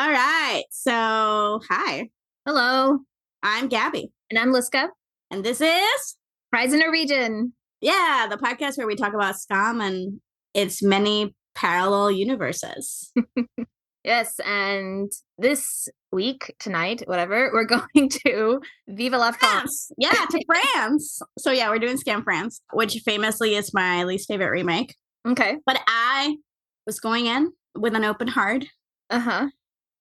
All 0.00 0.08
right. 0.10 0.62
So, 0.70 1.60
hi, 1.68 2.08
Hello, 2.46 3.00
I'm 3.42 3.68
Gabby, 3.68 4.10
and 4.30 4.38
I'm 4.38 4.48
Liska. 4.50 4.88
and 5.30 5.44
this 5.44 5.60
is, 5.60 6.16
Prize 6.50 6.72
in 6.72 6.80
a 6.80 6.90
region. 6.90 7.52
yeah, 7.82 8.26
the 8.30 8.38
podcast 8.38 8.78
where 8.78 8.86
we 8.86 8.96
talk 8.96 9.12
about 9.12 9.34
Skam 9.34 9.86
and 9.86 10.18
its 10.54 10.82
many 10.82 11.34
parallel 11.54 12.10
universes. 12.12 13.12
Yes, 14.02 14.40
and 14.46 15.12
this 15.36 15.86
week, 16.10 16.54
tonight, 16.58 17.02
whatever, 17.04 17.50
we're 17.52 17.64
going 17.94 18.08
to 18.24 18.62
Viva 18.88 19.18
la 19.18 19.32
France. 19.32 19.88
France. 19.88 19.92
Yeah, 19.98 20.12
to 20.30 20.44
France. 20.72 21.20
So, 21.38 21.50
yeah, 21.50 21.68
we're 21.68 21.78
doing 21.78 21.98
Skam 21.98 22.24
France, 22.24 22.62
which 22.72 22.94
famously 23.04 23.54
is 23.56 23.74
my 23.74 24.04
least 24.04 24.28
favorite 24.28 24.48
remake. 24.52 24.94
Okay. 25.28 25.58
But 25.66 25.78
I 25.86 26.36
was 26.86 26.98
going 26.98 27.26
in 27.26 27.52
with 27.76 27.94
an 27.94 28.06
open 28.06 28.28
heart. 28.28 28.64
Uh 29.10 29.20
huh. 29.20 29.48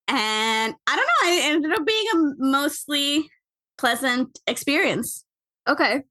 And 0.09 0.73
I 0.87 0.95
don't 0.95 1.05
know, 1.05 1.37
it 1.37 1.45
ended 1.45 1.71
up 1.71 1.85
being 1.85 2.05
a 2.13 2.17
mostly 2.39 3.29
pleasant 3.77 4.39
experience. 4.47 5.23
Okay. 5.67 6.01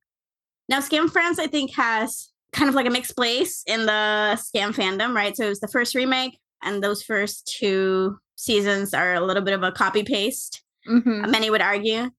Now, 0.68 0.78
Skam 0.78 1.10
France, 1.10 1.38
I 1.38 1.48
think, 1.48 1.74
has 1.74 2.30
kind 2.52 2.68
of 2.68 2.74
like 2.74 2.86
a 2.86 2.90
mixed 2.90 3.16
place 3.16 3.64
in 3.66 3.86
the 3.86 4.38
Skam 4.38 4.72
fandom, 4.72 5.14
right? 5.14 5.36
So 5.36 5.46
it 5.46 5.48
was 5.48 5.60
the 5.60 5.68
first 5.68 5.94
remake, 5.94 6.38
and 6.62 6.82
those 6.82 7.02
first 7.02 7.52
two 7.58 8.18
seasons 8.36 8.94
are 8.94 9.14
a 9.14 9.20
little 9.20 9.42
bit 9.42 9.54
of 9.54 9.62
a 9.62 9.72
copy 9.72 10.04
paste. 10.04 10.62
Mm-hmm. 10.88 11.30
Many 11.30 11.50
would 11.50 11.62
argue. 11.62 12.10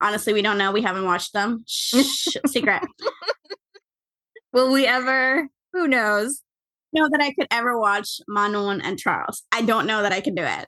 Honestly, 0.00 0.32
we 0.32 0.42
don't 0.42 0.58
know. 0.58 0.70
We 0.70 0.82
haven't 0.82 1.04
watched 1.04 1.32
them. 1.32 1.64
Shh, 1.66 2.36
secret. 2.46 2.82
Will 4.52 4.70
we 4.70 4.86
ever? 4.86 5.48
Who 5.72 5.88
knows? 5.88 6.42
know 6.92 7.08
that 7.08 7.20
I 7.20 7.32
could 7.32 7.46
ever 7.50 7.78
watch 7.78 8.20
Manon 8.28 8.80
and 8.80 8.98
Charles. 8.98 9.42
I 9.50 9.62
don't 9.62 9.86
know 9.86 10.02
that 10.02 10.12
I 10.12 10.20
could 10.20 10.34
do 10.34 10.42
it. 10.42 10.66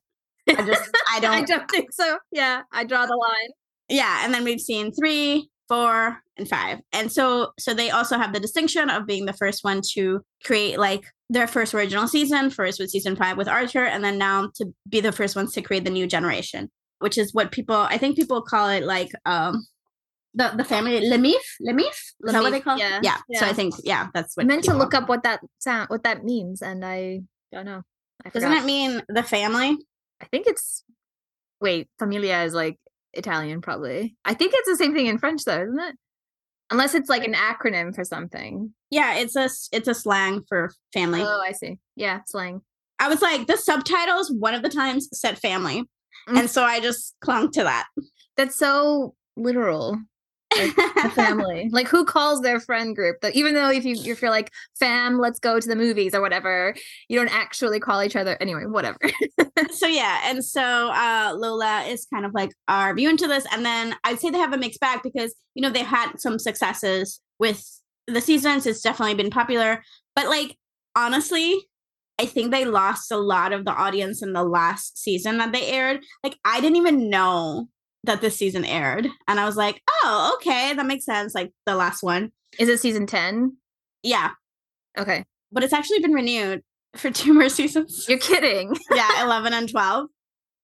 I 0.48 0.66
just, 0.66 0.90
I 1.12 1.20
don't. 1.20 1.30
I 1.32 1.42
don't 1.42 1.70
think 1.70 1.92
so. 1.92 2.18
Yeah, 2.32 2.62
I 2.72 2.84
draw 2.84 3.06
the 3.06 3.16
line. 3.16 3.50
yeah 3.88 4.24
and 4.24 4.32
then 4.32 4.44
we've 4.44 4.60
seen 4.60 4.92
three 4.92 5.48
four 5.68 6.18
and 6.38 6.48
five 6.48 6.78
and 6.92 7.10
so 7.10 7.52
so 7.58 7.72
they 7.74 7.90
also 7.90 8.16
have 8.18 8.32
the 8.32 8.40
distinction 8.40 8.90
of 8.90 9.06
being 9.06 9.24
the 9.26 9.32
first 9.32 9.64
one 9.64 9.80
to 9.92 10.20
create 10.44 10.78
like 10.78 11.04
their 11.30 11.46
first 11.46 11.74
original 11.74 12.06
season 12.08 12.50
first 12.50 12.78
with 12.78 12.90
season 12.90 13.16
five 13.16 13.36
with 13.36 13.48
archer 13.48 13.84
and 13.84 14.04
then 14.04 14.18
now 14.18 14.50
to 14.54 14.66
be 14.88 15.00
the 15.00 15.12
first 15.12 15.36
ones 15.36 15.52
to 15.52 15.62
create 15.62 15.84
the 15.84 15.90
new 15.90 16.06
generation 16.06 16.70
which 17.00 17.16
is 17.16 17.32
what 17.32 17.50
people 17.50 17.76
i 17.76 17.96
think 17.98 18.16
people 18.16 18.42
call 18.42 18.68
it 18.68 18.84
like 18.84 19.10
um 19.26 19.66
the 20.34 20.50
the 20.56 20.64
family 20.64 21.00
lemif 21.00 21.44
lemif 21.66 21.84
is 21.86 22.32
that 22.32 22.42
what 22.42 22.50
they 22.50 22.60
call 22.60 22.76
yeah, 22.78 22.98
it? 22.98 23.04
yeah 23.04 23.38
so 23.38 23.46
i 23.46 23.52
think 23.52 23.74
yeah 23.84 24.08
that's 24.12 24.36
I 24.36 24.42
what 24.42 24.46
meant 24.46 24.64
to 24.64 24.74
look 24.74 24.92
up 24.94 25.08
what 25.08 25.22
that 25.22 25.40
sound, 25.58 25.88
what 25.88 26.02
that 26.04 26.24
means, 26.24 26.60
and 26.60 26.84
I 26.84 27.20
don't 27.52 27.64
know. 27.66 27.82
I 28.24 28.30
doesn't 28.30 28.52
it 28.52 28.64
mean 28.64 29.02
the 29.08 29.22
family 29.22 29.76
I 30.24 30.26
think 30.28 30.46
it's. 30.46 30.82
Wait, 31.60 31.88
familia 31.98 32.42
is 32.44 32.54
like 32.54 32.78
Italian, 33.12 33.60
probably. 33.60 34.16
I 34.24 34.34
think 34.34 34.52
it's 34.56 34.68
the 34.68 34.76
same 34.76 34.94
thing 34.94 35.06
in 35.06 35.18
French, 35.18 35.44
though, 35.44 35.62
isn't 35.62 35.78
it? 35.78 35.96
Unless 36.70 36.94
it's 36.94 37.08
like 37.10 37.24
an 37.24 37.34
acronym 37.34 37.94
for 37.94 38.04
something. 38.04 38.72
yeah 38.90 39.14
it's 39.16 39.36
a 39.36 39.48
it's 39.76 39.86
a 39.88 39.94
slang 39.94 40.42
for 40.48 40.70
family 40.94 41.20
Oh, 41.22 41.40
I 41.44 41.52
see. 41.52 41.78
Yeah, 41.94 42.20
slang. 42.26 42.62
i 42.98 43.06
was 43.08 43.20
like 43.20 43.46
the 43.46 43.56
subtitles 43.56 44.32
one 44.32 44.54
of 44.54 44.62
the 44.62 44.68
times 44.70 45.08
said 45.12 45.38
family 45.38 45.84
Mm. 46.28 46.38
and 46.38 46.50
so 46.50 46.62
i 46.62 46.80
just 46.80 47.14
clung 47.20 47.50
to 47.50 47.64
that 47.64 47.86
That's 48.36 48.56
so 48.56 49.14
literal. 49.36 49.98
Like 50.56 50.76
the 50.76 51.12
family. 51.14 51.68
like 51.72 51.88
who 51.88 52.04
calls 52.04 52.40
their 52.40 52.60
friend 52.60 52.94
group? 52.94 53.20
That 53.20 53.34
even 53.34 53.54
though 53.54 53.70
if 53.70 53.84
you 53.84 53.96
if 53.96 54.22
you're 54.22 54.30
like 54.30 54.52
fam, 54.78 55.18
let's 55.18 55.38
go 55.38 55.60
to 55.60 55.68
the 55.68 55.76
movies 55.76 56.14
or 56.14 56.20
whatever, 56.20 56.74
you 57.08 57.18
don't 57.18 57.34
actually 57.34 57.80
call 57.80 58.02
each 58.02 58.16
other 58.16 58.36
anyway. 58.40 58.66
Whatever. 58.66 58.98
so 59.72 59.86
yeah, 59.86 60.20
and 60.24 60.44
so 60.44 60.62
uh 60.62 61.34
Lola 61.36 61.82
is 61.82 62.06
kind 62.12 62.24
of 62.24 62.32
like 62.34 62.50
our 62.68 62.94
view 62.94 63.08
into 63.10 63.26
this, 63.26 63.46
and 63.52 63.64
then 63.64 63.94
I'd 64.04 64.20
say 64.20 64.30
they 64.30 64.38
have 64.38 64.52
a 64.52 64.58
mixed 64.58 64.80
bag 64.80 65.00
because 65.02 65.34
you 65.54 65.62
know 65.62 65.70
they've 65.70 65.86
had 65.86 66.18
some 66.18 66.38
successes 66.38 67.20
with 67.38 67.64
the 68.06 68.20
seasons. 68.20 68.66
It's 68.66 68.82
definitely 68.82 69.14
been 69.14 69.30
popular, 69.30 69.82
but 70.14 70.28
like 70.28 70.56
honestly, 70.96 71.60
I 72.18 72.26
think 72.26 72.50
they 72.50 72.64
lost 72.64 73.10
a 73.10 73.16
lot 73.16 73.52
of 73.52 73.64
the 73.64 73.72
audience 73.72 74.22
in 74.22 74.32
the 74.32 74.44
last 74.44 74.98
season 74.98 75.38
that 75.38 75.52
they 75.52 75.66
aired. 75.66 76.00
Like 76.22 76.36
I 76.44 76.60
didn't 76.60 76.76
even 76.76 77.10
know 77.10 77.68
that 78.04 78.20
this 78.20 78.36
season 78.36 78.64
aired, 78.64 79.06
and 79.28 79.40
I 79.40 79.44
was 79.46 79.56
like, 79.56 79.82
oh, 80.02 80.34
okay, 80.36 80.72
that 80.74 80.86
makes 80.86 81.04
sense. 81.04 81.34
Like 81.34 81.52
the 81.66 81.74
last 81.74 82.02
one, 82.02 82.32
Is 82.58 82.68
it 82.68 82.80
season 82.80 83.06
ten? 83.06 83.56
yeah, 84.02 84.30
Okay, 84.98 85.24
but 85.50 85.64
it's 85.64 85.72
actually 85.72 86.00
been 86.00 86.12
renewed 86.12 86.62
for 86.96 87.10
two 87.20 87.34
more 87.34 87.48
seasons. 87.48 88.06
you're 88.08 88.18
kidding. 88.18 88.74
yeah, 88.94 89.22
11 89.24 89.52
and 89.52 89.68
12. 89.68 90.06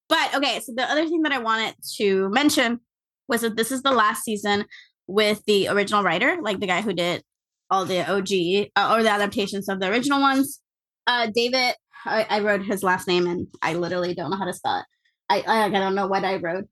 But 0.07 0.35
okay, 0.35 0.59
so 0.59 0.73
the 0.75 0.83
other 0.83 1.05
thing 1.07 1.21
that 1.23 1.31
I 1.31 1.39
wanted 1.39 1.75
to 1.97 2.29
mention 2.29 2.79
was 3.27 3.41
that 3.41 3.55
this 3.55 3.71
is 3.71 3.81
the 3.81 3.91
last 3.91 4.23
season 4.23 4.65
with 5.07 5.41
the 5.45 5.67
original 5.69 6.03
writer, 6.03 6.37
like 6.41 6.59
the 6.59 6.67
guy 6.67 6.81
who 6.81 6.93
did 6.93 7.23
all 7.69 7.85
the 7.85 7.99
OG 8.09 8.69
uh, 8.75 8.93
or 8.95 9.03
the 9.03 9.09
adaptations 9.09 9.69
of 9.69 9.79
the 9.79 9.87
original 9.89 10.19
ones. 10.21 10.59
Uh, 11.07 11.27
David, 11.33 11.75
I, 12.05 12.25
I 12.29 12.39
wrote 12.41 12.63
his 12.63 12.83
last 12.83 13.07
name 13.07 13.25
and 13.27 13.47
I 13.61 13.73
literally 13.73 14.13
don't 14.13 14.29
know 14.31 14.37
how 14.37 14.45
to 14.45 14.53
spell 14.53 14.79
it. 14.79 14.85
I, 15.29 15.41
I, 15.47 15.63
I 15.65 15.69
don't 15.69 15.95
know 15.95 16.07
what 16.07 16.23
I 16.25 16.35
wrote. 16.37 16.65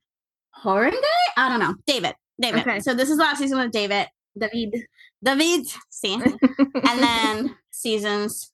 Horenge? 0.63 0.93
I 1.37 1.49
don't 1.49 1.59
know. 1.59 1.75
David. 1.85 2.13
David. 2.41 2.61
Okay. 2.61 2.79
So 2.79 2.93
this 2.93 3.09
is 3.09 3.17
last 3.17 3.39
season 3.39 3.57
with 3.57 3.71
David. 3.71 4.07
David. 4.37 4.85
David. 5.23 5.67
See? 5.89 6.13
and 6.13 6.99
then 6.99 7.55
seasons 7.71 8.51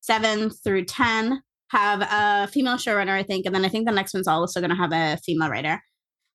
seven 0.00 0.50
through 0.50 0.84
10 0.84 1.42
have 1.70 2.00
a 2.00 2.50
female 2.50 2.76
showrunner, 2.76 3.10
I 3.10 3.22
think. 3.22 3.44
And 3.46 3.54
then 3.54 3.64
I 3.64 3.68
think 3.68 3.86
the 3.86 3.92
next 3.92 4.14
one's 4.14 4.28
also 4.28 4.60
going 4.60 4.70
to 4.70 4.76
have 4.76 4.92
a 4.92 5.18
female 5.18 5.50
writer. 5.50 5.82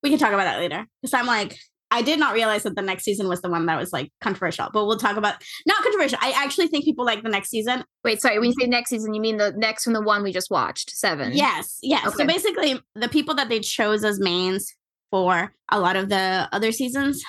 We 0.04 0.10
can 0.10 0.20
talk 0.20 0.34
about 0.34 0.44
that 0.44 0.60
later. 0.60 0.86
Because 1.02 1.14
I'm 1.14 1.26
like, 1.26 1.58
I 1.90 2.02
did 2.02 2.20
not 2.20 2.34
realize 2.34 2.64
that 2.64 2.76
the 2.76 2.82
next 2.82 3.04
season 3.04 3.28
was 3.28 3.42
the 3.42 3.50
one 3.50 3.68
that 3.68 3.80
was 3.80 3.94
like 3.94 4.12
controversial, 4.20 4.68
but 4.74 4.86
we'll 4.86 4.98
talk 4.98 5.16
about 5.16 5.36
not 5.68 5.84
controversial. 5.84 6.18
I 6.22 6.32
actually 6.32 6.68
think 6.68 6.86
people 6.86 7.06
like 7.06 7.22
the 7.22 7.30
next 7.30 7.50
season. 7.50 7.84
Wait, 8.04 8.20
sorry. 8.20 8.40
When 8.40 8.50
you 8.50 8.56
say 8.60 8.68
next 8.68 8.90
season, 8.90 9.14
you 9.14 9.22
mean 9.22 9.38
the 9.38 9.54
next 9.56 9.84
from 9.84 9.94
the 9.94 10.02
one 10.02 10.24
we 10.24 10.34
just 10.34 10.50
watched, 10.50 10.90
seven? 10.90 11.34
Yes, 11.34 11.78
yes. 11.84 12.16
So 12.16 12.26
basically, 12.26 12.82
the 12.96 13.10
people 13.10 13.36
that 13.36 13.50
they 13.50 13.60
chose 13.60 14.04
as 14.04 14.20
mains 14.20 14.74
for 15.14 15.54
a 15.70 15.80
lot 15.80 15.96
of 15.96 16.10
the 16.10 16.50
other 16.52 16.72
seasons 16.72 17.24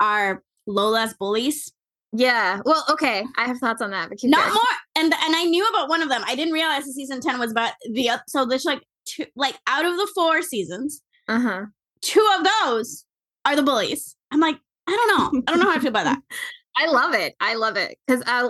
are 0.00 0.42
Lola's 0.66 1.14
bullies. 1.14 1.72
Yeah. 2.12 2.58
Well, 2.64 2.84
okay. 2.90 3.24
I 3.36 3.44
have 3.46 3.58
thoughts 3.58 3.80
on 3.80 3.92
that, 3.92 4.08
but 4.08 4.18
not 4.24 4.40
going. 4.42 4.54
more 4.54 4.62
and 4.96 5.12
and 5.24 5.36
i 5.36 5.44
knew 5.44 5.64
about 5.68 5.88
one 5.88 6.02
of 6.02 6.08
them 6.08 6.22
i 6.26 6.34
didn't 6.34 6.52
realize 6.54 6.84
the 6.84 6.92
season 6.92 7.20
10 7.20 7.38
was 7.38 7.52
about 7.52 7.72
the 7.92 8.10
so 8.26 8.44
there's 8.44 8.64
like 8.64 8.82
two 9.04 9.24
like 9.36 9.56
out 9.68 9.84
of 9.84 9.94
the 9.96 10.08
four 10.14 10.42
seasons 10.42 11.00
Uh 11.28 11.38
huh. 11.38 11.62
two 12.00 12.26
of 12.36 12.46
those 12.64 13.04
are 13.44 13.54
the 13.54 13.62
bullies 13.62 14.16
i'm 14.32 14.40
like 14.40 14.56
i 14.88 14.96
don't 14.96 15.08
know 15.34 15.42
i 15.46 15.50
don't 15.52 15.60
know 15.60 15.70
how 15.70 15.76
i 15.76 15.78
feel 15.78 15.90
about 15.90 16.04
that 16.04 16.18
I 16.80 16.86
love 16.86 17.12
it. 17.14 17.34
I 17.40 17.54
love 17.56 17.76
it 17.76 17.98
because 18.06 18.22
I 18.26 18.48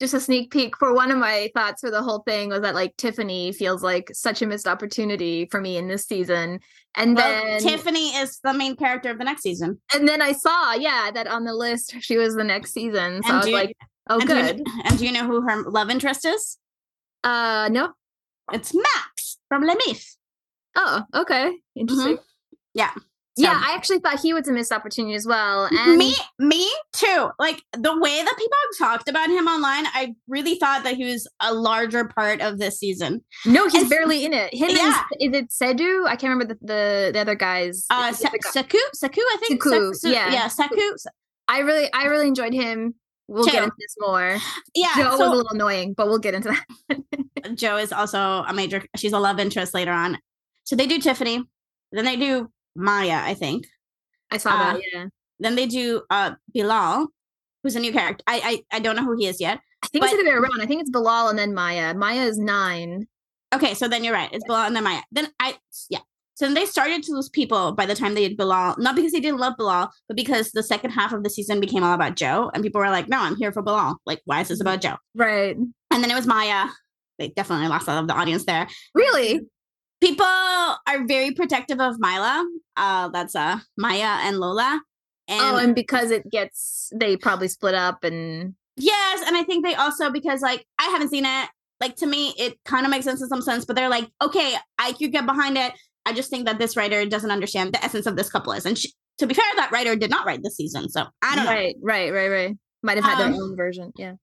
just 0.00 0.14
a 0.14 0.20
sneak 0.20 0.50
peek 0.52 0.76
for 0.76 0.94
one 0.94 1.10
of 1.10 1.18
my 1.18 1.50
thoughts 1.54 1.80
for 1.80 1.90
the 1.90 2.02
whole 2.02 2.20
thing 2.20 2.50
was 2.50 2.60
that 2.62 2.74
like 2.74 2.96
Tiffany 2.96 3.52
feels 3.52 3.82
like 3.82 4.10
such 4.12 4.42
a 4.42 4.46
missed 4.46 4.68
opportunity 4.68 5.46
for 5.50 5.60
me 5.60 5.76
in 5.76 5.88
this 5.88 6.04
season, 6.06 6.60
and 6.96 7.16
well, 7.16 7.44
then 7.44 7.60
tiffany 7.60 8.08
is 8.16 8.38
the 8.44 8.52
main 8.54 8.76
character 8.76 9.10
of 9.10 9.18
the 9.18 9.24
next 9.24 9.42
season. 9.42 9.80
And 9.94 10.06
then 10.08 10.22
I 10.22 10.32
saw 10.32 10.74
yeah 10.74 11.10
that 11.12 11.26
on 11.26 11.44
the 11.44 11.54
list 11.54 11.94
she 12.00 12.16
was 12.16 12.34
the 12.34 12.44
next 12.44 12.72
season, 12.72 13.22
so 13.22 13.28
And 13.28 13.32
I 13.32 13.36
was 13.38 13.46
you- 13.48 13.54
like, 13.54 13.76
oh 14.10 14.18
and 14.20 14.28
do, 14.28 14.34
you, 14.36 14.42
good. 14.42 14.62
and 14.84 14.98
do 14.98 15.06
you 15.06 15.12
know 15.12 15.26
who 15.26 15.40
her 15.42 15.62
love 15.68 15.90
interest 15.90 16.24
is? 16.24 16.58
Uh, 17.24 17.68
no. 17.72 17.92
it's 18.52 18.72
max 18.74 19.38
from 19.48 19.64
lemif 19.64 20.04
Oh, 20.76 21.02
okay, 21.14 21.52
interesting. 21.74 22.18
yeah 22.74 22.92
Yeah, 23.44 23.60
I 23.64 23.74
actually 23.74 23.98
thought 24.00 24.20
he 24.20 24.32
was 24.34 24.48
a 24.48 24.52
missed 24.52 24.72
opportunity 24.72 25.14
as 25.14 25.26
well. 25.26 25.68
And 25.70 25.96
me 25.96 26.14
me 26.38 26.70
too 26.92 27.30
like 27.38 27.62
the 27.72 27.96
way 27.98 28.22
that 28.22 28.34
people 28.38 28.56
have 28.80 28.88
talked 28.90 29.08
about 29.08 29.28
him 29.28 29.46
online 29.46 29.84
i 29.94 30.14
really 30.26 30.56
thought 30.56 30.82
that 30.84 30.96
he 30.96 31.04
was 31.04 31.28
a 31.40 31.52
larger 31.54 32.04
part 32.06 32.40
of 32.40 32.58
this 32.58 32.78
season 32.78 33.24
no, 33.46 33.64
he's 33.68 33.82
and- 33.82 33.90
barely 33.90 34.24
in 34.24 34.32
it. 34.32 34.52
Him 34.54 34.70
Yeah. 34.70 35.02
and 35.20 35.34
is 35.34 35.40
it 35.42 35.48
Sedu? 35.50 36.06
I 36.06 36.16
can't 36.16 36.32
remember 36.32 36.54
the 36.54 36.58
the, 36.60 37.10
the 37.12 37.20
other 37.20 37.34
guys. 37.34 37.86
uh 37.90 38.12
Sa- 38.12 38.28
guy- 38.30 38.50
saku 38.50 38.78
saku 38.94 39.20
i 39.20 39.36
think 39.46 39.62
Saku, 39.62 39.94
Sa- 39.94 40.08
yeah. 40.08 40.32
yeah 40.32 40.48
saku 40.48 40.76
I 41.50 41.60
really, 41.60 41.90
I 41.94 42.04
really 42.04 42.28
enjoyed 42.28 42.52
him. 42.52 42.94
We'll 43.26 43.44
Too. 43.46 43.52
get 43.52 43.62
into 43.64 43.76
this 43.78 43.94
more. 44.00 44.36
yeah 44.74 44.92
Joe 44.96 45.10
was 45.12 45.20
a 45.20 45.28
little 45.30 45.48
annoying, 45.50 45.94
but 45.94 46.06
we'll 46.08 46.18
get 46.18 46.34
into 46.34 46.54
that. 46.88 47.54
Joe 47.56 47.76
is 47.78 47.92
also 47.92 48.18
a 48.46 48.52
major. 48.52 48.82
She's 48.96 49.12
a 49.12 49.18
love 49.18 49.38
interest 49.38 49.72
later 49.74 49.92
on. 49.92 50.18
So 50.64 50.76
they 50.76 50.86
do 50.86 50.98
Tiffany, 50.98 51.42
then 51.92 52.04
they 52.04 52.16
do 52.16 52.50
Maya, 52.78 53.20
I 53.22 53.34
think. 53.34 53.66
I 54.30 54.38
saw 54.38 54.50
Uh, 54.50 54.58
that. 54.58 54.80
Yeah, 54.92 55.06
Then 55.40 55.54
they 55.56 55.66
do 55.66 56.02
uh 56.10 56.32
Bilal, 56.54 57.08
who's 57.62 57.76
a 57.76 57.80
new 57.80 57.92
character. 57.92 58.22
I 58.26 58.62
I, 58.70 58.76
I 58.76 58.78
don't 58.80 58.96
know 58.96 59.04
who 59.04 59.16
he 59.18 59.26
is 59.26 59.40
yet. 59.40 59.58
I 59.82 59.86
think 59.88 60.04
it's 60.04 60.12
the 60.12 60.18
other 60.20 60.30
way 60.30 60.36
around. 60.36 60.60
I 60.60 60.66
think 60.66 60.80
it's 60.80 60.90
Bilal 60.90 61.28
and 61.28 61.38
then 61.38 61.54
Maya. 61.54 61.94
Maya 61.94 62.22
is 62.22 62.38
nine. 62.38 63.06
Okay, 63.54 63.74
so 63.74 63.88
then 63.88 64.04
you're 64.04 64.14
right. 64.14 64.30
It's 64.32 64.44
Bilal 64.46 64.66
and 64.66 64.76
then 64.76 64.84
Maya. 64.84 65.02
Then 65.12 65.28
I 65.40 65.56
yeah. 65.90 66.00
So 66.34 66.44
then 66.44 66.54
they 66.54 66.66
started 66.66 67.02
to 67.04 67.12
lose 67.12 67.28
people 67.28 67.72
by 67.72 67.84
the 67.84 67.96
time 67.96 68.14
they 68.14 68.28
did 68.28 68.36
Bilal, 68.36 68.76
not 68.78 68.94
because 68.94 69.10
they 69.10 69.18
didn't 69.18 69.40
love 69.40 69.54
Bilal, 69.58 69.90
but 70.06 70.16
because 70.16 70.52
the 70.52 70.62
second 70.62 70.90
half 70.92 71.12
of 71.12 71.24
the 71.24 71.30
season 71.30 71.58
became 71.58 71.82
all 71.82 71.94
about 71.94 72.14
Joe, 72.14 72.48
and 72.54 72.62
people 72.62 72.80
were 72.80 72.90
like, 72.90 73.08
"No, 73.08 73.18
I'm 73.18 73.34
here 73.36 73.50
for 73.50 73.60
Bilal. 73.62 73.96
Like, 74.06 74.20
why 74.24 74.40
is 74.42 74.48
this 74.48 74.60
about 74.60 74.80
Joe?" 74.80 74.96
Right. 75.16 75.56
And 75.90 76.02
then 76.04 76.10
it 76.12 76.14
was 76.14 76.26
Maya. 76.28 76.68
They 77.18 77.28
definitely 77.30 77.66
lost 77.66 77.88
a 77.88 77.90
lot 77.92 78.02
of 78.02 78.06
the 78.08 78.14
audience 78.14 78.44
there. 78.44 78.68
Really? 78.94 79.40
People 80.00 80.24
are 80.26 81.06
very 81.06 81.32
protective 81.32 81.80
of 81.80 81.96
Mila. 81.98 82.44
Uh, 82.76 83.08
that's 83.08 83.34
uh 83.34 83.58
Maya 83.76 84.18
and 84.22 84.38
Lola. 84.38 84.80
And 85.28 85.40
oh, 85.40 85.56
and 85.56 85.74
because 85.74 86.10
it 86.10 86.30
gets 86.30 86.90
they 86.94 87.16
probably 87.16 87.48
split 87.48 87.74
up 87.74 88.02
and 88.04 88.54
yes, 88.76 89.22
and 89.26 89.36
I 89.36 89.42
think 89.42 89.64
they 89.64 89.74
also 89.74 90.10
because 90.10 90.40
like 90.40 90.64
I 90.78 90.84
haven't 90.84 91.10
seen 91.10 91.26
it. 91.26 91.48
Like 91.80 91.96
to 91.96 92.06
me, 92.06 92.34
it 92.38 92.58
kind 92.64 92.84
of 92.84 92.90
makes 92.90 93.04
sense 93.04 93.22
in 93.22 93.28
some 93.28 93.42
sense, 93.42 93.64
but 93.64 93.76
they're 93.76 93.88
like, 93.88 94.08
okay, 94.20 94.54
I 94.78 94.92
could 94.92 95.12
get 95.12 95.26
behind 95.26 95.56
it. 95.56 95.72
I 96.06 96.12
just 96.12 96.30
think 96.30 96.46
that 96.46 96.58
this 96.58 96.76
writer 96.76 97.04
doesn't 97.06 97.30
understand 97.30 97.72
the 97.72 97.84
essence 97.84 98.06
of 98.06 98.16
this 98.16 98.30
couple 98.30 98.52
is, 98.52 98.64
and 98.66 98.76
she, 98.76 98.92
to 99.18 99.26
be 99.26 99.34
fair, 99.34 99.44
that 99.56 99.70
writer 99.70 99.94
did 99.94 100.10
not 100.10 100.26
write 100.26 100.42
this 100.42 100.56
season, 100.56 100.88
so 100.88 101.04
I 101.22 101.36
don't 101.36 101.46
right, 101.46 101.76
know. 101.76 101.82
Right, 101.82 102.12
right, 102.12 102.30
right, 102.30 102.46
right. 102.46 102.56
Might 102.82 102.96
have 102.96 103.04
had 103.04 103.20
Um, 103.20 103.32
their 103.32 103.42
own 103.42 103.56
version. 103.56 103.92
Yeah. 103.96 104.14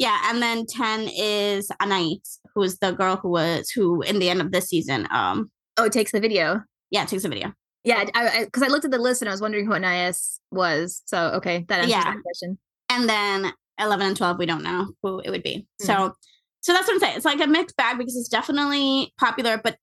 Yeah, 0.00 0.18
and 0.30 0.40
then 0.42 0.64
ten 0.66 1.08
is 1.14 1.70
Anais, 1.80 2.20
who 2.54 2.62
is 2.62 2.78
the 2.78 2.92
girl 2.92 3.16
who 3.16 3.28
was 3.30 3.70
who 3.70 4.00
in 4.02 4.18
the 4.18 4.30
end 4.30 4.40
of 4.40 4.50
this 4.50 4.68
season. 4.68 5.06
Um, 5.12 5.50
Oh, 5.76 5.84
it 5.84 5.92
takes 5.92 6.10
the 6.12 6.20
video. 6.20 6.62
yeah, 6.90 7.04
takes 7.04 7.22
the 7.22 7.28
video. 7.28 7.52
Yeah, 7.84 8.04
I 8.14 8.44
because 8.44 8.62
I, 8.62 8.68
looked 8.68 8.84
at 8.86 8.90
the 8.90 8.98
list 8.98 9.22
and 9.22 9.28
I 9.28 9.32
was 9.32 9.40
wondering 9.40 9.66
who 9.66 9.74
Anais 9.74 10.14
was. 10.50 11.02
So 11.06 11.18
okay, 11.38 11.64
that 11.68 11.80
answers 11.80 11.90
Yeah. 11.90 12.14
the 12.14 12.20
question. 12.22 12.58
and 12.90 13.08
then 13.08 13.52
11 13.80 14.06
and 14.08 14.16
12 14.16 14.38
we 14.38 14.46
don't 14.46 14.62
know 14.64 14.88
who 15.02 15.20
it 15.20 15.30
would 15.30 15.42
be 15.42 15.66
Hmm. 15.80 15.86
so 15.86 16.12
so 16.60 16.72
that's 16.74 16.86
what 16.86 16.94
i'm 16.94 17.00
saying 17.00 17.16
it's 17.16 17.24
like 17.24 17.40
a 17.40 17.46
mixed 17.46 17.76
bag 17.78 17.96
because 17.96 18.14
it's 18.14 18.28
definitely 18.28 19.10
popular 19.18 19.58
but 19.64 19.76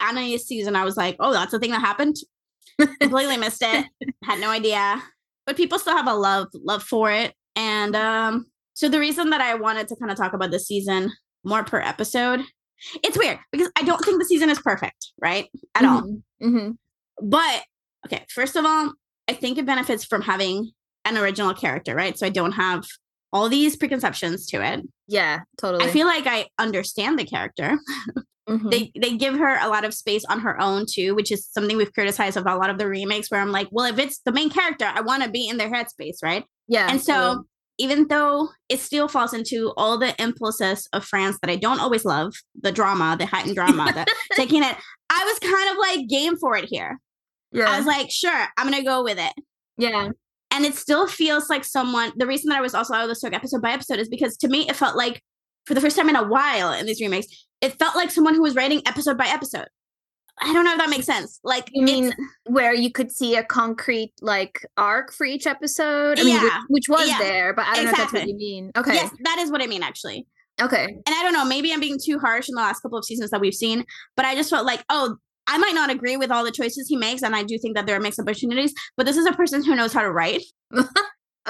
Anais 0.00 0.36
season 0.38 0.76
i 0.76 0.84
was 0.84 0.96
like 0.96 1.16
oh 1.18 1.32
that's 1.32 1.50
the 1.50 1.58
thing 1.58 1.72
that 1.72 1.80
happened 1.80 2.14
completely 3.00 3.36
missed 3.36 3.62
it 3.62 3.86
had 4.24 4.38
no 4.40 4.50
idea 4.50 5.02
but 5.46 5.56
people 5.56 5.80
still 5.80 5.96
have 5.96 6.06
a 6.06 6.14
love 6.14 6.46
love 6.54 6.82
for 6.84 7.10
it 7.10 7.34
and 7.56 7.96
um 7.96 8.46
so 8.80 8.88
the 8.88 8.98
reason 8.98 9.30
that 9.30 9.40
i 9.40 9.54
wanted 9.54 9.86
to 9.88 9.96
kind 9.96 10.10
of 10.12 10.16
talk 10.16 10.32
about 10.32 10.50
this 10.50 10.66
season 10.66 11.10
more 11.44 11.64
per 11.64 11.80
episode 11.80 12.40
it's 13.04 13.18
weird 13.18 13.38
because 13.52 13.70
i 13.76 13.82
don't 13.82 14.02
think 14.04 14.18
the 14.18 14.24
season 14.24 14.48
is 14.50 14.58
perfect 14.60 15.12
right 15.20 15.46
at 15.74 15.84
all 15.84 16.02
hmm 16.40 16.70
but 17.22 17.62
okay, 18.06 18.24
first 18.30 18.56
of 18.56 18.64
all, 18.64 18.92
I 19.28 19.34
think 19.34 19.58
it 19.58 19.66
benefits 19.66 20.04
from 20.06 20.22
having 20.22 20.70
an 21.04 21.18
original 21.18 21.52
character, 21.52 21.94
right? 21.94 22.16
So 22.18 22.24
I 22.26 22.30
don't 22.30 22.52
have 22.52 22.84
all 23.30 23.50
these 23.50 23.76
preconceptions 23.76 24.46
to 24.46 24.64
it. 24.64 24.80
Yeah, 25.06 25.40
totally. 25.58 25.84
I 25.84 25.90
feel 25.90 26.06
like 26.06 26.26
I 26.26 26.46
understand 26.58 27.18
the 27.18 27.24
character. 27.24 27.78
Mhm. 28.48 28.70
They 28.70 28.90
they 28.98 29.16
give 29.16 29.34
her 29.38 29.58
a 29.60 29.68
lot 29.68 29.84
of 29.84 29.94
space 29.94 30.24
on 30.24 30.40
her 30.40 30.60
own 30.60 30.84
too, 30.90 31.14
which 31.14 31.30
is 31.30 31.46
something 31.46 31.76
we've 31.76 31.92
criticized 31.92 32.36
of 32.36 32.46
a 32.46 32.56
lot 32.56 32.68
of 32.70 32.78
the 32.78 32.88
remakes 32.88 33.30
where 33.30 33.40
I'm 33.40 33.52
like, 33.52 33.68
well, 33.70 33.86
if 33.86 33.98
it's 33.98 34.18
the 34.24 34.32
main 34.32 34.50
character, 34.50 34.90
I 34.92 35.02
want 35.02 35.22
to 35.22 35.30
be 35.30 35.46
in 35.46 35.56
their 35.56 35.70
headspace, 35.70 36.16
right? 36.22 36.44
yeah, 36.66 36.90
and 36.90 37.00
so 37.00 37.12
totally. 37.12 37.44
Even 37.80 38.06
though 38.08 38.50
it 38.68 38.78
still 38.78 39.08
falls 39.08 39.32
into 39.32 39.72
all 39.78 39.96
the 39.96 40.14
impulses 40.22 40.86
of 40.92 41.02
France 41.02 41.38
that 41.40 41.50
I 41.50 41.56
don't 41.56 41.80
always 41.80 42.04
love, 42.04 42.34
the 42.60 42.70
drama, 42.70 43.16
the 43.18 43.24
heightened 43.24 43.56
drama, 43.56 43.90
the 43.94 44.06
taking 44.36 44.62
it, 44.62 44.76
I 45.10 45.24
was 45.24 45.38
kind 45.50 45.70
of 45.70 45.78
like 45.78 46.08
game 46.08 46.36
for 46.36 46.56
it 46.56 46.66
here. 46.66 47.00
yeah, 47.52 47.70
I 47.70 47.78
was 47.78 47.86
like, 47.86 48.10
sure, 48.10 48.46
I'm 48.58 48.70
gonna 48.70 48.84
go 48.84 49.02
with 49.02 49.18
it. 49.18 49.32
yeah, 49.78 50.10
And 50.50 50.64
it 50.66 50.74
still 50.74 51.06
feels 51.06 51.48
like 51.48 51.64
someone. 51.64 52.12
The 52.16 52.26
reason 52.26 52.50
that 52.50 52.58
I 52.58 52.60
was 52.60 52.74
also 52.74 52.92
out 52.92 53.08
of 53.08 53.08
the 53.08 53.14
took 53.18 53.34
episode 53.34 53.62
by 53.62 53.72
episode 53.72 53.98
is 53.98 54.10
because 54.10 54.36
to 54.38 54.48
me 54.48 54.68
it 54.68 54.76
felt 54.76 54.94
like, 54.94 55.22
for 55.64 55.72
the 55.72 55.80
first 55.80 55.96
time 55.96 56.10
in 56.10 56.16
a 56.16 56.28
while 56.28 56.72
in 56.72 56.84
these 56.84 57.00
remakes, 57.00 57.28
it 57.62 57.78
felt 57.78 57.96
like 57.96 58.10
someone 58.10 58.34
who 58.34 58.42
was 58.42 58.54
writing 58.54 58.82
episode 58.86 59.16
by 59.16 59.26
episode. 59.26 59.68
I 60.42 60.52
don't 60.52 60.64
know 60.64 60.72
if 60.72 60.78
that 60.78 60.90
makes 60.90 61.06
sense. 61.06 61.38
Like, 61.44 61.68
You 61.72 61.84
mean 61.84 62.12
where 62.46 62.74
you 62.74 62.90
could 62.90 63.12
see 63.12 63.36
a 63.36 63.44
concrete 63.44 64.12
like 64.20 64.64
arc 64.76 65.12
for 65.12 65.26
each 65.26 65.46
episode. 65.46 66.18
I 66.18 66.24
mean, 66.24 66.34
which, 66.34 66.42
Yeah, 66.52 66.60
which 66.68 66.84
was 66.88 67.08
yeah, 67.08 67.18
there, 67.18 67.54
but 67.54 67.66
I 67.66 67.76
don't 67.76 67.84
know 67.84 67.90
if 67.90 67.96
that's 67.96 68.12
what 68.12 68.26
you 68.26 68.36
mean. 68.36 68.70
Okay, 68.76 68.94
yes, 68.94 69.10
that 69.24 69.38
is 69.38 69.50
what 69.50 69.62
I 69.62 69.66
mean 69.66 69.82
actually. 69.82 70.26
okay, 70.60 70.84
And 70.84 71.02
I 71.14 71.22
don't 71.22 71.32
know, 71.32 71.44
maybe 71.44 71.72
I'm 71.72 71.80
being 71.80 71.98
too 72.02 72.18
harsh 72.18 72.48
in 72.48 72.54
the 72.54 72.60
last 72.60 72.80
couple 72.80 72.98
of 72.98 73.04
seasons 73.04 73.30
that 73.30 73.40
we've 73.40 73.54
seen, 73.54 73.84
but 74.16 74.24
I 74.24 74.34
just 74.34 74.50
felt 74.50 74.66
like, 74.66 74.84
oh, 74.88 75.16
I 75.46 75.58
might 75.58 75.74
not 75.74 75.90
agree 75.90 76.16
with 76.16 76.30
all 76.30 76.44
the 76.44 76.52
choices 76.52 76.86
he 76.88 76.96
makes, 76.96 77.22
and 77.22 77.34
I 77.34 77.42
do 77.42 77.58
think 77.58 77.74
that 77.76 77.86
there 77.86 77.96
are 77.96 78.00
mixed 78.00 78.20
opportunities. 78.20 78.72
But 78.96 79.04
this 79.06 79.16
is 79.16 79.26
a 79.26 79.32
person 79.32 79.64
who 79.64 79.74
knows 79.74 79.92
how 79.92 80.02
to 80.02 80.10
write. 80.10 80.42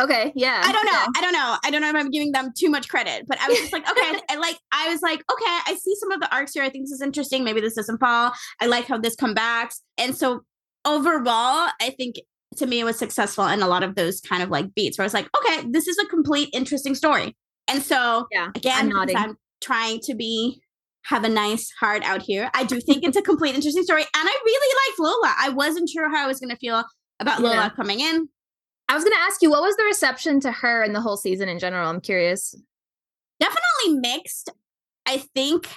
okay, 0.02 0.32
yeah. 0.34 0.60
I 0.64 0.72
don't 0.72 0.84
know. 0.84 0.92
yeah. 0.92 1.06
I 1.16 1.20
don't 1.20 1.32
know. 1.32 1.56
I 1.64 1.70
don't 1.70 1.80
know 1.80 1.88
if 1.88 1.94
I'm 1.94 2.10
giving 2.10 2.32
them 2.32 2.50
too 2.56 2.68
much 2.68 2.88
credit, 2.88 3.24
but 3.28 3.38
I 3.40 3.48
was 3.48 3.58
just 3.58 3.72
like, 3.72 3.88
okay. 3.90 4.20
and 4.28 4.40
like, 4.40 4.58
I 4.72 4.88
was 4.88 5.02
like, 5.02 5.20
okay, 5.32 5.58
I 5.66 5.76
see 5.80 5.94
some 5.96 6.10
of 6.12 6.20
the 6.20 6.34
arcs 6.34 6.52
here. 6.54 6.62
I 6.62 6.68
think 6.70 6.84
this 6.84 6.92
is 6.92 7.02
interesting. 7.02 7.44
Maybe 7.44 7.60
this 7.60 7.74
doesn't 7.74 7.98
fall. 7.98 8.32
I 8.60 8.66
like 8.66 8.86
how 8.86 8.98
this 8.98 9.16
comes 9.16 9.34
back. 9.34 9.72
And 9.98 10.16
so 10.16 10.42
overall, 10.84 11.68
I 11.80 11.94
think 11.96 12.16
to 12.56 12.66
me 12.66 12.80
it 12.80 12.84
was 12.84 12.98
successful 12.98 13.46
in 13.46 13.62
a 13.62 13.68
lot 13.68 13.82
of 13.82 13.94
those 13.94 14.20
kind 14.20 14.42
of 14.42 14.50
like 14.50 14.74
beats 14.74 14.98
where 14.98 15.04
I 15.04 15.06
was 15.06 15.14
like, 15.14 15.28
okay, 15.38 15.66
this 15.70 15.86
is 15.86 15.98
a 15.98 16.06
complete 16.06 16.48
interesting 16.52 16.94
story. 16.94 17.36
And 17.68 17.82
so 17.82 18.26
Yeah, 18.32 18.48
again, 18.54 18.92
I'm. 18.94 19.16
I'm 19.16 19.36
trying 19.60 20.00
to 20.00 20.14
be 20.14 20.60
have 21.04 21.24
a 21.24 21.28
nice 21.28 21.70
heart 21.80 22.02
out 22.04 22.22
here. 22.22 22.50
I 22.54 22.64
do 22.64 22.80
think 22.80 23.04
it's 23.04 23.16
a 23.16 23.22
complete 23.22 23.54
interesting 23.54 23.82
story. 23.84 24.02
And 24.02 24.08
I 24.14 24.40
really 24.44 24.74
liked 24.88 24.98
Lola. 24.98 25.34
I 25.38 25.48
wasn't 25.50 25.88
sure 25.88 26.10
how 26.10 26.24
I 26.24 26.26
was 26.26 26.40
gonna 26.40 26.56
feel 26.56 26.84
about 27.20 27.40
Lola 27.40 27.54
Yeah. 27.54 27.68
coming 27.70 28.00
in. 28.00 28.28
I 28.90 28.94
was 28.94 29.04
going 29.04 29.14
to 29.14 29.20
ask 29.22 29.40
you, 29.40 29.50
what 29.50 29.62
was 29.62 29.76
the 29.76 29.84
reception 29.84 30.40
to 30.40 30.50
her 30.50 30.82
and 30.82 30.94
the 30.94 31.00
whole 31.00 31.16
season 31.16 31.48
in 31.48 31.60
general? 31.60 31.88
I'm 31.88 32.00
curious. 32.00 32.54
definitely 33.38 34.00
mixed. 34.00 34.50
I 35.06 35.18
think 35.34 35.68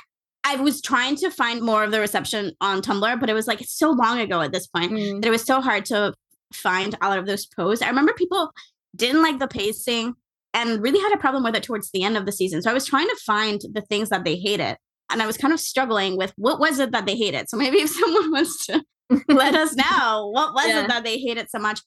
I 0.44 0.56
was 0.58 0.82
trying 0.82 1.16
to 1.18 1.30
find 1.30 1.62
more 1.62 1.84
of 1.84 1.92
the 1.92 2.00
reception 2.00 2.54
on 2.60 2.82
Tumblr, 2.82 3.20
but 3.20 3.30
it 3.30 3.34
was 3.34 3.46
like 3.48 3.62
so 3.66 3.92
long 3.92 4.20
ago 4.20 4.42
at 4.42 4.52
this 4.52 4.66
point 4.68 4.92
Mm, 4.92 5.22
that 5.22 5.28
it 5.28 5.32
was 5.32 5.44
so 5.44 5.62
hard 5.62 5.86
to 5.86 6.14
find 6.54 6.96
a 7.02 7.08
lot 7.10 7.20
of 7.20 7.26
those 7.28 7.46
posts. 7.46 7.84
I 7.84 7.88
remember 7.88 8.14
people 8.14 8.52
didn't 8.96 9.22
like 9.22 9.38
the 9.40 9.48
pacing 9.48 10.16
and 10.54 10.82
really 10.82 11.00
had 11.00 11.14
a 11.14 11.18
problem 11.20 11.44
with 11.44 11.56
it 11.56 11.64
towards 11.64 11.92
the 11.92 12.04
end 12.04 12.18
of 12.18 12.26
the 12.26 12.32
season. 12.32 12.62
So 12.64 12.70
I 12.72 12.74
was 12.74 12.86
trying 12.86 13.08
to 13.08 13.16
find 13.26 13.62
the 13.72 13.82
things 13.82 14.10
that 14.10 14.24
they 14.24 14.36
hated. 14.36 14.78
And 15.12 15.22
I 15.22 15.28
was 15.28 15.38
kind 15.38 15.54
of 15.54 15.60
struggling 15.60 16.18
with 16.18 16.34
what 16.38 16.60
was 16.60 16.80
it 16.80 16.92
that 16.92 17.06
they 17.06 17.16
hated. 17.16 17.48
So 17.50 17.58
maybe 17.58 17.78
if 17.82 17.92
someone 17.92 18.32
wants 18.32 18.66
to 18.66 18.84
let 19.30 19.54
us 19.56 19.76
know 19.76 20.30
what 20.34 20.54
was 20.56 20.68
Yeah. 20.68 20.84
it 20.84 20.88
that 20.90 21.04
they 21.04 21.20
hated 21.20 21.50
so 21.52 21.60
much. 21.60 21.80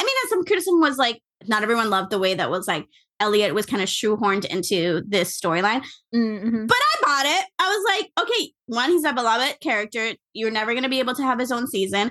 I 0.00 0.04
mean, 0.04 0.28
some 0.30 0.44
criticism 0.44 0.80
was 0.80 0.96
like 0.96 1.20
not 1.46 1.62
everyone 1.62 1.90
loved 1.90 2.10
the 2.10 2.18
way 2.18 2.34
that 2.34 2.50
was 2.50 2.66
like 2.66 2.86
Elliot 3.20 3.54
was 3.54 3.66
kind 3.66 3.82
of 3.82 3.88
shoehorned 3.88 4.46
into 4.46 5.02
this 5.06 5.38
storyline. 5.38 5.84
mm, 6.14 6.42
mhm. 6.42 6.66
But 6.68 6.76
I 6.78 7.02
bought 7.02 7.26
it. 7.26 7.44
I 7.58 7.68
was 7.68 7.84
like, 7.98 8.10
okay, 8.24 8.52
one, 8.66 8.90
he's 8.90 9.04
a 9.04 9.12
beloved 9.12 9.60
character. 9.60 10.14
You're 10.32 10.50
never 10.50 10.72
going 10.72 10.84
to 10.84 10.88
be 10.88 11.00
able 11.00 11.14
to 11.14 11.22
have 11.22 11.38
his 11.38 11.52
own 11.52 11.66
season. 11.66 12.10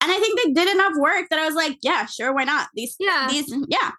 And 0.00 0.12
I 0.12 0.18
think 0.18 0.38
they 0.40 0.52
did 0.52 0.72
enough 0.72 0.92
work 0.96 1.26
that 1.30 1.40
I 1.40 1.46
was 1.46 1.56
like, 1.56 1.76
yeah, 1.82 2.06
sure, 2.06 2.32
why 2.32 2.44
not? 2.44 2.68
These, 2.74 2.94
Yeah. 3.00 3.26
these, 3.28 3.52
yeah, 3.68 3.90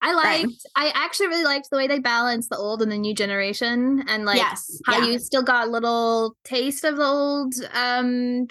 I 0.00 0.14
Right. 0.14 0.46
liked. 0.46 0.66
I 0.74 0.90
actually 0.94 1.28
really 1.28 1.44
liked 1.44 1.68
the 1.70 1.76
way 1.76 1.86
they 1.86 1.98
balanced 1.98 2.48
the 2.48 2.56
old 2.56 2.80
and 2.80 2.90
the 2.90 2.96
new 2.96 3.14
generation, 3.14 4.04
and 4.08 4.24
like 4.24 4.36
yes, 4.38 4.80
how 4.86 4.98
yeah. 5.00 5.12
you 5.12 5.18
still 5.18 5.42
got 5.42 5.68
a 5.68 5.70
little 5.70 6.34
taste 6.44 6.84
of 6.84 6.96
the 6.96 7.04
old, 7.04 7.54
um, 7.74 8.46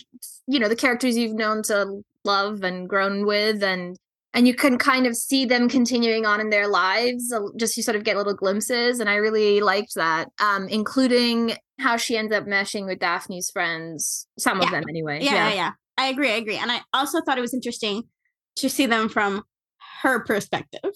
you 0.45 0.59
know, 0.59 0.68
the 0.69 0.75
characters 0.75 1.18
you've 1.18 1.33
known 1.36 1.64
to 1.64 2.04
love 2.23 2.63
and 2.63 2.87
grown 2.87 3.25
with, 3.25 3.63
and 3.63 3.97
and 4.33 4.47
you 4.47 4.56
can 4.56 4.77
kind 4.77 5.06
of 5.06 5.15
see 5.15 5.45
them 5.45 5.69
continuing 5.69 6.25
on 6.25 6.42
in 6.42 6.49
their 6.49 6.68
lives. 6.68 7.33
Just 7.57 7.77
you 7.77 7.83
sort 7.83 7.95
of 7.95 8.03
get 8.03 8.18
little 8.18 8.33
glimpses, 8.33 8.99
and 8.99 9.09
I 9.09 9.15
really 9.15 9.61
liked 9.61 9.95
that, 9.95 10.30
um, 10.39 10.68
including 10.68 11.56
how 11.80 11.97
she 11.97 12.18
ends 12.18 12.33
up 12.33 12.45
meshing 12.45 12.85
with 12.85 12.99
Daphne's 12.99 13.49
friends, 13.51 14.27
some 14.37 14.61
of 14.61 14.71
them 14.71 14.83
anyway. 14.89 15.19
yeah, 15.21 15.49
yeah, 15.49 15.53
yeah. 15.53 15.71
I 15.97 16.07
agree, 16.07 16.31
I 16.31 16.35
agree. 16.35 16.57
And 16.57 16.71
I 16.71 16.81
also 16.94 17.21
thought 17.21 17.37
it 17.37 17.42
was 17.42 17.53
interesting 17.53 18.03
to 18.57 18.69
see 18.69 18.85
them 18.85 19.09
from 19.09 19.44
her 20.01 20.23
perspective. 20.23 20.92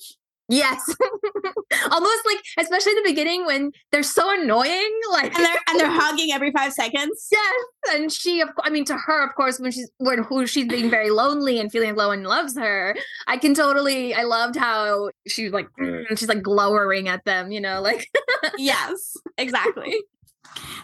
Yes. 0.50 0.82
Almost 1.92 2.26
like, 2.26 2.42
especially 2.60 2.94
the 2.94 3.04
beginning 3.06 3.46
when 3.46 3.72
they're 3.92 4.04
so 4.04 4.42
annoying. 4.42 4.92
Like, 5.12 5.36
And 5.36 5.46
they're 5.46 5.60
and 5.70 5.80
they're 5.80 5.90
hugging 5.90 6.32
every 6.32 6.52
five 6.52 6.74
seconds. 6.74 7.28
yes. 7.32 7.54
And 7.94 8.12
she, 8.12 8.42
of, 8.42 8.50
I 8.64 8.70
mean, 8.70 8.86
to 8.86 8.96
her, 8.96 9.26
of 9.26 9.34
course, 9.36 9.60
when 9.60 9.72
she's 9.72 9.90
when 9.98 10.20
who 10.24 10.46
she's 10.46 10.68
being 10.68 10.90
very 10.90 11.10
lonely 11.10 11.60
and 11.60 11.72
feeling 11.72 11.96
low 11.96 12.12
and 12.12 12.24
loves 12.24 12.58
her, 12.58 12.96
I 13.26 13.38
can 13.38 13.54
totally. 13.54 14.14
I 14.14 14.24
loved 14.24 14.56
how 14.58 15.10
she's 15.28 15.52
like, 15.52 15.68
she's 16.10 16.28
like 16.28 16.44
glowering 16.44 17.08
at 17.08 17.24
them. 17.26 17.52
You 17.52 17.62
know, 17.62 17.82
like 17.82 18.08
yes, 18.58 19.16
exactly. 19.38 19.98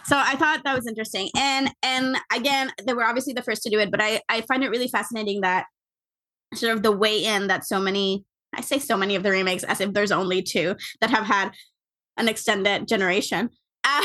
So 0.04 0.16
I 0.18 0.36
thought 0.36 0.62
that 0.64 0.74
was 0.74 0.86
interesting. 0.86 1.30
And 1.36 1.70
and 1.82 2.16
again, 2.34 2.72
they 2.86 2.94
were 2.94 3.04
obviously 3.04 3.34
the 3.34 3.42
first 3.42 3.62
to 3.64 3.70
do 3.70 3.78
it, 3.78 3.90
but 3.90 4.00
I 4.02 4.20
I 4.28 4.40
find 4.42 4.64
it 4.64 4.70
really 4.70 4.88
fascinating 4.88 5.42
that 5.42 5.66
sort 6.54 6.72
of 6.72 6.82
the 6.82 6.92
way 6.92 7.24
in 7.24 7.46
that 7.48 7.64
so 7.66 7.78
many 7.78 8.24
I 8.56 8.60
say 8.62 8.78
so 8.78 8.96
many 8.96 9.14
of 9.16 9.22
the 9.22 9.30
remakes 9.30 9.64
as 9.64 9.80
if 9.80 9.92
there's 9.92 10.12
only 10.12 10.42
two 10.42 10.76
that 11.00 11.10
have 11.10 11.24
had 11.24 11.50
an 12.16 12.28
extended 12.28 12.88
generation. 12.88 13.50
Uh, 13.86 14.00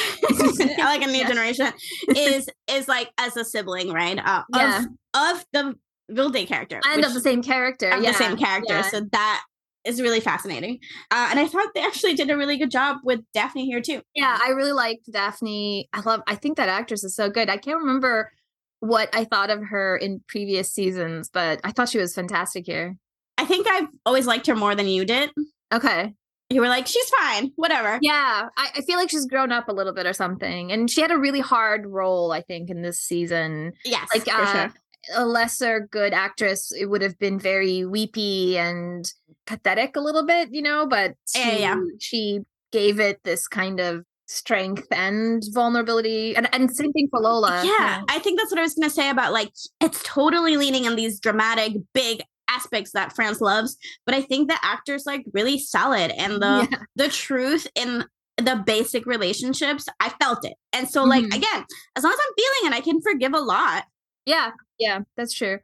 like 0.80 1.02
a 1.02 1.08
new 1.08 1.14
Yeah. 1.20 1.28
generation 1.30 1.68
is 2.14 2.50
is 2.70 2.90
like 2.90 3.10
as 3.18 3.38
a 3.38 3.46
sibling, 3.46 3.94
right? 3.94 4.20
Uh, 4.20 4.44
Yeah. 4.54 4.80
of 5.14 5.38
of 5.40 5.46
the 5.54 5.76
Vilde 6.12 6.46
character. 6.48 6.82
and 6.86 7.06
of 7.06 7.14
the 7.14 7.22
same 7.22 7.42
character. 7.42 7.90
of 7.92 8.04
yeah. 8.04 8.12
the 8.12 8.18
same 8.18 8.36
character. 8.36 8.74
yeah. 8.74 8.90
So 8.90 9.02
that 9.14 9.44
is 9.86 10.02
really 10.02 10.20
fascinating. 10.20 10.80
Uh, 11.12 11.28
and 11.32 11.40
I 11.40 11.48
thought 11.48 11.70
they 11.74 11.82
actually 11.82 12.14
did 12.16 12.30
a 12.30 12.36
really 12.36 12.58
good 12.58 12.72
job 12.72 12.98
with 13.06 13.22
Daphne 13.34 13.66
here 13.68 13.80
too. 13.80 14.02
Yeah, 14.16 14.38
I 14.44 14.50
really 14.50 14.74
liked 14.74 15.10
Daphne. 15.14 15.88
I 15.94 16.02
love 16.02 16.22
I 16.28 16.36
think 16.36 16.58
that 16.58 16.68
actress 16.68 17.06
is 17.06 17.16
so 17.16 17.30
good. 17.30 17.50
I 17.50 17.56
can't 17.56 17.80
remember 17.80 18.34
what 18.82 19.08
I 19.14 19.24
thought 19.24 19.50
of 19.50 19.64
her 19.64 19.96
in 19.96 20.22
previous 20.28 20.74
seasons, 20.74 21.30
but 21.34 21.62
I 21.64 21.72
thought 21.72 21.88
she 21.88 22.00
was 22.00 22.14
fantastic 22.14 22.66
here. 22.66 22.98
I 23.40 23.46
think 23.46 23.68
I've 23.68 23.88
always 24.06 24.28
liked 24.28 24.48
her 24.48 24.56
more 24.56 24.76
than 24.76 24.88
you 24.88 25.06
did. 25.06 25.32
Okay. 25.74 26.14
you 26.50 26.60
were 26.60 26.68
like, 26.68 26.88
she's 26.88 27.10
fine, 27.10 27.52
whatever. 27.56 28.00
Yeah, 28.02 28.50
I, 28.58 28.70
I, 28.76 28.82
feel 28.82 28.98
like 28.98 29.10
she's 29.10 29.26
grown 29.26 29.54
up 29.54 29.70
a 29.70 29.72
little 29.72 29.94
bit 29.94 30.06
or 30.06 30.12
something, 30.12 30.74
and 30.74 30.90
she 30.90 31.00
had 31.00 31.12
a 31.12 31.18
really 31.18 31.40
hard 31.40 31.86
role, 31.86 32.34
I 32.34 32.42
think, 32.42 32.70
in 32.70 32.82
this 32.82 33.00
season. 33.00 33.72
Yes, 33.86 34.10
like 34.14 34.28
uh, 34.28 34.52
sure. 34.52 34.74
a 35.16 35.26
lesser 35.26 35.88
good 35.90 36.14
actress, 36.14 36.74
it 36.74 36.88
would 36.88 37.02
have 37.02 37.18
been 37.18 37.40
very 37.40 37.86
weepy 37.86 38.58
and 38.58 39.10
pathetic 39.48 39.96
a 39.96 40.02
little 40.02 40.26
bit, 40.26 40.50
you 40.52 40.62
know. 40.62 40.86
But 40.86 41.14
she, 41.34 41.40
yeah, 41.40 41.58
yeah. 41.58 41.76
she 42.00 42.42
gave 42.74 43.00
it 43.00 43.22
this 43.24 43.48
kind 43.48 43.80
of 43.80 44.04
strength 44.28 44.86
and 44.92 45.44
vulnerability 45.54 46.36
and, 46.36 46.48
and 46.54 46.70
same 46.70 46.94
thing 46.94 47.08
for 47.10 47.20
lola 47.20 47.64
yeah, 47.66 47.72
yeah, 47.80 48.02
i 48.10 48.20
think 48.20 48.40
that's 48.40 48.52
what 48.52 48.60
i 48.60 48.62
was 48.62 48.76
gonna 48.76 48.88
say 48.88 49.10
about 49.10 49.34
like 49.34 49.50
it's 49.82 50.04
totally 50.04 50.56
leaning 50.56 50.86
on 50.86 50.96
these 50.96 51.20
dramatic 51.20 51.74
big 51.96 52.22
aspects 52.50 52.92
that 52.92 53.14
france 53.14 53.42
loves 53.42 53.78
but 54.06 54.16
i 54.16 54.22
think 54.22 54.48
the 54.48 54.58
actors 54.62 55.06
like 55.06 55.24
really 55.34 55.58
solid 55.58 56.12
and 56.12 56.42
the 56.42 56.68
yeah. 56.72 56.78
the 56.96 57.08
truth 57.08 57.68
in 57.76 58.04
the 58.38 58.62
basic 58.66 59.06
relationships 59.06 59.88
i 60.00 60.10
felt 60.22 60.46
it 60.46 60.54
and 60.74 60.88
so 60.90 61.04
like 61.04 61.24
mm-hmm. 61.24 61.38
again 61.38 61.66
as 61.96 62.04
long 62.04 62.14
as 62.14 62.20
i'm 62.20 62.34
feeling 62.36 62.74
it 62.74 62.78
i 62.78 62.82
can 62.82 63.02
forgive 63.02 63.34
a 63.34 63.40
lot 63.40 63.84
yeah 64.26 64.52
yeah 64.78 65.00
that's 65.18 65.34
true 65.34 65.60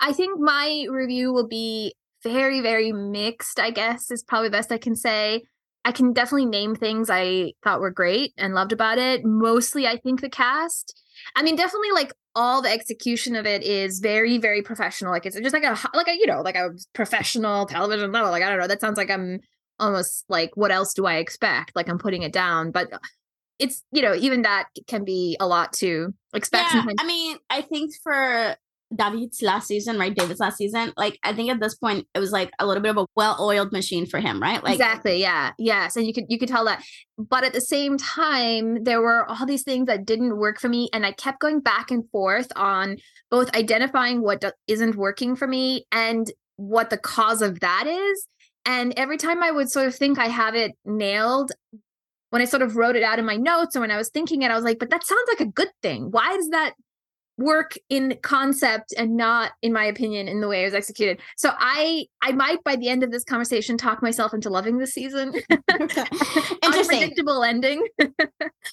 i 0.00 0.12
think 0.12 0.38
my 0.40 0.86
review 0.90 1.32
will 1.32 1.46
be 1.46 1.94
very 2.22 2.60
very 2.60 2.92
mixed 2.92 3.60
i 3.60 3.70
guess 3.70 4.10
is 4.10 4.22
probably 4.22 4.48
best 4.48 4.72
i 4.72 4.78
can 4.78 4.96
say 4.96 5.42
I 5.86 5.92
can 5.92 6.12
definitely 6.12 6.46
name 6.46 6.74
things 6.74 7.08
I 7.08 7.52
thought 7.62 7.78
were 7.78 7.92
great 7.92 8.32
and 8.36 8.54
loved 8.54 8.72
about 8.72 8.98
it. 8.98 9.24
Mostly, 9.24 9.86
I 9.86 9.96
think 9.96 10.20
the 10.20 10.28
cast. 10.28 11.00
I 11.36 11.44
mean, 11.44 11.54
definitely 11.54 11.92
like 11.92 12.12
all 12.36 12.60
the 12.60 12.70
execution 12.70 13.34
of 13.34 13.46
it 13.46 13.62
is 13.62 13.98
very, 13.98 14.36
very 14.36 14.62
professional. 14.62 15.10
Like 15.10 15.24
it's 15.24 15.40
just 15.40 15.54
like 15.54 15.64
a 15.64 15.76
like 15.94 16.06
a 16.06 16.14
you 16.14 16.26
know 16.26 16.42
like 16.42 16.54
a 16.54 16.70
professional 16.92 17.66
television 17.66 18.12
level. 18.12 18.30
Like 18.30 18.42
I 18.42 18.50
don't 18.50 18.60
know. 18.60 18.68
That 18.68 18.80
sounds 18.80 18.98
like 18.98 19.10
I'm 19.10 19.40
almost 19.80 20.24
like 20.28 20.50
what 20.54 20.70
else 20.70 20.92
do 20.94 21.06
I 21.06 21.16
expect? 21.16 21.74
Like 21.74 21.88
I'm 21.88 21.98
putting 21.98 22.22
it 22.22 22.32
down, 22.32 22.70
but 22.70 22.92
uh, 22.92 22.98
it's 23.58 23.82
you 23.90 24.02
know 24.02 24.14
even 24.14 24.42
that 24.42 24.68
can 24.86 25.02
be 25.02 25.36
a 25.40 25.46
lot 25.46 25.72
to 25.74 26.14
expect. 26.34 26.74
Yeah, 26.74 26.84
I 26.98 27.06
mean, 27.06 27.38
I 27.48 27.62
think 27.62 27.92
for 28.02 28.54
David's 28.94 29.42
last 29.42 29.66
season, 29.66 29.98
right? 29.98 30.14
David's 30.14 30.40
last 30.40 30.58
season. 30.58 30.92
Like, 30.96 31.18
I 31.22 31.32
think 31.32 31.50
at 31.50 31.60
this 31.60 31.74
point 31.74 32.06
it 32.14 32.18
was 32.18 32.30
like 32.30 32.50
a 32.58 32.66
little 32.66 32.82
bit 32.82 32.90
of 32.90 32.98
a 32.98 33.06
well-oiled 33.16 33.72
machine 33.72 34.06
for 34.06 34.20
him, 34.20 34.40
right? 34.40 34.62
Like 34.62 34.74
exactly, 34.74 35.20
yeah, 35.20 35.52
yes, 35.58 35.96
and 35.96 36.06
you 36.06 36.12
could 36.12 36.24
you 36.28 36.38
could 36.38 36.48
tell 36.48 36.64
that. 36.66 36.84
But 37.18 37.44
at 37.44 37.52
the 37.52 37.60
same 37.60 37.98
time, 37.98 38.84
there 38.84 39.00
were 39.00 39.28
all 39.28 39.46
these 39.46 39.64
things 39.64 39.86
that 39.86 40.04
didn't 40.04 40.36
work 40.36 40.60
for 40.60 40.68
me, 40.68 40.88
and 40.92 41.04
I 41.04 41.12
kept 41.12 41.40
going 41.40 41.60
back 41.60 41.90
and 41.90 42.08
forth 42.10 42.52
on 42.54 42.98
both 43.30 43.54
identifying 43.56 44.22
what 44.22 44.44
isn't 44.68 44.96
working 44.96 45.34
for 45.34 45.48
me 45.48 45.86
and 45.90 46.30
what 46.56 46.90
the 46.90 46.98
cause 46.98 47.42
of 47.42 47.60
that 47.60 47.86
is. 47.86 48.28
And 48.64 48.94
every 48.96 49.16
time 49.16 49.42
I 49.42 49.50
would 49.50 49.70
sort 49.70 49.86
of 49.86 49.94
think 49.94 50.18
I 50.18 50.26
have 50.26 50.54
it 50.54 50.72
nailed, 50.84 51.52
when 52.30 52.42
I 52.42 52.44
sort 52.46 52.62
of 52.62 52.76
wrote 52.76 52.96
it 52.96 53.02
out 53.02 53.18
in 53.18 53.24
my 53.24 53.36
notes 53.36 53.76
or 53.76 53.80
when 53.80 53.90
I 53.90 53.96
was 53.96 54.10
thinking 54.10 54.42
it, 54.42 54.50
I 54.50 54.54
was 54.54 54.64
like, 54.64 54.78
but 54.78 54.90
that 54.90 55.04
sounds 55.04 55.28
like 55.28 55.40
a 55.40 55.50
good 55.50 55.70
thing. 55.82 56.10
Why 56.10 56.36
does 56.36 56.48
that 56.50 56.74
work 57.38 57.74
in 57.90 58.16
concept 58.22 58.94
and 58.96 59.16
not 59.16 59.52
in 59.62 59.72
my 59.72 59.84
opinion 59.84 60.28
in 60.28 60.40
the 60.40 60.48
way 60.48 60.62
it 60.62 60.64
was 60.66 60.74
executed. 60.74 61.20
So 61.36 61.50
i 61.58 62.06
i 62.22 62.32
might 62.32 62.62
by 62.64 62.76
the 62.76 62.88
end 62.88 63.02
of 63.02 63.10
this 63.10 63.24
conversation 63.24 63.76
talk 63.76 64.02
myself 64.02 64.32
into 64.32 64.50
loving 64.50 64.78
this 64.78 64.94
season. 64.94 65.34
Unpredictable 66.62 67.42
ending. 67.42 67.86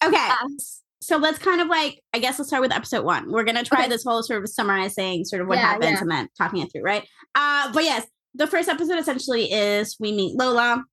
Okay. 0.03 0.29
Um, 0.29 0.58
so 1.01 1.17
let's 1.17 1.38
kind 1.38 1.62
of 1.62 1.67
like 1.67 2.01
i 2.13 2.20
guess 2.20 2.39
let's 2.39 2.50
start 2.50 2.62
with 2.62 2.72
episode 2.72 3.05
one. 3.05 3.32
We're 3.32 3.43
gonna 3.43 3.63
try 3.63 3.82
okay. 3.82 3.89
this 3.89 4.03
whole 4.03 4.24
sort 4.24 4.43
of 4.43 4.50
summarizing 4.50 5.24
sort 5.24 5.41
of 5.41 5.48
what 5.48 5.58
yeah, 5.58 5.67
happens 5.67 5.91
yeah. 5.91 6.00
and 6.01 6.12
then 6.12 6.29
talking 6.38 6.60
it 6.62 6.72
through 6.72 6.84
right? 6.84 7.08
Uh 7.36 7.72
but 7.74 7.84
yes 7.84 8.05
the 8.34 8.48
first 8.48 8.70
episode 8.70 8.98
essentially 8.98 9.51
is 9.51 9.98
we 10.00 10.12
meet 10.12 10.38
lola. 10.38 10.84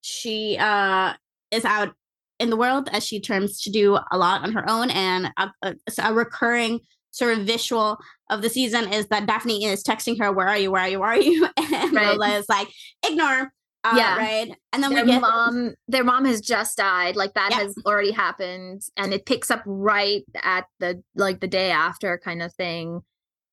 She 0.00 0.56
uh 0.58 1.14
is 1.50 1.64
out 1.64 1.94
in 2.38 2.50
the 2.50 2.56
world 2.56 2.88
as 2.92 3.04
she 3.04 3.20
turns 3.20 3.60
to 3.62 3.70
do 3.70 3.98
a 4.10 4.18
lot 4.18 4.42
on 4.42 4.52
her 4.52 4.68
own 4.68 4.90
and 4.90 5.30
a, 5.36 5.50
a, 5.62 5.74
a 6.02 6.14
recurring 6.14 6.80
sort 7.10 7.38
of 7.38 7.46
visual 7.46 7.98
of 8.30 8.42
the 8.42 8.50
season 8.50 8.92
is 8.92 9.06
that 9.08 9.26
Daphne 9.26 9.64
is 9.64 9.82
texting 9.82 10.18
her, 10.20 10.32
"Where 10.32 10.48
are 10.48 10.58
you? 10.58 10.70
Where 10.70 10.82
are 10.82 10.88
you? 10.88 11.00
Where 11.00 11.10
are 11.10 11.20
you?" 11.20 11.48
And 11.56 11.92
right. 11.92 12.16
Lola 12.16 12.38
is 12.38 12.48
like, 12.48 12.68
"Ignore." 13.06 13.52
Uh, 13.84 13.94
yeah. 13.96 14.16
Right. 14.16 14.52
And 14.72 14.82
then 14.82 14.92
their 14.92 15.04
we 15.04 15.12
get 15.12 15.20
mom. 15.20 15.74
Their 15.86 16.04
mom 16.04 16.24
has 16.24 16.40
just 16.40 16.76
died. 16.76 17.16
Like 17.16 17.34
that 17.34 17.52
has 17.52 17.74
already 17.86 18.10
happened, 18.10 18.82
and 18.96 19.12
it 19.12 19.26
picks 19.26 19.50
up 19.50 19.62
right 19.66 20.24
at 20.42 20.66
the 20.80 21.02
like 21.14 21.40
the 21.40 21.46
day 21.46 21.70
after 21.70 22.18
kind 22.22 22.42
of 22.42 22.52
thing. 22.54 23.00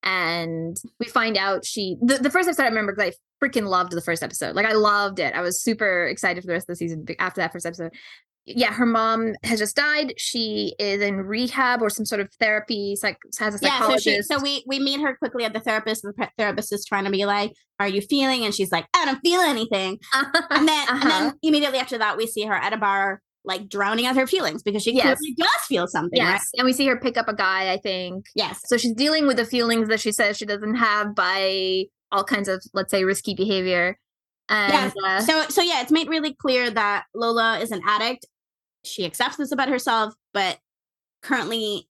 And 0.04 0.78
we 1.00 1.08
find 1.08 1.38
out 1.38 1.66
she 1.66 1.98
the, 2.02 2.18
the 2.18 2.30
first 2.30 2.48
episode 2.48 2.64
I 2.64 2.68
remember 2.68 2.94
because 2.94 3.14
I 3.14 3.46
freaking 3.46 3.68
loved 3.68 3.92
the 3.92 4.02
first 4.02 4.24
episode. 4.24 4.56
Like 4.56 4.66
I 4.66 4.74
loved 4.74 5.20
it. 5.20 5.34
I 5.34 5.42
was 5.42 5.62
super 5.62 6.06
excited 6.08 6.42
for 6.42 6.48
the 6.48 6.54
rest 6.54 6.66
of 6.66 6.74
the 6.74 6.76
season 6.76 7.06
after 7.20 7.42
that 7.42 7.52
first 7.52 7.66
episode 7.66 7.92
yeah, 8.46 8.72
her 8.72 8.86
mom 8.86 9.34
has 9.44 9.60
just 9.60 9.76
died. 9.76 10.14
She 10.18 10.76
is 10.78 11.02
in 11.02 11.18
rehab 11.18 11.82
or 11.82 11.90
some 11.90 12.06
sort 12.06 12.22
of 12.22 12.30
therapy. 12.40 12.96
Psych 12.96 13.18
has 13.40 13.56
a 13.56 13.58
psychologist. 13.58 14.06
Yeah, 14.06 14.22
so, 14.22 14.38
she, 14.38 14.40
so 14.40 14.40
we 14.42 14.64
we 14.68 14.80
meet 14.80 15.02
her 15.02 15.16
quickly 15.18 15.46
at 15.46 15.54
the 15.54 15.60
therapist. 15.60 16.04
And 16.04 16.14
the 16.16 16.30
therapist 16.38 16.72
is 16.72 16.86
trying 16.86 17.06
to 17.06 17.12
be 17.12 17.26
like, 17.26 17.54
"Are 17.80 17.88
you 17.88 18.02
feeling?" 18.02 18.46
And 18.46 18.54
she's 18.54 18.72
like, 18.72 18.86
"I 18.96 19.06
don't 19.06 19.20
feel 19.22 19.42
anything." 19.42 19.98
and 20.14 20.68
then 20.68 20.90
uh-huh. 20.90 21.00
and 21.02 21.12
then 21.12 21.34
immediately 21.42 21.80
after 21.80 21.98
that, 21.98 22.18
we 22.18 22.28
see 22.28 22.44
her 22.44 22.54
at 22.54 22.72
a 22.72 22.78
bar, 22.78 23.20
like 23.44 23.68
drowning 23.68 24.06
out 24.06 24.16
her 24.16 24.28
feelings 24.28 24.62
because 24.62 24.84
she 24.84 24.94
yes. 24.94 25.04
clearly 25.18 25.36
does 25.38 25.62
feel 25.68 25.88
something. 25.88 26.18
Yes, 26.18 26.42
right? 26.54 26.60
and 26.60 26.66
we 26.66 26.74
see 26.74 26.86
her 26.86 27.00
pick 27.00 27.18
up 27.18 27.28
a 27.28 27.36
guy. 27.36 27.74
I 27.74 27.78
think. 27.78 28.26
Yes. 28.36 28.62
So 28.66 28.78
she's 28.78 28.94
dealing 28.94 29.26
with 29.26 29.38
the 29.38 29.46
feelings 29.46 29.90
that 29.90 30.00
she 30.00 30.12
says 30.12 30.38
she 30.38 30.46
doesn't 30.46 30.76
have 30.76 31.16
by 31.16 31.86
all 32.12 32.24
kinds 32.24 32.48
of, 32.48 32.64
let's 32.74 32.92
say, 32.92 33.04
risky 33.04 33.34
behavior. 33.34 33.98
And, 34.50 34.94
yeah. 34.96 35.04
Uh, 35.04 35.22
so 35.22 35.48
so 35.50 35.62
yeah, 35.64 35.82
it's 35.82 35.92
made 35.92 36.10
really 36.10 36.36
clear 36.36 36.70
that 36.70 37.06
Lola 37.16 37.58
is 37.58 37.72
an 37.72 37.82
addict 37.88 38.28
she 38.86 39.06
accepts 39.06 39.38
this 39.38 39.52
about 39.52 39.70
herself, 39.70 40.14
but 40.34 40.60
currently 41.22 41.88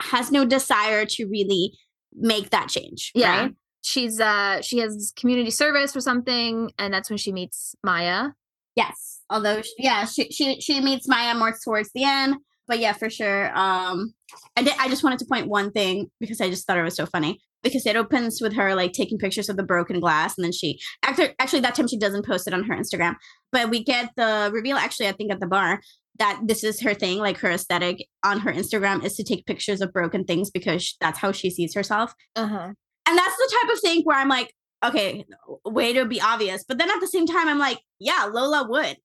has 0.00 0.30
no 0.30 0.44
desire 0.44 1.06
to 1.06 1.26
really 1.26 1.72
make 2.14 2.50
that 2.50 2.68
change. 2.68 3.12
Yeah. 3.14 3.42
Right? 3.42 3.54
She's 3.82 4.20
uh 4.20 4.62
she 4.62 4.78
has 4.78 5.12
community 5.16 5.50
service 5.50 5.96
or 5.96 6.00
something, 6.00 6.70
and 6.78 6.94
that's 6.94 7.10
when 7.10 7.16
she 7.16 7.32
meets 7.32 7.74
Maya. 7.82 8.30
Yes. 8.76 9.20
Although 9.28 9.62
yeah, 9.78 10.04
she 10.04 10.30
she 10.30 10.60
she 10.60 10.80
meets 10.80 11.08
Maya 11.08 11.34
more 11.34 11.54
towards 11.64 11.90
the 11.94 12.04
end. 12.04 12.36
But 12.68 12.78
yeah, 12.78 12.92
for 12.92 13.10
sure. 13.10 13.46
Um 13.56 14.14
I 14.56 14.62
did 14.62 14.74
I 14.78 14.88
just 14.88 15.02
wanted 15.02 15.18
to 15.20 15.26
point 15.26 15.48
one 15.48 15.72
thing 15.72 16.10
because 16.20 16.40
I 16.40 16.48
just 16.48 16.66
thought 16.66 16.78
it 16.78 16.82
was 16.82 16.96
so 16.96 17.06
funny. 17.06 17.40
Because 17.62 17.86
it 17.86 17.94
opens 17.94 18.40
with 18.40 18.54
her 18.54 18.74
like 18.74 18.92
taking 18.92 19.18
pictures 19.18 19.48
of 19.48 19.56
the 19.56 19.62
broken 19.62 20.00
glass, 20.00 20.36
and 20.36 20.44
then 20.44 20.50
she 20.50 20.80
actually 21.04 21.32
actually 21.38 21.60
that 21.60 21.76
time 21.76 21.86
she 21.86 21.96
doesn't 21.96 22.26
post 22.26 22.48
it 22.48 22.54
on 22.54 22.64
her 22.64 22.74
Instagram. 22.74 23.14
But 23.52 23.70
we 23.70 23.84
get 23.84 24.10
the 24.16 24.50
reveal 24.52 24.76
actually, 24.76 25.06
I 25.06 25.12
think, 25.12 25.30
at 25.30 25.38
the 25.38 25.46
bar 25.46 25.80
that 26.18 26.40
this 26.44 26.62
is 26.62 26.80
her 26.80 26.94
thing, 26.94 27.18
like 27.18 27.38
her 27.38 27.50
aesthetic 27.50 28.06
on 28.22 28.40
her 28.40 28.52
Instagram 28.52 29.04
is 29.04 29.14
to 29.16 29.24
take 29.24 29.46
pictures 29.46 29.80
of 29.80 29.92
broken 29.92 30.24
things 30.24 30.50
because 30.50 30.96
that's 31.00 31.18
how 31.18 31.32
she 31.32 31.50
sees 31.50 31.74
herself. 31.74 32.14
Uh-huh. 32.36 32.72
And 33.08 33.18
that's 33.18 33.36
the 33.36 33.58
type 33.60 33.72
of 33.72 33.80
thing 33.80 34.02
where 34.04 34.18
I'm 34.18 34.28
like, 34.28 34.54
okay, 34.84 35.24
way 35.64 35.92
to 35.92 36.04
be 36.04 36.20
obvious. 36.20 36.64
But 36.66 36.78
then 36.78 36.90
at 36.90 37.00
the 37.00 37.06
same 37.06 37.26
time, 37.26 37.48
I'm 37.48 37.58
like, 37.58 37.80
yeah, 37.98 38.28
Lola 38.30 38.68
would. 38.68 38.96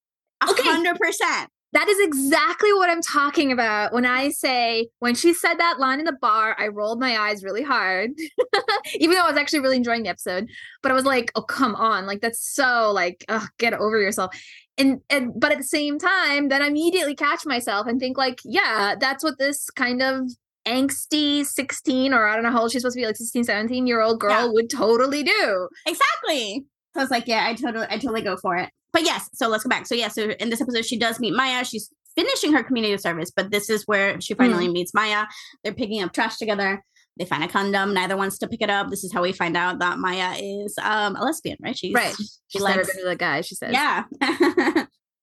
A 0.42 0.46
hundred 0.46 0.98
percent. 0.98 1.50
That 1.78 1.90
is 1.90 2.00
exactly 2.00 2.74
what 2.74 2.90
I'm 2.90 3.04
talking 3.04 3.52
about 3.52 3.94
when 3.94 4.04
I 4.04 4.30
say 4.30 4.88
when 4.98 5.14
she 5.14 5.32
said 5.32 5.60
that 5.60 5.78
line 5.78 6.00
in 6.00 6.06
the 6.06 6.18
bar, 6.20 6.56
I 6.58 6.70
rolled 6.70 7.00
my 7.00 7.16
eyes 7.16 7.44
really 7.44 7.62
hard, 7.62 8.14
even 8.96 9.16
though 9.16 9.22
I 9.22 9.30
was 9.30 9.38
actually 9.38 9.60
really 9.60 9.76
enjoying 9.76 10.02
the 10.02 10.10
episode. 10.10 10.50
But 10.82 10.92
I 10.92 10.96
was 10.96 11.06
like, 11.06 11.32
"Oh, 11.36 11.44
come 11.44 11.76
on! 11.76 12.08
Like 12.08 12.22
that's 12.22 12.40
so 12.42 12.92
like, 12.96 13.24
ugh, 13.30 13.48
get 13.60 13.76
over 13.76 14.02
yourself." 14.02 14.36
And 14.80 15.02
and 15.12 15.40
but 15.40 15.52
at 15.52 15.60
the 15.60 15.64
same 15.64 16.00
time, 16.00 16.50
then 16.50 16.64
I 16.64 16.68
immediately 16.70 17.14
catch 17.14 17.46
myself 17.46 17.86
and 17.86 18.00
think 18.00 18.18
like, 18.18 18.40
yeah, 18.44 18.96
that's 19.00 19.24
what 19.24 19.38
this 19.38 19.70
kind 19.70 20.02
of 20.02 20.32
angsty 20.66 21.46
16 21.46 22.12
or 22.12 22.28
I 22.28 22.34
don't 22.34 22.44
know 22.44 22.50
how 22.50 22.62
old 22.62 22.72
she's 22.72 22.82
supposed 22.82 22.96
to 22.96 23.02
be, 23.02 23.06
like 23.06 23.18
16, 23.18 23.44
17 23.44 23.86
year 23.86 24.02
old 24.02 24.20
girl 24.20 24.32
yeah. 24.32 24.52
would 24.52 24.72
totally 24.72 25.22
do. 25.22 25.70
Exactly. 25.86 26.66
So 26.96 27.02
I 27.02 27.04
was 27.04 27.12
like, 27.12 27.28
yeah, 27.28 27.46
I 27.46 27.54
totally, 27.54 27.86
I 27.88 28.00
totally 28.00 28.24
go 28.24 28.36
for 28.36 28.56
it 28.56 28.72
but 28.98 29.06
yes, 29.06 29.30
so 29.32 29.48
let's 29.48 29.64
go 29.64 29.70
back. 29.70 29.86
So 29.86 29.94
yeah, 29.94 30.08
so 30.08 30.32
in 30.40 30.50
this 30.50 30.60
episode, 30.60 30.84
she 30.84 30.98
does 30.98 31.20
meet 31.20 31.36
Maya. 31.36 31.64
She's 31.64 31.92
finishing 32.16 32.52
her 32.54 32.64
community 32.64 32.98
service, 32.98 33.30
but 33.30 33.52
this 33.52 33.70
is 33.70 33.84
where 33.86 34.20
she 34.20 34.34
finally 34.34 34.68
mm. 34.68 34.74
meets 34.74 34.92
Maya. 34.92 35.26
They're 35.64 35.72
picking 35.72 36.02
up 36.02 36.14
trash 36.14 36.38
together. 36.38 36.84
They 37.16 37.26
find 37.26 37.44
a 37.44 37.48
condom. 37.48 37.94
Neither 37.94 38.18
wants 38.18 38.40
to 38.40 38.48
pick 38.48 38.60
it 38.60 38.72
up. 38.72 38.90
This 38.90 39.04
is 39.04 39.14
how 39.14 39.22
we 39.22 39.34
find 39.34 39.56
out 39.56 39.78
that 39.78 40.00
Maya 40.00 40.36
is 40.42 40.76
um, 40.82 41.16
a 41.16 41.24
lesbian, 41.24 41.58
right? 41.62 41.78
She's 41.78 41.94
right. 41.94 42.16
She 42.16 42.26
She's 42.48 42.62
likes, 42.64 42.78
never 42.78 42.88
been 42.88 43.04
with 43.04 43.14
a 43.14 43.16
guy. 43.18 43.42
She 43.42 43.54
says, 43.54 43.72
yeah. 43.72 44.06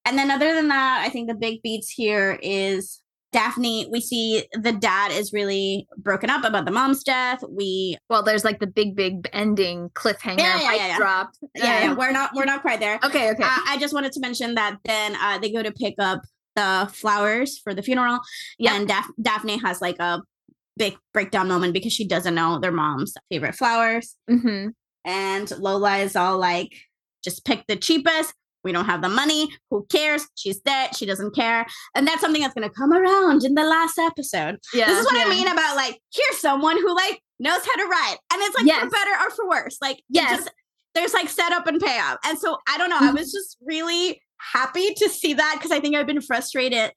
and 0.05 0.17
then 0.17 0.31
other 0.31 0.55
than 0.55 0.69
that, 0.69 1.03
I 1.05 1.09
think 1.09 1.29
the 1.29 1.35
big 1.35 1.61
beats 1.63 1.91
here 1.91 2.39
is 2.41 3.01
Daphne, 3.35 3.89
we 3.91 4.01
see 4.01 4.45
the 4.53 4.71
dad 4.71 5.11
is 5.11 5.33
really 5.33 5.89
broken 5.97 6.31
up 6.31 6.45
about 6.45 6.67
the 6.67 6.71
mom's 6.71 7.03
death. 7.03 7.43
We 7.51 7.99
well, 8.09 8.23
there's 8.23 8.45
like 8.45 8.61
the 8.61 8.69
big, 8.69 8.95
big 8.95 9.29
ending 9.33 9.91
cliffhanger, 9.95 10.39
yeah, 10.39 10.61
yeah, 10.61 10.75
yeah, 10.75 10.87
yeah. 10.87 10.97
drop. 10.97 11.31
Yeah, 11.57 11.65
yeah, 11.65 11.95
we're 11.95 12.13
not 12.13 12.31
we're 12.37 12.45
not 12.45 12.63
quite 12.63 12.79
there. 12.79 13.01
Okay, 13.03 13.33
okay. 13.33 13.43
Uh, 13.43 13.59
I 13.67 13.77
just 13.81 13.93
wanted 13.93 14.13
to 14.13 14.21
mention 14.21 14.55
that 14.55 14.79
then 14.85 15.17
uh, 15.21 15.39
they 15.39 15.51
go 15.51 15.65
to 15.65 15.73
pick 15.73 15.97
up 15.99 16.23
the 16.55 16.89
flowers 16.93 17.59
for 17.59 17.75
the 17.75 17.83
funeral, 17.83 18.21
yep. 18.57 18.75
and 18.75 18.87
Daph- 18.87 19.11
Daphne 19.21 19.59
has 19.59 19.81
like 19.81 19.99
a 19.99 20.23
big 20.77 20.97
breakdown 21.13 21.49
moment 21.49 21.73
because 21.73 21.93
she 21.93 22.07
doesn't 22.07 22.37
know 22.37 22.61
their 22.61 22.71
mom's 22.71 23.15
favorite 23.31 23.57
flowers. 23.57 24.15
Mm-hmm. 24.31 24.69
And 25.05 25.51
Lola 25.59 25.97
is 25.97 26.15
all 26.15 26.39
like, 26.39 26.73
just 27.25 27.45
pick 27.45 27.67
the 27.67 27.75
cheapest. 27.75 28.33
We 28.65 28.73
don't 28.73 28.87
have 28.87 29.03
the 29.03 29.09
money. 29.09 29.51
Who 29.71 29.87
cares? 29.91 30.27
She's 30.35 30.59
dead. 30.61 30.97
She 30.97 31.07
doesn't 31.07 31.35
care. 31.35 31.67
And 31.95 32.07
that's 32.07 32.21
something 32.21 32.41
that's 32.43 32.55
going 32.55 32.69
to 32.69 32.75
come 32.75 32.93
around 32.93 33.45
in 33.45 33.55
the 33.55 33.63
last 33.65 33.99
episode. 33.99 34.59
Yeah. 34.73 34.87
this 34.87 34.99
is 35.01 35.05
what 35.05 35.17
yeah. 35.17 35.25
I 35.27 35.29
mean 35.29 35.47
about 35.47 35.77
like, 35.77 36.01
here's 36.13 36.39
someone 36.41 36.77
who 36.79 36.95
like 36.95 37.21
knows 37.39 37.65
how 37.65 37.77
to 37.77 37.85
write. 37.85 38.17
And 38.33 38.43
it's 38.43 38.57
like 38.57 38.67
Yes. 38.67 38.83
for 38.85 38.91
better 38.91 39.11
or 39.21 39.31
for 39.31 39.49
worse. 39.49 39.79
Like, 39.83 40.03
Yes. 40.09 40.39
just, 40.39 40.51
there's 40.95 41.13
like 41.15 41.29
setup 41.29 41.67
and 41.67 41.81
payoff. 41.81 42.17
And 42.25 42.39
so 42.39 42.59
I 42.69 42.79
don't 42.79 42.89
know. 42.91 42.99
I 42.99 43.11
Mhm. 43.11 43.19
was 43.19 43.33
just 43.33 43.57
really 43.65 44.23
happy 44.41 44.95
to 44.95 45.09
see 45.09 45.35
that 45.35 45.55
because 45.59 45.71
I 45.71 45.81
think 45.81 45.95
I've 45.97 46.07
been 46.07 46.21
frustrated 46.23 46.93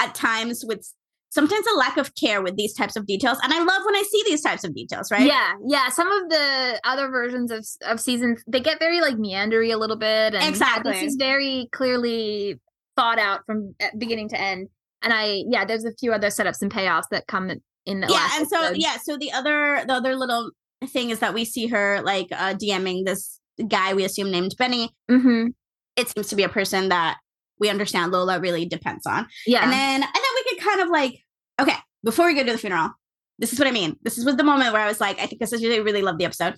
at 0.00 0.14
times 0.14 0.64
with 0.66 0.86
sometimes 1.32 1.64
a 1.72 1.76
lack 1.78 1.96
of 1.96 2.14
care 2.14 2.42
with 2.42 2.56
these 2.56 2.74
types 2.74 2.94
of 2.94 3.06
details. 3.06 3.38
And 3.42 3.52
I 3.54 3.58
love 3.58 3.82
when 3.86 3.96
I 3.96 4.02
see 4.02 4.22
these 4.26 4.42
types 4.42 4.64
of 4.64 4.74
details, 4.74 5.10
right? 5.10 5.26
Yeah, 5.26 5.54
yeah. 5.66 5.88
Some 5.88 6.12
of 6.12 6.28
the 6.28 6.78
other 6.84 7.08
versions 7.08 7.50
of 7.50 7.66
of 7.90 8.00
seasons 8.00 8.42
they 8.46 8.60
get 8.60 8.78
very 8.78 9.00
like 9.00 9.16
meandery 9.16 9.72
a 9.72 9.78
little 9.78 9.96
bit, 9.96 10.34
and 10.34 10.42
yeah, 10.42 10.48
Exactly. 10.48 10.92
this 10.92 11.02
is 11.02 11.16
very 11.16 11.68
clearly 11.72 12.60
thought 12.96 13.18
out 13.18 13.40
from 13.46 13.74
uh, 13.82 13.86
beginning 13.96 14.28
to 14.28 14.40
end. 14.40 14.68
And 15.00 15.12
I, 15.12 15.42
yeah, 15.48 15.64
there's 15.64 15.84
a 15.84 15.92
few 15.98 16.12
other 16.12 16.28
setups 16.28 16.62
and 16.62 16.70
payoffs 16.70 17.08
that 17.10 17.26
come 17.26 17.50
in- 17.50 18.00
the 18.00 18.06
yeah 18.08 18.28
and 18.34 18.46
so 18.48 18.70
yeah 18.76 18.96
so 19.02 19.16
the 19.16 19.32
other 19.32 19.82
the 19.88 19.94
other 19.94 20.14
little 20.14 20.52
thing 20.86 21.10
is 21.10 21.18
that 21.18 21.34
we 21.34 21.44
see 21.44 21.66
her 21.66 22.00
like 22.04 22.28
uh 22.30 22.54
dming 22.54 23.04
this 23.04 23.40
guy 23.66 23.92
we 23.92 24.04
assume 24.04 24.30
named 24.30 24.54
benny 24.56 24.88
hmm 25.10 25.48
it 25.96 26.08
seems 26.08 26.28
to 26.28 26.36
be 26.36 26.44
a 26.44 26.48
person 26.48 26.90
that 26.90 27.18
we 27.58 27.68
understand 27.68 28.12
lola 28.12 28.38
really 28.38 28.64
depends 28.64 29.04
on 29.04 29.26
yeah, 29.48 29.64
and 29.64 29.72
then 29.72 30.00
and 30.00 30.14
then 30.14 30.31
kind 30.62 30.80
of 30.80 30.88
like 30.88 31.18
okay 31.60 31.76
before 32.04 32.26
we 32.26 32.34
go 32.34 32.44
to 32.44 32.52
the 32.52 32.58
funeral 32.58 32.90
this 33.38 33.52
is 33.52 33.58
what 33.58 33.68
i 33.68 33.72
mean. 33.72 33.96
This 34.02 34.16
was 34.24 34.36
the 34.36 34.44
moment 34.44 34.72
where 34.72 34.82
i 34.82 34.86
was 34.88 35.00
like 35.00 35.18
i 35.20 35.26
think 35.26 35.40
this 35.40 35.52
is 35.52 35.62
really 35.62 35.80
really 35.80 36.02
love 36.02 36.18
the 36.18 36.24
episode. 36.24 36.54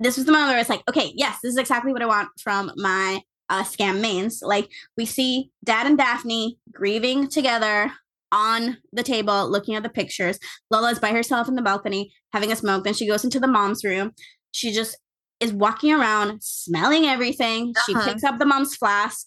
This 0.00 0.16
was 0.16 0.26
the 0.26 0.32
moment 0.32 0.50
where 0.50 0.58
it's 0.58 0.70
like 0.70 0.82
okay 0.88 1.12
yes 1.14 1.38
this 1.42 1.52
is 1.52 1.58
exactly 1.58 1.92
what 1.92 2.02
i 2.02 2.06
want 2.06 2.28
from 2.40 2.72
my 2.76 3.20
uh 3.50 3.62
Skam 3.62 4.00
mains. 4.00 4.40
Like 4.42 4.68
we 4.96 5.04
see 5.06 5.50
dad 5.64 5.86
and 5.86 5.98
daphne 5.98 6.58
grieving 6.72 7.28
together 7.28 7.92
on 8.32 8.78
the 8.92 9.02
table 9.02 9.48
looking 9.50 9.74
at 9.74 9.82
the 9.82 9.90
pictures. 9.90 10.38
Lola's 10.70 10.98
by 10.98 11.10
herself 11.10 11.48
in 11.48 11.54
the 11.54 11.62
balcony 11.62 12.12
having 12.32 12.50
a 12.50 12.56
smoke. 12.56 12.82
Then 12.84 12.94
she 12.94 13.06
goes 13.06 13.24
into 13.24 13.38
the 13.38 13.46
mom's 13.46 13.84
room. 13.84 14.12
She 14.52 14.72
just 14.72 14.96
is 15.40 15.52
walking 15.52 15.92
around 15.92 16.42
smelling 16.42 17.04
everything. 17.04 17.74
She 17.84 17.94
Uh-huh. 17.94 18.06
picks 18.08 18.24
up 18.24 18.38
the 18.38 18.46
mom's 18.46 18.74
flask 18.74 19.26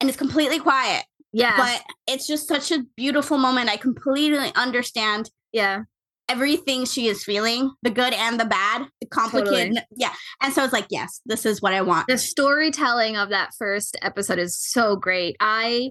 and 0.00 0.08
it's 0.10 0.18
completely 0.18 0.58
quiet 0.58 1.04
yeah, 1.32 1.56
but 1.56 1.82
it's 2.06 2.26
just 2.26 2.48
such 2.48 2.70
a 2.70 2.84
beautiful 2.96 3.38
moment. 3.38 3.70
I 3.70 3.76
completely 3.76 4.52
understand 4.54 5.30
yeah, 5.52 5.82
everything 6.28 6.84
she 6.86 7.08
is 7.08 7.24
feeling, 7.24 7.70
the 7.82 7.90
good 7.90 8.12
and 8.14 8.40
the 8.40 8.44
bad, 8.44 8.86
the 9.00 9.06
complicated. 9.06 9.82
Yeah. 9.94 10.12
And 10.42 10.52
so 10.54 10.64
it's 10.64 10.72
like, 10.72 10.86
yes, 10.90 11.20
this 11.26 11.44
is 11.44 11.60
what 11.60 11.74
I 11.74 11.82
want. 11.82 12.06
the 12.06 12.18
storytelling 12.18 13.16
of 13.16 13.28
that 13.30 13.50
first 13.58 13.96
episode 14.02 14.38
is 14.38 14.58
so 14.58 14.96
great. 14.96 15.36
I 15.40 15.90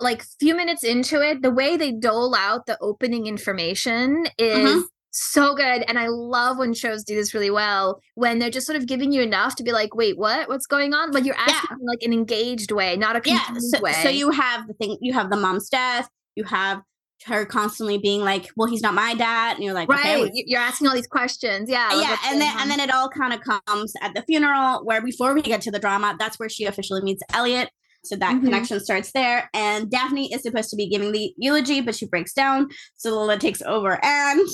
like 0.00 0.24
few 0.40 0.56
minutes 0.56 0.82
into 0.82 1.20
it, 1.20 1.42
the 1.42 1.50
way 1.50 1.76
they 1.76 1.92
dole 1.92 2.34
out 2.34 2.66
the 2.66 2.76
opening 2.80 3.26
information 3.26 4.26
is 4.38 4.66
Mhm. 4.66 4.82
So 5.12 5.54
good. 5.54 5.84
And 5.88 5.98
I 5.98 6.06
love 6.08 6.58
when 6.58 6.74
shows 6.74 7.04
do 7.04 7.14
this 7.14 7.34
really 7.34 7.50
well, 7.50 8.00
when 8.14 8.38
they're 8.38 8.50
just 8.50 8.66
sort 8.66 8.76
of 8.76 8.86
giving 8.86 9.12
you 9.12 9.22
enough 9.22 9.54
to 9.56 9.62
be 9.62 9.70
like, 9.72 9.94
wait, 9.94 10.18
what? 10.18 10.48
What's 10.48 10.66
going 10.66 10.94
on? 10.94 11.12
Like 11.12 11.24
you're 11.24 11.36
Yeah. 11.36 11.44
asking 11.54 11.76
in, 11.80 11.86
like 11.86 12.02
an 12.02 12.12
engaged 12.12 12.72
way, 12.72 12.96
not 12.96 13.16
a 13.16 13.22
yeah. 13.24 13.44
confused 13.44 13.76
So, 13.76 13.80
way. 13.82 13.92
so 14.02 14.08
you 14.08 14.30
have 14.30 14.66
the 14.66 14.74
thing, 14.74 14.98
you 15.00 15.12
have 15.12 15.30
the 15.30 15.36
mom's 15.36 15.68
death, 15.68 16.08
you 16.34 16.44
have 16.44 16.80
her 17.26 17.44
constantly 17.46 17.98
being 17.98 18.22
like, 18.22 18.48
well, 18.56 18.66
he's 18.68 18.82
not 18.82 18.94
my 18.94 19.14
dad. 19.14 19.54
And 19.56 19.64
you're 19.64 19.74
like, 19.74 19.88
right. 19.88 20.16
okay, 20.18 20.30
you- 20.34 20.44
You're 20.48 20.60
asking 20.60 20.88
all 20.88 20.94
these 20.94 21.06
questions. 21.06 21.70
Yeah. 21.70 21.88
like, 21.92 21.98
yeah 22.08 22.16
and 22.26 22.40
then 22.40 22.52
on? 22.56 22.62
and 22.62 22.70
then 22.70 22.80
it 22.80 22.92
all 22.92 23.08
kind 23.08 23.32
of 23.32 23.40
comes 23.66 23.92
at 24.02 24.14
the 24.14 24.22
funeral 24.22 24.84
where 24.84 25.00
before 25.02 25.32
we 25.34 25.42
get 25.42 25.60
to 25.62 25.70
the 25.70 25.78
drama 25.78 26.16
that's 26.18 26.38
where 26.40 26.48
she 26.48 26.64
officially 26.64 27.00
meets 27.02 27.22
elliot 27.32 27.70
so 28.04 28.16
that 28.16 28.34
Mhm. 28.34 28.44
connection 28.44 28.80
starts 28.80 29.12
there 29.12 29.48
and 29.54 29.88
daphne 29.88 30.32
is 30.34 30.42
supposed 30.42 30.70
to 30.70 30.76
be 30.76 30.88
giving 30.88 31.12
the 31.12 31.32
eulogy 31.36 31.80
but 31.80 31.94
she 31.94 32.06
breaks 32.06 32.32
down 32.32 32.68
so 32.96 33.10
lola 33.14 33.38
takes 33.38 33.62
over 33.62 34.04
and 34.04 34.48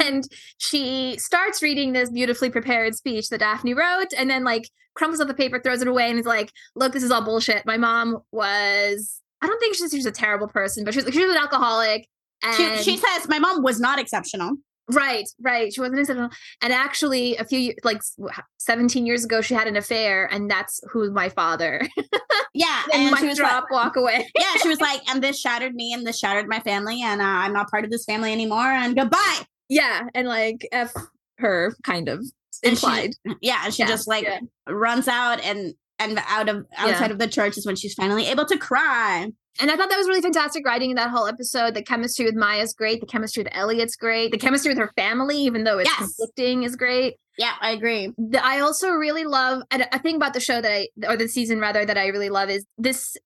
and 0.00 0.24
she 0.58 1.16
starts 1.18 1.62
reading 1.62 1.92
this 1.92 2.10
beautifully 2.10 2.50
prepared 2.50 2.94
speech 2.94 3.28
that 3.28 3.40
Daphne 3.40 3.74
wrote, 3.74 4.12
and 4.16 4.28
then 4.28 4.44
like 4.44 4.70
crumbles 4.94 5.20
up 5.20 5.28
the 5.28 5.34
paper, 5.34 5.60
throws 5.60 5.82
it 5.82 5.88
away, 5.88 6.10
and 6.10 6.18
is 6.18 6.26
like, 6.26 6.52
"Look, 6.74 6.92
this 6.92 7.02
is 7.02 7.10
all 7.10 7.22
bullshit. 7.22 7.66
My 7.66 7.76
mom 7.76 8.18
was. 8.32 9.20
I 9.40 9.46
don't 9.46 9.60
think 9.60 9.76
she's, 9.76 9.90
she's 9.92 10.06
a 10.06 10.10
terrible 10.10 10.48
person, 10.48 10.84
but 10.84 10.94
she 10.94 11.02
was, 11.02 11.14
she 11.14 11.24
was 11.24 11.34
an 11.34 11.40
alcoholic." 11.40 12.08
And 12.42 12.78
she, 12.78 12.92
she 12.92 12.96
says 12.96 13.28
my 13.28 13.38
mom 13.38 13.62
was 13.62 13.80
not 13.80 13.98
exceptional 13.98 14.56
right, 14.90 15.28
right, 15.40 15.72
she 15.72 15.80
wasn't 15.80 16.00
exceptional. 16.00 16.30
And 16.62 16.72
actually, 16.72 17.36
a 17.36 17.44
few 17.44 17.74
like 17.84 18.00
seventeen 18.58 19.06
years 19.06 19.24
ago, 19.24 19.40
she 19.40 19.54
had 19.54 19.66
an 19.66 19.76
affair, 19.76 20.26
and 20.32 20.50
that's 20.50 20.80
who 20.90 21.10
my 21.12 21.28
father. 21.28 21.86
yeah 22.54 22.82
and 22.92 23.08
and 23.08 23.18
she 23.18 23.26
was 23.26 23.38
like, 23.38 23.50
drop, 23.50 23.64
walk 23.70 23.96
away. 23.96 24.28
yeah 24.38 24.54
she 24.62 24.68
was 24.68 24.80
like 24.80 25.00
and 25.08 25.22
this 25.22 25.38
shattered 25.38 25.74
me 25.74 25.92
and 25.92 26.06
this 26.06 26.18
shattered 26.18 26.48
my 26.48 26.60
family 26.60 27.02
and 27.02 27.20
uh, 27.20 27.24
i'm 27.24 27.52
not 27.52 27.70
part 27.70 27.84
of 27.84 27.90
this 27.90 28.04
family 28.04 28.32
anymore 28.32 28.64
and 28.64 28.96
goodbye 28.96 29.40
yeah, 29.68 30.08
and 30.14 30.28
like 30.28 30.66
f 30.72 30.92
her 31.38 31.74
kind 31.84 32.08
of 32.08 32.18
And 32.64 32.76
she- 32.78 32.86
implied. 32.86 33.10
yeah 33.40 33.70
she 33.70 33.82
Yeah, 33.82 33.88
just 33.88 34.08
like 34.08 34.24
yeah. 34.24 34.40
runs 34.68 35.08
out 35.08 35.40
and 35.44 35.74
and 36.00 36.20
out 36.28 36.48
of 36.48 36.64
outside 36.76 37.10
of 37.10 37.18
the 37.18 37.26
church 37.28 37.56
is 37.58 37.66
when 37.66 37.76
she's 37.76 37.94
finally 37.94 38.26
able 38.26 38.44
to 38.46 38.56
cry 38.58 39.28
And 39.60 39.70
I 39.70 39.76
thought 39.76 39.88
that 39.90 39.96
was 39.98 40.06
really 40.08 40.20
fantastic 40.22 40.64
writing 40.64 40.90
in 40.90 40.96
that 40.96 41.10
whole 41.10 41.26
episode. 41.26 41.74
The 41.74 41.82
chemistry 41.82 42.24
with 42.26 42.36
Maya's 42.36 42.72
great. 42.72 43.00
The 43.00 43.06
chemistry 43.08 43.42
with 43.42 43.52
Elliot's 43.52 43.96
great. 43.96 44.30
The 44.30 44.38
chemistry 44.38 44.70
with 44.70 44.78
her 44.78 44.92
family, 44.96 45.36
even 45.38 45.64
though 45.64 45.78
it's 45.78 45.90
Yes. 45.90 45.98
conflicting, 45.98 46.62
is 46.62 46.76
great. 46.76 47.16
yeah 47.38 47.54
i 47.60 47.70
agree 47.72 48.12
The, 48.16 48.44
I 48.44 48.60
also 48.60 48.90
really 48.90 49.24
love 49.24 49.62
and 49.72 49.86
a 49.92 49.98
thing 49.98 50.16
about 50.16 50.34
the 50.34 50.40
show 50.40 50.60
that 50.60 50.72
I 50.72 50.88
or 51.08 51.16
the 51.16 51.28
season 51.28 51.58
rather 51.60 51.84
that 51.84 51.98
I 51.98 52.06
really 52.08 52.30
love 52.30 52.48
is 52.50 52.64
this 52.78 53.16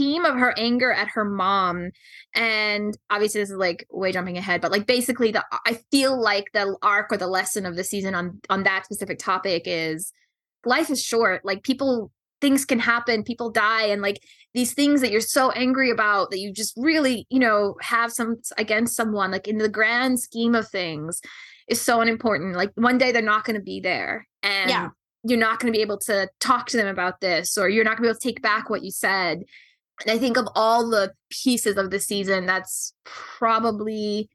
theme 0.00 0.24
of 0.24 0.36
her 0.36 0.54
anger 0.58 0.90
at 0.90 1.08
her 1.08 1.24
mom. 1.24 1.90
And 2.34 2.96
obviously 3.10 3.42
this 3.42 3.50
is 3.50 3.56
like 3.56 3.86
way 3.90 4.12
jumping 4.12 4.38
ahead, 4.38 4.62
but 4.62 4.70
like 4.72 4.86
basically 4.86 5.30
the 5.30 5.44
I 5.66 5.78
feel 5.90 6.18
like 6.20 6.46
the 6.54 6.76
arc 6.82 7.12
or 7.12 7.18
the 7.18 7.26
lesson 7.26 7.66
of 7.66 7.76
the 7.76 7.84
season 7.84 8.14
on 8.14 8.40
on 8.48 8.62
that 8.62 8.86
specific 8.86 9.18
topic 9.18 9.64
is 9.66 10.12
life 10.64 10.88
is 10.90 11.02
short. 11.02 11.44
Like 11.44 11.62
people 11.64 12.10
things 12.40 12.64
can 12.64 12.78
happen, 12.78 13.22
people 13.22 13.50
die 13.50 13.86
and 13.88 14.00
like 14.00 14.22
these 14.54 14.72
things 14.72 15.02
that 15.02 15.10
you're 15.10 15.20
so 15.20 15.50
angry 15.50 15.90
about 15.90 16.30
that 16.30 16.38
you 16.38 16.50
just 16.52 16.72
really, 16.76 17.26
you 17.28 17.38
know, 17.38 17.74
have 17.82 18.10
some 18.10 18.36
against 18.56 18.96
someone 18.96 19.30
like 19.30 19.46
in 19.46 19.58
the 19.58 19.68
grand 19.68 20.18
scheme 20.18 20.54
of 20.54 20.66
things 20.68 21.20
is 21.68 21.80
so 21.80 22.00
unimportant. 22.00 22.56
Like 22.56 22.72
one 22.76 22.96
day 22.96 23.12
they're 23.12 23.20
not 23.22 23.44
going 23.44 23.56
to 23.58 23.62
be 23.62 23.80
there 23.80 24.26
and 24.42 24.70
Yeah. 24.70 24.88
you're 25.22 25.38
not 25.38 25.60
going 25.60 25.70
to 25.70 25.76
be 25.76 25.82
able 25.82 25.98
to 25.98 26.28
talk 26.40 26.68
to 26.68 26.78
them 26.78 26.88
about 26.88 27.20
this 27.20 27.58
or 27.58 27.68
you're 27.68 27.84
not 27.84 27.98
going 27.98 28.04
to 28.04 28.08
be 28.08 28.08
able 28.08 28.18
to 28.18 28.28
take 28.28 28.40
back 28.40 28.70
what 28.70 28.82
you 28.82 28.90
said. 28.90 29.42
And 30.04 30.10
I 30.10 30.18
think 30.18 30.36
of 30.36 30.48
all 30.54 30.88
the 30.88 31.12
pieces 31.30 31.76
of 31.76 31.90
the 31.90 32.00
season, 32.00 32.46
that's 32.46 32.94
probably, 33.04 34.28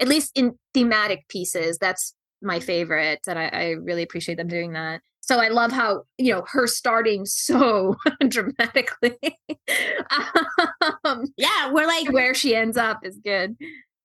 at 0.00 0.08
least 0.08 0.32
in 0.36 0.58
thematic 0.74 1.26
pieces, 1.28 1.78
that's 1.78 2.14
my 2.42 2.60
favorite. 2.60 3.20
And 3.26 3.38
I, 3.38 3.46
I 3.46 3.64
really 3.70 4.02
appreciate 4.02 4.36
them 4.36 4.48
doing 4.48 4.72
that. 4.72 5.00
So 5.20 5.40
I 5.40 5.48
love 5.48 5.72
how, 5.72 6.04
you 6.16 6.32
know, 6.32 6.44
her 6.48 6.66
starting 6.66 7.26
so 7.26 7.96
dramatically. 8.28 9.18
um, 11.04 11.24
yeah 11.36 11.70
we're 11.70 11.86
like 11.86 12.10
where 12.10 12.34
she 12.34 12.54
ends 12.54 12.76
up 12.76 13.00
is 13.02 13.18
good. 13.22 13.56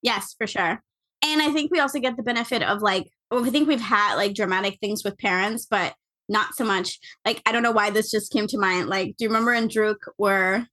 Yes, 0.01 0.35
for 0.37 0.47
sure. 0.47 0.81
And 1.23 1.41
I 1.41 1.51
think 1.51 1.71
we 1.71 1.79
also 1.79 1.99
get 1.99 2.17
the 2.17 2.23
benefit 2.23 2.61
of 2.61 2.81
like, 2.81 3.07
well, 3.31 3.45
I 3.45 3.49
think 3.49 3.67
we've 3.67 3.79
had 3.79 4.15
like 4.15 4.35
dramatic 4.35 4.79
things 4.79 5.03
with 5.03 5.17
parents, 5.17 5.65
but 5.65 5.95
not 6.27 6.55
so 6.55 6.65
much. 6.65 6.99
Like, 7.25 7.41
I 7.45 7.51
don't 7.51 7.63
know 7.63 7.71
why 7.71 7.89
this 7.89 8.11
just 8.11 8.31
came 8.31 8.47
to 8.47 8.57
mind. 8.57 8.89
Like, 8.89 9.15
do 9.17 9.23
you 9.23 9.29
remember 9.29 9.53
in 9.53 9.69
Druk 9.69 9.95
where 10.17 10.67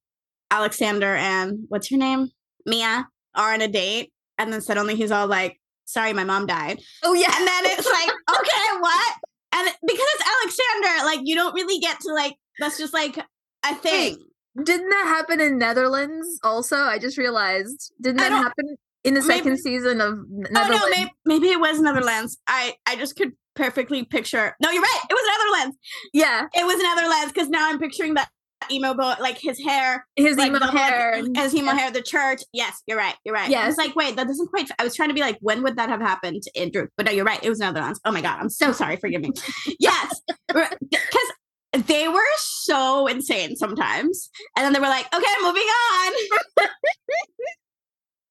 Alexander 0.51 1.15
and 1.17 1.61
what's 1.69 1.91
her 1.91 1.97
name? 1.97 2.29
Mia 2.67 3.07
are 3.35 3.53
on 3.55 3.61
a 3.63 3.69
date. 3.69 4.13
And 4.39 4.53
then 4.53 4.61
suddenly 4.61 4.95
he's 4.97 5.11
all 5.11 5.27
like, 5.27 5.61
sorry, 5.85 6.13
my 6.13 6.25
mom 6.25 6.47
died. 6.47 6.81
Oh, 7.05 7.15
yeah. 7.15 7.33
And 7.37 7.47
then 7.47 7.65
it's 7.67 7.87
like, 7.87 8.09
okay, 8.41 8.79
what? 8.81 9.15
And 9.53 9.69
because 9.87 10.07
it's 10.15 10.25
Alexander, 10.43 11.05
like, 11.07 11.21
you 11.25 11.35
don't 11.35 11.55
really 11.55 11.79
get 11.81 12.01
to 12.01 12.13
like, 12.15 12.35
that's 12.59 12.79
just 12.79 12.95
like 12.95 13.19
a 13.65 13.75
thing. 13.77 14.17
Didn't 14.65 14.89
that 14.89 15.05
happen 15.07 15.41
in 15.41 15.59
Netherlands 15.59 16.39
also? 16.43 16.77
I 16.77 16.99
just 16.99 17.19
realized. 17.19 17.93
Didn't 18.01 18.19
that 18.19 18.33
happen 18.33 18.77
in 19.05 19.15
the 19.15 19.21
maybe- 19.23 19.35
second 19.39 19.59
season 19.59 20.01
of 20.01 20.13
N- 20.15 20.47
Oh 20.57 20.69
no, 20.69 20.89
maybe, 20.97 21.11
maybe 21.25 21.49
it 21.49 21.61
was 21.61 21.81
Netherlands. 21.81 22.39
I 22.47 22.75
I 22.87 22.97
just 22.97 23.17
could 23.17 23.33
perfectly 23.55 24.05
picture. 24.05 24.55
No, 24.63 24.71
you're 24.71 24.83
right. 24.83 25.01
It 25.09 25.13
was 25.15 25.23
Netherlands. 25.39 25.79
Yeah, 26.13 26.47
It 26.55 26.65
was 26.67 26.83
Netherlands 26.83 27.33
because 27.33 27.49
now 27.49 27.69
I'm 27.71 27.79
picturing 27.79 28.15
that 28.15 28.29
emo 28.71 28.95
boy, 28.95 29.15
like 29.21 29.39
his 29.39 29.59
hair, 29.63 30.07
his 30.17 30.37
like 30.37 30.49
emo 30.49 30.59
the 30.59 30.67
whole- 30.67 30.79
hair. 30.81 31.13
and- 31.15 31.37
his 31.37 31.55
emo 31.55 31.73
hair, 31.73 31.91
the 31.91 32.03
church. 32.03 32.43
Yes, 32.53 32.83
you're 32.87 32.99
right. 32.99 33.15
You're 33.25 33.35
right. 33.35 33.49
I 33.49 33.51
Yes. 33.51 33.67
was 33.69 33.77
like, 33.77 33.95
wait, 33.97 34.17
that 34.17 34.27
doesn't 34.27 34.49
quite. 34.49 34.69
I 34.79 34.85
was 34.85 34.95
trying 34.95 35.09
to 35.11 35.15
be 35.15 35.21
like, 35.21 35.39
when 35.41 35.63
would 35.63 35.77
that 35.77 35.89
have 35.89 36.01
happened 36.01 36.43
in 36.55 36.71
Drew? 36.71 36.89
But 36.97 37.07
no, 37.07 37.13
you're 37.13 37.25
right. 37.25 37.43
It 37.43 37.49
was 37.49 37.59
Netherlands. 37.59 38.01
Oh 38.05 38.13
my 38.13 38.21
god, 38.21 38.39
I'm 38.41 38.49
so 38.51 38.73
sorry. 38.73 38.97
Forgive 38.97 39.23
me. 39.23 39.31
Yes, 39.79 40.21
because 40.49 41.87
they 41.87 42.09
were 42.09 42.21
so 42.39 43.07
insane 43.07 43.57
sometimes, 43.57 44.29
and 44.57 44.65
then 44.65 44.73
they 44.73 44.81
were 44.81 44.87
like, 44.87 45.07
okay, 45.15 45.35
moving 45.43 45.63
on. 45.63 46.13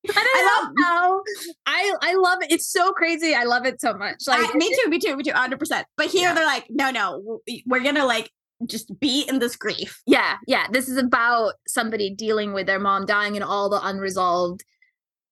I 0.08 0.12
don't 0.12 0.26
I 0.34 0.72
know 0.74 0.84
how. 0.84 1.22
I 1.66 1.94
I 2.02 2.14
love 2.14 2.38
it. 2.42 2.50
It's 2.50 2.66
so 2.70 2.92
crazy. 2.92 3.34
I 3.34 3.44
love 3.44 3.66
it 3.66 3.80
so 3.80 3.92
much. 3.94 4.16
Like 4.26 4.54
I- 4.54 4.56
me 4.56 4.74
too, 4.82 4.88
me 4.90 4.98
too, 4.98 5.14
me 5.16 5.22
too, 5.22 5.32
hundred 5.32 5.58
percent. 5.58 5.86
But 5.96 6.06
here 6.06 6.28
Yeah. 6.28 6.34
they're 6.34 6.46
like, 6.46 6.66
no, 6.70 6.90
no, 6.90 7.40
we're 7.66 7.82
gonna 7.82 8.06
like 8.06 8.30
just 8.66 8.98
be 9.00 9.24
in 9.28 9.38
this 9.38 9.56
grief. 9.56 10.00
Yeah, 10.06 10.36
yeah. 10.46 10.66
This 10.70 10.88
is 10.88 10.96
about 10.96 11.54
somebody 11.66 12.14
dealing 12.14 12.52
with 12.52 12.66
their 12.66 12.80
mom 12.80 13.06
dying 13.06 13.36
and 13.36 13.44
all 13.44 13.68
the 13.68 13.80
unresolved 13.82 14.62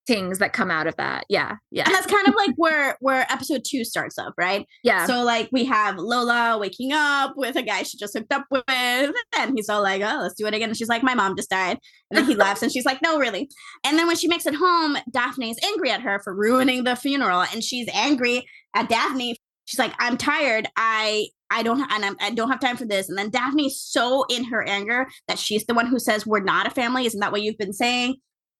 things 0.08 0.38
that 0.38 0.54
come 0.54 0.70
out 0.70 0.86
of 0.86 0.96
that. 0.96 1.24
Yeah, 1.28 1.56
yeah. 1.70 1.84
And 1.84 1.94
that's 1.94 2.06
kind 2.06 2.26
of 2.26 2.34
like 2.34 2.52
where 2.56 2.96
where 3.00 3.30
episode 3.30 3.62
two 3.64 3.84
starts 3.84 4.18
up, 4.18 4.32
right? 4.38 4.66
Yeah. 4.82 5.06
So 5.06 5.22
like 5.22 5.50
we 5.52 5.64
have 5.66 5.98
Lola 5.98 6.58
waking 6.58 6.92
up 6.92 7.34
with 7.36 7.54
a 7.54 7.62
guy 7.62 7.82
she 7.82 7.98
just 7.98 8.16
hooked 8.16 8.32
up 8.32 8.46
with, 8.50 8.64
and 8.68 9.52
he's 9.54 9.68
all 9.68 9.82
like, 9.82 10.02
"Oh, 10.02 10.20
let's 10.22 10.34
do 10.34 10.46
it 10.46 10.54
again." 10.54 10.70
And 10.70 10.76
she's 10.76 10.88
like, 10.88 11.02
"My 11.04 11.14
mom 11.14 11.36
just 11.36 11.50
died," 11.50 11.78
and 12.10 12.18
then 12.18 12.24
he 12.24 12.34
laughs, 12.34 12.62
and 12.62 12.72
she's 12.72 12.86
like, 12.86 13.00
"No, 13.02 13.18
really." 13.18 13.48
And 13.84 13.98
then 13.98 14.06
when 14.06 14.16
she 14.16 14.28
makes 14.28 14.46
it 14.46 14.54
home, 14.54 14.96
Daphne 15.12 15.50
is 15.50 15.58
angry 15.62 15.90
at 15.90 16.00
her 16.00 16.20
for 16.24 16.34
ruining 16.34 16.84
the 16.84 16.96
funeral, 16.96 17.44
and 17.52 17.62
she's 17.62 17.88
angry 17.92 18.46
at 18.74 18.88
Daphne. 18.88 19.36
She's 19.66 19.78
like, 19.78 19.92
"I'm 19.98 20.16
tired. 20.16 20.66
I 20.76 21.26
I 21.50 21.62
don't 21.62 21.80
and 21.80 22.04
I'm, 22.04 22.16
I 22.20 22.30
don't 22.30 22.50
have 22.50 22.60
time 22.60 22.76
for 22.76 22.84
this." 22.86 23.08
And 23.08 23.18
then 23.18 23.30
Daphne's 23.30 23.80
so 23.80 24.24
in 24.28 24.44
her 24.44 24.62
anger 24.62 25.06
that 25.26 25.38
she's 25.38 25.66
the 25.66 25.74
one 25.74 25.86
who 25.86 25.98
says, 25.98 26.26
"We're 26.26 26.40
not 26.40 26.66
a 26.66 26.70
family." 26.70 27.06
Isn't 27.06 27.20
that 27.20 27.32
what 27.32 27.42
you've 27.42 27.58
been 27.58 27.72
saying? 27.72 28.16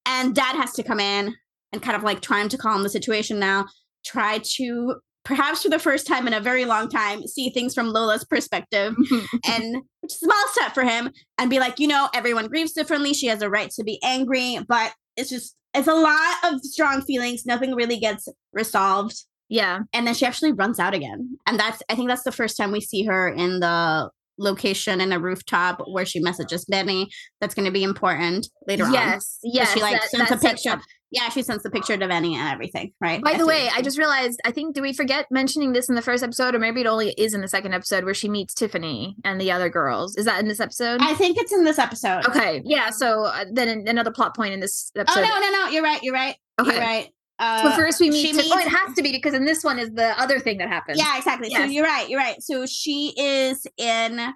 And 0.07 0.35
Dad 0.35 0.57
has 0.57 0.73
to 0.75 0.83
come 0.83 1.01
in 1.01 1.35
and 1.73 1.83
kind 1.83 1.97
of 1.97 2.03
like 2.03 2.21
trying 2.21 2.49
to 2.51 2.59
calm 2.59 2.83
the 2.83 2.89
situation 2.89 3.39
now. 3.39 3.67
Try 4.05 4.39
to 4.39 4.97
perhaps 5.29 5.63
for 5.63 5.69
the 5.69 5.79
first 5.79 6.07
time 6.07 6.27
in 6.27 6.33
a 6.33 6.41
very 6.41 6.65
long 6.65 6.89
time 6.89 7.27
see 7.27 7.51
things 7.51 7.75
from 7.75 7.89
Lola's 7.89 8.25
perspective 8.25 8.97
and 9.47 9.75
which 10.01 10.13
is 10.13 10.23
a 10.23 10.25
small 10.25 10.49
step 10.53 10.73
for 10.73 10.85
him 10.85 11.11
and 11.37 11.51
be 11.51 11.59
like, 11.59 11.79
you 11.79 11.87
know, 11.87 12.09
everyone 12.15 12.49
grieves 12.49 12.73
differently. 12.73 13.13
She 13.13 13.27
has 13.27 13.43
a 13.43 13.51
right 13.51 13.71
to 13.73 13.85
be 13.85 14.01
angry, 14.03 14.59
but 14.67 14.93
it's 15.17 15.29
just 15.29 15.55
it's 15.75 15.87
a 15.89 15.95
lot 15.95 16.37
of 16.45 16.61
strong 16.63 17.03
feelings. 17.03 17.45
Nothing 17.45 17.75
really 17.75 17.99
gets 17.99 18.27
resolved. 18.53 19.23
Yeah. 19.49 19.81
And 19.93 20.07
then 20.07 20.15
she 20.15 20.27
actually 20.27 20.53
runs 20.53 20.79
out 20.79 20.95
again. 20.95 21.39
And 21.47 21.59
that's 21.59 21.83
I 21.89 21.95
think 21.95 22.09
that's 22.09 22.25
the 22.25 22.33
first 22.33 22.57
time 22.57 22.73
we 22.73 22.81
see 22.81 23.05
her 23.05 23.29
in 23.29 23.61
the 23.61 24.11
location 24.41 25.01
in 25.01 25.13
a 25.13 25.19
rooftop 25.19 25.83
where 25.91 26.07
she 26.07 26.21
messages 26.21 26.65
Benny. 26.65 27.09
That's 27.41 27.55
gonna 27.55 27.73
be 27.73 27.83
important 27.83 28.49
later 28.67 28.85
on. 28.85 28.93
Yes. 28.93 29.39
Yes. 29.43 29.73
she, 29.75 29.81
like, 29.81 30.01
that- 30.01 30.11
sends 30.11 30.31
a 30.31 30.37
picture. 30.39 30.71
up- 30.71 30.81
Yeah, 31.11 31.29
she 31.31 31.43
sends 31.43 31.63
the 31.63 31.71
picture 31.71 31.97
to 31.97 32.07
Benny 32.07 32.37
and 32.37 32.49
everything, 32.53 32.93
right? 33.01 33.21
By 33.23 33.39
the 33.39 33.47
way, 33.47 33.69
I 33.75 33.81
just 33.81 33.97
realized 33.99 34.39
I 34.45 34.51
think 34.53 34.75
do 34.75 34.83
we 34.83 34.93
forget 34.93 35.27
mentioning 35.31 35.73
this 35.73 35.89
in 35.89 35.95
the 35.95 36.03
first 36.03 36.23
episode, 36.23 36.55
or 36.55 36.59
maybe 36.59 36.83
it 36.83 36.87
only 36.87 37.11
is 37.17 37.33
in 37.35 37.41
the 37.41 37.49
second 37.49 37.73
episode 37.73 38.05
where 38.05 38.13
she 38.15 38.29
meets 38.29 38.53
Tiffany 38.55 39.17
and 39.25 39.41
the 39.41 39.51
other 39.51 39.71
girls. 39.71 40.15
Is 40.17 40.27
that 40.27 40.39
in 40.41 40.49
this 40.49 40.61
episode? 40.61 41.01
I 41.03 41.15
think 41.15 41.39
it's 41.39 41.51
in 41.53 41.65
this 41.65 41.79
episode. 41.79 42.27
okay. 42.27 42.61
Yeah. 42.65 42.91
So 42.91 43.25
uh, 43.25 43.47
then 43.51 43.85
another 43.89 44.11
plot 44.13 44.37
point 44.37 44.53
in 44.53 44.61
this 44.61 44.93
episode. 44.97 45.21
Oh 45.21 45.23
no, 45.23 45.41
no, 45.41 45.65
no! 45.65 45.69
You're 45.71 45.83
right. 45.83 46.03
You're 46.03 46.15
right. 46.15 46.37
Okay. 46.61 46.73
You're 46.73 46.81
right. 46.81 47.09
So 47.41 47.45
Uh, 47.45 47.77
first 47.77 48.01
we 48.01 48.11
meet. 48.11 48.35
Tiff- 48.35 48.47
oh, 48.53 48.59
it 48.59 48.69
has 48.69 48.95
to 48.97 49.03
be 49.03 49.13
because 49.13 49.33
in 49.35 49.45
this 49.45 49.63
one 49.63 49.79
is 49.79 49.91
the 49.93 50.19
other 50.21 50.41
thing 50.41 50.59
that 50.59 50.69
happens. 50.69 50.99
yeah, 50.99 51.17
exactly. 51.17 51.51
So 51.51 51.63
you're 51.65 51.85
right. 51.85 52.09
You're 52.09 52.19
right. 52.21 52.43
So 52.43 52.67
she 52.67 53.15
is 53.17 53.67
in 53.77 54.35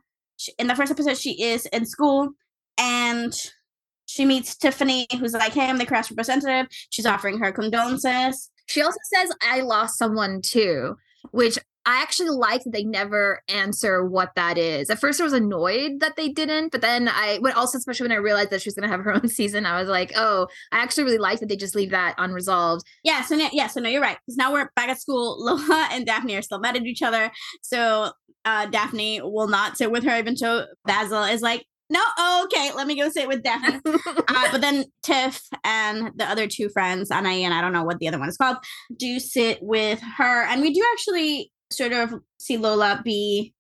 in 0.59 0.67
the 0.69 0.75
first 0.77 0.93
episode. 0.93 1.19
She 1.19 1.43
is 1.43 1.67
in 1.67 1.85
school, 1.85 2.31
and 2.79 3.35
she 4.07 4.25
meets 4.25 4.55
Tiffany, 4.57 5.07
who's 5.19 5.33
like, 5.33 5.53
"Hey, 5.53 5.69
I'm 5.69 5.79
the 5.79 5.87
crash 5.87 6.11
representative." 6.11 6.67
She's 6.91 7.07
offering 7.07 7.39
her 7.39 7.51
condolences. 7.51 8.51
She 8.67 8.81
also 8.83 8.99
says, 9.13 9.33
I 9.43 9.61
lost 9.61 9.99
someone 9.99 10.41
too, 10.41 10.97
which 11.33 11.59
I 11.85 12.01
actually 12.01 12.31
like 12.31 12.63
that 12.65 12.73
they 12.73 12.85
never 12.85 13.43
answer 13.49 14.05
what 14.05 14.31
that 14.37 14.57
is. 14.57 14.89
At 14.89 15.01
first, 15.01 15.21
I 15.21 15.25
was 15.25 15.33
annoyed 15.33 16.01
that 16.01 16.17
they 16.17 16.29
didn't, 16.29 16.71
but 16.71 16.81
then 16.81 17.09
I, 17.09 17.41
but 17.43 17.57
also, 17.57 17.79
especially 17.79 18.05
when 18.05 18.17
I 18.17 18.21
realized 18.21 18.51
that 18.51 18.63
she 18.63 18.69
was 18.69 18.75
going 18.75 18.89
to 18.89 18.95
have 18.95 19.05
her 19.05 19.13
own 19.15 19.29
season, 19.29 19.67
I 19.67 19.81
was 19.81 19.89
like, 19.89 20.13
oh, 20.17 20.47
I 20.71 20.79
actually 20.79 21.05
really 21.05 21.19
like 21.19 21.41
that 21.41 21.49
they 21.49 21.57
just 21.57 21.75
leave 21.75 21.91
that 21.91 22.15
unresolved. 22.19 22.85
Yeah. 23.03 23.23
So 23.23 23.37
now, 23.37 23.49
yeah. 23.53 23.67
So 23.67 23.81
no, 23.81 23.89
you're 23.89 24.01
right. 24.01 24.19
Because 24.25 24.37
now 24.37 24.53
we're 24.53 24.71
back 24.77 24.89
at 24.89 25.01
school. 25.01 25.37
Lola 25.45 25.89
and 25.91 26.07
Daphne 26.07 26.37
are 26.37 26.43
still 26.43 26.61
mad 26.61 26.77
at 26.77 26.87
each 26.87 27.03
other. 27.03 27.31
So 27.63 28.13
uh, 28.45 28.67
Daphne 28.67 29.21
will 29.23 29.49
not 29.49 29.77
sit 29.77 29.91
with 29.91 30.05
her, 30.05 30.17
even 30.19 30.35
though 30.41 30.67
Basil 30.85 31.25
is 31.25 31.43
like, 31.43 31.65
"No, 31.91 32.03
okay, 32.45 32.73
let 32.73 32.87
me 32.87 32.97
go 32.99 33.09
sit 33.09 33.29
with 33.29 33.43
Daphne." 33.43 33.81
uh, 33.87 34.49
but 34.51 34.61
then 34.61 34.85
Tiff 35.03 35.41
and 35.65 36.11
the 36.17 36.25
other 36.25 36.49
two 36.49 36.69
friends, 36.69 37.11
Anna 37.11 37.29
and 37.29 37.55
I 37.55 37.61
don't 37.61 37.73
know 37.73 37.85
what 37.85 37.99
the 37.99 38.09
other 38.09 38.19
one 38.19 38.29
is 38.29 38.37
called, 38.37 38.57
do 38.97 39.21
sit 39.21 39.59
with 39.63 40.01
her, 40.19 40.45
and 40.45 40.61
we 40.61 40.73
do 40.73 40.85
actually 40.93 41.53
sort 41.73 41.93
of 41.93 42.15
see 42.39 42.57
Lola 42.57 43.01
be 43.05 43.55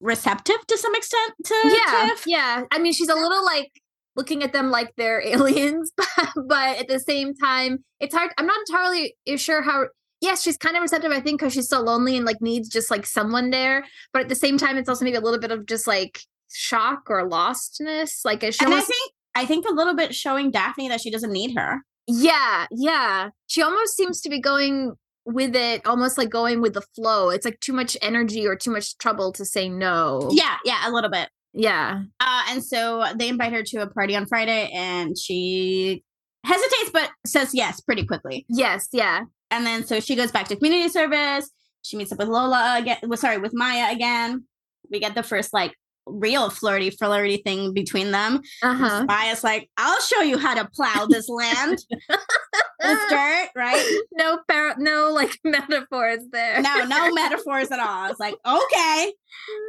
receptive 0.00 0.56
to 0.66 0.76
some 0.76 0.94
extent 0.94 1.32
to 1.44 1.54
yeah, 1.64 2.08
Tiff. 2.08 2.24
yeah. 2.26 2.64
I 2.70 2.78
mean, 2.78 2.92
she's 2.92 3.08
a 3.08 3.14
little 3.14 3.44
like 3.44 3.70
looking 4.16 4.42
at 4.42 4.52
them 4.52 4.70
like 4.70 4.92
they're 4.96 5.22
aliens, 5.26 5.92
but, 5.96 6.08
but 6.48 6.78
at 6.78 6.88
the 6.88 6.98
same 7.00 7.34
time, 7.34 7.84
it's 8.00 8.14
hard. 8.14 8.30
I'm 8.38 8.46
not 8.46 8.58
entirely 8.68 9.14
sure 9.36 9.62
how. 9.62 9.86
Yes, 10.20 10.40
she's 10.42 10.56
kind 10.56 10.76
of 10.76 10.82
receptive, 10.82 11.10
I 11.10 11.18
think, 11.18 11.40
because 11.40 11.52
she's 11.52 11.68
so 11.68 11.80
lonely 11.80 12.16
and 12.16 12.24
like 12.24 12.40
needs 12.40 12.68
just 12.68 12.92
like 12.92 13.06
someone 13.06 13.50
there. 13.50 13.84
But 14.12 14.22
at 14.22 14.28
the 14.28 14.36
same 14.36 14.56
time, 14.56 14.76
it's 14.76 14.88
also 14.88 15.04
maybe 15.04 15.16
a 15.16 15.20
little 15.20 15.40
bit 15.40 15.50
of 15.50 15.66
just 15.66 15.88
like 15.88 16.20
shock 16.52 17.10
or 17.10 17.28
lostness. 17.28 18.24
Like, 18.24 18.42
she 18.42 18.64
And 18.64 18.72
I 18.72 18.80
think 18.82 19.12
I 19.34 19.44
think 19.46 19.66
a 19.68 19.72
little 19.72 19.96
bit 19.96 20.14
showing 20.14 20.52
Daphne 20.52 20.88
that 20.90 21.00
she 21.00 21.10
doesn't 21.10 21.32
need 21.32 21.56
her. 21.56 21.78
yeah, 22.06 22.66
yeah. 22.70 23.30
She 23.48 23.62
almost 23.62 23.96
seems 23.96 24.20
to 24.20 24.28
be 24.28 24.40
going 24.40 24.92
with 25.24 25.54
it, 25.54 25.86
almost 25.86 26.18
like 26.18 26.30
going 26.30 26.60
with 26.60 26.74
the 26.74 26.82
flow. 26.94 27.30
It's 27.30 27.44
like 27.44 27.60
too 27.60 27.72
much 27.72 27.96
energy 28.02 28.46
or 28.46 28.56
too 28.56 28.70
much 28.72 28.98
trouble 28.98 29.32
to 29.32 29.44
say 29.44 29.68
no. 29.68 30.28
Yeah, 30.32 30.56
yeah, 30.64 30.88
a 30.88 30.90
little 30.90 31.10
bit. 31.10 31.28
yeah. 31.52 32.02
Uh, 32.20 32.42
and 32.50 32.64
so 32.64 33.04
they 33.16 33.28
invite 33.28 33.52
her 33.52 33.62
to 33.62 33.82
a 33.82 33.86
party 33.86 34.16
on 34.16 34.26
Friday, 34.26 34.70
and 34.74 35.16
she 35.18 36.02
hesitates 36.44 36.90
but 36.92 37.10
says 37.26 37.50
yes 37.54 37.80
pretty 37.80 38.04
quickly. 38.04 38.44
Yes, 38.48 38.88
yeah. 38.92 39.20
And 39.50 39.64
then 39.66 39.84
so 39.84 40.00
she 40.00 40.16
goes 40.16 40.32
back 40.32 40.48
to 40.48 40.56
community 40.56 40.88
service. 40.88 41.50
She 41.82 41.96
meets 41.96 42.10
up 42.12 42.18
with 42.18 42.28
Lola 42.28 42.76
again. 42.78 42.98
Well, 43.04 43.16
sorry, 43.16 43.38
with 43.38 43.52
Maya 43.54 43.92
again. 43.94 44.44
We 44.90 44.98
get 45.00 45.14
the 45.14 45.22
first 45.22 45.52
like 45.52 45.74
real 46.06 46.50
flirty 46.50 46.90
flirty 46.90 47.38
thing 47.38 47.72
between 47.72 48.10
them. 48.10 48.40
Uh 48.62 48.74
huh. 48.74 49.04
Maya's 49.06 49.44
like, 49.44 49.70
"I'll 49.76 50.00
show 50.00 50.20
you 50.22 50.38
how 50.38 50.54
to 50.54 50.68
plow 50.74 51.06
this 51.08 51.28
land, 51.28 51.78
this 52.80 52.98
dirt." 53.10 53.48
Right? 53.56 54.00
no 54.12 54.38
par- 54.48 54.76
no 54.78 55.10
like 55.12 55.38
metaphors 55.44 56.20
there. 56.32 56.60
No, 56.62 56.84
no 56.84 57.12
metaphors 57.12 57.70
at 57.70 57.80
all. 57.80 58.10
It's 58.10 58.20
like 58.20 58.34
okay. 58.46 59.12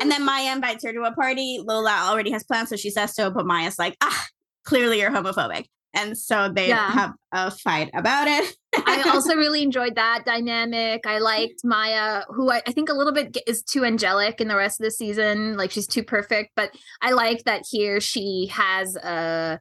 And 0.02 0.12
then 0.12 0.26
Maya 0.26 0.54
invites 0.54 0.84
her 0.86 0.94
to 0.94 1.02
a 1.04 1.14
party. 1.14 1.60
Lola 1.66 2.08
already 2.10 2.32
has 2.32 2.44
plans, 2.44 2.70
so 2.70 2.76
she 2.76 2.90
says 2.90 3.14
so. 3.16 3.30
But 3.32 3.46
Maya's 3.46 3.80
like, 3.80 3.96
"Ah, 4.02 4.26
clearly 4.66 5.00
you're 5.02 5.12
homophobic." 5.12 5.66
And 5.96 6.18
so 6.18 6.50
they 6.50 6.70
Yeah. 6.70 6.90
have 6.92 7.14
a 7.32 7.52
fight 7.52 7.92
about 7.94 8.28
it. 8.28 8.56
I 8.76 9.04
also 9.14 9.36
really 9.36 9.64
enjoyed 9.64 9.96
that 9.96 10.24
dynamic. 10.26 11.06
I 11.06 11.20
liked 11.20 11.62
Maya, 11.64 12.24
who 12.30 12.52
I, 12.52 12.62
I 12.68 12.72
think 12.72 12.90
a 12.90 12.94
little 12.94 13.14
bit 13.14 13.38
is 13.48 13.64
too 13.64 13.86
angelic 13.86 14.42
in 14.42 14.48
the 14.48 14.56
rest 14.56 14.80
of 14.80 14.86
the 14.86 14.92
season. 14.92 15.58
Like 15.58 15.72
she's 15.72 15.88
too 15.88 16.04
perfect, 16.04 16.52
but 16.56 16.72
I 17.02 17.12
like 17.12 17.44
that 17.46 17.64
here 17.70 18.00
she 18.00 18.48
has 18.52 18.96
a 18.96 19.60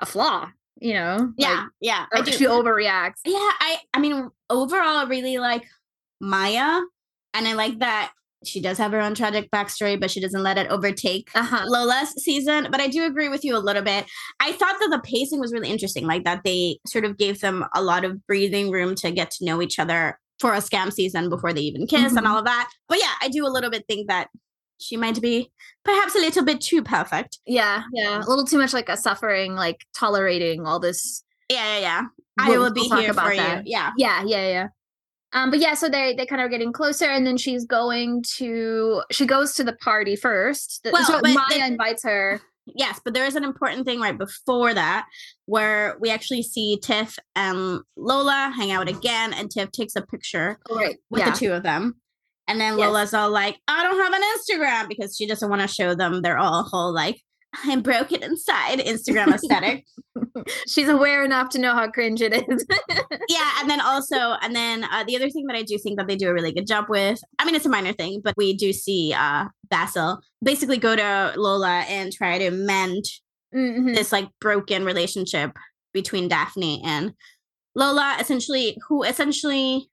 a 0.00 0.06
flaw. 0.06 0.48
You 0.80 0.94
know, 0.94 1.32
yeah, 1.36 1.66
yeah. 1.80 2.06
I 2.12 2.18
like, 2.18 2.24
do. 2.26 2.32
she 2.32 2.46
overreacts. 2.46 3.20
yeah 3.24 3.38
i 3.38 3.76
i 3.94 4.00
mean 4.00 4.28
overall 4.50 4.98
i 4.98 5.04
really 5.04 5.38
like 5.38 5.64
maya 6.20 6.80
and 7.34 7.46
i 7.46 7.52
like 7.52 7.78
that 7.78 8.12
she 8.44 8.60
does 8.60 8.78
have 8.78 8.92
her 8.92 9.00
own 9.00 9.14
tragic 9.14 9.50
backstory 9.50 9.98
but 10.00 10.10
she 10.10 10.20
doesn't 10.20 10.42
let 10.42 10.58
it 10.58 10.68
overtake 10.70 11.30
Uh 11.34 11.42
huh. 11.42 11.64
lola's 11.66 12.10
season 12.22 12.68
but 12.70 12.80
i 12.80 12.88
do 12.88 13.04
agree 13.04 13.28
with 13.28 13.44
you 13.44 13.56
a 13.56 13.58
little 13.58 13.82
bit 13.82 14.04
i 14.40 14.52
thought 14.52 14.76
that 14.80 14.88
the 14.90 15.00
pacing 15.00 15.40
was 15.40 15.52
really 15.52 15.70
interesting 15.70 16.06
like 16.06 16.24
that 16.24 16.42
they 16.44 16.78
sort 16.86 17.04
of 17.04 17.16
gave 17.18 17.40
them 17.40 17.64
a 17.74 17.82
lot 17.82 18.04
of 18.04 18.24
breathing 18.26 18.70
room 18.70 18.94
to 18.96 19.10
get 19.10 19.30
to 19.30 19.44
know 19.44 19.60
each 19.62 19.78
other 19.78 20.18
for 20.40 20.52
a 20.54 20.58
Skam 20.58 20.92
season 20.92 21.28
before 21.28 21.52
they 21.52 21.60
even 21.60 21.86
kiss 21.86 22.16
and 22.16 22.26
Mhm. 22.26 22.30
all 22.30 22.38
of 22.38 22.44
that 22.46 22.68
but 22.88 22.98
yeah 22.98 23.12
i 23.20 23.28
do 23.28 23.46
a 23.46 23.50
little 23.50 23.70
bit 23.70 23.84
think 23.88 24.08
that 24.08 24.28
she 24.80 24.96
might 24.96 25.20
be 25.22 25.50
perhaps 25.84 26.16
a 26.16 26.18
little 26.18 26.44
bit 26.44 26.60
too 26.60 26.82
perfect 26.82 27.38
Yeah, 27.46 27.84
yeah. 27.92 28.18
A 28.18 28.26
little 28.28 28.44
too 28.44 28.58
much 28.58 28.72
like 28.72 28.88
a 28.88 28.96
suffering, 28.96 29.54
like 29.54 29.78
tolerating 29.96 30.66
all 30.66 30.80
this. 30.80 31.22
yeah 31.48 31.74
yeah 31.74 31.80
yeah 31.80 32.02
i 32.40 32.50
will 32.50 32.72
be 32.72 32.88
here 32.88 33.12
for 33.14 33.36
that. 33.36 33.64
you 33.66 33.72
yeah 33.72 33.90
Yeah, 33.96 34.24
yeah, 34.24 34.48
yeah. 34.48 34.66
Um, 35.34 35.50
but 35.50 35.60
yeah, 35.60 35.74
so 35.74 35.88
they 35.88 36.14
they 36.14 36.26
kind 36.26 36.40
of 36.42 36.46
are 36.46 36.50
getting 36.50 36.72
closer, 36.72 37.06
and 37.06 37.26
then 37.26 37.36
she's 37.36 37.64
going 37.64 38.22
to 38.36 39.02
she 39.10 39.26
goes 39.26 39.54
to 39.54 39.64
the 39.64 39.72
party 39.74 40.14
first. 40.16 40.86
Well, 40.92 41.04
so 41.04 41.20
Maya 41.22 41.66
invites 41.66 42.02
her. 42.04 42.40
Yes, 42.64 43.00
but 43.04 43.12
there 43.12 43.24
is 43.26 43.34
an 43.34 43.42
important 43.42 43.86
thing 43.86 43.98
right 43.98 44.16
before 44.16 44.72
that 44.72 45.06
where 45.46 45.96
we 46.00 46.10
actually 46.10 46.44
see 46.44 46.78
Tiff 46.80 47.18
and 47.34 47.80
Lola 47.96 48.52
hang 48.56 48.70
out 48.70 48.88
again, 48.88 49.32
and 49.34 49.50
Tiff 49.50 49.72
takes 49.72 49.96
a 49.96 50.00
picture 50.02 50.60
Oh, 50.70 50.76
right. 50.76 50.96
with 51.10 51.22
yeah. 51.22 51.30
the 51.32 51.36
two 51.36 51.52
of 51.52 51.64
them. 51.64 51.96
And 52.46 52.60
then 52.60 52.78
Yes. 52.78 52.86
Lola's 52.86 53.14
all 53.14 53.30
like, 53.30 53.58
I 53.66 53.82
don't 53.82 53.98
have 53.98 54.12
an 54.12 54.22
Instagram 54.22 54.88
because 54.88 55.16
she 55.16 55.26
doesn't 55.26 55.50
want 55.50 55.60
to 55.62 55.66
show 55.66 55.96
them 55.96 56.22
their 56.22 56.38
all 56.38 56.62
whole 56.62 56.94
like 56.94 57.20
I'm 57.64 57.82
broken 57.82 58.22
inside 58.22 58.78
Instagram 58.80 59.34
aesthetic. 59.34 59.84
She's 60.66 60.88
aware 60.88 61.24
enough 61.24 61.50
to 61.50 61.58
know 61.58 61.74
how 61.74 61.88
cringe 61.90 62.22
it 62.22 62.32
is. 62.32 62.66
yeah, 63.28 63.50
and 63.60 63.68
then 63.68 63.80
also, 63.80 64.36
and 64.40 64.54
then 64.56 64.84
uh, 64.84 65.04
the 65.04 65.16
other 65.16 65.28
thing 65.30 65.46
that 65.46 65.56
I 65.56 65.62
do 65.62 65.76
think 65.78 65.98
that 65.98 66.06
they 66.08 66.16
do 66.16 66.28
a 66.28 66.34
really 66.34 66.52
good 66.52 66.66
job 66.66 66.86
with, 66.88 67.20
I 67.38 67.44
mean, 67.44 67.54
it's 67.54 67.66
a 67.66 67.70
minor 67.70 67.92
thing, 67.92 68.20
but 68.24 68.34
we 68.36 68.54
do 68.54 68.72
see 68.72 69.12
uh 69.12 69.46
Basil 69.68 70.20
basically 70.42 70.78
go 70.78 70.96
to 70.96 71.32
Lola 71.36 71.80
and 71.88 72.12
try 72.12 72.38
to 72.38 72.50
mend 72.50 73.04
Mhm. 73.54 73.94
this 73.94 74.12
like 74.12 74.28
broken 74.40 74.82
relationship 74.84 75.52
between 75.92 76.26
Daphne 76.28 76.82
and 76.86 77.12
Lola, 77.74 78.16
essentially, 78.18 78.78
who 78.88 79.02
essentially 79.02 79.90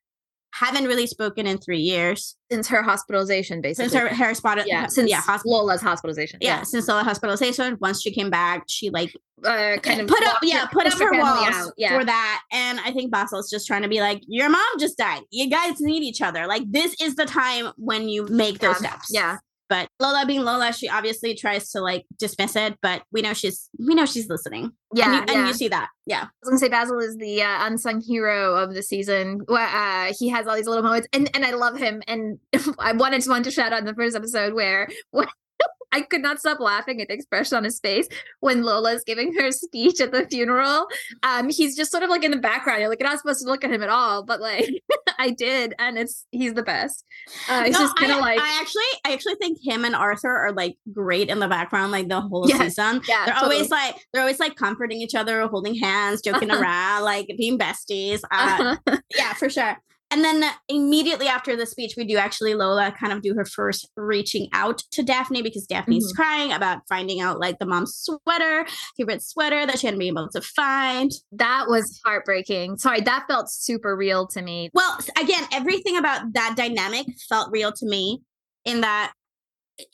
haven't 0.53 0.85
really 0.85 1.05
spoken 1.07 1.45
in 1.47 1.57
three 1.57 1.79
years 1.79 2.35
since 2.51 2.67
her 2.67 2.81
hospitalization, 2.81 3.61
basically. 3.61 3.89
since 3.89 4.01
her 4.01 4.07
her 4.13 4.33
spotted. 4.33 4.65
yeah, 4.67 4.87
since 4.87 5.09
yeah, 5.09 5.21
hosp- 5.21 5.45
Lola's 5.45 5.81
hospitalization. 5.81 6.39
yeah, 6.41 6.63
since 6.63 6.85
the 6.87 7.03
hospitalization. 7.03 7.77
Once 7.79 8.01
she 8.01 8.11
came 8.11 8.29
back, 8.29 8.63
she 8.67 8.89
like 8.89 9.15
uh, 9.45 9.77
kind 9.83 10.01
of 10.01 10.07
put 10.07 10.25
up, 10.27 10.37
yeah, 10.41 10.65
put 10.65 10.87
up 10.87 10.97
her 10.99 11.11
walls. 11.17 11.71
Yeah, 11.77 11.97
for 11.97 12.03
that. 12.05 12.41
And 12.51 12.79
I 12.81 12.91
think 12.91 13.11
Basil's 13.11 13.49
just 13.49 13.67
trying 13.67 13.83
to 13.83 13.87
be 13.89 13.99
like, 14.01 14.21
your 14.27 14.49
mom 14.49 14.61
just 14.79 14.97
died. 14.97 15.21
You 15.31 15.49
guys 15.49 15.79
need 15.79 16.03
each 16.03 16.21
other. 16.21 16.47
Like 16.47 16.63
this 16.69 16.95
is 17.01 17.15
the 17.15 17.25
time 17.25 17.71
when 17.77 18.09
you 18.09 18.25
make 18.27 18.59
those 18.59 18.81
Yeah, 18.81 18.89
steps. 18.89 19.07
yeah. 19.11 19.37
But 19.69 19.87
Lola 19.99 20.25
being 20.25 20.41
Lola, 20.41 20.73
she 20.73 20.89
obviously 20.89 21.35
tries 21.35 21.69
to 21.71 21.81
like 21.81 22.05
dismiss 22.17 22.55
it, 22.55 22.75
but 22.81 23.03
we 23.11 23.21
know 23.21 23.33
she's 23.33 23.69
we 23.77 23.93
know 23.93 24.05
she's 24.05 24.27
listening. 24.27 24.71
yeah, 24.93 25.05
and 25.05 25.13
you, 25.13 25.33
yeah. 25.33 25.39
and 25.39 25.47
you 25.47 25.53
see 25.53 25.67
that. 25.67 25.89
Yeah. 26.07 26.23
I 26.23 26.27
was 26.41 26.49
gonna 26.49 26.57
say 26.57 26.69
Basil 26.69 26.99
is 26.99 27.15
the 27.17 27.43
uh, 27.43 27.67
unsung 27.67 28.01
hero 28.01 28.55
of 28.55 28.73
the 28.73 28.81
season. 28.81 29.41
Where, 29.45 29.67
uh, 29.67 30.11
he 30.17 30.27
has 30.29 30.47
all 30.47 30.55
these 30.55 30.67
little 30.67 30.83
moments, 30.83 31.07
and 31.13 31.29
and 31.35 31.45
I 31.45 31.51
love 31.51 31.77
him. 31.77 32.01
And 32.07 32.39
I 32.79 32.93
wanted 32.93 33.21
to 33.21 33.29
want 33.29 33.45
to 33.45 33.51
shout 33.51 33.71
out 33.71 33.79
in 33.79 33.85
the 33.85 33.95
first 33.95 34.15
episode 34.15 34.53
where. 34.53 34.89
when 35.11 35.27
I 35.91 36.01
could 36.01 36.21
not 36.21 36.39
stop 36.39 36.59
laughing 36.59 37.01
at 37.01 37.07
the 37.07 37.15
expression 37.15 37.57
on 37.57 37.63
his 37.63 37.79
face 37.79 38.07
when 38.41 38.61
Lola's 38.61 39.03
giving 39.03 39.33
her 39.33 39.51
speech 39.51 39.99
at 39.99 40.11
the 40.11 40.27
funeral. 40.27 40.85
Um, 41.23 41.49
he's 41.49 41.75
just 41.75 41.89
sort 41.89 42.03
of 42.03 42.11
like 42.11 42.23
in 42.23 42.29
the 42.29 42.37
background. 42.37 42.79
You're 42.81 42.89
like, 42.89 42.99
you're 42.99 43.09
not 43.09 43.17
supposed 43.17 43.41
to 43.41 43.47
look 43.47 43.63
at 43.63 43.71
him 43.71 43.81
at 43.81 43.89
all, 43.89 44.23
but 44.23 44.39
like 44.39 44.69
I 45.17 45.31
did, 45.31 45.73
and 45.79 45.97
it's 45.97 46.27
he's 46.29 46.53
the 46.53 46.61
best. 46.61 47.03
Uh, 47.49 47.63
it's 47.65 47.73
No, 47.79 47.85
just 47.85 47.95
kind 47.97 48.11
I, 48.11 48.15
of 48.15 48.21
like 48.21 48.39
I 48.39 48.59
actually 48.61 48.83
I 49.03 49.13
actually 49.13 49.35
think 49.35 49.57
him 49.63 49.83
and 49.83 49.95
Arthur 49.95 50.29
are 50.29 50.51
like 50.51 50.77
great 50.93 51.27
in 51.29 51.39
the 51.39 51.47
background, 51.47 51.91
like 51.91 52.07
the 52.07 52.21
whole 52.21 52.47
Yes, 52.47 52.59
season. 52.75 53.01
yeah, 53.07 53.25
They're 53.25 53.33
totally. 53.33 53.55
always 53.55 53.71
like 53.71 53.95
they're 54.13 54.21
always 54.21 54.39
like 54.39 54.55
comforting 54.55 55.01
each 55.01 55.15
other, 55.15 55.47
holding 55.47 55.73
hands, 55.73 56.21
joking 56.21 56.51
around, 56.55 57.03
like 57.03 57.31
being 57.35 57.57
besties. 57.57 58.21
Uh, 58.29 58.77
yeah, 59.15 59.33
for 59.33 59.49
sure. 59.49 59.75
And 60.11 60.23
then 60.23 60.43
immediately 60.67 61.27
after 61.27 61.55
the 61.55 61.65
speech, 61.67 61.93
we 61.95 62.03
do 62.03 62.17
actually 62.17 62.55
Lola 62.55 62.91
kind 62.99 63.13
of 63.13 63.21
do 63.21 63.35
her 63.35 63.45
first 63.45 63.87
reaching 63.95 64.47
out 64.53 64.79
to 64.91 65.03
Daphne 65.03 65.41
because 65.43 65.67
Daphne's 65.67 66.11
Mhm. 66.11 66.15
crying 66.15 66.51
about 66.51 66.79
finding 66.89 67.21
out 67.21 67.39
like 67.39 67.59
the 67.59 67.65
mom's 67.67 67.95
sweater, 67.95 68.65
favorite 68.97 69.21
sweater 69.21 69.67
that 69.67 69.77
she 69.79 69.85
hadn't 69.87 69.99
been 69.99 70.07
able 70.07 70.29
to 70.29 70.41
find. 70.41 71.11
that 71.31 71.67
was 71.67 71.99
heartbreaking. 72.05 72.77
Sorry, 72.77 73.01
that 73.01 73.25
felt 73.27 73.49
super 73.51 73.95
real 73.95 74.25
to 74.27 74.41
me. 74.41 74.69
Well, 74.73 74.97
again, 75.19 75.43
everything 75.53 75.95
about 75.97 76.33
that 76.33 76.55
dynamic 76.57 77.05
felt 77.29 77.49
real 77.51 77.71
to 77.71 77.85
me 77.85 78.21
in 78.65 78.81
that, 78.81 79.13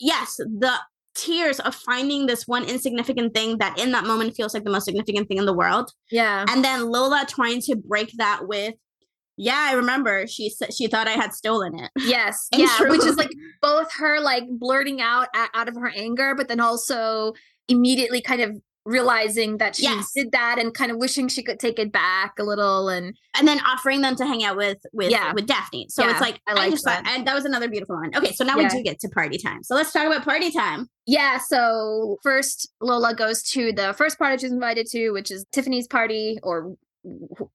yes, 0.00 0.36
the 0.36 0.72
tears 1.14 1.60
of 1.60 1.74
finding 1.74 2.26
this 2.26 2.46
one 2.46 2.64
insignificant 2.64 3.32
thing 3.34 3.58
that 3.58 3.78
in 3.78 3.92
that 3.92 4.04
moment 4.04 4.34
feels 4.34 4.52
like 4.54 4.64
the 4.64 4.70
most 4.70 4.84
significant 4.84 5.28
thing 5.28 5.38
in 5.38 5.46
the 5.46 5.52
world. 5.54 5.90
Yeah, 6.10 6.44
And 6.48 6.64
then 6.64 6.90
Lola 6.90 7.24
trying 7.28 7.60
to 7.62 7.76
break 7.76 8.12
that 8.18 8.46
with, 8.48 8.74
yeah, 9.36 9.68
I 9.70 9.74
remember 9.74 10.26
she 10.26 10.48
said 10.50 10.72
she 10.74 10.86
thought 10.86 11.06
I 11.08 11.12
had 11.12 11.32
stolen 11.34 11.78
it. 11.78 11.90
Yes, 12.04 12.48
And 12.52 12.62
yeah, 12.62 12.82
which 12.88 13.04
is 13.04 13.16
like 13.16 13.30
both 13.62 13.92
her 13.98 14.20
like 14.20 14.44
blurting 14.50 15.00
out 15.00 15.28
a- 15.34 15.48
out 15.58 15.68
of 15.68 15.74
her 15.76 15.92
anger, 15.94 16.34
but 16.34 16.48
then 16.48 16.60
also 16.60 17.32
immediately 17.68 18.20
kind 18.20 18.40
of 18.40 18.56
realizing 18.84 19.58
that 19.58 19.74
she 19.74 19.82
Yes. 19.82 20.12
did 20.14 20.30
that 20.30 20.60
and 20.60 20.72
kind 20.72 20.92
of 20.92 20.98
wishing 20.98 21.26
she 21.26 21.42
could 21.42 21.58
take 21.58 21.78
it 21.80 21.90
back 21.90 22.34
a 22.38 22.44
little. 22.44 22.88
And 22.88 23.16
And 23.36 23.46
then 23.48 23.58
offering 23.66 24.00
them 24.00 24.14
to 24.14 24.24
hang 24.24 24.44
out 24.44 24.56
with 24.56 24.78
with 24.92 25.10
Yeah. 25.10 25.32
with 25.32 25.46
Daphne. 25.46 25.86
So 25.90 26.04
Yeah, 26.04 26.12
it's 26.12 26.20
like 26.20 26.40
I 26.46 26.54
thought 26.70 26.84
that. 26.84 27.02
and 27.08 27.26
that 27.26 27.34
was 27.34 27.44
another 27.44 27.68
beautiful 27.68 27.96
one. 27.96 28.12
Okay, 28.16 28.32
so 28.32 28.44
now 28.44 28.56
Yeah. 28.56 28.68
we 28.72 28.78
do 28.78 28.82
get 28.84 29.00
to 29.00 29.08
party 29.08 29.38
time. 29.38 29.64
So 29.64 29.74
let's 29.74 29.92
talk 29.92 30.06
about 30.06 30.24
party 30.24 30.52
time. 30.52 30.88
yeah, 31.04 31.38
so 31.38 32.18
first 32.22 32.70
Lola 32.80 33.12
goes 33.14 33.42
to 33.50 33.72
the 33.72 33.92
first 33.98 34.18
party 34.18 34.38
she's 34.38 34.52
invited 34.52 34.86
to, 34.92 35.10
which 35.10 35.30
is 35.32 35.44
Tiffany's 35.52 35.88
party, 35.88 36.38
or 36.44 36.76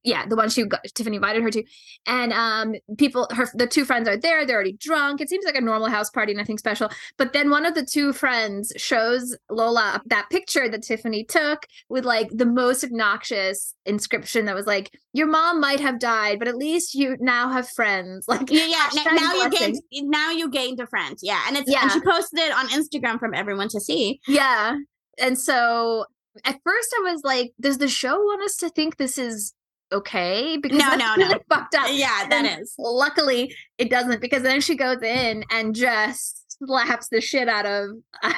yeah, 0.04 0.26
the 0.26 0.36
one 0.36 0.50
she 0.50 0.64
got, 0.66 0.84
Tiffany 0.96 1.18
invited 1.18 1.44
her 1.44 1.50
to, 1.52 1.64
and 2.08 2.34
um, 2.34 2.76
people, 2.98 3.28
her 3.34 3.48
the 3.54 3.68
two 3.68 3.86
friends 3.86 4.08
are 4.08 4.18
there. 4.18 4.46
They're 4.46 4.56
already 4.56 4.74
drunk. 4.74 5.22
It 5.22 5.30
seems 5.30 5.46
like 5.46 5.56
a 5.56 5.62
normal 5.62 5.90
house 5.90 6.10
party, 6.10 6.34
nothing 6.34 6.58
special. 6.58 6.90
But 7.18 7.34
then 7.34 7.50
one 7.50 7.66
of 7.66 7.76
the 7.76 7.86
two 7.86 8.14
friends 8.14 8.72
shows 8.78 9.36
Lola 9.50 10.02
that 10.08 10.28
picture 10.30 10.70
that 10.70 10.84
Tiffany 10.84 11.24
took 11.24 11.66
with 11.90 12.06
like 12.06 12.30
the 12.32 12.46
most 12.46 12.84
obnoxious 12.84 13.74
inscription 13.86 14.46
that 14.46 14.56
was 14.56 14.66
like, 14.68 14.92
"Your 15.14 15.28
mom 15.28 15.60
might 15.60 15.80
have 15.80 16.00
died, 16.00 16.40
but 16.40 16.48
at 16.48 16.56
least 16.56 16.96
you 16.96 17.18
now 17.20 17.50
have 17.50 17.68
friends." 17.70 18.26
Like, 18.32 18.50
Yeah, 18.50 18.66
yeah. 18.68 18.90
n- 18.94 19.04
hashtag 19.04 19.16
now 19.16 19.34
you 19.34 19.50
gained 19.50 19.82
now 19.92 20.32
you 20.32 20.50
gained 20.50 20.80
a 20.80 20.88
friend. 20.88 21.18
Yeah. 21.22 21.42
And 21.48 21.58
it's 21.58 21.70
Yeah. 21.70 21.82
and 21.84 21.92
she 21.92 22.00
posted 22.02 22.40
it 22.40 22.54
on 22.54 22.70
Instagram 22.70 23.20
from 23.20 23.34
everyone 23.34 23.68
to 23.70 23.80
see. 23.82 24.22
Yeah. 24.28 24.78
And 25.20 25.38
so 25.38 26.06
at 26.46 26.60
first 26.64 26.96
I 27.00 27.12
was 27.12 27.22
like, 27.24 27.54
does 27.60 27.78
the 27.78 27.88
show 27.88 28.18
want 28.18 28.44
us 28.44 28.56
to 28.58 28.70
think 28.70 28.98
this 28.98 29.18
is 29.18 29.54
okay? 29.92 30.58
Because 30.58 30.78
No, 30.80 30.86
that's 30.86 31.00
no, 31.00 31.16
no. 31.16 31.28
really 31.28 31.40
fucked 31.50 31.76
up. 31.76 31.88
Yeah, 31.92 32.24
And 32.24 32.32
that 32.32 32.60
is. 32.62 32.74
Luckily, 32.78 33.56
it 33.78 33.90
doesn't 33.90 34.22
because 34.22 34.44
then 34.44 34.62
she 34.62 34.76
goes 34.76 35.02
in 35.02 35.44
and 35.52 35.76
just 35.76 36.58
slaps 36.66 37.08
the 37.10 37.20
shit 37.22 37.50
out 37.50 37.66
of 37.66 37.90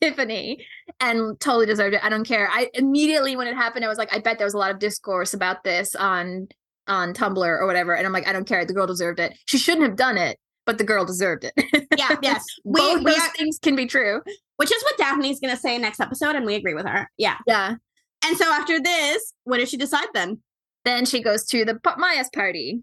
Tiffany 0.00 0.64
and 1.00 1.38
totally 1.40 1.66
deserved 1.66 1.94
it. 1.94 2.04
I 2.04 2.08
don't 2.08 2.26
care. 2.26 2.48
I 2.50 2.68
immediately 2.74 3.34
when 3.36 3.46
it 3.48 3.54
happened, 3.54 3.84
I 3.84 3.88
was 3.88 3.98
like, 3.98 4.14
I 4.14 4.18
bet 4.18 4.38
there 4.38 4.46
was 4.46 4.54
a 4.54 4.58
lot 4.58 4.70
of 4.70 4.78
discourse 4.78 5.34
about 5.34 5.64
this 5.64 5.94
on 5.94 6.48
on 6.88 7.14
Tumblr 7.14 7.38
or 7.38 7.66
whatever. 7.66 7.94
And 7.94 8.06
I'm 8.06 8.12
like, 8.12 8.26
I 8.28 8.32
don't 8.32 8.46
care. 8.46 8.64
The 8.64 8.74
girl 8.74 8.86
deserved 8.86 9.20
it. 9.20 9.36
She 9.46 9.56
shouldn't 9.56 9.84
have 9.86 9.96
done 9.96 10.18
it, 10.18 10.36
but 10.66 10.78
the 10.78 10.84
girl 10.84 11.04
deserved 11.04 11.44
it. 11.44 11.88
Yeah, 11.96 12.16
yes. 12.22 12.44
We, 12.64 12.80
Both 12.80 12.98
we 13.04 13.12
those 13.12 13.20
are, 13.20 13.30
things 13.30 13.58
can 13.60 13.76
be 13.76 13.86
true. 13.86 14.20
which 14.56 14.72
is 14.72 14.82
what 14.82 14.96
Daphne's 14.98 15.40
gonna 15.40 15.56
say 15.56 15.78
next 15.78 16.00
episode, 16.00 16.36
and 16.36 16.46
we 16.46 16.54
agree 16.54 16.74
with 16.74 16.86
her. 16.86 17.10
Yeah. 17.16 17.36
Yeah. 17.46 17.74
And 18.24 18.36
so 18.36 18.44
after 18.52 18.80
this, 18.80 19.34
what 19.44 19.58
does 19.58 19.68
she 19.68 19.76
decide 19.76 20.06
then? 20.14 20.40
then 20.84 21.04
she 21.04 21.22
goes 21.22 21.44
to 21.46 21.64
the 21.64 21.78
Maya's 21.96 22.30
party. 22.34 22.82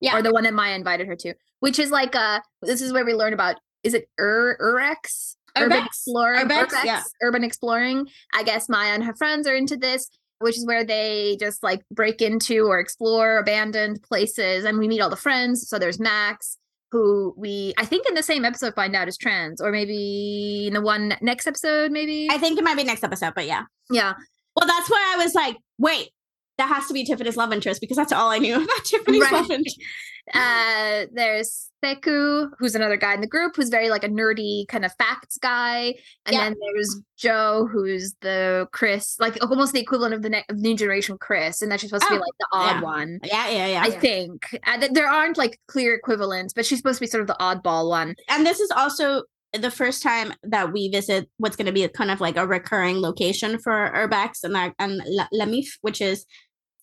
Yeah. 0.00 0.16
Or 0.16 0.22
the 0.22 0.32
one 0.32 0.44
that 0.44 0.54
Maya 0.54 0.74
invited 0.74 1.06
her 1.06 1.16
to, 1.16 1.34
which 1.60 1.78
is 1.78 1.90
like 1.90 2.14
uh 2.14 2.40
this 2.62 2.82
is 2.82 2.92
where 2.92 3.04
we 3.04 3.14
learn 3.14 3.32
about 3.32 3.56
is 3.82 3.94
it 3.94 4.08
Ur 4.20 4.56
Urex? 4.60 5.36
Urban 5.58 5.86
exploring. 5.86 6.46
Urbex, 6.46 6.66
Urbex, 6.68 6.84
yeah. 6.84 7.02
Urban 7.22 7.42
exploring. 7.42 8.06
I 8.34 8.42
guess 8.42 8.68
Maya 8.68 8.92
and 8.92 9.02
her 9.04 9.14
friends 9.14 9.48
are 9.48 9.54
into 9.56 9.76
this, 9.78 10.10
which 10.38 10.58
is 10.58 10.66
where 10.66 10.84
they 10.84 11.38
just 11.40 11.62
like 11.62 11.82
break 11.90 12.20
into 12.20 12.66
or 12.66 12.78
explore 12.78 13.38
abandoned 13.38 14.02
places 14.02 14.66
and 14.66 14.76
we 14.78 14.86
meet 14.86 15.00
all 15.00 15.08
the 15.08 15.16
friends. 15.16 15.66
So 15.66 15.78
there's 15.78 15.98
Max, 15.98 16.58
who 16.92 17.34
we 17.36 17.74
I 17.78 17.84
think 17.84 18.08
in 18.08 18.14
the 18.14 18.22
same 18.22 18.44
episode 18.44 18.74
find 18.74 18.94
out 18.94 19.08
is 19.08 19.16
trans, 19.16 19.60
or 19.60 19.70
maybe 19.70 20.66
in 20.66 20.74
the 20.74 20.80
one 20.80 21.16
next 21.20 21.46
episode, 21.46 21.90
maybe. 21.92 22.28
I 22.30 22.38
think 22.38 22.58
it 22.58 22.64
might 22.64 22.76
be 22.76 22.84
next 22.84 23.04
episode, 23.04 23.34
but 23.34 23.46
yeah. 23.46 23.64
yeah. 23.90 24.14
Well, 24.54 24.66
that's 24.66 24.88
why 24.88 25.14
I 25.14 25.22
was 25.22 25.34
like, 25.34 25.56
wait, 25.78 26.10
that 26.58 26.68
has 26.68 26.86
to 26.86 26.94
be 26.94 27.04
Tiffany's 27.04 27.36
love 27.36 27.52
interest 27.52 27.80
because 27.80 27.96
that's 27.96 28.12
all 28.12 28.30
I 28.30 28.38
knew 28.38 28.56
about 28.64 28.84
Tiffany's 28.84 29.22
Right. 29.22 29.32
love 29.32 29.50
interest. 29.50 29.78
uh 30.34 31.06
there's 31.12 31.70
Seku, 31.84 32.50
who's 32.58 32.74
another 32.74 32.96
guy 32.96 33.14
in 33.14 33.20
the 33.20 33.28
group 33.28 33.54
who's 33.54 33.68
very 33.68 33.90
like 33.90 34.02
a 34.02 34.08
nerdy 34.08 34.66
kind 34.66 34.84
of 34.84 34.92
facts 34.98 35.38
guy. 35.38 35.94
And 36.24 36.34
Yeah. 36.34 36.44
then 36.44 36.56
there's 36.74 37.00
Joe, 37.16 37.68
who's 37.70 38.14
the 38.22 38.66
Chris, 38.72 39.16
like 39.20 39.38
almost 39.42 39.72
the 39.72 39.80
equivalent 39.80 40.14
of 40.14 40.22
the 40.22 40.30
ne- 40.30 40.44
of 40.48 40.56
new 40.56 40.74
generation 40.76 41.16
Chris, 41.18 41.62
and 41.62 41.70
that 41.70 41.78
she's 41.80 41.90
supposed 41.90 42.06
to 42.08 42.14
be 42.14 42.16
Oh, 42.16 42.20
like 42.20 42.32
the 42.40 42.46
odd 42.52 42.76
yeah. 42.76 42.82
one. 42.82 43.20
Yeah, 43.22 43.48
yeah, 43.50 43.66
yeah. 43.68 43.82
I 43.84 43.90
think 43.90 44.58
uh, 44.66 44.78
th- 44.80 44.92
there 44.92 45.06
aren't 45.08 45.36
like 45.38 45.60
clear 45.68 45.94
equivalents, 45.94 46.52
but 46.54 46.66
she's 46.66 46.78
supposed 46.78 46.98
to 46.98 47.02
be 47.02 47.06
sort 47.06 47.20
of 47.20 47.28
the 47.28 47.36
oddball 47.38 47.88
one. 47.88 48.16
and 48.28 48.44
this 48.44 48.58
is 48.58 48.70
also 48.72 49.22
the 49.52 49.70
first 49.70 50.02
time 50.02 50.34
that 50.42 50.72
we 50.72 50.88
visit 50.88 51.30
what's 51.38 51.56
going 51.56 51.66
to 51.66 51.72
be 51.72 51.86
kind 51.88 52.10
of 52.10 52.20
like 52.20 52.36
a 52.36 52.46
recurring 52.46 53.00
location 53.00 53.58
for 53.58 53.92
Urbex 53.94 54.42
and 54.42 54.54
that 54.56 54.74
and 54.80 55.00
La- 55.06 55.28
Lamif, 55.32 55.66
which 55.82 56.00
is 56.00 56.26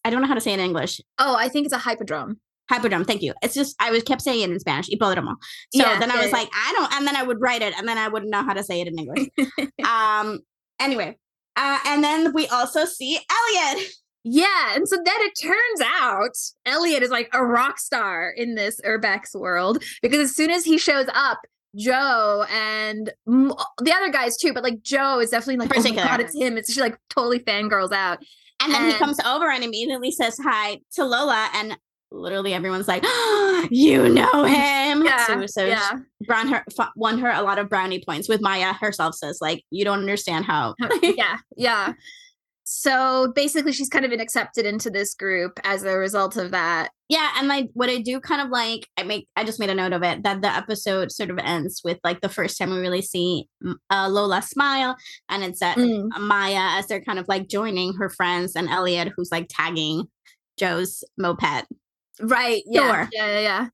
I 0.03 0.09
don't 0.09 0.21
know 0.21 0.27
how 0.27 0.33
to 0.33 0.41
say 0.41 0.51
it 0.51 0.59
in 0.59 0.65
English. 0.65 1.01
Oh, 1.19 1.35
I 1.35 1.49
think 1.49 1.65
it's 1.65 1.73
a 1.73 1.79
hippodrome. 1.79 2.39
Hippodrome, 2.71 3.05
thank 3.05 3.21
you. 3.21 3.33
It's 3.41 3.53
just 3.53 3.75
I 3.79 3.91
was 3.91 4.03
kept 4.03 4.21
saying 4.21 4.41
it 4.41 4.49
in 4.49 4.59
Spanish, 4.59 4.89
hipódromo. 4.89 5.35
So 5.73 5.83
Yeah, 5.83 5.99
then 5.99 6.11
I 6.11 6.21
was 6.21 6.31
like, 6.31 6.49
I 6.53 6.73
don't, 6.73 6.93
and 6.93 7.07
then 7.07 7.15
I 7.15 7.23
would 7.23 7.41
write 7.41 7.61
it, 7.61 7.73
and 7.77 7.87
then 7.87 7.97
I 7.97 8.07
wouldn't 8.07 8.31
know 8.31 8.43
how 8.43 8.53
to 8.53 8.63
say 8.63 8.81
it 8.81 8.87
in 8.87 8.97
English. 8.97 9.27
um. 9.87 10.39
Anyway, 10.79 11.17
uh, 11.55 11.79
and 11.85 12.03
then 12.03 12.33
we 12.33 12.47
also 12.47 12.85
see 12.85 13.19
Elliot. 13.29 13.87
Yeah, 14.23 14.75
and 14.75 14.87
so 14.87 14.95
then 14.95 15.15
it 15.19 15.33
turns 15.41 15.81
out 15.83 16.35
Elliot 16.65 17.03
is 17.03 17.09
like 17.09 17.29
a 17.33 17.43
rock 17.43 17.77
star 17.77 18.29
in 18.29 18.55
this 18.55 18.79
Urbex 18.81 19.35
world 19.35 19.83
because 20.01 20.19
as 20.19 20.35
soon 20.35 20.49
as 20.49 20.63
he 20.63 20.77
shows 20.77 21.07
up, 21.13 21.39
Joe 21.75 22.45
and 22.49 23.11
the 23.25 23.93
other 23.93 24.11
guys 24.11 24.37
too, 24.37 24.53
but 24.53 24.63
like 24.63 24.81
Joe 24.81 25.19
is 25.19 25.31
definitely 25.31 25.65
like, 25.65 25.75
oh 25.75 25.81
my 25.81 25.95
god, 25.95 26.19
it's 26.21 26.35
him. 26.35 26.57
It's 26.57 26.71
she 26.71 26.79
like 26.79 26.97
totally 27.09 27.39
fangirls 27.39 27.91
out. 27.91 28.19
And 28.63 28.73
then 28.73 28.89
he 28.91 28.97
comes 28.97 29.19
over 29.25 29.49
and 29.49 29.63
immediately 29.63 30.11
says 30.11 30.37
hi 30.41 30.79
to 30.93 31.03
Lola, 31.03 31.49
and 31.53 31.77
literally 32.11 32.53
everyone's 32.53 32.87
like, 32.87 33.03
"You 33.69 34.09
know 34.09 34.43
him." 34.43 35.03
so, 35.27 35.45
so 35.47 35.65
yeah. 35.65 35.91
Brown 36.25 36.47
her 36.47 36.63
f- 36.79 36.89
won 36.95 37.17
her 37.19 37.29
a 37.29 37.41
lot 37.41 37.59
of 37.59 37.69
brownie 37.69 38.03
points. 38.05 38.29
With 38.29 38.41
Maya 38.41 38.73
herself 38.73 39.15
says, 39.15 39.39
like, 39.41 39.63
"You 39.71 39.83
don't 39.83 39.99
understand 39.99 40.45
how." 40.45 40.75
yeah, 41.01 41.37
yeah. 41.57 41.93
So 42.75 43.31
basically, 43.35 43.71
she's 43.71 43.87
kind 43.87 44.03
of 44.03 44.09
been 44.09 44.19
accepted 44.19 44.65
into 44.65 44.89
this 44.89 45.13
group 45.13 45.59
as 45.63 45.83
a 45.83 45.95
result 45.95 46.37
of 46.37 46.49
that. 46.51 46.89
yeah, 47.07 47.29
and 47.37 47.47
like 47.47 47.69
what 47.73 47.87
I 47.89 47.99
do 47.99 48.19
kind 48.19 48.41
of 48.41 48.49
like, 48.49 48.87
I 48.97 49.03
make 49.03 49.27
I 49.35 49.43
just 49.43 49.59
made 49.59 49.69
a 49.69 49.75
note 49.75 49.93
of 49.93 50.01
it 50.01 50.23
that 50.23 50.41
the 50.41 50.47
episode 50.47 51.11
sort 51.11 51.29
of 51.29 51.37
ends 51.37 51.81
with 51.83 51.99
like 52.03 52.21
the 52.21 52.29
first 52.29 52.57
time 52.57 52.71
we 52.71 52.79
really 52.79 53.03
see 53.03 53.47
uh, 53.91 54.09
Lola 54.09 54.41
smile, 54.41 54.95
and 55.29 55.43
it's 55.43 55.61
at 55.61 55.77
Mm. 55.77 56.09
Maya 56.19 56.79
as 56.79 56.87
they're 56.87 57.03
kind 57.03 57.19
of 57.19 57.27
like 57.27 57.47
joining 57.47 57.93
her 57.93 58.09
friends 58.09 58.55
and 58.55 58.67
Elliot, 58.67 59.13
who's 59.15 59.31
like 59.31 59.45
tagging 59.49 60.05
Joe's 60.57 61.03
moped. 61.17 61.65
Right. 62.21 62.63
Yeah. 62.65 62.81
Sure. 62.81 63.09
Yeah. 63.11 63.27
Yeah. 63.27 63.39
Yeah. 63.39 63.67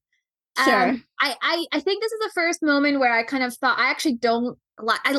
Sure. 0.66 0.90
Um, 0.90 1.04
I, 1.22 1.36
I 1.42 1.66
I 1.72 1.80
think 1.80 2.04
this 2.04 2.12
is 2.12 2.20
the 2.20 2.32
first 2.36 2.62
moment 2.62 3.00
where 3.00 3.14
I 3.14 3.24
kind 3.24 3.44
of 3.44 3.56
thought 3.56 3.80
I 3.80 3.90
actually 3.92 4.16
don't 4.16 4.58
like 4.82 5.00
I 5.06 5.18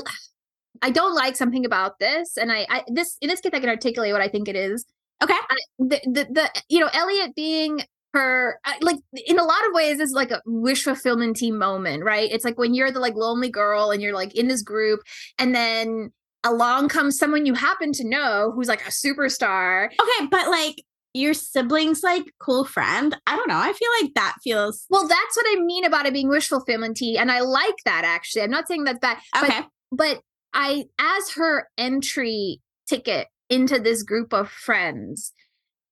I 0.83 0.91
don't 0.91 1.15
like 1.15 1.37
something 1.37 1.65
about 1.65 1.99
this, 1.99 2.37
and 2.37 2.51
I, 2.51 2.67
I 2.69 2.85
this 2.89 3.17
in 3.21 3.29
this 3.29 3.41
case 3.41 3.53
I 3.55 3.61
can 3.61 3.69
articulate 3.69 4.13
what 4.13 4.23
I 4.23 4.29
think 4.29 4.49
it 4.49 4.57
is. 4.57 4.85
Okay. 5.23 5.35
I, 5.35 5.57
the, 5.79 6.01
the 6.05 6.27
the 6.31 6.63
you 6.69 6.81
know 6.81 6.89
Elliot 6.93 7.35
being 7.35 7.83
her 8.13 8.59
like 8.81 8.97
in 9.27 9.39
a 9.39 9.45
lot 9.45 9.67
of 9.69 9.73
ways 9.73 9.99
this 9.99 10.09
is 10.09 10.15
like 10.15 10.31
a 10.31 10.41
wish 10.47 10.85
fulfillment 10.85 11.37
team 11.37 11.59
moment, 11.59 12.05
right? 12.05 12.31
It's 12.31 12.45
like 12.45 12.59
when 12.59 12.75
you're 12.75 12.91
the 12.91 13.01
like 13.01 13.15
lonely 13.15 13.51
girl 13.51 13.91
and 13.91 14.03
you're 14.03 14.15
like 14.15 14.35
in 14.35 14.49
this 14.49 14.63
group, 14.63 15.01
and 15.39 15.55
then 15.55 16.11
along 16.45 16.89
comes 16.89 17.19
someone 17.19 17.47
you 17.47 17.55
happen 17.55 17.93
to 17.93 18.09
know 18.09 18.53
who's 18.55 18.69
like 18.69 18.87
a 18.87 18.91
superstar. 18.91 19.87
Okay, 19.87 20.27
but 20.31 20.49
like 20.49 20.83
your 21.13 21.35
siblings 21.35 22.03
like 22.03 22.25
cool 22.41 22.65
friend. 22.65 23.17
I 23.27 23.37
don't 23.37 23.49
know. 23.49 23.59
I 23.59 23.73
feel 23.73 23.89
like 24.01 24.15
that 24.15 24.37
feels 24.43 24.87
Well, 24.91 25.07
that's 25.07 25.37
what 25.37 25.47
I 25.49 25.61
mean 25.61 25.85
about 25.85 26.07
it 26.07 26.13
being 26.13 26.29
wish 26.29 26.49
fulfillment 26.49 26.97
tea, 26.97 27.19
and 27.19 27.31
I 27.31 27.41
like 27.41 27.77
that 27.85 28.05
actually. 28.05 28.43
I'm 28.43 28.51
not 28.51 28.69
saying 28.69 28.85
that's 28.85 28.99
bad, 28.99 29.19
okay. 29.37 29.61
but 29.61 29.69
but 29.93 30.23
I 30.53 30.87
as 30.99 31.31
her 31.37 31.69
entry 31.79 32.61
ticket 32.89 33.29
into 33.49 33.79
this 33.79 34.03
group 34.03 34.33
of 34.33 34.51
friends 34.51 35.33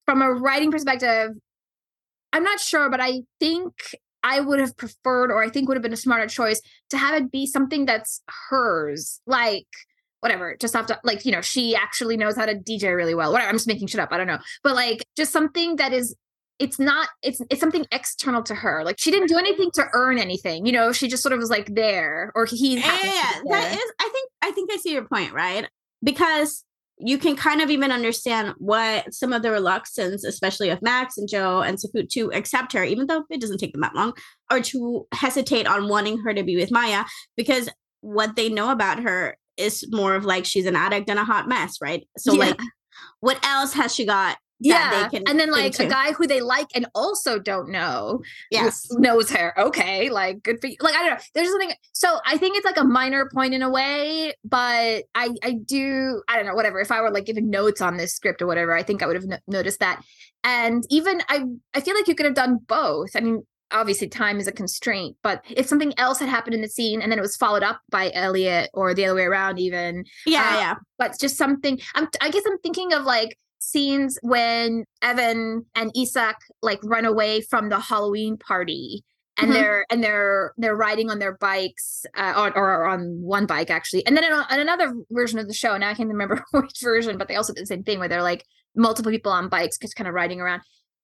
from 0.05 0.21
a 0.21 0.31
writing 0.31 0.71
perspective, 0.71 1.31
I'm 2.33 2.43
not 2.43 2.59
sure, 2.59 2.89
but 2.89 2.99
I 3.01 3.21
think 3.39 3.73
I 4.23 4.39
would 4.39 4.59
have 4.59 4.75
preferred, 4.75 5.31
or 5.31 5.43
I 5.43 5.49
think 5.49 5.67
would 5.67 5.77
have 5.77 5.83
been 5.83 5.93
a 5.93 5.97
smarter 5.97 6.27
choice 6.27 6.61
to 6.89 6.97
have 6.97 7.15
it 7.15 7.31
be 7.31 7.45
something 7.45 7.85
that's 7.85 8.21
hers, 8.49 9.21
like 9.25 9.67
whatever, 10.19 10.57
just 10.59 10.73
have 10.73 10.87
to 10.87 10.99
like, 11.03 11.25
you 11.25 11.31
know, 11.31 11.41
she 11.41 11.75
actually 11.75 12.17
knows 12.17 12.35
how 12.35 12.45
to 12.45 12.55
DJ 12.55 12.95
really 12.95 13.15
well. 13.15 13.31
Whatever, 13.31 13.49
I'm 13.49 13.55
just 13.55 13.67
making 13.67 13.87
shit 13.87 14.01
up. 14.01 14.09
I 14.11 14.17
don't 14.17 14.27
know. 14.27 14.39
But 14.63 14.75
like 14.75 15.03
just 15.15 15.31
something 15.31 15.77
that 15.77 15.93
is 15.93 16.15
it's 16.59 16.77
not 16.79 17.09
it's 17.23 17.41
it's 17.49 17.59
something 17.59 17.85
external 17.91 18.43
to 18.43 18.55
her. 18.55 18.83
Like 18.83 18.99
she 18.99 19.11
didn't 19.11 19.29
do 19.29 19.37
anything 19.37 19.71
to 19.75 19.85
earn 19.93 20.17
anything. 20.19 20.65
You 20.65 20.71
know, 20.73 20.91
she 20.91 21.07
just 21.07 21.23
sort 21.23 21.33
of 21.33 21.39
was 21.39 21.49
like 21.49 21.73
there 21.73 22.31
or 22.35 22.45
he 22.45 22.75
yeah, 22.75 22.81
happened 22.81 23.11
to 23.11 23.15
yeah, 23.17 23.41
be 23.41 23.49
that 23.49 23.73
is 23.73 23.91
i 23.99 24.09
think 24.11 24.29
i 24.41 24.51
think 24.51 24.71
i 24.71 24.77
see 24.77 24.91
your 24.91 25.05
point 25.05 25.33
right 25.33 25.67
because 26.03 26.63
you 26.97 27.17
can 27.17 27.35
kind 27.35 27.61
of 27.61 27.69
even 27.69 27.91
understand 27.91 28.53
what 28.57 29.13
some 29.13 29.31
of 29.31 29.41
the 29.41 29.51
reluctance 29.51 30.23
especially 30.23 30.69
of 30.69 30.81
max 30.81 31.17
and 31.17 31.29
joe 31.29 31.61
and 31.61 31.77
safut 31.77 32.09
to 32.09 32.31
accept 32.33 32.73
her 32.73 32.83
even 32.83 33.07
though 33.07 33.23
it 33.29 33.39
doesn't 33.39 33.57
take 33.57 33.71
them 33.71 33.81
that 33.81 33.95
long 33.95 34.13
or 34.51 34.59
to 34.59 35.07
hesitate 35.13 35.67
on 35.67 35.87
wanting 35.87 36.17
her 36.19 36.33
to 36.33 36.43
be 36.43 36.55
with 36.55 36.71
maya 36.71 37.05
because 37.37 37.69
what 38.01 38.35
they 38.35 38.49
know 38.49 38.69
about 38.71 38.99
her 38.99 39.37
is 39.57 39.85
more 39.91 40.15
of 40.15 40.25
like 40.25 40.45
she's 40.45 40.65
an 40.65 40.75
addict 40.75 41.09
and 41.09 41.19
a 41.19 41.23
hot 41.23 41.47
mess 41.47 41.77
right 41.81 42.07
so 42.17 42.33
Yeah. 42.33 42.39
like 42.39 42.59
what 43.21 43.39
else 43.45 43.73
has 43.73 43.93
she 43.95 44.05
got 44.05 44.37
yeah. 44.59 45.03
they 45.03 45.17
can 45.17 45.27
and 45.27 45.39
then 45.39 45.51
like 45.51 45.79
a 45.79 45.85
guy 45.85 46.11
who 46.11 46.27
they 46.27 46.41
like 46.41 46.67
and 46.75 46.85
also 46.93 47.39
don't 47.39 47.69
know 47.69 48.21
yes 48.51 48.87
knows 48.91 49.29
her. 49.31 49.57
Okay, 49.59 50.09
like 50.09 50.43
good 50.43 50.59
for 50.59 50.67
you. 50.67 50.75
Like 50.81 50.95
I 50.95 51.03
don't 51.03 51.17
know. 51.17 51.23
There's 51.33 51.49
something. 51.49 51.71
So 51.93 52.19
I 52.25 52.37
think 52.37 52.57
it's 52.57 52.65
like 52.65 52.77
a 52.77 52.83
minor 52.83 53.29
point 53.33 53.53
in 53.53 53.61
a 53.61 53.69
way, 53.69 54.33
but 54.43 55.03
I 55.15 55.29
I 55.43 55.53
do 55.65 56.21
I 56.27 56.35
don't 56.35 56.45
know 56.45 56.55
whatever. 56.55 56.79
If 56.79 56.91
I 56.91 57.01
were 57.01 57.11
like 57.11 57.25
giving 57.25 57.49
notes 57.49 57.81
on 57.81 57.97
this 57.97 58.13
script 58.13 58.41
or 58.41 58.47
whatever, 58.47 58.75
I 58.75 58.83
think 58.83 59.01
I 59.01 59.07
would 59.07 59.15
have 59.15 59.25
no- 59.25 59.39
noticed 59.47 59.79
that. 59.79 60.01
And 60.43 60.83
even 60.89 61.21
I 61.29 61.43
I 61.73 61.81
feel 61.81 61.95
like 61.95 62.07
you 62.07 62.15
could 62.15 62.25
have 62.25 62.35
done 62.35 62.59
both. 62.67 63.15
I 63.15 63.21
mean. 63.21 63.43
Obviously, 63.71 64.07
time 64.07 64.39
is 64.39 64.47
a 64.47 64.51
constraint, 64.51 65.15
but 65.21 65.45
if 65.47 65.67
something 65.67 65.93
else 65.99 66.17
had 66.17 66.27
happened 66.27 66.55
in 66.55 66.61
the 66.63 66.67
scene 66.67 67.03
and 67.03 67.11
then 67.11 67.19
it 67.19 67.21
was 67.21 67.35
followed 67.37 67.61
up 67.61 67.79
by 67.91 68.09
Eliott 68.09 68.65
or 68.73 68.95
the 68.95 69.05
other 69.05 69.13
way 69.13 69.25
around, 69.25 69.59
even, 69.59 70.05
yeah 70.25 70.41
Uh, 70.41 70.57
yeah 70.57 70.75
but 70.97 71.19
just 71.19 71.37
something 71.37 71.79
I'm 71.93 72.07
I 72.19 72.31
guess 72.31 72.41
I'm 72.47 72.57
thinking 72.59 72.93
of 72.93 73.03
like 73.03 73.37
scenes 73.59 74.17
when 74.21 74.85
Even 75.03 75.65
and 75.75 75.91
Isak 75.95 76.37
like 76.61 76.79
run 76.83 77.05
away 77.05 77.41
from 77.41 77.69
the 77.69 77.79
Halloween 77.79 78.37
party 78.37 79.03
and 79.37 79.51
Mhm. 79.51 79.53
they're 79.53 79.85
and 79.89 80.03
they're 80.03 80.53
they're 80.57 80.75
riding 80.75 81.09
on 81.09 81.19
their 81.19 81.37
bikes 81.37 82.05
uh, 82.17 82.33
on, 82.35 82.53
or 82.55 82.85
on 82.85 83.21
one 83.21 83.45
bike 83.45 83.69
actually 83.69 84.05
and 84.05 84.15
then 84.17 84.23
in, 84.23 84.31
on 84.33 84.59
another 84.59 84.93
version 85.11 85.39
of 85.39 85.47
the 85.47 85.53
show 85.53 85.77
now 85.77 85.89
I 85.89 85.93
can't 85.93 86.09
remember 86.09 86.43
which 86.51 86.79
version 86.81 87.17
but 87.17 87.27
they 87.27 87.35
also 87.35 87.53
did 87.53 87.61
the 87.61 87.67
same 87.67 87.83
thing 87.83 87.99
where 87.99 88.07
they're 88.07 88.23
like 88.23 88.45
multiple 88.75 89.11
people 89.11 89.31
on 89.31 89.49
bikes 89.49 89.77
just 89.77 89.95
kind 89.95 90.07
of 90.07 90.13
riding 90.13 90.39
around 90.41 90.61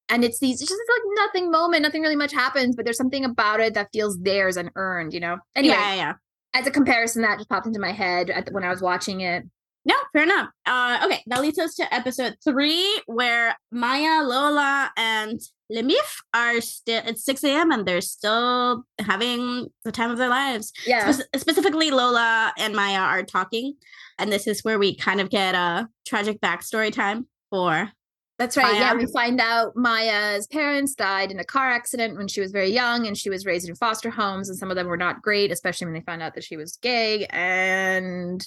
and 0.10 0.24
it's 0.24 0.40
these 0.40 0.62
it's 0.62 0.70
just 0.70 0.82
like 0.90 1.26
nothing 1.26 1.50
moment 1.52 1.82
nothing 1.84 2.02
really 2.02 2.16
much 2.16 2.34
happens 2.34 2.76
but 2.76 2.86
there's 2.86 2.98
something 2.98 3.26
about 3.26 3.60
it 3.60 3.74
that 3.74 3.90
feels 3.94 4.20
theirs 4.20 4.58
and 4.58 4.70
earned 4.76 5.14
you 5.14 5.20
know 5.20 5.38
anyway 5.56 5.76
yeah 5.76 5.94
yeah, 5.94 5.96
yeah. 5.96 6.14
as 6.60 6.68
a 6.68 6.72
comparison 6.72 7.22
that 7.22 7.38
just 7.38 7.50
popped 7.50 7.68
into 7.68 7.80
my 7.80 7.92
head 7.92 8.30
at 8.30 8.46
the, 8.46 8.52
when 8.52 8.64
I 8.64 8.70
was 8.70 8.82
watching 8.82 9.22
it 9.22 9.44
No, 9.86 9.94
fair 10.14 10.24
enough. 10.24 10.50
Uh, 10.66 11.00
okay, 11.06 11.22
that 11.28 11.42
leads 11.42 11.60
us 11.60 11.76
to 11.76 11.94
episode 11.94 12.38
three, 12.44 13.02
where 13.06 13.56
Maya, 13.72 14.24
Lola, 14.24 14.92
and 14.98 15.40
Lemif 15.72 16.22
are 16.34 16.60
still. 16.60 17.04
It's 17.06 17.24
six 17.24 17.44
a.m. 17.44 17.72
and 17.72 17.86
they're 17.86 18.02
still 18.02 18.84
having 19.00 19.68
the 19.84 19.92
time 19.92 20.10
of 20.10 20.18
their 20.18 20.30
lives. 20.30 20.74
yeah 20.88 21.12
Spec- 21.12 21.28
specifically, 21.38 21.92
Lola 21.92 22.52
and 22.58 22.76
Maya 22.76 23.00
are 23.00 23.24
talking, 23.24 23.76
and 24.18 24.32
this 24.32 24.48
is 24.48 24.64
where 24.64 24.80
we 24.80 24.96
kind 24.96 25.22
of 25.22 25.30
get 25.30 25.54
a 25.54 25.88
tragic 26.08 26.42
backstory 26.42 26.92
time 26.92 27.28
for. 27.52 27.92
That's 28.38 28.58
right. 28.58 28.76
Yeah, 28.76 28.94
we 28.96 29.06
find 29.14 29.40
out 29.40 29.78
Maya's 29.78 30.46
parents 30.48 30.94
died 30.94 31.32
in 31.32 31.40
a 31.40 31.46
car 31.46 31.70
accident 31.70 32.18
when 32.18 32.28
she 32.28 32.42
was 32.42 32.52
very 32.52 32.70
young, 32.70 33.08
and 33.08 33.16
she 33.18 33.30
was 33.30 33.46
raised 33.46 33.70
in 33.70 33.76
foster 33.76 34.10
homes, 34.10 34.50
and 34.50 34.58
some 34.58 34.72
of 34.72 34.76
them 34.76 34.88
were 34.88 34.98
not 34.98 35.22
great, 35.22 35.52
especially 35.52 35.86
when 35.86 35.94
they 35.94 36.02
found 36.02 36.22
out 36.22 36.34
that 36.34 36.44
she 36.44 36.58
was 36.58 36.78
gay. 36.82 37.28
And 37.28 38.46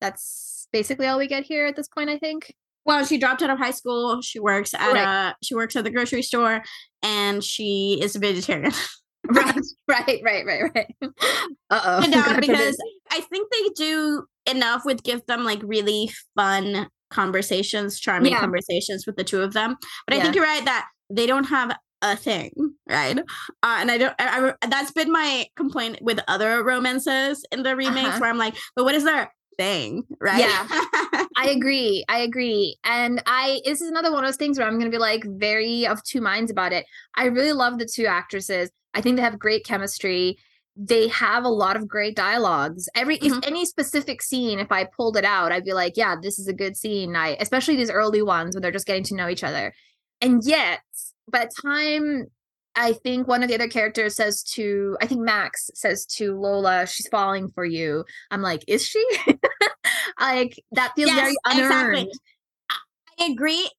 that's 0.00 0.53
basically 0.74 1.06
all 1.06 1.16
we 1.18 1.26
get 1.28 1.44
here 1.44 1.66
at 1.66 1.76
this 1.76 1.88
point, 1.88 2.10
I 2.10 2.18
think. 2.18 2.52
Well, 2.84 3.06
she 3.06 3.16
dropped 3.16 3.40
out 3.42 3.48
of 3.48 3.56
high 3.58 3.70
school. 3.70 4.20
She 4.20 4.38
works 4.40 4.74
at 4.74 4.92
Right. 4.92 5.30
a 5.30 5.36
she 5.42 5.54
works 5.54 5.74
at 5.76 5.84
the 5.84 5.90
grocery 5.90 6.20
store, 6.20 6.62
and 7.02 7.42
she 7.42 7.98
is 8.02 8.14
a 8.14 8.18
vegetarian. 8.18 8.72
Right, 9.26 9.56
right, 9.88 10.20
right, 10.22 10.44
right, 10.44 10.70
right. 10.74 10.94
Uh 11.70 11.80
oh. 11.82 12.36
Because 12.38 12.76
I 13.10 13.20
think 13.22 13.50
they 13.50 13.68
do 13.74 14.24
enough 14.50 14.82
with 14.84 15.02
give 15.02 15.24
them 15.24 15.44
like 15.44 15.60
really 15.62 16.10
fun 16.36 16.88
conversations, 17.10 17.98
charming 17.98 18.32
Yeah. 18.32 18.40
conversations 18.40 19.06
with 19.06 19.16
the 19.16 19.24
two 19.24 19.40
of 19.40 19.54
them. 19.54 19.76
But 20.06 20.18
I 20.18 20.20
think 20.20 20.34
you're 20.34 20.44
right 20.44 20.64
that 20.66 20.86
they 21.08 21.26
don't 21.26 21.44
have 21.44 21.74
a 22.02 22.16
thing, 22.16 22.52
right? 22.86 23.18
Uh, 23.18 23.76
and 23.80 23.90
I 23.90 23.96
don't. 23.96 24.14
I, 24.18 24.52
I, 24.62 24.66
that's 24.66 24.90
been 24.92 25.10
my 25.10 25.46
complaint 25.56 26.00
with 26.02 26.20
other 26.28 26.62
romances 26.62 27.46
in 27.50 27.62
the 27.62 27.74
remakes, 27.76 28.08
Uh-huh. 28.08 28.18
where 28.20 28.28
I'm 28.30 28.36
like, 28.36 28.56
but 28.76 28.84
what 28.84 28.94
is 28.94 29.04
their 29.04 29.32
thing, 29.56 30.04
right? 30.20 30.38
Yeah. 30.40 30.66
I 31.36 31.48
agree. 31.56 32.04
I 32.08 32.18
agree. 32.20 32.76
And 32.84 33.22
I 33.26 33.60
this 33.64 33.80
is 33.80 33.88
another 33.90 34.12
one 34.12 34.24
of 34.24 34.28
those 34.28 34.36
things 34.36 34.58
where 34.58 34.66
I'm 34.66 34.78
gonna 34.78 34.90
be 34.90 34.98
like 34.98 35.24
very 35.26 35.86
of 35.86 36.02
two 36.04 36.20
minds 36.20 36.50
about 36.50 36.72
it. 36.72 36.86
I 37.16 37.26
really 37.26 37.52
love 37.52 37.78
the 37.78 37.86
two 37.86 38.06
actresses. 38.06 38.70
I 38.94 39.00
think 39.00 39.16
they 39.16 39.22
have 39.22 39.38
great 39.38 39.64
chemistry. 39.64 40.38
They 40.76 41.08
have 41.08 41.44
a 41.44 41.48
lot 41.48 41.76
of 41.76 41.86
great 41.86 42.16
dialogues. 42.16 42.88
Every 42.96 43.18
Mhm. 43.18 43.38
if 43.38 43.46
any 43.46 43.64
specific 43.64 44.22
scene, 44.22 44.58
if 44.58 44.72
I 44.72 44.84
pulled 44.84 45.16
it 45.16 45.24
out, 45.24 45.52
I'd 45.52 45.64
be 45.64 45.72
like, 45.72 45.96
yeah, 45.96 46.16
this 46.20 46.38
is 46.38 46.48
a 46.48 46.52
good 46.52 46.76
scene. 46.76 47.14
I 47.16 47.36
especially 47.40 47.76
these 47.76 47.90
early 47.90 48.22
ones 48.22 48.54
when 48.54 48.62
they're 48.62 48.72
just 48.72 48.86
getting 48.86 49.04
to 49.04 49.14
know 49.14 49.28
each 49.28 49.44
other. 49.44 49.72
And 50.20 50.42
yet, 50.44 50.80
by 51.30 51.46
the 51.46 51.50
time 51.62 52.26
I 52.76 52.92
think 52.92 53.28
one 53.28 53.42
of 53.42 53.48
the 53.48 53.54
other 53.54 53.68
characters 53.68 54.16
says 54.16 54.42
to, 54.54 54.96
I 55.00 55.06
think 55.06 55.20
Max 55.20 55.70
says 55.74 56.04
to 56.06 56.38
Lola, 56.38 56.86
she's 56.86 57.08
falling 57.08 57.50
for 57.50 57.64
you. 57.64 58.04
I'm 58.30 58.42
like, 58.42 58.64
is 58.66 58.84
she? 58.86 59.04
like 60.20 60.62
that 60.72 60.92
feels 60.96 61.10
very 61.12 61.34
Yes, 61.46 61.56
exactly. 61.58 62.00
unearned. 62.00 62.12
I 63.20 63.26
agree. 63.30 63.70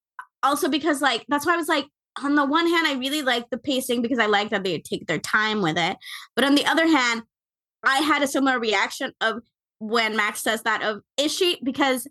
Also, 0.42 0.68
because 0.68 1.02
like 1.02 1.24
that's 1.28 1.44
why 1.46 1.54
I 1.54 1.58
was 1.58 1.68
like, 1.68 1.86
on 2.22 2.34
the 2.34 2.46
one 2.46 2.66
hand, 2.66 2.86
I 2.86 2.94
really 2.94 3.20
like 3.22 3.50
the 3.50 3.58
pacing 3.58 4.00
because 4.00 4.18
I 4.18 4.26
like 4.26 4.48
that 4.50 4.64
they 4.64 4.78
take 4.78 5.06
their 5.06 5.18
time 5.18 5.60
with 5.60 5.76
it. 5.76 5.96
But 6.34 6.44
on 6.44 6.54
the 6.54 6.64
other 6.64 6.86
hand, 6.86 7.22
I 7.84 7.98
had 7.98 8.22
a 8.22 8.26
similar 8.26 8.58
reaction 8.58 9.12
of 9.20 9.42
when 9.78 10.16
Max 10.16 10.40
says 10.40 10.62
that 10.62 10.82
of 10.82 11.02
is 11.18 11.34
she 11.34 11.58
because 11.62 12.08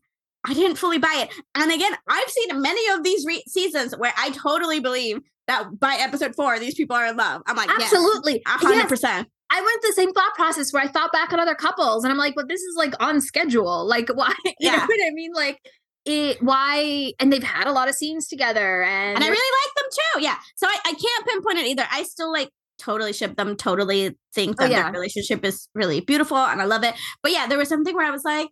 I 0.48 0.54
didn't 0.54 0.78
fully 0.78 1.00
buy 1.00 1.28
it. 1.28 1.34
And 1.56 1.72
again, 1.72 1.94
I've 2.08 2.30
seen 2.30 2.62
many 2.62 2.88
of 2.94 3.04
these 3.04 3.26
re- 3.26 3.44
seasons 3.48 3.98
where 3.98 4.14
I 4.16 4.30
totally 4.30 4.80
believe 4.80 5.20
that 5.48 5.80
by 5.80 5.96
episode 6.00 6.36
four, 6.36 6.58
these 6.60 6.76
people 6.76 6.96
are 6.96 7.06
in 7.08 7.18
love. 7.18 7.42
I'm 7.46 7.56
like, 7.56 7.70
yes, 7.70 7.84
Absolutely. 7.94 8.42
hundred 8.46 8.76
Yes. 8.78 8.90
percent. 8.90 9.28
I 9.52 9.62
went 9.62 9.82
the 9.84 9.94
same 9.94 10.12
thought 10.12 10.34
process 10.36 10.74
where 10.74 10.82
I 10.84 10.88
thought 10.88 11.12
back 11.14 11.32
on 11.32 11.40
other 11.40 11.54
couples 11.56 12.04
and 12.04 12.12
I'm 12.12 12.18
like, 12.18 12.34
but 12.36 12.48
this 12.50 12.62
is 12.62 12.76
like 12.76 12.94
on 13.02 13.22
schedule. 13.22 13.86
Like 13.86 14.10
why 14.16 14.34
you 14.60 14.70
know 14.72 14.78
Yeah. 14.78 14.86
what 14.86 14.98
I 15.08 15.12
mean? 15.14 15.34
Like 15.34 15.60
it 16.06 16.42
why 16.42 17.14
and 17.20 17.32
they've 17.32 17.44
had 17.44 17.68
a 17.68 17.72
lot 17.72 17.88
of 17.88 17.96
scenes 17.96 18.28
together 18.28 18.84
and, 18.84 19.16
And 19.16 19.24
I 19.24 19.28
really 19.28 19.36
like 19.66 19.76
them 19.76 19.86
too. 19.92 20.24
Yeah. 20.24 20.36
So 20.56 20.68
I, 20.68 20.78
I 20.86 20.94
can't 20.94 21.28
pinpoint 21.28 21.60
it 21.60 21.68
either. 21.68 21.86
I 21.92 22.04
still 22.04 22.32
like 22.32 22.50
totally 22.80 23.14
ship 23.14 23.36
them, 23.38 23.56
totally 23.56 24.16
think 24.34 24.56
Oh, 24.60 24.64
that 24.64 24.72
yeah. 24.72 24.84
their 24.84 24.92
relationship 24.94 25.46
is 25.46 25.68
really 25.76 26.02
beautiful 26.02 26.38
and 26.38 26.62
I 26.62 26.66
love 26.66 26.84
it. 26.84 26.94
But 27.24 27.32
yeah, 27.32 27.48
there 27.48 27.58
was 27.58 27.70
something 27.70 27.96
where 27.96 28.06
I 28.06 28.12
was 28.12 28.24
like, 28.24 28.50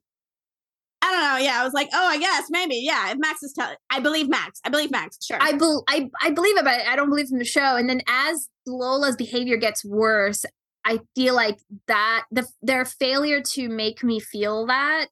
I 1.04 1.12
don't 1.12 1.22
know. 1.22 1.46
Yeah, 1.46 1.60
I 1.60 1.66
was 1.66 1.74
like, 1.74 1.90
oh, 1.94 2.08
I 2.08 2.18
guess 2.18 2.46
maybe. 2.50 2.76
Yeah, 2.76 3.12
if 3.12 3.18
Max 3.18 3.44
is 3.44 3.52
telling, 3.52 3.76
I 3.90 4.00
believe 4.00 4.30
Max. 4.30 4.62
I 4.64 4.70
believe 4.70 4.90
Max. 4.90 5.18
Sure. 5.22 5.38
I, 5.42 5.52
bel 5.52 5.84
I 5.90 6.10
I 6.22 6.30
believe 6.30 6.58
it, 6.58 6.64
but 6.64 6.80
I 6.88 6.96
don't 6.96 7.10
believe 7.10 7.28
in 7.30 7.40
the 7.40 7.46
show. 7.46 7.76
And 7.76 7.90
then 7.90 8.02
as 8.08 8.48
Lola's 8.66 9.18
behavior 9.18 9.58
gets 9.58 9.84
worse, 9.84 10.46
I 10.86 11.02
feel 11.14 11.36
like 11.36 11.60
that 11.88 12.24
the 12.32 12.48
their 12.62 12.86
failure 12.86 13.42
to 13.42 13.68
make 13.68 14.02
me 14.02 14.22
feel 14.22 14.66
that 14.68 15.08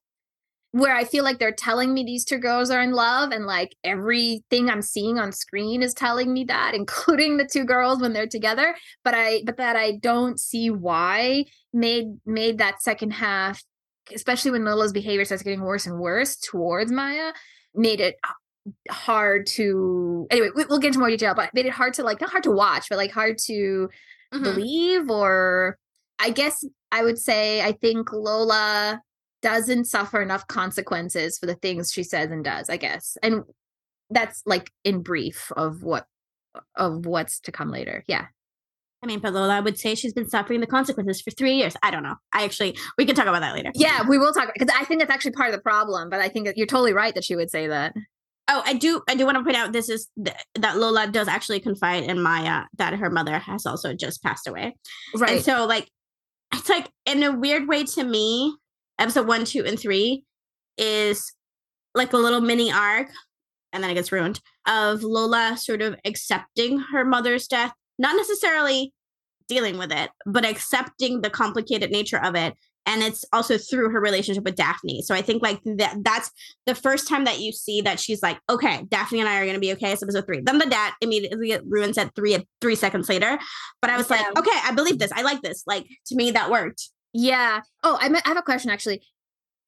where 0.72 0.96
I 0.96 1.04
feel 1.04 1.22
like 1.22 1.38
they're 1.38 1.52
telling 1.52 1.92
me 1.92 2.02
these 2.02 2.24
two 2.24 2.38
girls 2.38 2.70
are 2.70 2.80
in 2.80 2.92
love 2.92 3.30
and 3.30 3.44
like 3.44 3.76
everything 3.84 4.70
I'm 4.70 4.80
seeing 4.80 5.18
on 5.18 5.30
screen 5.30 5.82
is 5.82 5.92
telling 5.92 6.32
me 6.32 6.44
that, 6.44 6.72
including 6.74 7.36
the 7.36 7.44
two 7.44 7.64
girls 7.64 8.00
when 8.00 8.14
they're 8.14 8.26
together. 8.26 8.74
But 9.04 9.14
I 9.14 9.42
but 9.44 9.58
that 9.58 9.76
I 9.76 9.92
don't 9.92 10.40
see 10.40 10.70
why 10.70 11.44
made 11.72 12.06
made 12.24 12.58
that 12.58 12.82
second 12.82 13.12
half, 13.12 13.62
especially 14.14 14.50
when 14.50 14.64
Lola's 14.64 14.92
behavior 14.92 15.24
starts 15.24 15.42
getting 15.42 15.62
worse 15.62 15.86
and 15.86 15.98
worse 15.98 16.36
towards 16.36 16.90
Maya, 16.90 17.32
made 17.74 18.00
it 18.00 18.16
hard 18.90 19.46
to 19.46 20.26
anyway, 20.30 20.50
we'll 20.54 20.78
get 20.78 20.88
into 20.88 20.98
more 20.98 21.08
detail, 21.08 21.34
but 21.34 21.52
made 21.54 21.66
it 21.66 21.72
hard 21.72 21.94
to 21.94 22.02
like 22.02 22.20
not 22.20 22.30
hard 22.30 22.44
to 22.44 22.50
watch, 22.50 22.88
but 22.88 22.98
like 22.98 23.10
hard 23.10 23.38
to 23.46 23.88
mm-hmm. 24.32 24.42
believe 24.42 25.10
or 25.10 25.78
I 26.18 26.30
guess 26.30 26.64
I 26.90 27.02
would 27.02 27.18
say 27.18 27.62
I 27.62 27.72
think 27.72 28.12
Lola 28.12 29.00
doesn't 29.42 29.86
suffer 29.86 30.22
enough 30.22 30.46
consequences 30.46 31.36
for 31.38 31.46
the 31.46 31.56
things 31.56 31.92
she 31.92 32.04
says 32.04 32.30
and 32.30 32.44
does, 32.44 32.70
I 32.70 32.76
guess. 32.76 33.16
And 33.22 33.42
that's 34.10 34.42
like 34.46 34.70
in 34.84 35.02
brief 35.02 35.50
of 35.56 35.82
what 35.82 36.06
of 36.76 37.06
what's 37.06 37.40
to 37.40 37.52
come 37.52 37.70
later. 37.70 38.04
Yeah. 38.06 38.26
I 39.02 39.06
mean, 39.06 39.18
but 39.18 39.32
Lola 39.32 39.60
would 39.62 39.78
say 39.78 39.94
she's 39.94 40.12
been 40.12 40.28
suffering 40.28 40.60
the 40.60 40.66
consequences 40.66 41.20
for 41.20 41.32
three 41.32 41.54
years. 41.54 41.74
I 41.82 41.90
don't 41.90 42.04
know. 42.04 42.14
I 42.32 42.44
actually, 42.44 42.76
we 42.96 43.04
can 43.04 43.16
talk 43.16 43.26
about 43.26 43.40
that 43.40 43.54
later. 43.54 43.72
Yeah, 43.74 44.06
we 44.08 44.16
will 44.16 44.32
talk 44.32 44.50
because 44.54 44.72
I 44.78 44.84
think 44.84 45.00
that's 45.00 45.10
actually 45.10 45.32
part 45.32 45.48
of 45.48 45.54
the 45.54 45.60
problem. 45.60 46.08
But 46.08 46.20
I 46.20 46.28
think 46.28 46.46
that 46.46 46.56
you're 46.56 46.68
totally 46.68 46.92
right 46.92 47.14
that 47.14 47.24
she 47.24 47.34
would 47.34 47.50
say 47.50 47.66
that. 47.66 47.94
Oh, 48.48 48.62
I 48.64 48.74
do. 48.74 49.00
I 49.08 49.14
do 49.14 49.24
want 49.24 49.38
to 49.38 49.44
point 49.44 49.56
out 49.56 49.72
this 49.72 49.88
is 49.88 50.08
th- 50.22 50.36
that 50.56 50.76
Lola 50.76 51.06
does 51.06 51.28
actually 51.28 51.60
confide 51.60 52.04
in 52.04 52.20
Maya 52.22 52.64
that 52.78 52.94
her 52.94 53.10
mother 53.10 53.38
has 53.38 53.66
also 53.66 53.94
just 53.94 54.22
passed 54.22 54.46
away. 54.46 54.76
Right. 55.16 55.36
And 55.36 55.44
so, 55.44 55.64
like, 55.64 55.88
it's 56.52 56.68
like 56.68 56.88
in 57.06 57.22
a 57.22 57.32
weird 57.32 57.66
way 57.66 57.84
to 57.84 58.04
me, 58.04 58.56
episode 58.98 59.26
one, 59.26 59.44
two, 59.44 59.64
and 59.64 59.78
three 59.78 60.24
is 60.76 61.32
like 61.94 62.12
a 62.12 62.18
little 62.18 62.40
mini 62.40 62.70
arc, 62.70 63.08
and 63.72 63.82
then 63.82 63.90
it 63.90 63.94
gets 63.94 64.12
ruined 64.12 64.40
of 64.66 65.02
Lola 65.02 65.56
sort 65.56 65.82
of 65.82 65.96
accepting 66.04 66.78
her 66.92 67.04
mother's 67.04 67.46
death, 67.46 67.72
not 67.98 68.16
necessarily 68.16 68.92
dealing 69.48 69.78
with 69.78 69.92
it, 69.92 70.10
but 70.26 70.44
accepting 70.44 71.20
the 71.20 71.30
complicated 71.30 71.90
nature 71.90 72.22
of 72.22 72.34
it. 72.34 72.54
And 72.84 73.02
it's 73.02 73.24
also 73.32 73.58
through 73.58 73.90
her 73.90 74.00
relationship 74.00 74.42
with 74.42 74.56
Daphne. 74.56 75.02
So 75.02 75.14
I 75.14 75.22
think 75.22 75.40
like 75.40 75.60
that 75.64 75.98
that's 76.02 76.32
the 76.66 76.74
first 76.74 77.08
time 77.08 77.24
that 77.24 77.38
you 77.38 77.52
see 77.52 77.80
that 77.82 78.00
she's 78.00 78.22
like, 78.22 78.38
okay, 78.50 78.84
Daphne 78.88 79.20
and 79.20 79.28
I 79.28 79.40
are 79.40 79.46
gonna 79.46 79.60
be 79.60 79.72
okay. 79.74 79.92
It's 79.92 80.02
episode 80.02 80.26
three. 80.26 80.40
Then 80.40 80.58
the 80.58 80.66
dad 80.66 80.92
immediately 81.00 81.56
ruins 81.64 81.96
at 81.96 82.14
three 82.16 82.44
three 82.60 82.74
seconds 82.74 83.08
later. 83.08 83.38
But 83.80 83.90
I 83.90 83.96
was 83.96 84.10
yeah. 84.10 84.16
like, 84.16 84.38
okay, 84.38 84.58
I 84.64 84.72
believe 84.72 84.98
this. 84.98 85.12
I 85.12 85.22
like 85.22 85.42
this. 85.42 85.62
Like 85.66 85.86
to 86.06 86.16
me, 86.16 86.32
that 86.32 86.50
worked. 86.50 86.90
Yeah. 87.12 87.60
Oh, 87.84 87.98
I, 88.00 88.06
I 88.06 88.28
have 88.28 88.36
a 88.36 88.42
question 88.42 88.70
actually. 88.70 89.02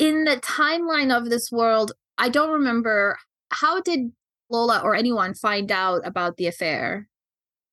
In 0.01 0.25
the 0.25 0.37
timeline 0.39 1.17
of 1.17 1.31
this 1.31 1.53
world, 1.53 1.93
I 2.19 2.29
don't 2.31 2.51
remember 2.51 3.17
how 3.51 3.81
did 3.81 4.11
Lola 4.51 4.81
or 4.83 4.97
anyone 4.97 5.35
find 5.35 5.71
out 5.71 6.03
about 6.05 6.37
the 6.37 6.49
affair? 6.49 7.09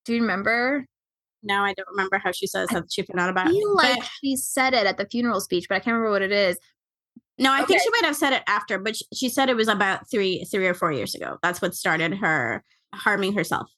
Do 0.06 0.14
you 0.14 0.22
remember? 0.22 0.86
No, 1.44 1.64
I 1.64 1.74
don't 1.74 1.88
remember 1.90 2.20
how 2.20 2.32
she 2.32 2.48
says 2.48 2.70
how 2.70 2.84
she 2.90 3.02
found 3.02 3.20
out 3.20 3.30
about 3.30 3.48
I 3.48 3.52
feel 3.52 3.72
it. 3.72 3.76
like 3.76 4.00
but, 4.00 4.10
she 4.22 4.36
said 4.36 4.74
it 4.74 4.86
at 4.86 4.98
the 4.98 5.08
funeral 5.08 5.42
speech, 5.42 5.68
but 5.68 5.76
I 5.76 5.80
can't 5.80 5.96
remember 5.96 6.12
what 6.12 6.22
it 6.22 6.32
is. 6.32 6.58
No, 7.40 7.52
I 7.52 7.64
okay. 7.64 7.74
think 7.74 7.82
she 7.82 7.90
might 7.90 8.06
have 8.06 8.16
said 8.16 8.34
it 8.34 8.44
after, 8.48 8.78
but 8.78 8.96
she, 8.96 9.06
she 9.14 9.30
said 9.30 9.50
it 9.50 9.56
was 9.56 9.68
about 9.68 10.10
three, 10.12 10.44
three 10.46 10.68
or 10.68 10.76
four 10.76 10.92
years 10.92 11.16
ago. 11.16 11.38
That's 11.42 11.62
what 11.62 11.74
started 11.74 12.16
her 12.18 12.64
harming 12.94 13.34
herself 13.34 13.72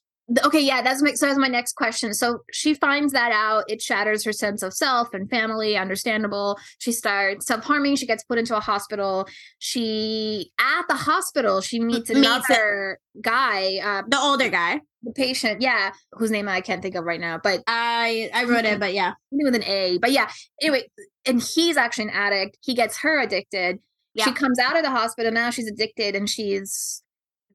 okay 0.44 0.60
yeah 0.60 0.80
that's 0.80 1.02
my 1.02 1.12
so 1.12 1.26
that's 1.26 1.38
my 1.38 1.48
next 1.48 1.74
question. 1.74 2.14
So 2.14 2.40
she 2.52 2.74
finds 2.74 3.12
that 3.12 3.32
out 3.32 3.64
it 3.68 3.82
shatters 3.82 4.24
her 4.24 4.32
sense 4.32 4.62
of 4.62 4.72
self 4.72 5.12
and 5.12 5.28
family 5.28 5.76
understandable. 5.76 6.58
She 6.78 6.92
starts 6.92 7.46
self-harming 7.46 7.96
she 7.96 8.06
gets 8.06 8.24
put 8.24 8.38
into 8.38 8.56
a 8.56 8.60
hospital. 8.60 9.26
She 9.58 10.50
at 10.58 10.82
the 10.88 10.96
hospital 10.96 11.60
she 11.60 11.80
meets 11.80 12.10
another 12.10 12.98
guy 13.22 13.78
uh, 13.82 14.02
the 14.08 14.18
older 14.18 14.48
guy. 14.48 14.80
the 15.02 15.12
patient 15.12 15.60
yeah 15.60 15.92
whose 16.12 16.30
name 16.30 16.48
i 16.48 16.60
can't 16.60 16.82
think 16.82 16.96
of 16.96 17.04
right 17.04 17.20
now 17.20 17.38
but 17.40 17.62
i 17.68 18.28
i 18.34 18.42
wrote 18.44 18.64
it 18.64 18.80
but 18.80 18.92
yeah. 18.92 19.12
with 19.30 19.54
an 19.54 19.62
a 19.64 19.98
but 19.98 20.10
yeah 20.10 20.28
anyway 20.60 20.82
and 21.26 21.42
he's 21.42 21.76
actually 21.76 22.04
an 22.04 22.10
addict. 22.10 22.58
He 22.60 22.74
gets 22.74 22.98
her 22.98 23.20
addicted. 23.20 23.78
Yeah. 24.14 24.26
she 24.26 24.32
comes 24.32 24.60
out 24.60 24.76
of 24.76 24.84
the 24.84 24.90
hospital 24.90 25.32
now 25.32 25.50
she's 25.50 25.66
addicted 25.66 26.14
and 26.14 26.30
she's 26.30 27.02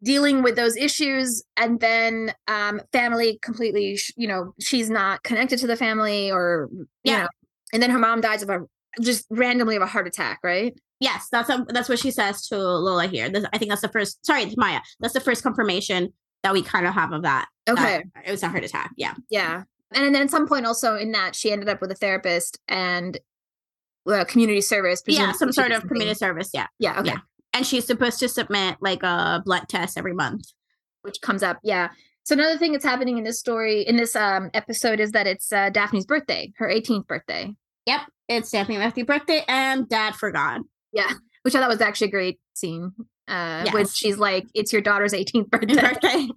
dealing 0.04 0.41
with 0.41 0.56
those 0.56 0.78
issues 0.78 1.43
and 1.58 1.80
then 1.80 2.34
um 2.47 2.82
family 2.91 3.38
completely 3.41 4.00
you 4.16 4.28
know 4.28 4.54
she's 4.60 4.89
not 4.89 5.22
connected 5.24 5.60
to 5.60 5.68
the 5.68 5.76
family 5.76 6.32
or 6.32 6.70
yeah. 7.04 7.24
know, 7.24 7.28
and 7.74 7.84
then 7.84 7.89
her 7.89 8.00
mom 8.00 8.22
dies 8.22 8.41
of 8.41 8.50
a 8.50 8.62
just 9.02 9.26
randomly 9.30 9.76
of 9.76 9.82
a 9.82 9.88
heart 9.88 10.08
attack 10.08 10.39
right? 10.43 10.74
Yes 11.00 11.28
that's 11.32 11.50
a, 11.50 11.66
that's 11.70 11.89
what 11.89 12.00
she 12.00 12.12
says 12.12 12.47
to 12.47 12.58
lola 12.58 13.08
here. 13.08 13.30
This, 13.30 13.45
i 13.54 13.58
think 13.58 13.70
that's 13.70 13.82
the 13.82 13.89
first 13.89 14.26
sorry 14.26 14.43
it's 14.43 14.58
maya 14.58 14.80
that's 15.00 15.14
the 15.14 15.20
first 15.20 15.43
confirmation 15.43 16.14
that 16.43 16.54
we 16.54 16.62
kind 16.62 16.88
of 16.88 16.93
have 16.93 17.12
of 17.12 17.24
that 17.24 17.47
okay. 17.70 18.04
that 18.14 18.26
it 18.26 18.32
was 18.32 18.43
a 18.43 18.50
heart 18.50 18.64
attack 18.64 18.91
yeah. 18.97 19.14
Yeah 19.30 19.64
and 19.93 20.14
then 20.14 20.22
at 20.22 20.30
some 20.30 20.47
point 20.47 20.66
also 20.66 20.95
in 20.95 21.12
that 21.12 21.36
she 21.36 21.52
ended 21.52 21.70
up 21.70 21.82
with 21.82 21.91
a 21.91 21.95
therapist 21.95 22.60
and 22.68 23.20
uh, 24.10 24.24
community 24.26 24.62
service 24.62 25.02
yeah 25.08 25.32
some 25.34 25.52
sort 25.52 25.72
of 25.72 25.88
community 25.88 26.16
service 26.16 26.50
yeah 26.54 26.68
yeah 26.80 27.00
okay. 27.00 27.10
yeah 27.10 27.18
and 27.54 27.66
she's 27.66 27.86
supposed 27.86 28.20
to 28.20 28.30
submit 28.30 28.78
like 28.82 29.04
a 29.04 29.41
blood 29.45 29.68
test 29.70 29.97
every 29.97 30.14
month. 30.14 30.45
Which 31.02 31.22
comes 31.22 31.43
up 31.43 31.60
yeah. 31.64 31.89
So 32.24 32.34
another 32.34 32.58
thing 32.58 32.74
that's 32.74 32.86
happening 32.86 33.18
in 33.18 33.24
this 33.24 33.39
story 33.39 33.82
in 33.82 33.95
this 33.95 34.16
um 34.16 34.50
episode 34.54 35.00
is 35.00 35.12
that 35.12 35.28
it's 35.28 35.52
uh, 35.52 35.70
daphne's 35.70 36.06
birthday 36.06 36.52
her 36.58 36.68
18th 36.68 37.08
birthday. 37.08 37.54
Yep 37.86 38.02
it's 38.28 38.52
daphne 38.52 38.78
matthew 38.78 39.06
birthday 39.06 39.43
and 39.47 39.88
dad 39.89 40.16
forgot. 40.16 40.62
Yeah 40.93 41.12
which 41.44 41.56
i 41.56 41.60
thought 41.60 41.70
was 41.70 41.82
actually 41.82 42.08
a 42.08 42.12
great 42.12 42.40
scene 42.54 42.92
uh 43.28 43.64
yes. 43.66 43.74
when 43.74 43.88
she's 43.88 44.18
like 44.18 44.48
it's 44.56 44.74
your 44.74 44.82
daughter's 44.82 45.14
18th 45.14 45.50
birthday, 45.52 46.28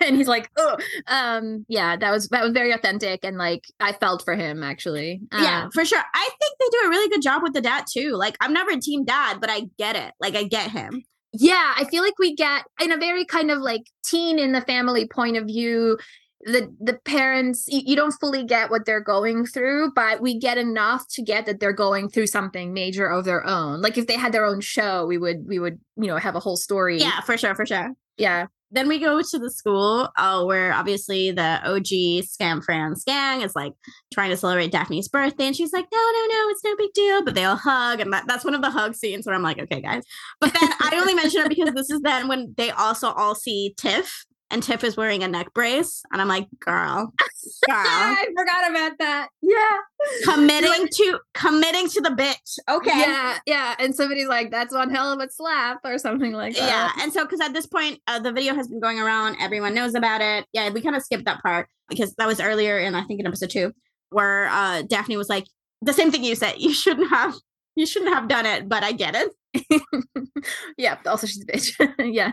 and 0.06 0.16
he's 0.16 0.28
like 0.28 0.48
oh. 0.56 0.76
Um 1.08 1.66
yeah 1.68 1.96
that 1.96 2.10
was 2.10 2.28
that 2.28 2.42
was 2.42 2.52
very 2.52 2.72
authentic 2.72 3.24
and 3.24 3.36
like 3.36 3.64
i 3.80 3.92
felt 3.92 4.24
for 4.24 4.34
him 4.34 4.62
actually. 4.62 5.20
Um, 5.32 5.42
yeah 5.42 5.68
for 5.72 5.84
sure. 5.84 6.02
I 6.14 6.28
think 6.40 6.58
they 6.60 6.66
do 6.70 6.86
a 6.86 6.90
really 6.90 7.08
good 7.08 7.22
job 7.22 7.42
with 7.42 7.52
the 7.52 7.60
dad 7.60 7.84
too. 7.92 8.12
Like 8.12 8.36
i'm 8.40 8.52
never 8.52 8.70
a 8.70 8.80
team 8.80 9.04
dad 9.04 9.40
but 9.40 9.50
i 9.50 9.62
get 9.76 9.96
it. 9.96 10.12
Like 10.20 10.36
i 10.36 10.44
get 10.44 10.70
him. 10.70 11.02
Yeah 11.32 11.74
i 11.76 11.84
feel 11.84 12.02
like 12.02 12.18
we 12.18 12.34
get 12.34 12.64
in 12.80 12.92
a 12.92 12.96
very 12.96 13.24
kind 13.24 13.50
of 13.50 13.58
like 13.58 13.82
teen 14.04 14.38
in 14.38 14.52
the 14.52 14.62
family 14.62 15.08
point 15.08 15.36
of 15.36 15.46
view 15.46 15.98
the 16.46 16.72
the 16.80 16.94
parents 17.04 17.64
you, 17.66 17.82
you, 17.84 17.96
don't 17.96 18.12
fully 18.12 18.44
get 18.44 18.70
what 18.70 18.86
they're 18.86 19.00
going 19.00 19.44
through 19.44 19.90
but 19.94 20.22
we 20.22 20.38
get 20.38 20.56
enough 20.56 21.06
to 21.08 21.20
get 21.20 21.44
that 21.44 21.58
they're 21.58 21.72
going 21.72 22.08
through 22.08 22.26
something 22.26 22.72
major 22.72 23.06
of 23.06 23.24
their 23.24 23.44
own 23.46 23.82
like 23.82 23.98
if 23.98 24.06
they 24.06 24.16
had 24.16 24.32
their 24.32 24.44
own 24.44 24.60
show 24.60 25.04
we 25.06 25.18
would 25.18 25.46
we 25.46 25.58
would 25.58 25.78
you 25.96 26.06
know 26.06 26.16
have 26.16 26.36
a 26.36 26.40
whole 26.40 26.56
story 26.56 26.98
yeah 26.98 27.20
for 27.20 27.36
sure 27.36 27.54
for 27.54 27.66
sure 27.66 27.90
yeah 28.16 28.46
then 28.72 28.88
we 28.88 28.98
go 28.98 29.22
to 29.22 29.38
the 29.38 29.50
school 29.50 30.10
uh, 30.16 30.44
where 30.44 30.74
obviously 30.74 31.30
the 31.30 31.60
OG 31.64 32.24
Skam 32.26 32.62
France 32.64 33.04
gang 33.04 33.42
is 33.42 33.54
like 33.54 33.72
trying 34.12 34.30
to 34.30 34.36
celebrate 34.36 34.72
Daphne's 34.72 35.08
birthday. 35.08 35.46
And 35.46 35.56
she's 35.56 35.72
like, 35.72 35.86
no, 35.92 35.98
no, 35.98 36.26
no, 36.26 36.48
it's 36.50 36.64
no 36.64 36.76
big 36.76 36.92
deal. 36.92 37.24
But 37.24 37.36
they 37.36 37.44
all 37.44 37.56
hug. 37.56 38.00
And 38.00 38.12
that, 38.12 38.24
that's 38.26 38.44
one 38.44 38.54
of 38.54 38.62
the 38.62 38.70
hug 38.70 38.96
scenes 38.96 39.24
where 39.24 39.36
I'm 39.36 39.42
like, 39.42 39.60
okay, 39.60 39.80
guys. 39.80 40.02
But 40.40 40.52
then 40.52 40.68
I 40.80 40.98
only 41.00 41.14
mention 41.14 41.42
it 41.42 41.48
because 41.48 41.74
this 41.74 41.90
is 41.90 42.00
then 42.00 42.26
when 42.26 42.54
they 42.56 42.70
also 42.70 43.12
all 43.12 43.36
see 43.36 43.72
Tiff 43.76 44.26
and 44.50 44.62
Tiff 44.62 44.84
is 44.84 44.96
wearing 44.96 45.22
a 45.22 45.28
neck 45.28 45.52
brace, 45.54 46.02
and 46.12 46.20
I'm 46.22 46.28
like, 46.28 46.46
girl, 46.60 47.12
girl. 47.68 47.76
I 47.76 48.26
forgot 48.36 48.70
about 48.70 48.98
that. 48.98 49.28
Yeah, 49.42 49.78
committing 50.24 50.82
like, 50.82 50.90
to 50.90 51.18
committing 51.34 51.88
to 51.88 52.00
the 52.00 52.10
bitch. 52.10 52.58
Okay, 52.68 52.98
yeah, 52.98 53.38
yeah. 53.46 53.74
And 53.78 53.94
somebody's 53.94 54.28
like, 54.28 54.50
that's 54.50 54.72
one 54.72 54.90
hell 54.90 55.12
of 55.12 55.20
a 55.20 55.30
slap 55.30 55.80
or 55.84 55.98
something 55.98 56.32
like 56.32 56.54
that. 56.56 56.68
Yeah, 56.68 57.02
and 57.02 57.12
so 57.12 57.24
because 57.24 57.40
at 57.40 57.52
this 57.52 57.66
point, 57.66 58.00
uh, 58.06 58.18
the 58.18 58.32
video 58.32 58.54
has 58.54 58.68
been 58.68 58.80
going 58.80 59.00
around, 59.00 59.36
everyone 59.40 59.74
knows 59.74 59.94
about 59.94 60.20
it. 60.20 60.46
Yeah, 60.52 60.70
we 60.70 60.80
kind 60.80 60.96
of 60.96 61.02
skipped 61.02 61.24
that 61.24 61.42
part 61.42 61.68
because 61.88 62.14
that 62.14 62.26
was 62.26 62.40
earlier 62.40 62.78
in 62.78 62.94
I 62.94 63.04
think 63.04 63.20
in 63.20 63.26
episode 63.26 63.50
two, 63.50 63.72
where 64.10 64.46
uh 64.48 64.82
Daphne 64.82 65.16
was 65.16 65.28
like, 65.28 65.46
the 65.82 65.92
same 65.92 66.10
thing 66.10 66.24
you 66.24 66.34
said. 66.34 66.54
You 66.58 66.72
shouldn't 66.72 67.10
have, 67.10 67.34
you 67.74 67.86
shouldn't 67.86 68.14
have 68.14 68.28
done 68.28 68.46
it, 68.46 68.68
but 68.68 68.82
I 68.82 68.92
get 68.92 69.14
it. 69.14 69.30
yeah. 70.76 70.96
Also, 71.06 71.26
she's 71.26 71.42
a 71.42 71.46
bitch. 71.46 71.94
yeah. 72.12 72.32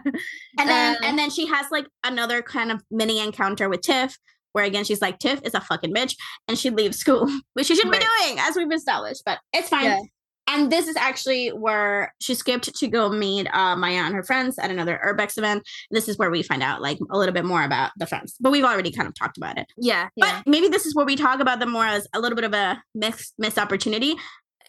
And 0.59 0.69
then 0.69 0.97
and 1.03 1.17
then 1.17 1.29
she 1.29 1.47
has 1.47 1.65
like 1.71 1.87
another 2.03 2.41
kind 2.41 2.71
of 2.71 2.81
mini 2.91 3.19
encounter 3.19 3.69
with 3.69 3.81
Tiff, 3.81 4.17
where 4.53 4.65
again 4.65 4.83
she's 4.83 5.01
like, 5.01 5.19
Tiff 5.19 5.41
is 5.43 5.53
a 5.53 5.61
fucking 5.61 5.93
bitch, 5.93 6.15
and 6.47 6.57
she 6.57 6.69
leaves 6.69 6.97
school, 6.97 7.29
which 7.53 7.67
she 7.67 7.75
shouldn't 7.75 7.93
right. 7.93 8.01
be 8.01 8.25
doing, 8.25 8.39
as 8.39 8.55
we've 8.55 8.71
established. 8.71 9.23
But 9.25 9.39
it's 9.53 9.69
fine. 9.69 9.85
Yeah. 9.85 9.99
And 10.45 10.69
this 10.69 10.89
is 10.89 10.97
actually 10.97 11.49
where 11.49 12.13
she 12.19 12.35
skipped 12.35 12.75
to 12.75 12.87
go 12.89 13.07
meet 13.09 13.47
uh, 13.53 13.77
Maya 13.77 14.01
and 14.03 14.13
her 14.13 14.23
friends 14.23 14.59
at 14.59 14.69
another 14.69 14.99
Urbex 15.05 15.37
event. 15.37 15.63
This 15.89 16.09
is 16.09 16.17
where 16.17 16.29
we 16.29 16.43
find 16.43 16.61
out 16.61 16.81
like 16.81 16.97
a 17.09 17.17
little 17.17 17.33
bit 17.33 17.45
more 17.45 17.63
about 17.63 17.91
the 17.97 18.05
friends, 18.05 18.35
but 18.41 18.51
we've 18.51 18.65
already 18.65 18.91
kind 18.91 19.07
of 19.07 19.15
talked 19.15 19.37
about 19.37 19.57
it. 19.57 19.67
Yeah, 19.77 20.09
yeah. 20.17 20.41
But 20.43 20.51
maybe 20.51 20.67
this 20.67 20.85
is 20.85 20.93
where 20.95 21.05
we 21.05 21.15
talk 21.15 21.39
about 21.39 21.59
them 21.59 21.71
more 21.71 21.85
as 21.85 22.07
a 22.13 22.19
little 22.19 22.35
bit 22.35 22.43
of 22.43 22.53
a 22.53 22.83
missed, 22.93 23.33
missed 23.37 23.57
opportunity. 23.57 24.15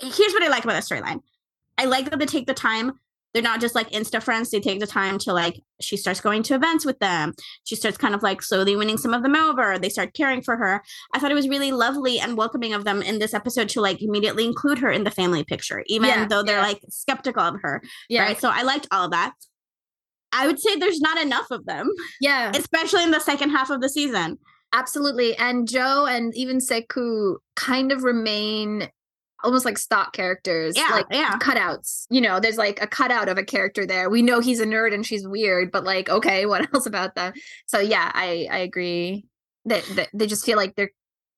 Here's 0.01 0.33
what 0.33 0.45
I 0.45 0.49
like 0.49 0.63
about 0.63 0.81
the 0.81 0.95
storyline 0.95 1.21
I 1.79 1.87
like 1.87 2.11
that 2.11 2.19
they 2.19 2.27
take 2.27 2.47
the 2.47 2.55
time 2.55 2.93
they're 3.35 3.43
not 3.43 3.61
just 3.61 3.75
like 3.75 3.91
insta 3.91 4.23
friends 4.23 4.51
they 4.51 4.61
take 4.61 4.79
the 4.81 4.87
time 4.87 5.19
to 5.19 5.33
like 5.33 5.61
she 5.81 5.97
starts 5.97 6.21
going 6.21 6.43
to 6.45 6.55
events 6.55 6.87
with 6.87 6.99
them 7.01 7.33
she 7.65 7.75
starts 7.75 7.99
kind 7.99 8.15
of 8.15 8.23
like 8.23 8.41
slowly 8.41 8.77
winning 8.77 8.97
some 8.97 9.13
of 9.13 9.23
them 9.25 9.35
over 9.35 9.77
they 9.79 9.89
start 9.89 10.15
caring 10.15 10.41
for 10.41 10.57
her 10.57 10.81
i 11.13 11.19
thought 11.19 11.33
it 11.33 11.35
was 11.35 11.49
really 11.49 11.73
lovely 11.73 12.21
and 12.21 12.37
welcoming 12.37 12.73
of 12.73 12.85
them 12.85 13.03
in 13.03 13.19
this 13.19 13.35
episode 13.35 13.69
to 13.69 13.81
like 13.81 14.01
immediately 14.01 14.45
include 14.47 14.79
her 14.79 14.91
in 14.91 15.03
the 15.05 15.11
family 15.11 15.43
picture 15.45 15.83
even 15.89 16.09
Yeah, 16.09 16.27
though 16.27 16.43
they're 16.45 16.59
yeah. 16.59 16.63
like 16.67 16.81
skeptical 16.89 17.43
of 17.43 17.57
her 17.63 17.83
Yeah. 18.09 18.23
right 18.23 18.41
so 18.41 18.49
i 18.53 18.63
liked 18.63 18.87
all 18.93 19.07
of 19.07 19.11
that 19.11 19.33
i 20.33 20.47
would 20.47 20.61
say 20.61 20.77
there's 20.77 21.01
not 21.01 21.21
enough 21.21 21.51
of 21.51 21.67
them 21.67 21.91
Yeah. 22.21 22.53
especially 22.55 23.03
in 23.03 23.11
the 23.11 23.21
second 23.21 23.51
half 23.51 23.69
of 23.71 23.81
the 23.81 23.89
season 23.89 24.39
Absolutely. 24.77 25.37
And 25.37 25.69
Joe 25.69 26.05
and 26.07 26.35
even 26.37 26.59
Seku 26.59 27.37
kind 27.55 27.93
of 27.93 28.03
remain 28.03 28.89
almost 29.45 29.65
like 29.65 29.79
stock 29.79 30.13
characters. 30.13 30.77
Yeah, 30.77 30.89
Like 30.91 31.07
yeah. 31.11 31.39
cutouts. 31.39 32.07
You 32.11 32.21
know, 32.21 32.41
there's 32.41 32.57
like 32.57 32.83
a 32.83 32.87
cutout 32.87 33.29
of 33.29 33.39
a 33.39 33.45
character 33.45 33.87
there. 33.87 34.11
We 34.11 34.23
know 34.23 34.41
he's 34.41 34.61
a 34.61 34.67
nerd 34.67 34.95
and 34.95 35.07
she's 35.07 35.27
weird, 35.27 35.71
but 35.71 35.85
like, 35.85 36.09
okay, 36.09 36.47
what 36.47 36.73
else 36.75 36.87
about 36.87 37.15
them? 37.15 37.35
So 37.67 37.79
yeah, 37.79 38.11
I 38.15 38.49
I 38.51 38.59
agree. 38.59 39.27
That, 39.67 39.83
that 39.95 40.09
they 40.13 40.27
just 40.27 40.45
feel 40.45 40.59
like 40.59 40.75
they're 40.75 40.91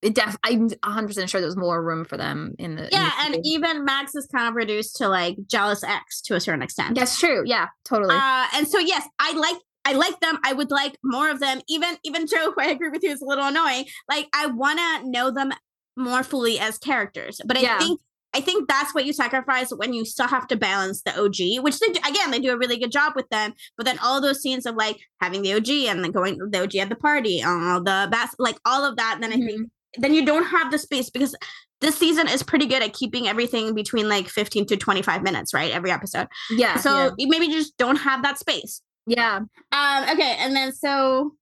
it 0.02 0.14
def 0.14 0.36
I'm 0.42 0.68
100 0.68 1.06
percent 1.06 1.30
sure 1.30 1.40
there's 1.40 1.56
more 1.56 1.82
room 1.82 2.04
for 2.04 2.16
them 2.16 2.54
in 2.58 2.74
the 2.74 2.84
in 2.84 2.88
yeah 2.92 3.10
the 3.18 3.36
and 3.36 3.46
even 3.46 3.84
max 3.84 4.14
is 4.14 4.26
kind 4.26 4.48
of 4.48 4.54
reduced 4.54 4.96
to 4.96 5.08
like 5.08 5.36
jealous 5.46 5.82
ex 5.82 6.20
to 6.22 6.34
a 6.34 6.40
certain 6.40 6.60
extent 6.60 6.96
that's 6.96 7.18
true. 7.18 7.42
Yeah, 7.46 7.68
totally. 7.84 8.14
Uh, 8.14 8.46
and 8.54 8.68
so 8.68 8.78
yes, 8.78 9.06
I 9.18 9.32
like 9.32 9.56
I 9.86 9.92
like 9.92 10.18
them. 10.18 10.36
I 10.44 10.52
would 10.52 10.72
like 10.72 10.98
more 11.04 11.30
of 11.30 11.38
them. 11.38 11.60
Even 11.68 11.96
even 12.02 12.26
Joe, 12.26 12.50
who 12.56 12.60
I 12.60 12.66
agree 12.66 12.88
with 12.88 13.02
you, 13.04 13.10
is 13.10 13.22
a 13.22 13.24
little 13.24 13.46
annoying. 13.46 13.86
Like 14.08 14.28
I 14.34 14.46
want 14.46 14.78
to 14.78 15.10
know 15.10 15.30
them 15.30 15.52
more 15.96 16.22
fully 16.22 16.58
as 16.58 16.78
characters. 16.78 17.40
But 17.44 17.56
I 17.56 17.60
Yeah. 17.60 17.78
think 17.78 18.00
I 18.34 18.40
think 18.42 18.68
that's 18.68 18.94
what 18.94 19.06
you 19.06 19.14
sacrifice 19.14 19.70
when 19.70 19.94
you 19.94 20.04
still 20.04 20.26
have 20.28 20.46
to 20.48 20.56
balance 20.56 21.00
the 21.00 21.18
OG, 21.18 21.60
which 21.60 21.78
they 21.78 21.86
do, 21.86 22.00
again 22.06 22.30
they 22.30 22.38
do 22.38 22.50
a 22.52 22.58
really 22.58 22.76
good 22.76 22.92
job 22.92 23.14
with 23.16 23.26
them. 23.30 23.54
But 23.78 23.86
then 23.86 23.98
all 24.00 24.20
those 24.20 24.42
scenes 24.42 24.66
of 24.66 24.74
like 24.74 24.98
having 25.22 25.40
the 25.40 25.54
OG 25.54 25.86
and 25.88 26.04
then 26.04 26.10
going 26.10 26.36
the 26.50 26.62
OG 26.62 26.76
at 26.76 26.90
the 26.90 26.96
party, 26.96 27.42
all 27.42 27.80
the 27.82 28.08
bas- 28.10 28.34
like 28.38 28.58
all 28.66 28.84
of 28.84 28.96
that. 28.96 29.18
Then 29.20 29.32
I 29.32 29.36
Mm-hmm. 29.36 29.46
think 29.46 29.70
then 29.98 30.12
you 30.12 30.26
don't 30.26 30.44
have 30.44 30.70
the 30.70 30.76
space 30.78 31.08
because 31.08 31.34
this 31.80 31.96
season 31.96 32.28
is 32.28 32.42
pretty 32.42 32.66
good 32.66 32.82
at 32.82 32.92
keeping 32.92 33.26
everything 33.26 33.74
between 33.74 34.06
like 34.08 34.28
15 34.28 34.66
to 34.66 34.76
25 34.76 35.22
minutes, 35.22 35.54
right? 35.54 35.72
Every 35.72 35.90
episode. 35.90 36.26
yeah. 36.50 36.76
So 36.76 36.90
yeah. 36.90 37.10
you 37.16 37.28
maybe 37.28 37.48
just 37.48 37.74
don't 37.78 37.96
have 37.96 38.22
that 38.22 38.38
space. 38.38 38.82
yeah. 39.06 39.36
Um, 39.72 40.02
okay, 40.10 40.36
and 40.40 40.54
then 40.54 40.72
so 40.74 41.32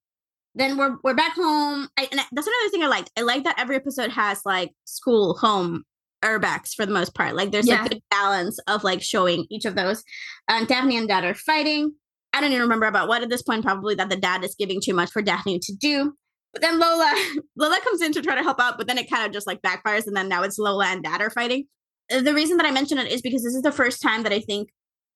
then 0.55 0.77
we're 0.77 0.97
we're 1.03 1.15
back 1.15 1.35
home. 1.35 1.89
I, 1.97 2.09
and 2.11 2.21
that's 2.33 2.47
another 2.47 2.71
thing 2.71 2.83
I 2.83 2.89
liked. 2.89 3.11
I 3.17 3.23
like 3.23 3.45
that 3.45 3.59
every 3.59 3.77
episode 3.77 4.11
has 4.11 4.41
like 4.45 4.71
school, 4.85 5.35
home, 5.39 5.83
urbex 6.25 6.75
for 6.75 6.87
the 6.87 6.93
most 6.93 7.15
part. 7.15 7.35
Like 7.35 7.51
there's 7.51 7.67
Yeah. 7.67 7.85
a 7.85 7.89
good 7.89 8.01
balance 8.11 8.59
of 8.69 8.85
like 8.85 9.03
showing 9.03 9.47
each 9.51 9.65
of 9.65 9.75
those. 9.75 10.03
Um, 10.49 10.65
Daphne 10.67 10.97
and 10.97 11.09
Dad 11.09 11.25
are 11.25 11.35
fighting. 11.35 11.93
I 12.33 12.41
don't 12.41 12.51
even 12.51 12.63
remember 12.63 12.87
about 12.87 13.09
what 13.09 13.23
at 13.23 13.29
this 13.31 13.43
point. 13.43 13.65
Probably 13.65 13.95
that 13.97 14.09
the 14.11 14.17
dad 14.17 14.43
is 14.45 14.55
giving 14.59 14.81
too 14.83 14.95
much 14.95 15.11
for 15.11 15.23
Daphne 15.23 15.59
to 15.61 15.75
do. 15.75 16.15
But 16.53 16.63
then 16.63 16.79
Lola, 16.79 17.15
Lola 17.57 17.79
comes 17.83 18.01
in 18.01 18.13
to 18.13 18.23
try 18.23 18.35
to 18.37 18.43
help 18.43 18.61
out, 18.61 18.79
but 18.79 18.87
then 18.87 18.99
it 18.99 19.11
kind 19.11 19.27
of 19.27 19.33
just 19.33 19.47
like 19.47 19.61
backfires, 19.63 20.07
and 20.07 20.17
then 20.17 20.29
now 20.29 20.43
it's 20.43 20.59
Lola 20.59 20.87
and 20.87 21.03
Dad 21.03 21.21
are 21.21 21.31
fighting. 21.31 21.67
Uh, 22.13 22.21
The 22.23 22.33
reason 22.35 22.57
that 22.59 22.67
I 22.67 22.71
mention 22.71 22.99
it 22.99 23.11
is 23.11 23.23
because 23.23 23.43
this 23.43 23.55
is 23.55 23.63
the 23.63 23.73
first 23.73 24.01
time 24.03 24.23
that 24.23 24.33
I 24.33 24.41
think 24.41 24.69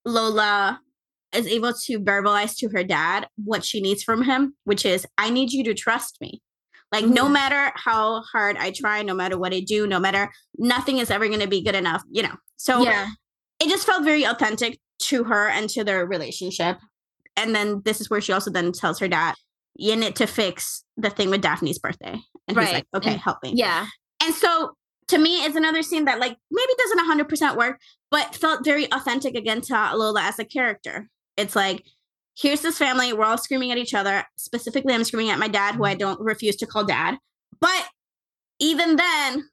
Lola 0.05 0.81
is 1.35 1.47
able 1.47 1.73
to 1.73 2.01
verbalize 2.01 2.57
to 2.57 2.69
her 2.71 2.83
dad 2.85 3.29
what 3.45 3.65
she 3.65 3.81
needs 3.81 4.03
from 4.03 4.23
him, 4.23 4.55
which 4.65 4.87
is, 4.87 5.07
I 5.19 5.31
need 5.31 5.53
you 5.53 5.63
to 5.65 5.75
trust 5.75 6.19
me. 6.21 6.41
Like, 6.91 7.05
no 7.05 7.27
Mhm. 7.27 7.33
matter 7.33 7.73
how 7.77 8.23
hard 8.23 8.57
I 8.57 8.71
try, 8.71 9.03
no 9.03 9.13
matter 9.15 9.37
what 9.39 9.53
I 9.53 9.61
do, 9.61 9.87
no 9.87 10.01
matter 10.01 10.33
nothing 10.57 10.99
is 10.99 11.11
ever 11.11 11.29
going 11.29 11.41
to 11.41 11.47
be 11.47 11.63
good 11.63 11.75
enough, 11.75 12.03
you 12.11 12.23
know. 12.23 12.35
So 12.57 12.83
yeah. 12.83 13.09
it 13.61 13.69
just 13.69 13.87
felt 13.87 14.05
very 14.05 14.25
authentic 14.25 14.81
to 15.01 15.25
her 15.25 15.49
and 15.49 15.69
to 15.71 15.85
their 15.85 16.07
relationship. 16.07 16.79
And 17.37 17.55
then 17.55 17.83
this 17.85 18.01
is 18.01 18.09
where 18.09 18.21
she 18.23 18.33
also 18.33 18.51
then 18.51 18.73
tells 18.73 18.99
her 19.01 19.09
dad, 19.09 19.35
you 19.77 19.95
need 19.97 20.17
to 20.17 20.27
fix 20.27 20.83
the 20.97 21.11
thing 21.11 21.29
with 21.31 21.43
Daphne's 21.43 21.79
birthday. 21.79 22.21
And 22.49 22.57
he's 22.57 22.57
Right. 22.57 22.73
like, 22.75 22.87
okay, 22.97 23.13
And- 23.13 23.21
help 23.21 23.39
me. 23.43 23.53
Yeah. 23.55 23.87
And 24.23 24.35
so 24.35 24.73
to 25.09 25.19
me, 25.19 25.45
it's 25.45 25.57
another 25.57 25.83
scene 25.83 26.07
that 26.07 26.19
like 26.19 26.37
maybe 26.51 26.73
doesn't 26.79 26.99
100% 26.99 27.57
work, 27.57 27.81
but 28.11 28.35
felt 28.35 28.65
very 28.65 28.91
authentic 28.93 29.35
again 29.35 29.61
to 29.63 29.91
Lola 29.95 30.23
as 30.23 30.39
a 30.39 30.45
character. 30.45 31.09
It's 31.39 31.57
like, 31.57 31.85
here's 32.37 32.61
this 32.61 32.77
family, 32.77 33.13
we're 33.15 33.25
all 33.25 33.39
screaming 33.39 33.73
at 33.73 33.79
each 33.79 33.95
other. 33.95 34.25
Specifically, 34.37 34.93
I'm 34.93 35.05
screaming 35.05 35.31
at 35.31 35.39
my 35.39 35.49
dad, 35.49 35.77
who 35.77 35.85
I 35.85 35.95
don't 35.95 36.21
refuse 36.21 36.57
to 36.57 36.67
call 36.67 36.85
dad. 36.85 37.17
But 37.61 37.89
even 38.59 38.97
then, 38.97 39.49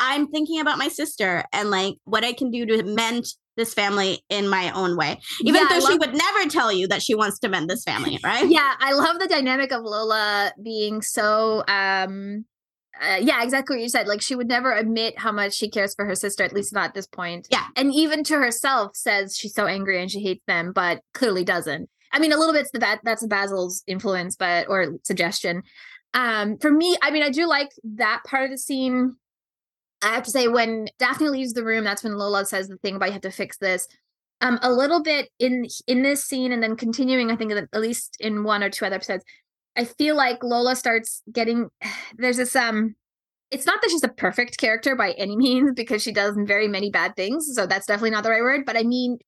I'm 0.00 0.28
thinking 0.28 0.60
about 0.60 0.78
my 0.78 0.88
sister 0.88 1.44
and 1.52 1.70
like 1.70 1.96
what 2.04 2.24
I 2.24 2.32
can 2.32 2.50
do 2.50 2.64
to 2.66 2.82
mend 2.84 3.24
this 3.56 3.74
family 3.74 4.24
in 4.30 4.48
my 4.48 4.70
own 4.70 4.96
way. 4.96 5.18
Even 5.42 5.56
Yeah, 5.62 5.68
though 5.68 5.80
she 5.80 5.98
would 5.98 6.14
never 6.14 6.48
tell 6.48 6.72
you 6.72 6.86
that 6.88 7.02
she 7.02 7.16
wants 7.16 7.40
to 7.40 7.48
mend 7.48 7.68
this 7.68 7.82
family, 7.82 8.18
right? 8.22 8.48
yeah 8.48 8.74
i 8.78 8.92
love 8.92 9.18
the 9.18 9.26
dynamic 9.26 9.72
of 9.72 9.82
lola 9.82 10.52
being 10.62 11.02
so 11.02 11.64
um 11.66 12.44
uh, 13.00 13.16
yeah 13.20 13.42
exactly 13.42 13.76
what 13.76 13.82
you 13.82 13.88
said. 13.88 14.06
Like 14.06 14.22
she 14.22 14.34
would 14.34 14.48
never 14.48 14.72
admit 14.74 15.18
how 15.18 15.32
much 15.32 15.54
she 15.54 15.70
cares 15.70 15.94
for 15.94 16.04
her 16.04 16.14
sister 16.14 16.44
at 16.44 16.52
least 16.52 16.72
not 16.72 16.86
at 16.86 16.94
this 16.94 17.06
point. 17.06 17.48
Yeah. 17.50 17.66
and 17.76 17.92
even 17.92 18.24
to 18.24 18.34
herself 18.38 18.96
says 18.96 19.36
she's 19.36 19.54
so 19.54 19.66
angry 19.66 20.00
and 20.00 20.10
she 20.10 20.20
hates 20.20 20.42
them 20.46 20.72
but 20.72 21.00
clearly 21.14 21.44
doesn't. 21.44 21.88
I 22.12 22.18
mean 22.18 22.32
a 22.32 22.36
little 22.36 22.54
bit's 22.54 22.70
the 22.70 22.78
that 22.80 23.00
that's 23.04 23.26
Basile's 23.26 23.82
influence 23.86 24.36
but 24.36 24.68
or 24.68 24.94
suggestion. 25.04 25.62
Um 26.14 26.58
for 26.58 26.70
me 26.70 26.96
i 27.02 27.10
mean 27.10 27.22
i 27.22 27.30
do 27.30 27.46
like 27.46 27.70
that 27.84 28.22
part 28.26 28.44
of 28.44 28.50
the 28.50 28.58
scene. 28.58 29.16
I 30.02 30.14
have 30.14 30.24
to 30.24 30.30
say 30.30 30.48
when 30.48 30.88
daphne 30.98 31.28
leaves 31.28 31.52
the 31.52 31.64
room 31.64 31.84
that's 31.84 32.04
when 32.04 32.16
lola 32.16 32.46
says 32.46 32.68
the 32.68 32.76
thing 32.78 32.96
about 32.96 33.06
you 33.06 33.12
have 33.12 33.22
to 33.22 33.30
fix 33.30 33.58
this. 33.58 33.86
Um 34.40 34.58
a 34.62 34.72
little 34.72 35.02
bit 35.02 35.28
in 35.38 35.66
in 35.86 36.02
this 36.02 36.24
scene 36.24 36.52
and 36.52 36.62
then 36.62 36.76
continuing 36.76 37.30
i 37.30 37.36
think 37.36 37.52
at 37.52 37.80
least 37.80 38.16
in 38.20 38.44
one 38.44 38.62
or 38.62 38.70
two 38.70 38.84
other 38.84 38.96
episodes 38.96 39.24
i 39.78 39.84
feel 39.84 40.14
like 40.16 40.42
lola 40.42 40.76
starts 40.76 41.22
getting 41.32 41.68
there's 42.18 42.36
this 42.36 42.54
um 42.56 42.94
it's 43.50 43.64
not 43.64 43.80
that 43.80 43.88
she's 43.90 44.04
a 44.04 44.08
perfect 44.08 44.58
character 44.58 44.94
by 44.94 45.12
any 45.12 45.36
means 45.46 45.72
because 45.74 46.02
she 46.02 46.12
does 46.12 46.34
very 46.40 46.68
many 46.68 46.90
bad 46.90 47.14
things 47.16 47.48
so 47.54 47.66
that's 47.66 47.86
definitely 47.86 48.10
not 48.10 48.22
the 48.24 48.30
right 48.30 48.42
word 48.42 48.66
but 48.66 48.76
i 48.76 48.82
mean 48.82 49.18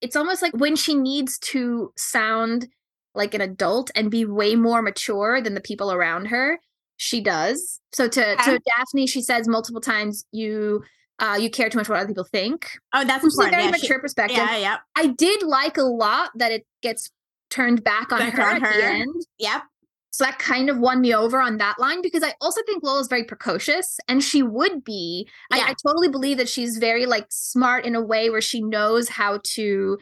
it's 0.00 0.16
almost 0.16 0.40
like 0.42 0.52
when 0.56 0.74
she 0.76 0.94
needs 0.94 1.38
to 1.38 1.92
sound 1.96 2.66
like 3.14 3.34
an 3.34 3.40
adult 3.42 3.90
and 3.94 4.10
be 4.10 4.24
way 4.24 4.54
more 4.56 4.80
mature 4.82 5.40
than 5.42 5.54
the 5.54 5.60
people 5.60 5.92
around 5.92 6.26
her 6.26 6.58
she 6.96 7.20
does 7.20 7.80
so 7.92 8.08
to 8.08 8.32
Okay. 8.34 8.52
to 8.52 8.60
daphne 8.76 9.06
she 9.06 9.20
says 9.22 9.46
multiple 9.48 9.80
times 9.80 10.24
you 10.32 10.82
uh 11.18 11.36
you 11.40 11.50
care 11.50 11.68
too 11.68 11.76
much 11.78 11.88
what 11.88 11.98
other 11.98 12.08
people 12.08 12.24
think 12.24 12.68
Oh, 12.94 13.04
that's 13.04 13.22
which 13.24 13.32
important. 13.34 13.54
very 13.56 13.64
Yeah, 13.66 13.76
she- 13.76 13.82
mature 13.82 14.00
perspective 14.00 14.36
yeah, 14.38 14.56
yeah. 14.56 14.76
I 14.96 15.08
did 15.08 15.42
like 15.42 15.76
a 15.76 15.82
lot 15.82 16.30
that 16.36 16.50
it 16.52 16.64
gets 16.82 17.10
turned 17.50 17.82
back 17.84 18.12
on 18.12 18.20
Back 18.20 18.34
her 18.34 18.42
on 18.42 18.56
at 18.56 18.62
the 18.62 18.68
her. 18.68 18.80
end. 18.82 19.14
Yep. 19.38 19.62
So 20.10 20.24
that 20.24 20.38
kind 20.38 20.68
of 20.68 20.78
won 20.78 21.00
me 21.00 21.14
over 21.14 21.40
on 21.40 21.58
that 21.58 21.78
line 21.78 22.02
because 22.02 22.24
I 22.24 22.34
also 22.40 22.62
think 22.66 22.82
Lola's 22.82 23.06
very 23.06 23.24
precocious 23.24 23.98
and 24.08 24.22
she 24.22 24.42
would 24.42 24.84
be. 24.84 25.28
I, 25.52 25.58
Yeah. 25.58 25.66
I 25.68 25.74
totally 25.86 26.08
believe 26.08 26.36
that 26.38 26.48
she's 26.48 26.78
very 26.78 27.06
like 27.06 27.26
smart 27.30 27.84
in 27.84 27.94
a 27.94 28.02
way 28.02 28.28
where 28.28 28.40
she 28.40 28.60
knows 28.60 29.08
how 29.08 29.40
to 29.54 29.98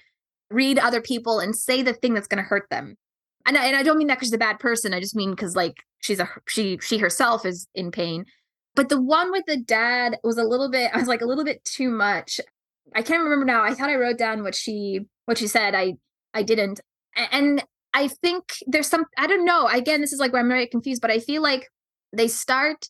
read 0.50 0.78
other 0.78 1.02
people 1.02 1.40
and 1.40 1.54
say 1.54 1.82
the 1.82 1.92
thing 1.92 2.14
that's 2.14 2.26
going 2.26 2.42
to 2.42 2.48
hurt 2.48 2.68
them. 2.70 2.96
And 3.46 3.56
I, 3.56 3.66
and 3.66 3.76
I 3.76 3.82
don't 3.82 3.98
mean 3.98 4.09
that 4.09 4.14
because 4.14 4.28
she's 4.28 4.34
a 4.34 4.38
bad 4.38 4.59
person. 4.59 4.94
I 4.94 5.00
just 5.00 5.16
mean 5.16 5.30
because 5.30 5.54
like 5.54 5.82
she's 6.00 6.20
a 6.20 6.28
she 6.46 6.78
she 6.80 6.98
herself 6.98 7.44
is 7.44 7.66
in 7.74 7.90
pain. 7.90 8.24
But 8.74 8.88
the 8.88 9.00
one 9.00 9.30
with 9.30 9.44
the 9.46 9.56
dad 9.56 10.18
was 10.22 10.38
a 10.38 10.44
little 10.44 10.70
bit. 10.70 10.90
I 10.94 10.98
was 10.98 11.09
like 11.09 11.20
a 11.20 11.26
little 11.26 11.44
bit 11.44 11.64
too 11.64 11.90
much. 11.90 12.40
I 12.94 13.02
can't 13.02 13.22
remember 13.22 13.44
now. 13.44 13.62
I 13.62 13.74
thought 13.74 13.90
I 13.90 13.96
wrote 13.96 14.18
down 14.18 14.42
what 14.42 14.54
she 14.54 15.00
what 15.26 15.38
she 15.38 15.46
said. 15.46 15.74
I 15.74 15.94
I 16.32 16.42
didn't. 16.42 16.80
And 17.32 17.62
I 17.95 18.09
think 18.09 18.45
there's 18.66 18.89
some 18.89 19.05
I 19.16 19.26
don't 19.26 19.45
know. 19.45 19.66
Again, 19.68 20.01
this 20.01 20.12
is 20.12 20.20
like 20.20 20.32
where 20.32 20.43
I'm 20.43 20.49
very 20.49 20.66
confused, 20.66 21.01
but 21.03 21.11
I 21.11 21.18
feel 21.20 21.43
like 21.43 21.68
they 22.12 22.28
start 22.28 22.86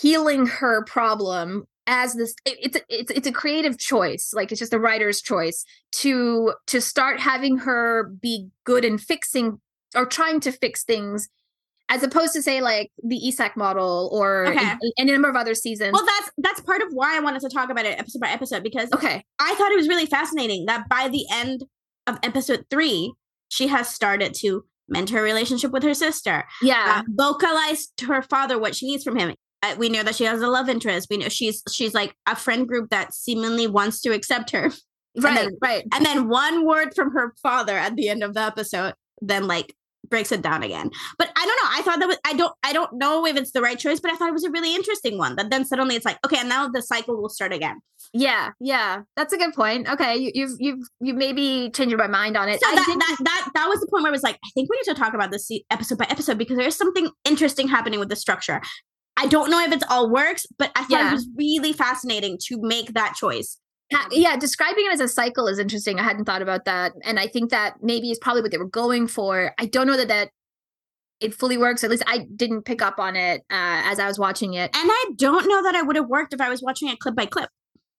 healing 0.00 0.46
her 0.46 0.84
problem 0.84 1.64
as 1.86 2.14
this 2.14 2.34
it- 2.44 2.58
it's 2.62 2.76
a, 2.76 2.80
it's 2.88 3.10
it's 3.10 3.26
a 3.26 3.32
creative 3.32 3.78
choice. 3.78 4.32
Like 4.34 4.52
it's 4.52 4.58
just 4.58 4.74
a 4.74 4.78
writer's 4.78 5.20
choice 5.20 5.64
to 5.92 6.54
to 6.68 6.80
start 6.80 7.20
having 7.20 7.58
her 7.58 8.10
be 8.20 8.48
good 8.64 8.84
in 8.84 8.98
fixing 8.98 9.60
or 9.96 10.06
trying 10.06 10.40
to 10.40 10.52
fix 10.52 10.84
things 10.84 11.28
as 11.88 12.04
opposed 12.04 12.32
to 12.32 12.40
say 12.42 12.60
like 12.60 12.92
the 13.02 13.26
Isak 13.26 13.56
model 13.56 14.08
or 14.12 14.46
Okay. 14.46 14.74
a 14.98 15.04
number 15.04 15.28
of 15.28 15.34
other 15.34 15.56
seasons. 15.56 15.92
Well, 15.92 16.06
that's 16.06 16.30
that's 16.38 16.60
part 16.60 16.82
of 16.82 16.88
why 16.92 17.16
I 17.16 17.20
wanted 17.20 17.40
to 17.40 17.48
talk 17.48 17.70
about 17.70 17.84
it 17.86 17.98
episode 17.98 18.20
by 18.20 18.28
episode 18.30 18.62
because 18.62 18.88
okay. 18.94 19.24
I 19.40 19.54
thought 19.56 19.72
it 19.72 19.76
was 19.76 19.88
really 19.88 20.06
fascinating 20.06 20.66
that 20.66 20.88
by 20.88 21.08
the 21.08 21.24
end 21.32 21.64
of 22.06 22.18
episode 22.22 22.64
three, 22.70 23.12
she 23.50 23.66
has 23.68 23.88
started 23.88 24.32
to 24.36 24.64
mend 24.88 25.10
her 25.10 25.22
relationship 25.22 25.70
with 25.70 25.82
her 25.82 25.94
sister, 25.94 26.44
Yeah. 26.62 27.00
uh, 27.00 27.02
vocalize 27.10 27.88
to 27.98 28.06
her 28.06 28.22
father 28.22 28.58
what 28.58 28.74
she 28.74 28.86
needs 28.86 29.04
from 29.04 29.16
him. 29.16 29.34
Uh, 29.62 29.74
we 29.78 29.88
know 29.90 30.02
that 30.02 30.14
she 30.16 30.24
has 30.24 30.40
a 30.40 30.48
love 30.48 30.68
interest. 30.70 31.08
We 31.10 31.18
know 31.18 31.28
she's 31.28 31.62
she's 31.70 31.92
like 31.92 32.14
a 32.26 32.34
friend 32.34 32.66
group 32.66 32.88
that 32.90 33.12
seemingly 33.14 33.66
wants 33.66 34.00
to 34.00 34.10
accept 34.12 34.50
her. 34.52 34.70
right. 35.20 35.34
then- 35.34 35.58
right. 35.60 35.84
And 35.92 36.04
then 36.06 36.28
one 36.28 36.64
word 36.66 36.94
from 36.96 37.12
her 37.12 37.34
father 37.42 37.76
at 37.76 37.94
the 37.96 38.08
end 38.08 38.22
of 38.24 38.32
the 38.34 38.40
episode 38.40 38.94
then 39.20 39.46
like 39.46 39.74
breaks 40.10 40.32
it 40.32 40.42
down 40.42 40.62
again. 40.62 40.90
But 41.18 41.30
I 41.36 41.46
don't 41.46 41.56
know. 41.62 41.70
I 41.78 41.82
thought 41.82 42.00
that 42.00 42.06
was 42.08 42.18
I 42.24 42.32
don't 42.34 42.52
I 42.62 42.72
don't 42.72 42.92
know 42.94 43.24
if 43.26 43.36
it's 43.36 43.52
the 43.52 43.62
right 43.62 43.78
choice, 43.78 44.00
but 44.00 44.10
I 44.10 44.16
thought 44.16 44.28
it 44.28 44.32
was 44.34 44.44
a 44.44 44.50
really 44.50 44.74
interesting 44.74 45.18
one. 45.18 45.36
That 45.36 45.50
then 45.50 45.64
suddenly 45.64 45.96
it's 45.96 46.04
like, 46.04 46.18
okay, 46.26 46.38
and 46.38 46.48
now 46.48 46.68
the 46.68 46.82
cycle 46.82 47.20
will 47.20 47.28
start 47.28 47.52
again. 47.52 47.80
Yeah, 48.12 48.50
yeah, 48.60 49.02
that's 49.16 49.32
a 49.32 49.36
good 49.38 49.54
point. 49.54 49.88
Okay, 49.88 50.16
you, 50.16 50.30
you've 50.34 50.56
you've 50.58 50.80
you 51.00 51.14
maybe 51.14 51.70
changed 51.74 51.96
my 51.96 52.06
mind 52.08 52.36
on 52.36 52.48
it. 52.48 52.60
So 52.60 52.68
I 52.68 52.74
that, 52.74 52.84
think- 52.86 53.00
that 53.00 53.16
that 53.24 53.50
that 53.54 53.68
was 53.68 53.80
the 53.80 53.86
point 53.88 54.02
where 54.02 54.10
I 54.10 54.12
was 54.12 54.22
like, 54.22 54.34
I 54.44 54.48
think 54.54 54.68
we 54.70 54.76
need 54.76 54.92
to 54.92 54.98
talk 55.00 55.14
about 55.14 55.30
this 55.30 55.48
episode 55.70 55.98
by 55.98 56.06
episode 56.10 56.38
because 56.38 56.56
there's 56.56 56.76
something 56.76 57.08
interesting 57.24 57.68
happening 57.68 58.00
with 58.00 58.08
the 58.08 58.16
structure. 58.16 58.60
I 59.16 59.26
don't 59.26 59.50
know 59.50 59.60
if 59.62 59.70
it's 59.72 59.84
all 59.90 60.10
works, 60.10 60.46
but 60.58 60.70
I 60.74 60.80
thought 60.82 60.90
Yeah. 60.90 61.10
it 61.10 61.12
was 61.12 61.28
really 61.36 61.72
fascinating 61.72 62.38
to 62.48 62.58
make 62.60 62.94
that 62.94 63.14
choice. 63.16 63.58
Ha- 63.92 64.08
yeah, 64.12 64.36
describing 64.36 64.86
it 64.86 64.92
as 64.92 65.00
a 65.00 65.08
cycle 65.08 65.46
is 65.48 65.58
interesting. 65.58 65.98
I 65.98 66.02
hadn't 66.04 66.24
thought 66.24 66.42
about 66.42 66.64
that, 66.66 66.92
and 67.04 67.18
I 67.18 67.26
think 67.26 67.50
that 67.50 67.82
maybe 67.82 68.10
is 68.10 68.18
probably 68.18 68.42
what 68.42 68.50
they 68.52 68.58
were 68.58 68.68
going 68.68 69.06
for. 69.08 69.52
I 69.58 69.66
don't 69.66 69.86
know 69.86 69.96
that 69.96 70.08
that 70.08 70.30
it 71.20 71.34
fully 71.34 71.58
works. 71.58 71.84
At 71.84 71.90
least 71.90 72.04
I 72.06 72.26
didn't 72.36 72.62
pick 72.62 72.80
up 72.82 72.98
on 72.98 73.16
it 73.16 73.42
uh, 73.50 73.82
as 73.84 73.98
I 73.98 74.06
was 74.06 74.18
watching 74.18 74.54
it. 74.54 74.70
And 74.74 74.90
I 74.90 75.04
don't 75.16 75.46
know 75.48 75.62
that 75.64 75.74
I 75.74 75.82
would 75.82 75.96
have 75.96 76.06
worked 76.08 76.32
if 76.32 76.40
I 76.40 76.48
was 76.48 76.62
watching 76.62 76.88
it 76.88 76.98
clip 76.98 77.14
by 77.14 77.26
clip. 77.26 77.50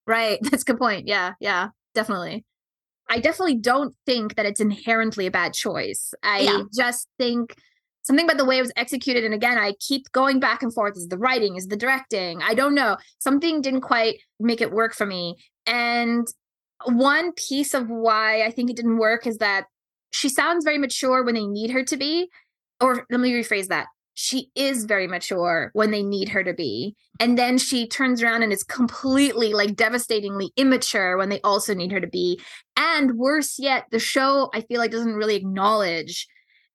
Right, 0.08 0.40
that's 0.50 0.64
a 0.64 0.66
good 0.66 0.78
point. 0.80 1.08
Yeah, 1.08 1.34
yeah, 1.40 1.70
definitely. 1.94 2.46
I 3.10 3.20
definitely 3.20 3.58
don't 3.58 3.94
think 4.06 4.36
that 4.36 4.46
it's 4.46 4.62
inherently 4.62 5.26
a 5.28 5.32
bad 5.32 5.54
choice. 5.54 6.14
I 6.24 6.40
Yeah. 6.42 6.62
just 6.74 7.10
think 7.20 7.56
something 8.04 8.26
about 8.26 8.38
the 8.38 8.46
way 8.46 8.58
it 8.58 8.62
was 8.62 8.72
executed, 8.76 9.24
and 9.24 9.34
again, 9.34 9.58
I 9.58 9.74
keep 9.80 10.12
going 10.12 10.40
back 10.40 10.64
and 10.64 10.74
forth. 10.74 10.98
Is 10.98 11.08
the 11.08 11.18
writing? 11.18 11.56
Is 11.56 11.68
the 11.68 11.78
directing? 11.78 12.42
I 12.42 12.54
don't 12.54 12.76
know. 12.76 12.98
Something 13.20 13.62
didn't 13.62 13.82
quite 13.82 14.20
make 14.40 14.62
it 14.62 14.72
work 14.72 14.94
for 14.94 15.06
me. 15.06 15.38
And 15.66 16.28
one 16.86 17.32
piece 17.34 17.74
of 17.74 17.90
why 17.90 18.44
I 18.44 18.52
think 18.52 18.70
it 18.70 18.76
didn't 18.76 18.98
work 18.98 19.28
is 19.28 19.38
that 19.38 19.66
she 20.12 20.30
sounds 20.30 20.66
very 20.66 20.78
mature 20.78 21.24
when 21.24 21.36
they 21.36 21.46
need 21.46 21.72
her 21.72 21.84
to 21.84 21.98
be. 21.98 22.28
Or 22.82 23.06
let 23.12 23.20
me 23.20 23.32
rephrase 23.32 23.68
that. 23.68 23.88
She 24.14 24.50
is 24.56 24.86
very 24.86 25.08
mature 25.08 25.70
when 25.74 25.92
they 25.92 26.04
need 26.04 26.30
her 26.30 26.44
to 26.44 26.54
be. 26.54 26.96
And 27.20 27.38
then 27.38 27.58
she 27.58 27.88
turns 27.88 28.22
around 28.22 28.44
and 28.44 28.52
is 28.52 28.64
completely, 28.64 29.54
like, 29.54 29.76
devastatingly 29.76 30.52
immature 30.58 31.18
when 31.18 31.30
they 31.30 31.40
also 31.42 31.74
need 31.74 31.92
her 31.92 32.00
to 32.00 32.08
be. 32.08 32.42
And 32.76 33.18
worse 33.18 33.58
yet, 33.58 33.86
the 33.92 34.00
show, 34.00 34.50
I 34.54 34.62
feel 34.62 34.80
like, 34.80 34.92
doesn't 34.92 35.14
really 35.14 35.36
acknowledge 35.36 36.28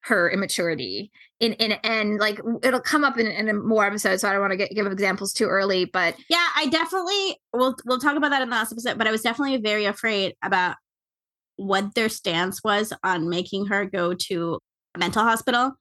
her 0.07 0.29
immaturity. 0.29 1.11
In, 1.39 1.53
in 1.53 1.73
and 1.83 2.19
like 2.19 2.39
it'll 2.63 2.79
come 2.79 3.03
up 3.03 3.19
in, 3.19 3.27
in 3.27 3.65
more 3.65 3.85
episodes, 3.85 4.21
so 4.21 4.29
I 4.29 4.31
don't 4.31 4.41
want 4.41 4.51
to 4.51 4.57
get, 4.57 4.71
give 4.71 4.87
examples 4.87 5.33
too 5.33 5.45
early. 5.45 5.85
But 5.85 6.15
Yeah, 6.29 6.45
I 6.55 6.67
definitely 6.67 7.37
we'll 7.53 7.75
we'll 7.85 7.99
talk 7.99 8.15
about 8.15 8.31
that 8.31 8.41
in 8.41 8.49
the 8.49 8.55
last 8.55 8.71
episode, 8.71 8.97
but 8.97 9.07
I 9.07 9.11
was 9.11 9.21
definitely 9.21 9.57
very 9.57 9.85
afraid 9.85 10.35
about 10.41 10.77
what 11.57 11.93
their 11.95 12.09
stance 12.09 12.63
was 12.63 12.93
on 13.03 13.29
making 13.29 13.67
her 13.67 13.85
go 13.85 14.13
to 14.13 14.59
a 14.95 14.99
mental 14.99 15.23
hospital. 15.23 15.73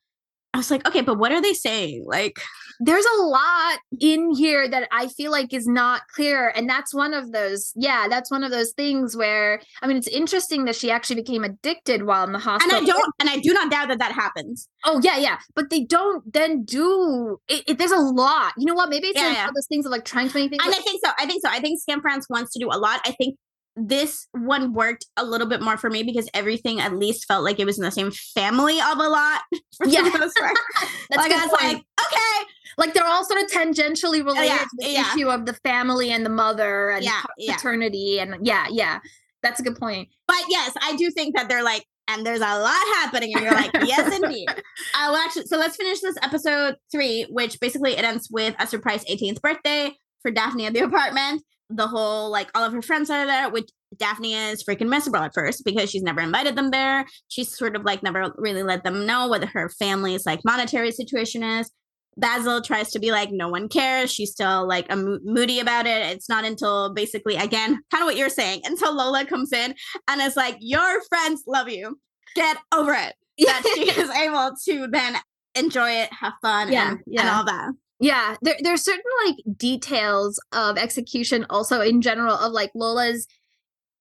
I 0.57 0.59
was 0.59 0.71
like, 0.71 0.89
okay, 0.89 1.03
but 1.03 1.19
what 1.19 1.33
are 1.33 1.43
they 1.43 1.53
saying? 1.53 2.05
Like, 2.07 2.41
there's 2.81 3.05
a 3.05 3.23
lot 3.23 3.79
in 4.01 4.35
here 4.35 4.67
that 4.67 4.89
I 4.91 5.09
feel 5.09 5.31
like 5.31 5.53
is 5.53 5.67
not 5.67 6.01
clear. 6.15 6.51
And 6.57 6.67
that's 6.67 6.95
one 6.95 7.13
of 7.13 7.31
those, 7.33 7.73
yeah, 7.77 8.07
that's 8.09 8.31
one 8.31 8.43
of 8.43 8.51
those 8.51 8.73
things 8.73 9.15
where, 9.15 9.61
I 9.83 9.87
mean, 9.87 9.99
it's 9.99 10.09
interesting 10.09 10.65
that 10.65 10.75
she 10.75 10.91
actually 10.91 11.17
became 11.17 11.45
addicted 11.45 12.07
while 12.07 12.25
in 12.25 12.33
the 12.33 12.39
hospital. 12.39 12.79
and. 12.79 12.89
I 12.89 12.91
don't, 12.91 13.15
and 13.21 13.29
I 13.29 13.37
do 13.39 13.53
not 13.53 13.71
doubt 13.71 13.89
that 13.89 13.99
that 13.99 14.13
happens. 14.13 14.67
Oh, 14.87 14.99
yeah, 15.05 15.19
yeah. 15.19 15.39
But 15.55 15.69
they 15.69 15.85
don't 15.85 16.33
then 16.33 16.65
do 16.65 17.39
it. 17.49 17.65
it 17.69 17.79
there's 17.79 17.93
a 17.93 17.99
lot. 17.99 18.55
You 18.57 18.65
know 18.65 18.75
what? 18.75 18.89
Maybe 18.89 19.09
it's 19.09 19.21
Yeah, 19.21 19.29
like 19.29 19.37
yeah. 19.37 19.45
all 19.45 19.53
those 19.55 19.67
things 19.67 19.85
of 19.85 19.93
like 19.93 20.07
trying 20.07 20.31
to 20.31 20.35
make 20.35 20.49
things. 20.49 20.63
And 20.65 20.75
I 20.75 20.79
think 20.79 21.03
so. 21.05 21.11
I 21.19 21.27
think 21.27 21.43
so. 21.45 21.51
I 21.51 21.61
think 21.61 21.81
Skam 21.87 22.01
France 22.01 22.27
wants 22.31 22.55
to 22.55 22.59
do 22.59 22.69
a 22.73 22.79
lot. 22.79 23.01
I 23.05 23.13
think 23.13 23.37
this 23.77 24.27
one 24.33 24.73
worked 24.73 25.05
a 25.17 25.25
little 25.25 25.47
bit 25.47 25.61
more 25.61 25.77
for 25.77 25.91
me 25.91 26.03
because 26.03 26.29
everything 26.33 26.81
at 26.81 26.97
least 26.97 27.27
felt 27.27 27.45
like 27.45 27.61
it 27.61 27.67
was 27.67 27.79
in 27.79 27.85
the 27.85 27.91
same 27.91 28.11
family 28.11 28.81
of 28.81 28.99
a 28.99 29.09
lot. 29.09 29.43
Yeah. 29.85 30.03
that's 30.09 30.41
like 30.41 31.33
I 31.33 31.47
was 31.47 31.51
point. 31.51 31.63
like, 31.63 31.77
okay, 31.77 32.51
like 32.79 32.95
they're 32.95 33.05
all 33.05 33.27
sort 33.27 33.43
of 33.43 33.51
tangentially 33.51 34.25
related 34.25 34.47
yeah, 34.47 34.59
to 34.59 34.69
the 34.79 34.89
yeah. 34.89 35.13
issue 35.13 35.29
of 35.29 35.45
the 35.45 35.53
family 35.53 36.11
and 36.11 36.25
the 36.25 36.31
mother 36.31 36.89
and 36.91 37.05
Yeah, 37.05 37.21
yeah. 37.37 37.57
paternity. 37.57 38.19
And 38.19 38.47
yeah, 38.47 38.69
yeah. 38.71 39.01
That's 39.43 39.61
a 39.61 39.63
good 39.63 39.79
point. 39.79 40.09
But 40.27 40.43
yes, 40.49 40.73
I 40.81 40.97
do 40.97 41.11
think 41.11 41.37
that 41.37 41.51
they're 41.51 41.63
like, 41.63 41.85
and 42.09 42.25
there's 42.25 42.41
a 42.41 42.59
lot 42.59 42.73
happening, 42.97 43.35
and 43.35 43.45
you're 43.45 43.53
like, 43.55 43.71
yes, 43.85 44.17
indeed. 44.23 44.49
Uh, 44.49 45.09
well, 45.11 45.17
actually, 45.17 45.45
so 45.45 45.59
let's 45.59 45.77
finish 45.77 46.01
this 46.01 46.17
episode 46.23 46.77
three, 46.91 47.27
which 47.31 47.61
basically 47.61 47.93
it 47.93 48.05
ends 48.05 48.29
with 48.31 48.55
a 48.59 48.67
surprise 48.67 49.05
18th 49.05 49.43
birthday 49.43 49.93
for 50.23 50.31
Daphne 50.31 50.67
at 50.67 50.73
the 50.73 50.81
apartment. 50.81 51.43
The 51.71 51.87
whole 51.87 52.31
like 52.31 52.49
all 52.55 52.65
of 52.65 52.73
her 52.73 52.83
friends 52.83 53.11
are 53.11 53.27
there, 53.27 53.51
which 53.51 53.69
Daphne 53.97 54.35
is 54.35 54.65
freaking 54.65 54.89
miserable 54.89 55.21
at 55.21 55.35
first 55.35 55.65
because 55.65 55.91
she's 55.91 56.03
never 56.03 56.21
invited 56.21 56.57
them 56.57 56.71
there. 56.71 57.07
She's 57.29 57.57
sort 57.57 57.77
of 57.77 57.85
like 57.85 58.03
never 58.03 58.33
really 58.37 58.63
let 58.63 58.85
them 58.85 59.07
know 59.07 59.27
what 59.29 59.45
her 59.45 59.69
family's 59.69 60.27
like 60.27 60.41
monetary 60.45 60.93
situation 60.93 61.43
is. 61.43 61.71
Basile 62.19 62.63
tries 62.63 62.91
to 62.93 62.99
be 62.99 63.11
like, 63.11 63.31
no 63.31 63.49
one 63.49 63.69
cares. 63.69 64.11
She's 64.11 64.31
still 64.31 64.67
like 64.67 64.87
a 64.91 64.97
mo- 64.97 65.19
moody 65.23 65.61
about 65.61 65.87
it. 65.87 66.07
It's 66.15 66.29
not 66.29 66.45
until 66.45 66.95
basically, 66.95 67.37
again, 67.37 67.79
kind 67.91 68.03
of 68.03 68.07
what 68.07 68.17
you're 68.17 68.31
saying, 68.31 68.63
until 68.65 68.95
Lola 68.95 69.27
comes 69.27 69.53
in 69.53 69.75
and 70.09 70.21
is 70.23 70.37
like, 70.37 70.57
your 70.61 71.03
friends 71.11 71.43
love 71.47 71.69
you. 71.69 71.99
Get 72.35 72.57
over 72.75 72.95
it. 72.95 73.15
That 73.45 73.63
she 73.75 73.91
is 74.01 74.09
able 74.11 74.53
to 74.67 74.89
then 74.91 75.17
enjoy 75.55 75.91
it, 75.91 76.11
have 76.13 76.33
fun, 76.41 76.73
Yeah, 76.73 76.93
and, 76.93 77.01
and 77.19 77.29
all 77.29 77.45
that. 77.45 77.73
Yeah, 77.99 78.37
there 78.43 78.57
there's 78.61 78.85
certain 78.85 79.03
like 79.27 79.37
details 79.57 80.39
of 80.53 80.77
execution 80.77 81.47
also 81.49 81.81
in 81.81 82.03
general 82.03 82.35
of 82.35 82.53
like 82.53 82.71
Lola's 82.75 83.27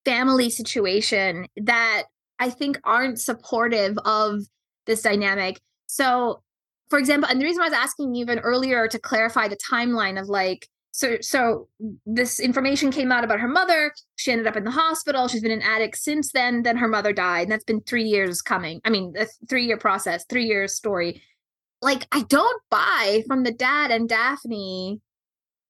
family 0.03 0.49
situation 0.49 1.47
that 1.57 2.03
I 2.39 2.49
think 2.49 2.79
aren't 2.83 3.19
supportive 3.19 3.97
of 4.05 4.41
this 4.85 5.01
dynamic. 5.01 5.61
So, 5.87 6.43
for 6.89 6.99
example, 6.99 7.29
and 7.29 7.39
the 7.39 7.45
reason 7.45 7.61
I 7.61 7.67
was 7.67 7.73
asking 7.73 8.15
even 8.15 8.39
earlier 8.39 8.87
to 8.87 8.99
clarify 8.99 9.47
the 9.47 9.57
timeline 9.57 10.21
of 10.21 10.27
like 10.27 10.67
so 10.91 11.17
so 11.21 11.67
this 12.05 12.39
information 12.39 12.91
came 12.91 13.11
out 13.11 13.23
about 13.23 13.39
her 13.39 13.47
mother. 13.47 13.93
She 14.17 14.31
ended 14.31 14.47
up 14.47 14.55
in 14.57 14.63
the 14.65 14.71
hospital. 14.71 15.27
She's 15.27 15.41
been 15.41 15.51
an 15.51 15.61
addict 15.61 15.97
since 15.97 16.31
then. 16.31 16.63
Then 16.63 16.77
her 16.77 16.87
mother 16.87 17.13
died. 17.13 17.43
And 17.43 17.51
that's 17.51 17.65
been 17.65 17.81
three 17.81 18.03
years 18.03 18.41
coming. 18.41 18.81
I 18.85 18.89
mean, 18.89 19.13
a 19.17 19.25
three 19.49 19.65
year 19.65 19.77
process, 19.77 20.25
three 20.25 20.45
years 20.45 20.73
story 20.73 21.21
like 21.81 22.07
I 22.11 22.23
don't 22.23 22.61
buy 22.69 23.23
from 23.27 23.43
the 23.43 23.51
dad 23.51 23.91
and 23.91 24.09
Daphne. 24.09 25.01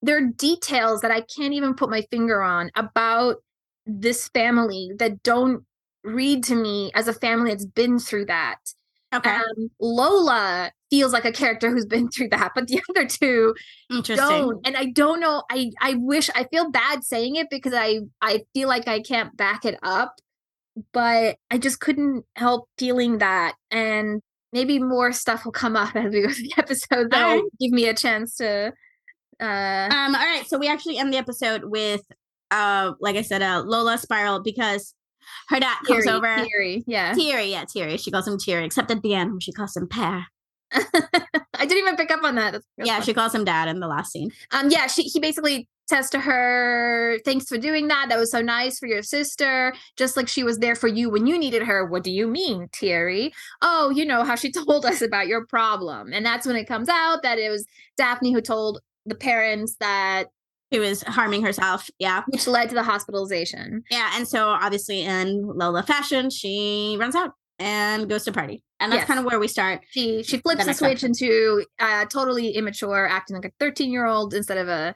There 0.01 0.17
are 0.17 0.31
details 0.37 1.01
that 1.01 1.11
I 1.11 1.21
can't 1.21 1.53
even 1.53 1.73
put 1.73 1.89
my 1.89 2.03
finger 2.11 2.41
on 2.41 2.69
about 2.75 3.37
this 3.85 4.29
family 4.29 4.91
that 4.99 5.23
don't 5.23 5.65
read 6.03 6.43
to 6.45 6.55
me 6.55 6.91
as 6.93 7.07
a 7.07 7.13
family 7.13 7.49
that's 7.49 7.65
been 7.65 7.99
through 7.99 8.25
that. 8.25 8.59
Okay. 9.13 9.29
Um, 9.29 9.71
Lola 9.79 10.71
feels 10.89 11.13
like 11.13 11.25
a 11.25 11.31
character 11.31 11.71
who's 11.71 11.85
been 11.85 12.09
through 12.09 12.29
that, 12.29 12.51
but 12.53 12.67
the 12.67 12.81
other 12.89 13.07
two 13.07 13.55
don't. 14.03 14.65
And 14.65 14.75
I 14.77 14.85
don't 14.85 15.19
know. 15.19 15.43
I 15.49 15.71
I 15.79 15.95
wish 15.95 16.29
I 16.35 16.45
feel 16.45 16.71
bad 16.71 17.03
saying 17.03 17.35
it 17.35 17.47
because 17.49 17.73
I 17.73 18.01
I 18.21 18.43
feel 18.53 18.67
like 18.67 18.87
I 18.87 19.01
can't 19.01 19.35
back 19.35 19.65
it 19.65 19.79
up, 19.83 20.15
but 20.91 21.37
I 21.49 21.57
just 21.57 21.79
couldn't 21.79 22.25
help 22.35 22.67
feeling 22.77 23.19
that. 23.19 23.55
And 23.71 24.21
maybe 24.55 24.79
more 24.79 25.11
stuff 25.11 25.43
will 25.43 25.51
come 25.51 25.75
up 25.75 25.95
as 25.95 26.13
we 26.13 26.21
go 26.21 26.29
through 26.29 26.43
the 26.43 26.53
episode 26.57 27.11
that'll 27.11 27.43
give 27.59 27.71
me 27.71 27.87
a 27.87 27.93
chance 27.93 28.37
to. 28.37 28.73
Uh, 29.39 29.89
Um, 29.91 30.15
all 30.15 30.21
right, 30.21 30.43
so 30.47 30.57
we 30.57 30.69
actually 30.69 30.97
end 30.97 31.13
the 31.13 31.17
episode 31.17 31.65
with 31.65 32.01
uh 32.51 32.93
like 33.01 33.17
I 33.17 33.21
said, 33.21 33.41
uh 33.41 33.63
Lola 33.65 33.97
spiral 33.97 34.41
because 34.41 34.93
her 35.49 35.59
dad 35.59 35.77
comes 35.85 36.05
Thierry, 36.05 36.17
over. 36.17 36.45
Thierry, 36.45 36.83
yeah. 36.87 37.13
Thierry, 37.13 37.51
yeah, 37.51 37.65
Thierry. 37.71 37.97
She 37.97 38.11
calls 38.11 38.27
him 38.27 38.39
Thierry, 38.39 38.65
except 38.65 38.89
at 38.91 39.01
the 39.01 39.13
end 39.13 39.31
when 39.31 39.39
she 39.41 39.51
calls 39.51 39.75
him 39.75 39.87
Pear. 39.87 40.27
I 40.73 41.65
didn't 41.65 41.77
even 41.77 41.95
pick 41.95 42.11
up 42.11 42.23
on 42.23 42.35
that. 42.35 42.61
Yeah, 42.77 42.95
fun. 42.97 43.03
she 43.05 43.13
calls 43.13 43.33
him 43.33 43.45
dad 43.45 43.67
in 43.67 43.79
the 43.79 43.87
last 43.87 44.11
scene. 44.11 44.31
um, 44.51 44.69
yeah. 44.69 44.87
She 44.87 45.03
he 45.03 45.19
basically 45.19 45.67
says 45.87 46.09
to 46.09 46.19
her, 46.19 47.19
"Thanks 47.25 47.45
for 47.47 47.57
doing 47.57 47.87
that. 47.89 48.07
That 48.09 48.17
was 48.17 48.31
so 48.31 48.41
nice 48.41 48.79
for 48.79 48.87
your 48.87 49.03
sister. 49.03 49.73
Just 49.97 50.17
like 50.17 50.27
she 50.27 50.43
was 50.43 50.57
there 50.59 50.75
for 50.75 50.87
you 50.87 51.09
when 51.09 51.27
you 51.27 51.37
needed 51.37 51.63
her. 51.63 51.85
What 51.85 52.03
do 52.03 52.11
you 52.11 52.27
mean, 52.27 52.67
Thierry? 52.75 53.33
Oh, 53.61 53.89
you 53.91 54.05
know 54.05 54.23
how 54.23 54.35
she 54.35 54.51
told 54.67 54.85
us 54.85 55.01
about 55.01 55.27
your 55.27 55.45
problem, 55.45 56.11
and 56.11 56.25
that's 56.25 56.45
when 56.47 56.55
it 56.55 56.65
comes 56.65 56.89
out 56.89 57.21
that 57.23 57.37
it 57.39 57.49
was 57.49 57.65
Daphne 57.97 58.33
who 58.33 58.41
told 58.41 58.79
the 59.05 59.15
parents 59.15 59.75
that, 59.79 60.25
She 60.73 60.79
was 60.79 61.03
harming 61.03 61.43
herself. 61.43 61.89
Yeah. 61.99 62.23
which 62.27 62.47
led 62.47 62.69
to 62.69 62.75
the 62.75 62.81
hospitalization. 62.83 63.83
Yeah. 63.91 64.11
And 64.15 64.27
so 64.27 64.47
obviously 64.47 65.01
in 65.03 65.43
Lola 65.45 65.83
fashion, 65.83 66.31
she 66.31 66.97
runs 66.99 67.15
out 67.15 67.31
and 67.59 68.09
goes 68.09 68.23
to 68.25 68.31
party. 68.31 68.63
And 68.79 68.91
that's 68.91 69.01
Yes. 69.01 69.07
kind 69.07 69.19
of 69.19 69.25
where 69.25 69.39
we 69.39 69.47
start. 69.47 69.81
She 69.89 70.21
she 70.23 70.37
flips 70.37 70.65
the 70.65 70.73
switch 70.73 71.03
into 71.03 71.65
uh, 71.79 72.05
totally 72.05 72.49
immature, 72.51 73.07
acting 73.07 73.35
like 73.37 73.45
a 73.45 73.51
thirteen 73.59 73.91
year 73.91 74.05
old 74.05 74.33
instead 74.33 74.57
of 74.57 74.67
a 74.67 74.93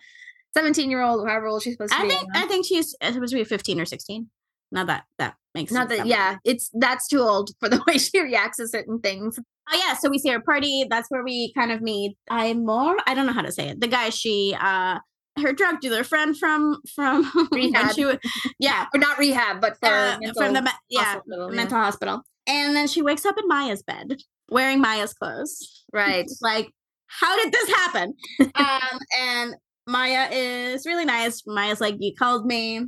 seventeen 0.54 0.90
year 0.90 1.02
old, 1.02 1.28
however 1.28 1.48
old 1.48 1.64
she's 1.64 1.74
supposed 1.76 1.94
to 1.94 2.00
I 2.00 2.04
be. 2.04 2.10
think 2.10 2.24
I 2.36 2.46
think 2.46 2.66
she's 2.66 2.96
supposed 3.02 3.32
to 3.32 3.38
be 3.38 3.44
15 3.46 3.80
or 3.80 3.86
16. 3.86 4.30
Not 4.72 4.88
that 4.88 5.06
that 5.18 5.36
makes 5.56 5.72
Not 5.72 5.90
sense 5.90 6.00
that, 6.02 6.08
yeah, 6.08 6.38
it's 6.44 6.70
that's 6.74 7.08
too 7.08 7.20
old 7.22 7.52
for 7.60 7.70
the 7.70 7.82
way 7.88 7.98
she 7.98 8.20
reacts 8.22 8.58
to 8.58 8.68
certain 8.68 9.00
things. 9.00 9.40
Oh 9.72 9.82
yeah, 9.86 9.94
so 9.96 10.10
we 10.10 10.18
see 10.20 10.30
her 10.30 10.42
party. 10.42 10.86
That's 10.90 11.10
where 11.10 11.24
we 11.24 11.54
kind 11.54 11.72
of 11.72 11.82
meet 11.82 12.18
I'm 12.30 12.66
more. 12.66 12.98
I 13.08 13.14
don't 13.14 13.26
know 13.28 13.34
how 13.34 13.42
to 13.44 13.52
say 13.52 13.70
it. 13.70 13.80
The 13.82 13.88
guy 13.88 14.10
she 14.10 14.56
uh 14.60 15.00
her 15.42 15.54
drug 15.54 15.80
dealer 15.80 16.04
friend 16.04 16.38
from 16.38 16.82
from 16.94 17.32
Rehab. 17.54 17.94
she 17.96 18.12
yeah 18.60 18.88
Or 18.94 19.00
not 19.00 19.18
rehab, 19.18 19.62
but 19.62 19.78
for 19.80 19.88
uh, 19.88 20.18
mental 20.20 20.44
from 20.44 20.54
the 20.54 20.70
yeah 20.90 21.04
hospital, 21.14 21.50
yeah. 21.50 21.56
mental 21.56 21.78
hospital. 21.78 22.22
And 22.50 22.76
then 22.76 22.88
she 22.88 23.02
wakes 23.02 23.26
up 23.26 23.38
in 23.38 23.48
Maya's 23.48 23.84
bed. 23.84 24.18
wearing 24.50 24.82
Maya's 24.82 25.14
clothes. 25.14 25.86
Right. 25.94 26.30
like, 26.42 26.70
how 27.08 27.38
did 27.42 27.54
this 27.54 27.70
happen? 27.70 28.14
um, 28.56 29.00
and 29.20 29.56
Maya 29.88 30.28
is 30.32 30.86
really 30.86 31.06
nice. 31.06 31.44
Maya's 31.48 31.80
like, 31.80 31.96
you 32.00 32.14
called 32.18 32.46
me 32.46 32.86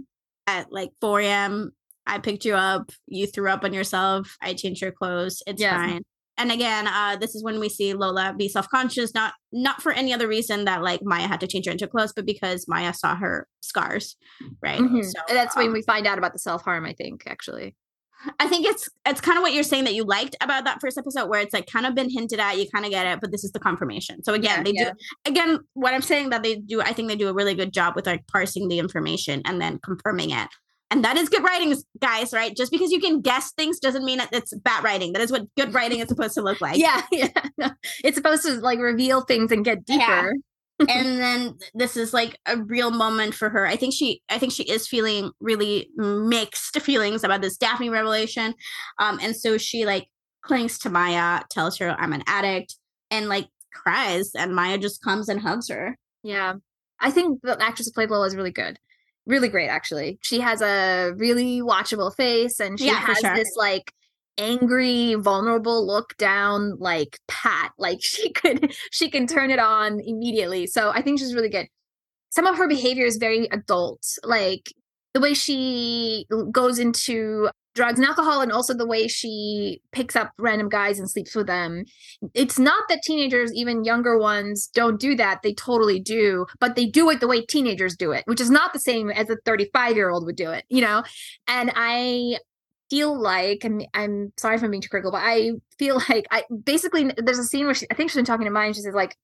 at 0.48 0.72
like 0.72 0.90
4 1.02 1.22
a.m. 1.22 1.72
I 2.08 2.18
picked 2.20 2.44
you 2.46 2.56
up. 2.56 2.90
You 3.08 3.28
threw 3.28 3.50
up 3.50 3.64
on 3.64 3.74
yourself. 3.74 4.36
I 4.42 4.54
changed 4.54 4.82
your 4.82 4.92
clothes. 4.92 5.42
It's 5.48 5.62
Yeah. 5.62 5.78
fine. 5.78 6.02
And 6.38 6.52
again, 6.52 6.88
uh, 6.88 7.18
this 7.18 7.36
is 7.36 7.44
when 7.44 7.60
we 7.60 7.70
see 7.70 7.94
Lola 7.94 8.34
be 8.36 8.48
self-conscious, 8.50 9.14
not 9.14 9.34
not 9.52 9.82
for 9.84 9.92
any 9.92 10.12
other 10.12 10.28
reason 10.28 10.66
that 10.66 10.82
like 10.82 11.02
Maya 11.04 11.28
had 11.28 11.40
to 11.42 11.48
change 11.48 11.66
her 11.68 11.72
into 11.72 11.88
clothes, 11.88 12.14
but 12.16 12.26
because 12.26 12.66
Maya 12.68 12.94
saw 12.96 13.16
her 13.16 13.48
scars, 13.62 14.16
right? 14.64 14.80
Mhm. 14.80 15.04
So 15.06 15.20
that's 15.28 15.56
when 15.56 15.68
um, 15.68 15.74
we 15.74 15.84
find 15.84 16.08
out 16.08 16.18
about 16.18 16.34
the 16.34 16.40
self 16.40 16.64
harm, 16.64 16.86
I 16.86 16.94
think, 16.94 17.24
actually. 17.28 17.76
I 18.40 18.48
think 18.48 18.66
it's 18.66 18.90
it's 19.06 19.22
kind 19.22 19.38
of 19.38 19.42
what 19.42 19.54
you're 19.54 19.64
saying 19.64 19.86
that 19.86 19.94
you 19.94 20.04
liked 20.04 20.36
about 20.42 20.66
that 20.66 20.80
first 20.82 20.98
episode, 20.98 21.28
where 21.30 21.40
it's 21.40 21.54
like 21.54 21.68
kind 21.68 21.86
of 21.86 21.96
been 21.96 22.10
hinted 22.10 22.40
at, 22.40 22.58
you 22.58 22.68
kind 22.70 22.86
of 22.86 22.92
get 22.92 23.06
it, 23.08 23.20
but 23.22 23.32
this 23.32 23.44
is 23.44 23.52
the 23.52 23.60
confirmation. 23.60 24.24
So 24.24 24.34
again, 24.34 24.60
Yeah, 24.60 24.64
they 24.64 24.72
yeah. 24.74 24.90
do 24.92 25.32
again 25.32 25.60
what 25.74 25.94
I'm 25.94 26.02
saying 26.02 26.30
that 26.30 26.44
they 26.44 26.56
do. 26.58 26.82
I 26.82 26.94
think 26.94 27.08
they 27.08 27.16
do 27.16 27.30
a 27.30 27.34
really 27.34 27.56
good 27.56 27.74
job 27.74 27.96
with 27.96 28.06
like 28.06 28.26
parsing 28.28 28.68
the 28.68 28.80
information 28.80 29.42
and 29.46 29.62
then 29.62 29.80
confirming 29.84 30.32
it. 30.32 30.48
And 30.92 31.06
that 31.06 31.16
is 31.16 31.30
good 31.30 31.42
writing, 31.44 31.74
guys. 32.00 32.34
Right? 32.34 32.56
Just 32.56 32.72
because 32.72 32.92
you 32.92 33.00
can 33.00 33.22
guess 33.22 33.54
things 33.54 33.80
doesn't 33.80 34.04
mean 34.04 34.22
it's 34.32 34.54
bad 34.58 34.84
writing. 34.84 35.14
That 35.14 35.22
is 35.22 35.32
what 35.32 35.44
good 35.56 35.74
writing 35.74 36.00
is 36.00 36.10
supposed 36.10 36.34
to 36.34 36.42
look 36.42 36.60
like. 36.62 36.78
yeah, 36.78 37.02
yeah. 37.12 37.72
It's 38.04 38.18
supposed 38.18 38.44
to 38.44 38.56
like 38.60 38.80
reveal 38.80 39.22
things 39.22 39.52
and 39.52 39.64
get 39.64 39.86
deeper. 39.86 40.02
Yeah. 40.02 40.32
And 40.90 41.20
then 41.20 41.58
this 41.74 41.96
is 41.98 42.14
like 42.14 42.38
a 42.46 42.58
real 42.58 42.92
moment 42.92 43.34
for 43.34 43.50
her. 43.50 43.66
I 43.66 43.76
think 43.76 43.94
she 43.94 44.22
I 44.30 44.38
think 44.38 44.52
she 44.52 44.64
is 44.64 44.88
feeling 44.88 45.32
really 45.40 45.90
mixed 45.96 46.80
feelings 46.82 47.24
about 47.24 47.42
this 47.42 47.58
Daphne 47.58 47.90
revelation. 47.90 48.54
Um 49.00 49.20
and 49.22 49.36
so 49.36 49.58
she 49.58 49.86
like 49.86 50.08
clings 50.42 50.80
to 50.80 50.90
Maya, 50.90 51.42
tells 51.50 51.78
her 51.78 51.96
I'm 52.00 52.14
an 52.14 52.24
addict 52.28 52.76
and 53.10 53.30
like 53.30 53.48
cries 53.74 54.32
and 54.36 54.56
Maya 54.56 54.78
just 54.78 55.04
comes 55.04 55.30
and 55.30 55.40
hugs 55.40 55.70
her. 55.70 55.98
Yeah. 56.24 56.56
I 57.00 57.12
think 57.12 57.42
the 57.42 57.62
actress 57.62 57.88
who 57.88 57.94
played 57.94 58.10
Lola 58.10 58.28
is 58.28 58.36
really 58.36 58.52
good. 58.52 58.78
Really 59.26 59.50
great, 59.50 59.68
actually. 59.70 60.20
She 60.22 60.40
has 60.40 60.62
a 60.62 61.14
really 61.16 61.62
watchable 61.62 62.14
face 62.16 62.60
and 62.60 62.80
she 62.80 62.88
Yeah, 62.88 62.96
has 62.96 63.20
sure. 63.20 63.36
this 63.36 63.54
like 63.56 63.92
angry, 64.38 65.16
vulnerable 65.16 65.86
look 65.86 66.16
down, 66.18 66.78
like 66.80 67.20
pat. 67.28 67.72
Like 67.78 68.00
she 68.02 68.32
could 68.32 68.74
she 68.92 69.10
can 69.10 69.28
turn 69.28 69.52
it 69.52 69.60
on 69.60 70.00
immediately. 70.00 70.68
So 70.68 70.92
I 70.92 71.02
think 71.02 71.20
she's 71.20 71.36
really 71.36 71.50
good. 71.50 71.68
Some 72.30 72.48
of 72.48 72.58
her 72.58 72.68
behavior 72.68 73.06
is 73.06 73.18
very 73.18 73.48
adult. 73.52 74.06
Like 74.24 74.74
the 75.14 75.20
way 75.20 75.34
she 75.34 76.26
goes 76.52 76.80
into 76.80 77.50
drugs 77.74 78.00
and 78.00 78.08
alcohol 78.08 78.42
and 78.42 78.52
also 78.52 78.74
the 78.74 78.88
way 78.88 79.08
she 79.08 79.82
picks 79.92 80.16
up 80.16 80.32
random 80.38 80.68
guys 80.68 81.00
and 81.00 81.10
sleeps 81.10 81.34
with 81.36 81.48
them 81.48 81.86
it's 82.34 82.60
not 82.60 82.84
that 82.90 83.02
teenagers 83.02 83.54
even 83.54 83.86
younger 83.86 84.18
ones 84.18 84.70
don't 84.74 85.00
do 85.00 85.16
that 85.16 85.40
they 85.42 85.54
totally 85.54 86.00
do 86.00 86.46
but 86.60 86.76
they 86.76 86.86
do 86.86 87.10
it 87.10 87.20
the 87.20 87.28
way 87.28 87.42
teenagers 87.46 87.96
do 87.96 88.12
it 88.12 88.24
which 88.26 88.42
is 88.42 88.50
not 88.50 88.74
the 88.74 88.80
same 88.80 89.10
as 89.10 89.30
a 89.30 89.38
35 89.46 89.96
year 89.96 90.10
old 90.10 90.26
would 90.26 90.36
do 90.36 90.52
it 90.52 90.66
you 90.70 90.82
know 90.82 91.02
and 91.48 91.72
i 91.76 92.38
feel 92.92 93.20
like 93.20 93.66
I'm, 93.66 93.82
I'm 93.96 94.34
sorry 94.38 94.58
if 94.58 94.64
i'm 94.64 94.70
being 94.70 94.82
too 94.82 94.90
critical 94.90 95.12
but 95.12 95.24
i 95.24 95.54
feel 95.80 95.96
like 96.10 96.28
i 96.30 96.44
basically 96.64 97.12
there's 97.18 97.40
a 97.40 97.44
scene 97.44 97.66
where 97.66 97.74
she, 97.74 97.88
i 97.90 97.96
think 97.96 98.12
she's 98.12 98.18
been 98.18 98.26
talking 98.26 98.46
to 98.46 98.52
mine 98.52 98.74
she 98.74 98.82
says 98.82 98.94
like 98.94 99.16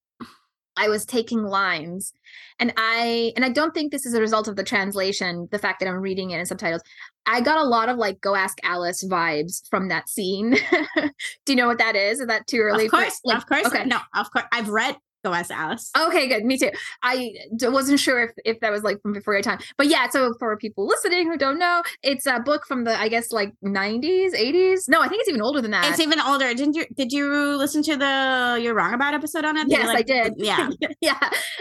I 0.78 0.88
was 0.88 1.04
taking 1.04 1.42
lines 1.42 2.12
and 2.60 2.72
I 2.76 3.32
and 3.34 3.44
I 3.44 3.48
don't 3.48 3.74
think 3.74 3.90
this 3.90 4.06
is 4.06 4.14
a 4.14 4.20
result 4.20 4.46
of 4.46 4.54
the 4.54 4.62
translation, 4.62 5.48
the 5.50 5.58
fact 5.58 5.80
that 5.80 5.88
I'm 5.88 5.96
reading 5.96 6.30
it 6.30 6.38
in 6.38 6.46
subtitles. 6.46 6.82
I 7.26 7.40
got 7.40 7.58
a 7.58 7.64
lot 7.64 7.88
of 7.88 7.96
like 7.98 8.20
go 8.20 8.36
ask 8.36 8.58
Alice 8.62 9.04
vibes 9.04 9.68
from 9.68 9.88
that 9.88 10.08
scene. 10.08 10.56
Do 10.96 11.10
you 11.52 11.56
know 11.56 11.66
what 11.66 11.78
that 11.78 11.96
is? 11.96 12.20
Is 12.20 12.28
that 12.28 12.46
too 12.46 12.58
early? 12.58 12.84
Of 12.84 12.90
for- 12.92 12.98
course, 12.98 13.20
like, 13.24 13.38
of 13.38 13.46
course. 13.46 13.66
Okay. 13.66 13.84
No, 13.86 13.98
of 14.14 14.30
course. 14.30 14.44
I've 14.52 14.68
read 14.68 14.96
Go 15.24 15.32
Ask 15.32 15.50
Alice. 15.50 15.90
Okay, 15.98 16.28
good. 16.28 16.44
Me 16.44 16.56
too. 16.56 16.70
I 17.02 17.32
wasn't 17.62 17.98
sure 17.98 18.22
if, 18.22 18.30
if 18.44 18.60
that 18.60 18.70
was 18.70 18.82
like 18.82 19.02
from 19.02 19.12
before 19.12 19.34
your 19.34 19.42
time, 19.42 19.58
but 19.76 19.88
yeah. 19.88 20.08
So 20.08 20.34
for 20.38 20.56
people 20.56 20.86
listening 20.86 21.28
who 21.28 21.36
don't 21.36 21.58
know, 21.58 21.82
it's 22.02 22.26
a 22.26 22.38
book 22.40 22.64
from 22.66 22.84
the 22.84 22.98
I 22.98 23.08
guess 23.08 23.32
like 23.32 23.52
90s, 23.64 24.34
80s. 24.34 24.88
No, 24.88 25.00
I 25.00 25.08
think 25.08 25.20
it's 25.20 25.28
even 25.28 25.42
older 25.42 25.60
than 25.60 25.72
that. 25.72 25.90
It's 25.90 26.00
even 26.00 26.20
older. 26.20 26.54
Didn't 26.54 26.76
you 26.76 26.86
did 26.96 27.12
you 27.12 27.56
listen 27.56 27.82
to 27.82 27.96
the 27.96 28.60
You're 28.62 28.74
Wrong 28.74 28.94
About 28.94 29.14
episode 29.14 29.44
on 29.44 29.56
it? 29.56 29.66
Yes, 29.68 29.88
I 29.88 30.02
did. 30.02 30.34
Yeah. 30.36 30.70
yeah. 31.00 31.18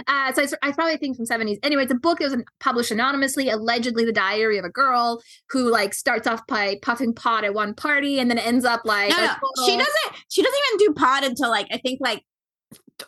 Uh, 0.08 0.32
so 0.34 0.44
it's, 0.44 0.54
I 0.62 0.72
probably 0.72 0.98
think 0.98 1.18
from 1.18 1.26
70s. 1.26 1.58
Anyway, 1.64 1.84
it's 1.84 1.92
a 1.92 1.96
book 1.96 2.20
that 2.20 2.32
was 2.32 2.44
published 2.60 2.92
anonymously, 2.92 3.50
allegedly 3.50 4.06
the 4.06 4.14
diary 4.14 4.58
of 4.58 4.66
a 4.66 4.70
girl 4.70 5.22
who 5.50 5.72
like 5.72 5.94
starts 5.94 6.28
off 6.28 6.46
by 6.48 6.78
puffing 6.82 7.14
pot 7.14 7.44
at 7.44 7.54
one 7.54 7.74
party 7.74 8.20
and 8.20 8.30
then 8.30 8.38
ends 8.38 8.66
up 8.66 8.82
like 8.86 9.10
no, 9.10 9.18
no, 9.18 9.66
she 9.66 9.72
doesn't. 9.72 10.24
She 10.30 10.42
doesn't 10.44 10.60
even 10.76 10.88
do 10.88 10.94
pot 10.94 11.24
until 11.24 11.50
like 11.50 11.68
I 11.72 11.78
think 11.78 12.00
like 12.02 12.24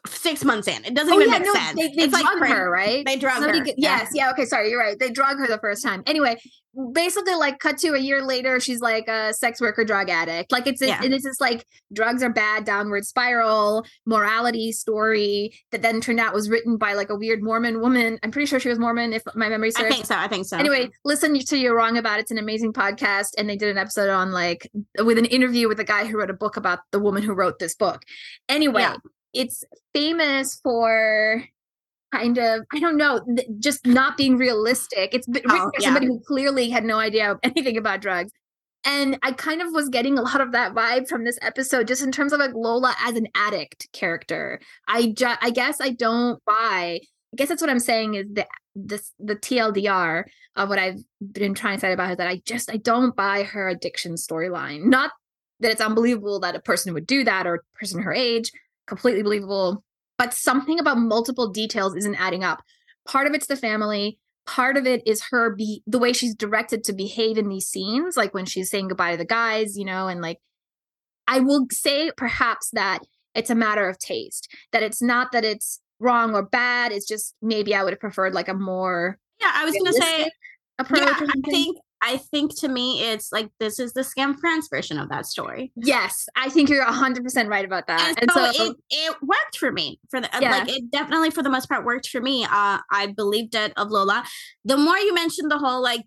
six 0.08 0.44
months 0.46 0.68
in. 0.68 0.84
It 0.86 0.94
doesn't 0.94 1.14
Oh 1.14 1.20
even 1.20 1.32
yeah, 1.32 1.40
make 1.40 1.48
no, 1.48 1.54
sense. 1.54 1.76
they, 1.80 1.88
they 1.90 2.04
it's 2.04 2.12
drug 2.12 2.24
like 2.24 2.38
crazy. 2.38 2.54
her, 2.54 2.70
right? 2.72 3.06
They 3.06 3.16
drug 3.16 3.42
Somebody 3.42 3.60
her. 3.72 3.76
yes, 3.78 4.10
yeah. 4.14 4.30
okay, 4.32 4.46
sorry, 4.46 4.70
you're 4.70 4.80
right. 4.80 4.98
They 5.00 5.10
drug 5.10 5.38
her 5.38 5.48
the 5.48 5.58
first 5.60 5.84
time. 5.84 6.04
Anyway, 6.06 6.40
basically, 6.94 7.34
like, 7.36 7.60
cut 7.60 7.78
to 7.80 7.90
a 7.96 7.98
year 8.00 8.22
later, 8.24 8.60
she's 8.60 8.80
like 8.82 9.08
a 9.08 9.34
sex 9.34 9.60
worker, 9.60 9.84
drug 9.84 10.10
addict. 10.10 10.52
Like, 10.52 10.68
it's 10.68 10.82
a, 10.82 10.88
Yeah. 10.88 11.02
and 11.04 11.14
it's 11.14 11.24
this 11.24 11.42
like 11.42 11.66
drugs 11.92 12.22
are 12.22 12.30
bad, 12.30 12.66
downward 12.66 13.06
spiral, 13.06 13.84
morality 14.06 14.72
story 14.72 15.52
that 15.72 15.82
then 15.82 16.02
turned 16.02 16.20
out 16.20 16.34
was 16.34 16.50
written 16.50 16.78
by 16.78 16.94
like 16.94 17.10
a 17.10 17.16
weird 17.16 17.42
Mormon 17.42 17.82
woman. 17.82 18.20
I'm 18.24 18.32
pretty 18.32 18.46
sure 18.46 18.60
she 18.60 18.70
was 18.70 18.78
Mormon, 18.80 19.14
if 19.14 19.24
my 19.36 19.50
memory 19.50 19.72
serves. 19.72 19.88
I 19.88 19.90
think 19.96 20.06
so. 20.06 20.16
I 20.16 20.28
think 20.28 20.46
so. 20.46 20.58
Anyway, 20.58 20.90
listen 21.04 21.38
to 21.38 21.58
You're 21.58 21.76
Wrong 21.76 21.98
About 21.98 22.20
It's 22.20 22.32
an 22.32 22.38
amazing 22.38 22.74
podcast. 22.74 23.30
And 23.38 23.50
they 23.50 23.56
did 23.58 23.70
an 23.70 23.78
episode 23.80 24.10
on 24.10 24.32
like 24.32 24.70
with 25.00 25.18
an 25.18 25.26
interview 25.26 25.68
with 25.68 25.80
a 25.80 25.84
guy 25.84 26.06
who 26.06 26.18
wrote 26.20 26.30
a 26.30 26.34
book 26.34 26.58
about 26.58 26.80
the 26.92 27.00
woman 27.00 27.24
who 27.24 27.34
wrote 27.34 27.58
this 27.60 27.74
book. 27.76 28.04
Anyway, 28.48 28.82
Yeah. 28.82 28.96
It's 29.34 29.64
famous 29.94 30.60
for 30.64 31.44
kind 32.14 32.38
of, 32.38 32.62
I 32.74 32.80
don't 32.80 32.98
know, 32.98 33.22
just 33.60 33.86
not 33.86 34.18
being 34.18 34.38
realistic. 34.38 35.14
It's 35.14 35.28
written 35.28 35.52
Oh, 35.52 35.66
by 35.66 35.70
yeah. 35.80 35.86
somebody 35.86 36.08
who 36.08 36.20
clearly 36.28 36.70
had 36.70 36.84
no 36.84 36.98
idea 36.98 37.32
of 37.32 37.40
anything 37.44 37.78
about 37.78 38.02
drugs. 38.02 38.32
And 38.86 39.20
I 39.24 39.34
kind 39.34 39.62
of 39.62 39.68
was 39.74 39.90
getting 39.90 40.18
a 40.18 40.22
lot 40.22 40.40
of 40.42 40.54
that 40.54 40.74
vibe 40.74 41.08
from 41.10 41.26
this 41.26 41.38
episode, 41.42 41.86
just 41.88 42.02
in 42.02 42.12
terms 42.12 42.32
of 42.34 42.40
like 42.40 42.54
Lola 42.54 42.96
as 43.06 43.16
an 43.16 43.28
addict 43.36 43.90
character. 43.92 44.60
I 44.88 45.08
ju- 45.08 45.36
I 45.42 45.50
guess 45.52 45.82
I 45.82 45.90
don't 45.90 46.44
buy. 46.46 47.02
I 47.32 47.36
guess 47.36 47.50
that's 47.50 47.62
what 47.62 47.70
I'm 47.70 47.80
saying 47.80 48.16
is 48.16 48.26
the 48.32 48.48
this 48.76 49.12
the 49.20 49.36
TLDR 49.36 50.24
of 50.56 50.70
what 50.70 50.80
I've 50.80 51.00
been 51.20 51.54
trying 51.54 51.76
to 51.76 51.82
say 51.82 51.92
about 51.92 52.08
her 52.08 52.16
that 52.16 52.28
I 52.30 52.42
just 52.46 52.72
I 52.72 52.78
don't 52.78 53.16
buy 53.16 53.44
her 53.44 53.68
addiction 53.68 54.14
storyline. 54.14 54.86
Not 54.86 55.12
that 55.60 55.72
it's 55.72 55.82
unbelievable 55.82 56.40
that 56.40 56.56
a 56.56 56.62
person 56.62 56.94
would 56.94 57.06
do 57.06 57.26
that 57.26 57.46
or 57.46 57.56
a 57.56 57.78
person 57.80 58.02
her 58.02 58.14
age, 58.14 58.50
completely 58.90 59.24
believable, 59.24 59.84
but 60.18 60.34
something 60.34 60.80
about 60.80 60.98
multiple 60.98 61.50
details 61.50 61.96
isn't 61.96 62.20
adding 62.20 62.44
up. 62.44 62.62
Part 63.08 63.28
of 63.28 63.34
it's 63.34 63.48
the 63.48 63.56
family, 63.56 64.20
part 64.46 64.76
of 64.76 64.86
it 64.86 65.02
is 65.06 65.24
her 65.32 65.56
be 65.56 65.82
the 65.88 66.00
way 66.00 66.12
she's 66.12 66.36
directed 66.36 66.84
to 66.84 66.94
behave 66.94 67.38
in 67.38 67.48
these 67.48 67.68
scenes, 67.68 68.18
like 68.18 68.34
when 68.34 68.46
she's 68.46 68.70
saying 68.70 68.90
goodbye 68.90 69.12
to 69.12 69.18
the 69.18 69.26
guys, 69.26 69.78
you 69.78 69.86
know, 69.86 70.08
and 70.08 70.22
like 70.22 70.40
I 71.28 71.40
will 71.40 71.68
say 71.72 72.12
perhaps 72.18 72.70
that 72.74 73.00
it's 73.36 73.50
a 73.50 73.56
matter 73.56 73.88
of 73.88 73.98
taste, 74.00 74.50
that 74.74 74.84
it's 74.84 75.02
not 75.02 75.32
that 75.32 75.46
it's 75.46 75.80
wrong 76.00 76.34
or 76.34 76.44
bad, 76.44 76.92
it's 76.92 77.08
just 77.08 77.36
maybe 77.42 77.74
I 77.74 77.84
would 77.84 77.94
have 77.94 78.00
preferred 78.00 78.34
like 78.34 78.48
a 78.50 78.54
more 78.54 79.20
yeah, 79.40 79.52
I 79.54 79.66
was 79.66 79.76
gonna 79.76 79.94
say. 79.94 80.30
approach. 80.80 81.00
Yeah, 81.02 81.28
I 81.28 81.50
think. 81.50 81.78
I 82.02 82.18
think 82.18 82.58
to 82.60 82.68
me, 82.70 83.04
it's 83.04 83.32
like 83.32 83.50
this 83.60 83.78
is 83.80 83.94
the 83.94 84.02
Skam 84.02 84.40
France 84.40 84.68
version 84.70 84.98
of 84.98 85.10
that 85.10 85.26
story, 85.26 85.72
Yes, 85.76 86.28
I 86.36 86.50
think 86.50 86.70
you're 86.70 86.84
100% 86.86 87.50
right 87.50 87.66
about 87.66 87.88
that. 87.88 88.16
and, 88.22 88.32
so, 88.32 88.46
it 88.54 88.76
it 88.90 89.16
worked 89.22 89.58
for 89.58 89.72
me. 89.72 90.00
For 90.10 90.22
the 90.22 90.34
uh, 90.36 90.40
Yeah. 90.42 90.52
like, 90.60 90.70
it 90.70 90.90
definitely 90.92 91.30
for 91.30 91.44
the 91.44 91.50
most 91.50 91.68
part 91.68 91.84
worked 91.86 92.08
for 92.10 92.22
me. 92.22 92.46
Uh, 92.46 92.80
I 92.92 93.14
believed 93.16 93.54
it 93.56 93.74
of 93.76 93.90
Lola. 93.92 94.24
The 94.64 94.78
more 94.78 94.98
you 94.98 95.14
mentioned 95.14 95.52
the 95.52 95.58
whole 95.58 95.82
like, 95.82 96.06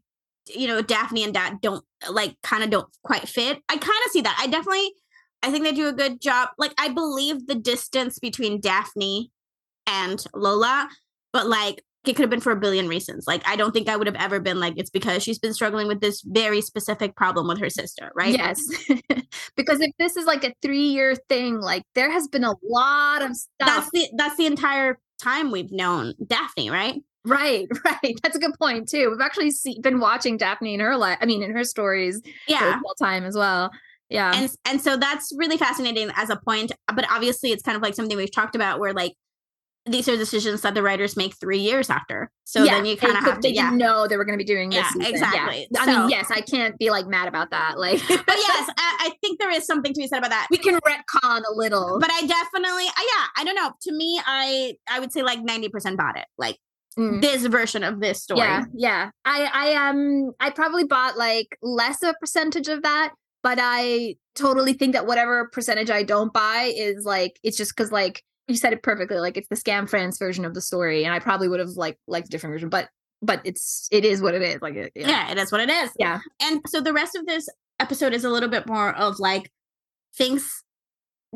you 0.49 0.67
know, 0.67 0.81
Daphne 0.83 1.25
and 1.25 1.35
Dad 1.35 1.61
don't 1.61 1.85
like 2.11 2.37
kind 2.43 2.65
of 2.65 2.71
don't 2.71 2.89
quite 3.05 3.29
fit. 3.29 3.59
I 3.69 3.77
kind 3.77 4.01
of 4.07 4.13
see 4.13 4.23
that. 4.23 4.37
I 4.41 4.47
definitely, 4.47 4.93
I 5.43 5.51
think 5.51 5.65
they 5.65 5.73
do 5.73 5.89
a 5.89 5.93
good 5.93 6.21
job. 6.23 6.49
Like, 6.59 6.73
I 6.79 6.89
believe 6.89 7.47
the 7.47 7.55
distance 7.55 8.19
between 8.19 8.61
Daphne 8.61 9.31
and 9.87 10.25
Lola, 10.35 10.89
but 11.33 11.47
like 11.49 11.85
it 12.05 12.15
could 12.15 12.23
have 12.23 12.31
been 12.31 12.41
for 12.41 12.53
a 12.53 12.57
billion 12.57 12.89
reasons. 12.89 13.25
Like, 13.27 13.47
I 13.47 13.55
don't 13.55 13.73
think 13.73 13.89
I 13.89 13.97
would 13.97 14.07
have 14.09 14.17
ever 14.17 14.41
been 14.41 14.59
like, 14.59 14.75
it's 14.77 14.91
because 14.91 15.23
she's 15.23 15.39
been 15.39 15.55
struggling 15.55 15.87
with 15.87 16.01
this 16.01 16.23
very 16.23 16.61
specific 16.61 17.15
problem 17.15 17.47
with 17.47 17.61
her 17.61 17.71
sister, 17.71 18.11
right? 18.15 18.37
Yes. 18.37 18.59
because 19.57 19.81
if 19.81 19.93
this 19.99 20.17
is 20.17 20.27
like 20.27 20.43
a 20.43 20.53
three 20.63 20.89
year 20.89 21.15
thing, 21.29 21.61
like 21.61 21.85
there 21.95 22.11
has 22.11 22.27
been 22.27 22.45
a 22.45 22.55
lot 22.65 23.23
of 23.23 23.37
stuff. 23.37 23.47
That's 23.61 23.91
the 23.93 24.09
that's 24.17 24.37
the 24.37 24.47
entire 24.47 24.99
time 25.21 25.51
we've 25.53 25.71
known 25.71 26.15
Daphne, 26.27 26.71
right? 26.71 27.01
right, 27.25 27.69
right. 27.85 28.19
That's 28.23 28.37
a 28.37 28.41
good 28.41 28.55
point 28.59 28.89
too. 28.89 29.11
We've 29.11 29.21
actually 29.21 29.53
see, 29.53 29.79
been 29.81 30.01
watching 30.01 30.37
Daphne 30.37 30.75
in 30.75 30.81
her 30.81 30.97
life. 30.97 31.19
I 31.21 31.27
mean, 31.27 31.43
in 31.43 31.53
her 31.53 31.63
stories 31.65 32.21
Yeah. 32.49 32.73
the 32.73 32.79
whole 32.79 32.95
time 33.01 33.25
as 33.25 33.37
well. 33.37 33.71
Yeah. 34.09 34.33
and 34.35 34.51
and 34.67 34.81
so 34.83 34.99
that's 34.99 35.33
really 35.39 35.57
fascinating 35.57 36.11
as 36.17 36.29
a 36.29 36.37
point 36.37 36.71
but 36.95 37.07
obviously 37.11 37.51
it's 37.51 37.63
kind 37.63 37.77
of 37.77 37.83
like 37.83 37.95
something 37.95 38.15
we've 38.15 38.31
talked 38.31 38.55
about 38.55 38.79
where 38.79 38.93
like 38.93 39.13
these 39.87 40.09
are 40.09 40.17
decisions 40.17 40.61
that 40.63 40.75
the 40.75 40.83
writers 40.83 41.17
make 41.17 41.35
three 41.35 41.59
years 41.59 41.91
after. 41.91 42.31
So 42.45 42.65
then 42.65 42.85
you 42.85 42.97
kind 42.97 43.17
of 43.17 43.25
have 43.25 43.41
to, 43.41 43.51
yeah. 43.53 43.71
know 43.71 44.07
they 44.07 44.17
were 44.17 44.25
going 44.25 44.39
to 44.39 44.45
be 44.45 44.47
doing 44.47 44.71
this. 44.71 44.79
Yeah, 44.79 44.89
season. 44.91 45.07
exactly. 45.07 45.67
I 45.77 45.85
So- 45.87 46.01
mean, 46.03 46.11
yes, 46.11 46.31
I 46.31 46.41
can't 46.41 46.79
be 46.79 46.91
like 46.91 47.07
mad 47.09 47.27
about 47.27 47.51
that. 47.51 47.79
Like, 47.79 48.01
But 48.09 48.25
yes, 48.29 48.71
I, 48.79 48.97
I 49.01 49.11
think 49.21 49.41
there 49.41 49.51
is 49.51 49.67
something 49.67 49.93
to 49.93 49.99
be 50.01 50.07
said 50.07 50.19
about 50.19 50.31
that. 50.31 50.47
we 50.51 50.59
can 50.59 50.77
retcon 50.87 51.43
a 51.49 51.53
little. 51.53 51.99
But 52.01 52.11
I 52.13 52.21
definitely, 52.27 52.85
uh, 52.87 52.93
yeah, 52.99 53.27
I 53.37 53.43
don't 53.45 53.57
know. 53.57 53.73
To 53.83 53.93
me, 53.93 54.21
I 54.25 54.75
I 54.89 55.01
would 55.01 55.13
say 55.13 55.23
like 55.23 55.41
ninety 55.43 55.69
percent 55.69 55.97
bought 55.97 56.17
it. 56.17 56.27
Like 56.39 56.59
Mm. 56.99 57.23
this 57.23 57.47
version 57.47 57.85
of 57.85 58.01
this 58.01 58.23
story. 58.23 58.41
Yeah, 58.41 58.65
yeah. 58.75 59.11
I 59.25 59.49
I 59.53 59.89
um 59.89 60.33
I 60.41 60.51
probably 60.51 60.85
bought 60.85 61.17
like 61.17 61.57
less 61.63 62.03
of 62.03 62.11
a 62.11 62.15
percentage 62.21 62.69
of 62.69 62.83
that, 62.83 63.15
but 63.43 63.59
I 63.59 64.17
totally 64.35 64.75
think 64.75 64.93
that 64.93 65.07
whatever 65.07 65.49
percentage 65.55 65.89
I 65.91 66.03
don't 66.03 66.35
buy 66.35 66.71
is 66.77 67.07
like 67.07 67.41
it's 67.43 67.57
just 67.57 67.75
because 67.75 67.91
like 67.93 68.23
you 68.49 68.57
said 68.57 68.73
it 68.73 68.83
perfectly, 68.83 69.19
like 69.19 69.37
it's 69.37 69.49
the 69.49 69.57
Skam 69.57 69.89
France 69.89 70.19
version 70.19 70.45
of 70.45 70.55
the 70.55 70.61
story, 70.61 71.05
and 71.05 71.15
I 71.15 71.19
probably 71.19 71.49
would 71.49 71.61
have 71.61 71.71
like 71.71 71.99
liked 72.07 72.29
a 72.29 72.31
different 72.31 72.55
version, 72.55 72.69
but 72.69 72.89
but 73.23 73.41
it's 73.45 73.89
it 73.91 74.05
is 74.05 74.21
what 74.21 74.35
it 74.35 74.43
is. 74.43 74.61
Like 74.61 74.75
it, 74.75 74.93
yeah, 74.95 75.09
yeah. 75.09 75.31
it 75.31 75.39
is 75.39 75.53
what 75.53 75.61
it 75.61 75.71
is. 75.71 75.91
Yeah. 75.99 76.21
And 76.41 76.61
so 76.67 76.81
the 76.81 76.93
rest 76.93 77.15
of 77.15 77.27
this 77.27 77.49
episode 77.79 78.13
is 78.13 78.25
a 78.25 78.31
little 78.31 78.49
bit 78.49 78.67
more 78.67 78.95
of 78.95 79.19
like 79.19 79.51
things 80.17 80.63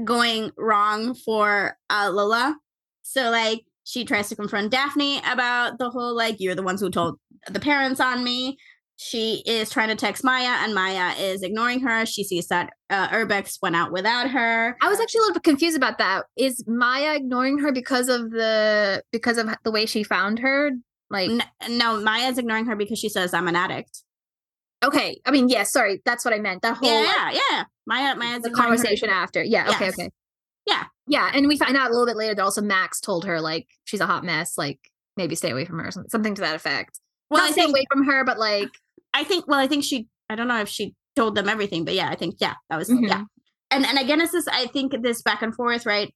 going 0.04 0.50
wrong 0.58 1.14
for 1.14 1.78
uh, 1.88 2.10
Lola. 2.12 2.56
So 3.02 3.30
like 3.30 3.62
she 3.84 4.04
tries 4.04 4.28
to 4.28 4.36
confront 4.36 4.72
Daphne 4.72 5.20
about 5.30 5.78
the 5.78 5.90
whole 5.90 6.14
like 6.14 6.36
you're 6.40 6.56
the 6.56 6.62
ones 6.62 6.80
who 6.80 6.90
told 6.90 7.18
the 7.48 7.60
parents 7.60 8.00
on 8.00 8.24
me. 8.24 8.58
She 8.98 9.42
is 9.46 9.68
trying 9.68 9.88
to 9.88 9.94
text 9.94 10.24
Maya 10.24 10.64
and 10.64 10.74
Maya 10.74 11.14
is 11.18 11.42
ignoring 11.42 11.80
her. 11.80 12.06
She 12.06 12.24
sees 12.24 12.48
that 12.48 12.70
uh, 12.88 13.08
Urbex 13.08 13.58
went 13.60 13.76
out 13.76 13.92
without 13.92 14.30
her. 14.30 14.74
I 14.80 14.88
was 14.88 14.98
actually 15.00 15.18
a 15.18 15.22
little 15.22 15.34
bit 15.34 15.42
confused 15.42 15.76
about 15.76 15.98
that. 15.98 16.24
Is 16.36 16.64
Maya 16.66 17.14
ignoring 17.16 17.58
her 17.58 17.72
because 17.72 18.08
of 18.08 18.30
the 18.30 19.02
because 19.12 19.36
of 19.36 19.50
the 19.64 19.70
way 19.70 19.84
she 19.84 20.02
found 20.02 20.38
her? 20.38 20.70
Like, 21.10 21.28
N- 21.30 21.42
no, 21.78 22.00
Maya's 22.00 22.38
ignoring 22.38 22.66
her 22.66 22.74
because 22.76 22.98
she 22.98 23.08
says 23.10 23.34
I'm 23.34 23.48
an 23.48 23.54
addict. 23.56 24.02
okay, 24.82 25.20
I 25.26 25.30
mean, 25.30 25.48
yes, 25.48 25.72
sorry, 25.72 26.00
that's 26.04 26.24
what 26.24 26.32
I 26.34 26.38
meant. 26.38 26.62
That 26.62 26.76
whole 26.78 26.88
Yeah, 26.88 27.00
like, 27.06 27.34
yeah, 27.34 27.40
yeah. 27.50 27.64
Maya, 27.86 28.16
Maya's 28.16 28.42
the 28.42 28.48
ignoring 28.48 28.70
her. 28.70 28.76
conversation 28.76 29.10
after. 29.10 29.42
Yeah, 29.44 29.68
okay, 29.70 29.84
Yes. 29.86 29.94
okay. 29.98 30.10
Yeah. 30.66 30.84
Yeah, 31.06 31.30
and 31.32 31.46
we 31.48 31.56
find 31.56 31.76
out 31.76 31.88
a 31.88 31.92
little 31.92 32.06
bit 32.06 32.16
later 32.16 32.34
that 32.34 32.42
also 32.42 32.60
Max 32.62 33.00
told 33.00 33.24
her 33.26 33.40
like 33.40 33.66
she's 33.84 34.00
a 34.00 34.06
hot 34.06 34.24
mess, 34.24 34.56
like 34.58 34.80
maybe 35.16 35.34
stay 35.36 35.50
away 35.50 35.64
from 35.64 35.78
her 35.78 35.86
or 35.88 35.90
something, 35.92 36.10
something 36.10 36.34
to 36.34 36.40
that 36.40 36.56
effect. 36.56 36.98
Well, 37.30 37.40
Not 37.40 37.50
I 37.50 37.52
stay 37.52 37.60
think 37.62 37.70
away 37.76 37.84
from 37.92 38.04
her, 38.06 38.24
but 38.24 38.38
like 38.38 38.70
I 39.16 39.24
think 39.24 39.46
well, 39.48 39.58
I 39.58 39.66
think 39.66 39.84
she 39.84 40.08
I 40.30 40.34
don't 40.36 40.48
know 40.48 40.60
if 40.60 40.68
she 40.68 40.94
told 41.16 41.34
them 41.34 41.48
everything, 41.48 41.84
but 41.84 41.94
yeah, 41.94 42.08
I 42.10 42.16
think 42.16 42.36
yeah, 42.40 42.54
that 42.70 42.76
was 42.76 42.88
Mhm. 42.90 43.08
yeah. 43.08 43.22
And 43.70 43.84
and 43.86 43.98
again 43.98 44.20
it's 44.20 44.32
this 44.32 44.46
I 44.48 44.66
think 44.66 44.92
this 45.02 45.22
back 45.22 45.42
and 45.42 45.54
forth, 45.54 45.86
right? 45.86 46.12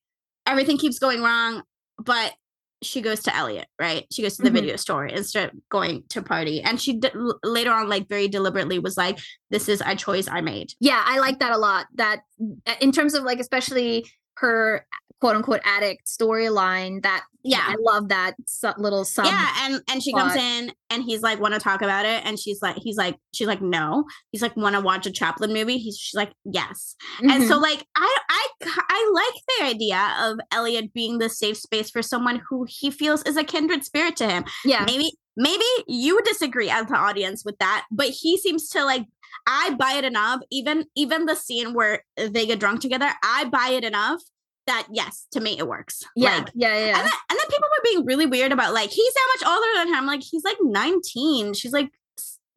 Everything 0.47 0.79
keeps 0.79 0.99
going 0.99 1.23
wrong, 1.23 1.63
but 1.99 2.35
she 2.83 3.03
goes 3.03 3.21
to 3.25 3.31
Eliott, 3.31 3.67
right? 3.79 4.07
She 4.11 4.23
goes 4.23 4.37
to 4.37 4.43
the 4.43 4.51
Mhm. 4.51 4.55
video 4.61 4.77
store 4.77 5.05
instead 5.07 5.51
of 5.51 5.55
going 5.71 6.03
to 6.11 6.23
party. 6.23 6.63
And 6.63 6.81
she 6.81 6.95
d- 6.95 7.11
later 7.45 7.73
on 7.73 7.89
like 7.91 8.09
very 8.09 8.27
deliberately 8.29 8.79
was 8.79 8.97
like 8.97 9.19
this 9.51 9.69
is 9.69 9.83
a 9.85 9.95
choice 9.95 10.29
I 10.29 10.41
made. 10.41 10.73
yeah, 10.81 11.03
I 11.07 11.19
like 11.19 11.39
that 11.41 11.53
a 11.53 11.59
lot. 11.59 11.87
That 11.95 12.21
uh, 12.67 12.75
in 12.81 12.91
terms 12.93 13.15
of 13.15 13.23
like 13.25 13.39
especially 13.41 14.07
her 14.39 14.87
quote 15.21 15.37
unquote 15.37 15.61
addict 15.65 16.07
storyline, 16.07 17.03
that 17.03 17.25
Yeah. 17.43 17.63
I 17.67 17.77
love 17.81 18.09
that 18.09 18.35
little 18.79 19.05
sub. 19.05 19.27
yeah, 19.27 19.49
and 19.63 19.83
and 19.91 20.03
she 20.03 20.13
comes 20.13 20.35
in 20.37 20.73
and 20.91 21.03
he's 21.03 21.23
like, 21.23 21.41
"Want 21.41 21.55
to 21.55 21.61
talk 21.61 21.83
about 21.83 22.05
it?" 22.07 22.25
And 22.25 22.39
she's 22.39 22.61
like, 22.63 22.77
"He's 22.77 22.97
like, 22.97 23.17
she's 23.35 23.47
like, 23.47 23.63
no." 23.63 24.05
He's 24.33 24.43
like, 24.43 24.57
"Want 24.57 24.75
to 24.75 24.81
watch 24.81 25.07
a 25.07 25.11
Chaplin 25.13 25.53
movie?" 25.53 25.79
He's 25.79 25.97
she's 25.99 26.17
like, 26.17 26.33
"Yes." 26.45 26.97
And 27.21 27.31
Mhm. 27.45 27.49
so 27.49 27.59
like 27.59 27.85
i 27.97 28.17
i 28.31 28.47
i 28.89 29.11
like 29.15 29.43
the 29.59 29.65
idea 29.67 30.15
of 30.21 30.39
Eliott 30.53 30.93
being 30.93 31.19
the 31.19 31.29
safe 31.29 31.57
space 31.59 31.91
for 31.91 32.03
someone 32.03 32.43
who 32.49 32.67
he 32.69 32.91
feels 32.91 33.23
is 33.23 33.37
a 33.37 33.45
kindred 33.45 33.85
spirit 33.85 34.17
to 34.17 34.29
him. 34.29 34.45
yeah, 34.65 34.85
Maybe 34.87 35.13
maybe 35.37 35.65
you 35.87 36.21
disagree 36.23 36.69
as 36.71 36.87
the 36.87 36.97
audience 36.97 37.45
with 37.45 37.57
that, 37.59 37.87
but 37.91 38.09
he 38.09 38.37
seems 38.39 38.69
to 38.71 38.85
like 38.85 39.07
I 39.47 39.71
buy 39.79 39.93
it 39.95 40.05
enough. 40.05 40.41
Even 40.51 40.85
even 40.95 41.25
the 41.27 41.37
scene 41.37 41.73
where 41.73 42.05
they 42.17 42.45
get 42.47 42.61
drunk 42.61 42.81
together, 42.83 43.11
I 43.23 43.45
buy 43.45 43.71
it 43.71 43.85
enough 43.85 44.21
that 44.67 44.87
yes, 44.91 45.27
to 45.33 45.41
me 45.41 45.59
it 45.59 45.67
works. 45.67 46.05
yeah, 46.15 46.39
Like, 46.39 46.51
yeah, 46.55 46.75
yeah, 46.87 46.99
and 46.99 47.07
then, 47.07 47.13
and 47.31 47.39
then 47.39 47.47
people 47.49 47.69
were 47.69 47.85
being 47.85 48.05
really 48.07 48.27
weird 48.27 48.53
about 48.53 48.75
like 48.75 48.91
he's 48.91 49.15
that 49.15 49.37
much 49.39 49.49
older 49.49 49.67
than 49.77 49.89
her. 49.89 49.99
I'm 49.99 50.07
like 50.07 50.23
he's 50.23 50.45
like 50.45 50.59
19. 50.61 51.55
She's 51.55 51.73
like 51.73 51.91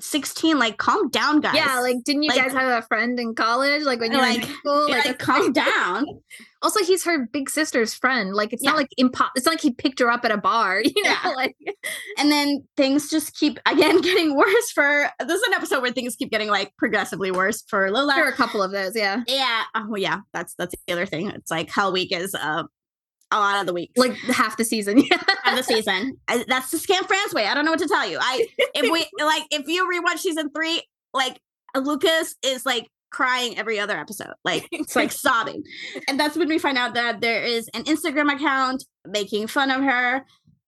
16. 0.01 0.57
Like 0.59 0.77
calm 0.77 1.09
down, 1.09 1.39
guys. 1.39 1.55
Yeah, 1.55 1.79
like 1.79 1.97
didn't 2.03 2.23
you 2.23 2.29
Like- 2.29 2.41
guys 2.41 2.51
have 2.53 2.83
a 2.83 2.85
friend 2.87 3.19
in 3.19 3.35
college? 3.35 3.83
Like 3.83 3.99
when 3.99 4.11
you 4.11 4.17
were 4.17 4.23
in 4.25 4.35
Like- 4.35 4.43
high 4.45 4.53
school? 4.53 4.89
like, 4.89 5.05
Like, 5.05 5.19
calm 5.19 5.53
down. 5.53 6.05
also 6.61 6.83
he's 6.83 7.03
her 7.03 7.25
big 7.27 7.49
sister's 7.49 7.93
friend. 7.93 8.33
Like 8.33 8.53
it's 8.53 8.63
Yeah. 8.63 8.71
not 8.71 8.77
like 8.77 8.89
impo- 8.99 9.29
it's 9.35 9.45
not 9.45 9.53
like 9.53 9.61
he 9.61 9.71
picked 9.71 9.99
her 9.99 10.09
up 10.11 10.25
at 10.25 10.31
a 10.31 10.37
bar, 10.37 10.81
you 10.83 11.03
know? 11.03 11.09
Yeah. 11.23 11.29
Like 11.35 11.55
and 12.17 12.31
then 12.31 12.67
things 12.77 13.09
just 13.09 13.35
keep 13.37 13.59
again 13.65 14.01
getting 14.01 14.35
worse 14.35 14.71
for 14.73 15.09
this 15.19 15.41
is 15.41 15.47
an 15.47 15.53
episode 15.53 15.81
where 15.81 15.91
things 15.91 16.15
keep 16.15 16.31
getting 16.31 16.49
like 16.49 16.71
progressively 16.77 17.31
worse 17.31 17.63
for 17.67 17.89
Lola. 17.91 18.13
there 18.15 18.25
are 18.25 18.29
a 18.29 18.33
couple 18.33 18.61
of 18.61 18.71
those, 18.71 18.95
yeah. 18.95 19.21
Yeah. 19.27 19.63
Oh 19.75 19.95
yeah. 19.95 20.19
That's 20.33 20.53
that's 20.55 20.73
the 20.87 20.93
other 20.93 21.05
thing. 21.05 21.29
It's 21.29 21.51
like 21.51 21.69
Hell 21.69 21.91
Week 21.93 22.11
is 22.11 22.35
uh, 22.35 22.63
a 23.33 23.39
lot 23.39 23.59
of 23.59 23.65
the 23.67 23.73
week. 23.73 23.91
Like 23.97 24.13
half 24.13 24.57
the 24.57 24.65
season. 24.65 24.97
Yeah. 25.11 25.21
of 25.47 25.57
the 25.57 25.63
season. 25.63 26.17
I, 26.27 26.45
that's 26.47 26.71
the 26.71 26.77
Skam 26.77 27.05
France 27.07 27.33
way. 27.33 27.45
I 27.47 27.53
don't 27.53 27.65
know 27.65 27.71
what 27.71 27.79
to 27.79 27.87
tell 27.87 28.07
you. 28.07 28.17
I 28.21 28.47
if 28.75 28.91
we 28.91 29.05
like 29.25 29.43
if 29.51 29.67
you 29.67 29.87
rewatch 29.89 30.19
season 30.19 30.49
three, 30.55 30.81
like 31.13 31.39
Lucas 31.75 32.35
is 32.43 32.65
like 32.65 32.87
crying 33.11 33.57
every 33.57 33.79
other 33.79 33.97
episode. 33.97 34.33
Like 34.43 34.67
it's 34.71 34.95
like 34.95 35.11
sobbing. 35.25 35.63
And 36.07 36.19
that's 36.19 36.35
when 36.37 36.47
we 36.47 36.57
find 36.59 36.77
out 36.77 36.93
that 36.95 37.21
there 37.21 37.43
is 37.43 37.69
an 37.73 37.83
Instagram 37.83 38.33
account 38.33 38.85
making 39.07 39.47
fun 39.47 39.69
of 39.71 39.81
her. 39.83 40.23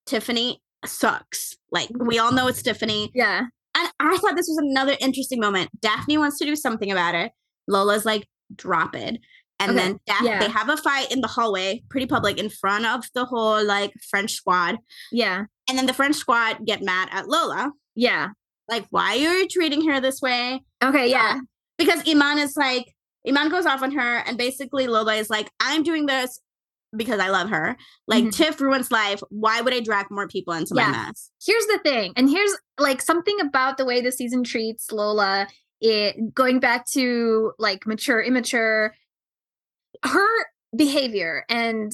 Tiffany 0.05 0.61
sucks. 0.86 1.55
Like 1.72 1.89
we 1.97 2.20
all 2.20 2.32
know 2.32 2.47
it's 2.47 2.61
Tiffany. 2.61 3.11
yeah. 3.16 3.45
And 3.78 3.89
I 3.99 4.18
thought 4.18 4.38
this 4.38 4.47
was 4.47 4.57
another 4.59 4.95
interesting 5.01 5.41
moment. 5.41 5.70
Daphne 5.82 6.18
wants 6.18 6.38
to 6.39 6.45
do 6.45 6.55
something 6.55 6.89
about 6.91 7.13
it. 7.13 7.34
Lola's 7.68 8.05
like, 8.05 8.26
drop 8.55 8.95
it. 8.95 9.18
And 9.59 9.71
Okay, 9.71 9.79
then 9.79 9.99
yeah. 10.23 10.39
they 10.39 10.49
have 10.49 10.67
a 10.69 10.75
fight 10.77 11.11
in 11.11 11.21
the 11.21 11.27
hallway, 11.27 11.81
pretty 11.89 12.07
public, 12.07 12.37
in 12.37 12.49
front 12.49 12.85
of 12.85 13.05
the 13.13 13.23
whole 13.25 13.63
like 13.63 13.93
French 14.09 14.33
squad. 14.33 14.77
Yeah. 15.11 15.45
And 15.69 15.77
then 15.77 15.85
the 15.85 15.93
French 15.93 16.15
squad 16.17 16.65
get 16.65 16.81
mad 16.83 17.09
at 17.11 17.27
Lola. 17.27 17.71
Yeah. 17.95 18.29
Like, 18.67 18.85
why 18.89 19.13
are 19.13 19.37
you 19.37 19.47
treating 19.47 19.87
her 19.89 20.01
this 20.01 20.21
way? 20.21 20.61
Okay, 20.83 21.09
yeah. 21.09 21.39
Because 21.77 22.03
Imane 22.03 22.43
is 22.43 22.57
like, 22.57 22.93
Imane 23.27 23.49
goes 23.49 23.65
off 23.65 23.81
on 23.81 23.91
her, 23.91 24.17
and 24.27 24.37
basically 24.37 24.87
Lola 24.87 25.15
is 25.15 25.29
like, 25.29 25.49
I'm 25.59 25.83
doing 25.83 26.05
this 26.05 26.39
because 26.95 27.19
I 27.19 27.29
love 27.29 27.49
her. 27.49 27.75
Like, 28.07 28.23
Mhm. 28.25 28.33
Tiff 28.35 28.59
ruins 28.61 28.91
life. 28.91 29.21
Why 29.29 29.61
would 29.61 29.73
I 29.73 29.79
drag 29.81 30.07
more 30.11 30.27
people 30.27 30.53
into 30.53 30.73
Yeah. 30.75 30.89
my 30.91 30.97
mess? 31.07 31.31
Here's 31.45 31.65
the 31.67 31.79
thing. 31.83 32.13
And 32.15 32.29
here's 32.29 32.51
like 32.79 33.01
something 33.01 33.37
about 33.39 33.77
the 33.77 33.85
way 33.85 34.01
the 34.01 34.11
season 34.11 34.43
treats 34.43 34.91
Lola 34.91 35.47
it 35.81 36.33
going 36.33 36.59
back 36.59 36.85
to 36.91 37.51
like 37.59 37.85
mature, 37.85 38.21
immature, 38.21 38.95
her 40.05 40.27
behavior 40.75 41.43
and 41.49 41.91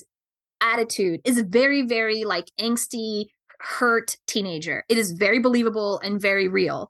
attitude 0.61 1.21
is 1.25 1.41
very, 1.41 1.81
very 1.81 2.23
like 2.23 2.51
angsty, 2.59 3.25
hurt 3.59 4.17
teenager. 4.27 4.83
It 4.89 4.97
is 4.97 5.11
very 5.11 5.39
believable 5.39 5.99
and 6.03 6.21
very 6.21 6.47
real. 6.47 6.89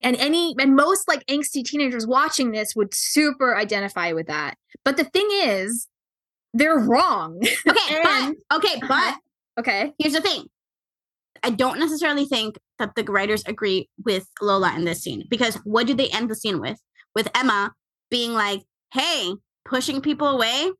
And 0.00 0.16
any 0.16 0.54
and 0.58 0.76
most 0.76 1.08
like 1.08 1.26
angsty 1.26 1.64
teenagers 1.64 2.06
watching 2.06 2.52
this 2.52 2.74
would 2.76 2.94
super 2.94 3.56
identify 3.56 4.12
with 4.12 4.26
that. 4.28 4.56
But 4.84 4.96
the 4.96 5.04
thing 5.04 5.28
is, 5.44 5.88
they're 6.54 6.78
wrong. 6.78 7.40
Okay, 7.68 7.96
And- 8.04 8.36
but 8.50 8.56
okay, 8.58 8.80
but 8.86 9.16
okay. 9.58 9.92
here's 9.98 10.14
the 10.14 10.20
thing. 10.20 10.44
I 11.42 11.50
don't 11.50 11.78
necessarily 11.78 12.24
think 12.26 12.58
that 12.78 12.94
the 12.96 13.04
writers 13.04 13.44
agree 13.46 13.88
with 14.04 14.26
Lola 14.40 14.74
in 14.74 14.84
this 14.84 15.02
scene 15.02 15.24
because 15.30 15.54
what 15.64 15.86
do 15.86 15.94
they 15.94 16.08
end 16.08 16.28
the 16.30 16.34
scene 16.34 16.60
with? 16.60 16.80
With 17.14 17.28
Emma 17.34 17.72
being 18.10 18.32
like, 18.32 18.62
hey, 18.92 19.34
pushing 19.68 20.00
people 20.00 20.28
away, 20.28 20.70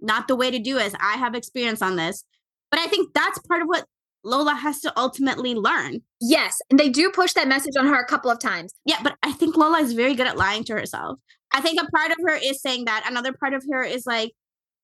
not 0.00 0.28
the 0.28 0.36
way 0.36 0.50
to 0.50 0.58
do 0.58 0.78
it. 0.78 0.94
I 1.00 1.14
have 1.14 1.34
experience 1.34 1.82
on 1.82 1.96
this. 1.96 2.24
But 2.70 2.80
I 2.80 2.86
think 2.86 3.14
that's 3.14 3.38
part 3.40 3.62
of 3.62 3.68
what 3.68 3.86
Lola 4.24 4.54
has 4.54 4.80
to 4.80 4.92
ultimately 4.98 5.54
learn. 5.54 6.00
Yes, 6.20 6.56
and 6.70 6.78
they 6.78 6.88
do 6.88 7.10
push 7.10 7.32
that 7.34 7.48
message 7.48 7.74
on 7.78 7.86
her 7.86 7.94
a 7.94 8.06
couple 8.06 8.30
of 8.30 8.38
times. 8.38 8.74
Yeah, 8.84 8.98
but 9.02 9.16
I 9.22 9.32
think 9.32 9.56
Lola 9.56 9.78
is 9.78 9.92
very 9.92 10.14
good 10.14 10.26
at 10.26 10.36
lying 10.36 10.64
to 10.64 10.74
herself. 10.74 11.18
I 11.52 11.60
think 11.60 11.80
a 11.80 11.90
part 11.96 12.10
of 12.10 12.18
her 12.26 12.38
is 12.42 12.60
saying 12.60 12.84
that. 12.86 13.04
Another 13.08 13.32
part 13.32 13.54
of 13.54 13.64
her 13.70 13.82
is 13.82 14.04
like 14.06 14.32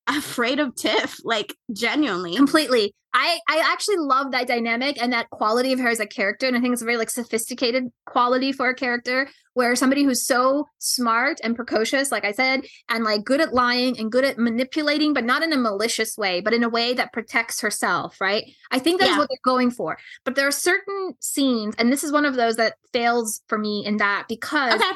afraid 0.18 0.58
of 0.60 0.74
Tiff, 0.74 1.18
like 1.24 1.54
genuinely. 1.72 2.36
completely 2.36 2.94
i 3.14 3.38
i 3.48 3.62
actually 3.72 3.96
love 3.96 4.32
that 4.32 4.48
dynamic 4.48 5.00
and 5.00 5.12
that 5.12 5.30
quality 5.30 5.72
of 5.72 5.78
her 5.78 5.88
as 5.88 6.00
a 6.00 6.06
character 6.06 6.46
and 6.48 6.56
i 6.56 6.60
think 6.60 6.72
it's 6.72 6.82
a 6.82 6.84
very 6.84 6.96
like 6.96 7.08
sophisticated 7.10 7.84
quality 8.06 8.50
for 8.52 8.68
a 8.68 8.74
character 8.74 9.28
where 9.52 9.76
somebody 9.76 10.02
who's 10.02 10.26
so 10.26 10.66
smart 10.80 11.38
and 11.44 11.54
precocious 11.54 12.10
like 12.10 12.24
i 12.24 12.32
said 12.32 12.60
and 12.88 13.04
like 13.04 13.22
good 13.24 13.40
at 13.40 13.54
lying 13.54 13.96
and 14.00 14.10
good 14.10 14.24
at 14.24 14.36
manipulating 14.36 15.14
but 15.14 15.22
not 15.24 15.44
in 15.44 15.52
a 15.52 15.56
malicious 15.56 16.18
way 16.18 16.40
but 16.40 16.52
in 16.52 16.64
a 16.64 16.68
way 16.68 16.92
that 16.92 17.12
protects 17.12 17.60
herself 17.60 18.20
right 18.20 18.44
i 18.72 18.80
think 18.80 18.98
that's 18.98 19.12
Yeah. 19.12 19.18
what 19.18 19.28
they're 19.28 19.38
going 19.44 19.70
for 19.70 19.96
but 20.24 20.34
there 20.34 20.48
are 20.48 20.52
certain 20.52 21.14
scenes 21.20 21.76
and 21.78 21.92
this 21.92 22.02
is 22.02 22.10
one 22.10 22.24
of 22.24 22.34
those 22.34 22.56
that 22.56 22.74
fails 22.92 23.42
for 23.46 23.58
me 23.58 23.84
in 23.86 23.98
that 23.98 24.24
because 24.28 24.74
Okay. 24.74 24.90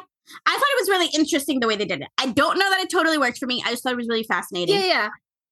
I 0.47 0.53
thought 0.53 0.69
it 0.71 0.81
was 0.81 0.89
really 0.89 1.11
interesting 1.15 1.61
the 1.61 1.67
way 1.67 1.77
they 1.77 1.85
did 1.85 2.03
it. 2.03 2.09
I 2.19 2.27
don't 2.27 2.59
know 2.59 2.71
that 2.71 2.81
it 2.81 2.91
totally 2.91 3.19
worked 3.19 3.39
for 3.39 3.47
me. 3.47 3.63
I 3.65 3.71
just 3.71 3.83
thought 3.83 3.93
it 3.93 3.97
was 3.97 4.09
really 4.09 4.25
fascinating. 4.25 4.75
yeah 4.75 4.87
yeah 4.87 5.09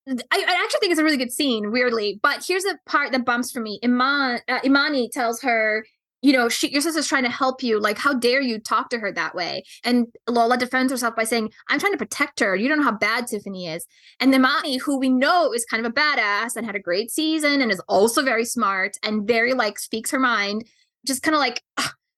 I, 0.09 0.15
I 0.31 0.63
actually 0.63 0.81
think 0.81 0.93
it's 0.93 1.01
a 1.01 1.05
really 1.05 1.17
good 1.17 1.33
scene, 1.33 1.73
weirdly. 1.73 2.21
But 2.23 2.45
here's 2.47 2.63
the 2.63 2.79
part 2.87 3.13
that 3.13 3.25
bumps 3.25 3.51
for 3.51 3.61
me. 3.61 3.81
Imane, 3.83 4.41
uh, 4.49 4.61
Imani 4.65 5.09
tells 5.09 5.43
her, 5.43 5.85
you 6.23 6.33
know, 6.33 6.49
she, 6.49 6.69
your 6.69 6.81
sister's 6.81 7.09
trying 7.09 7.25
to 7.25 7.31
help 7.31 7.63
you. 7.63 7.81
Like, 7.81 7.99
how 7.99 8.15
dare 8.15 8.41
you 8.41 8.59
talk 8.59 8.89
to 8.91 8.99
her 8.99 9.13
that 9.13 9.35
way? 9.35 9.65
And 9.85 10.07
Lola 10.29 10.57
defends 10.57 10.93
herself 10.93 11.17
by 11.17 11.25
saying, 11.25 11.51
I'm 11.69 11.79
trying 11.81 11.93
to 11.93 11.99
protect 11.99 12.41
her. 12.41 12.55
You 12.55 12.69
don't 12.69 12.79
know 12.79 12.85
how 12.85 12.97
bad 12.97 13.27
Tiffany 13.27 13.67
is. 13.67 13.85
And 14.21 14.33
Imani, 14.33 14.79
who 14.79 14.99
we 14.99 15.09
know 15.09 15.53
is 15.53 15.65
kind 15.65 15.85
of 15.85 15.91
a 15.91 15.95
badass 15.95 16.57
and 16.57 16.65
had 16.65 16.77
a 16.77 16.81
great 16.81 17.11
season 17.11 17.61
and 17.61 17.71
is 17.71 17.83
also 17.89 18.23
very 18.23 18.45
smart 18.45 18.97
and 19.03 19.27
very 19.27 19.55
like 19.55 19.79
speaks 19.79 20.11
her 20.13 20.21
mind, 20.21 20.65
just 21.05 21.23
kind 21.23 21.35
of 21.35 21.41
like, 21.41 21.63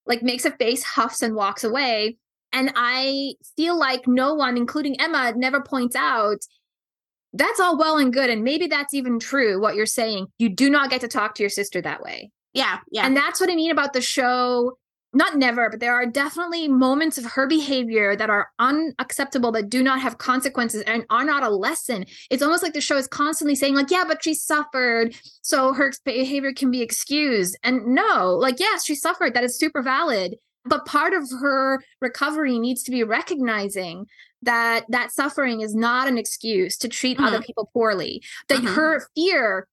like 0.06 0.22
makes 0.22 0.44
a 0.44 0.50
face, 0.52 0.82
huffs, 0.84 1.22
and 1.22 1.34
walks 1.34 1.64
away. 1.64 2.18
And 2.52 2.72
I 2.76 3.34
feel 3.56 3.78
like 3.78 4.06
no 4.06 4.34
one, 4.34 4.56
including 4.56 5.00
Emma, 5.00 5.32
never 5.36 5.60
points 5.60 5.96
out 5.96 6.38
that's 7.34 7.60
all 7.60 7.78
well 7.78 7.98
and 7.98 8.12
good. 8.12 8.30
And 8.30 8.42
maybe 8.42 8.66
that's 8.66 8.94
even 8.94 9.18
true 9.18 9.60
what 9.60 9.74
you're 9.74 9.86
saying. 9.86 10.28
You 10.38 10.48
do 10.48 10.70
not 10.70 10.90
get 10.90 11.02
to 11.02 11.08
talk 11.08 11.34
to 11.34 11.42
your 11.42 11.50
sister 11.50 11.80
that 11.82 12.02
way. 12.02 12.30
Yeah. 12.54 12.78
Yeah. 12.90 13.06
And 13.06 13.16
that's 13.16 13.40
what 13.40 13.50
I 13.50 13.54
mean 13.54 13.70
about 13.70 13.92
the 13.92 14.00
show. 14.00 14.78
Not 15.14 15.36
never, 15.36 15.70
but 15.70 15.80
there 15.80 15.94
are 15.94 16.04
definitely 16.04 16.68
moments 16.68 17.16
of 17.16 17.24
her 17.24 17.46
behavior 17.46 18.14
that 18.14 18.28
are 18.28 18.48
unacceptable, 18.58 19.50
that 19.52 19.70
do 19.70 19.82
not 19.82 20.00
have 20.00 20.18
consequences 20.18 20.82
and 20.82 21.06
are 21.08 21.24
not 21.24 21.42
a 21.42 21.48
lesson. 21.48 22.04
It's 22.30 22.42
almost 22.42 22.62
like 22.62 22.74
the 22.74 22.82
show 22.82 22.98
is 22.98 23.06
constantly 23.06 23.54
saying, 23.54 23.74
like, 23.74 23.90
yeah, 23.90 24.04
but 24.06 24.22
she 24.22 24.34
suffered, 24.34 25.14
so 25.40 25.72
her 25.72 25.92
behavior 26.04 26.52
can 26.52 26.70
be 26.70 26.82
excused. 26.82 27.56
And 27.62 27.86
no, 27.86 28.36
like, 28.38 28.60
yes, 28.60 28.84
she 28.84 28.94
suffered. 28.94 29.32
That 29.32 29.44
is 29.44 29.58
super 29.58 29.80
valid. 29.80 30.36
But 30.68 30.86
part 30.86 31.14
of 31.14 31.28
her 31.40 31.82
recovery 32.00 32.58
needs 32.58 32.82
to 32.84 32.90
be 32.90 33.02
recognizing 33.02 34.06
that 34.42 34.84
that 34.88 35.12
suffering 35.12 35.60
is 35.60 35.74
not 35.74 36.06
an 36.08 36.18
excuse 36.18 36.76
to 36.78 36.88
treat 36.88 37.16
mm-hmm. 37.16 37.26
other 37.26 37.42
people 37.42 37.70
poorly. 37.72 38.22
That 38.48 38.58
mm-hmm. 38.58 38.74
her 38.74 39.08
fear 39.16 39.66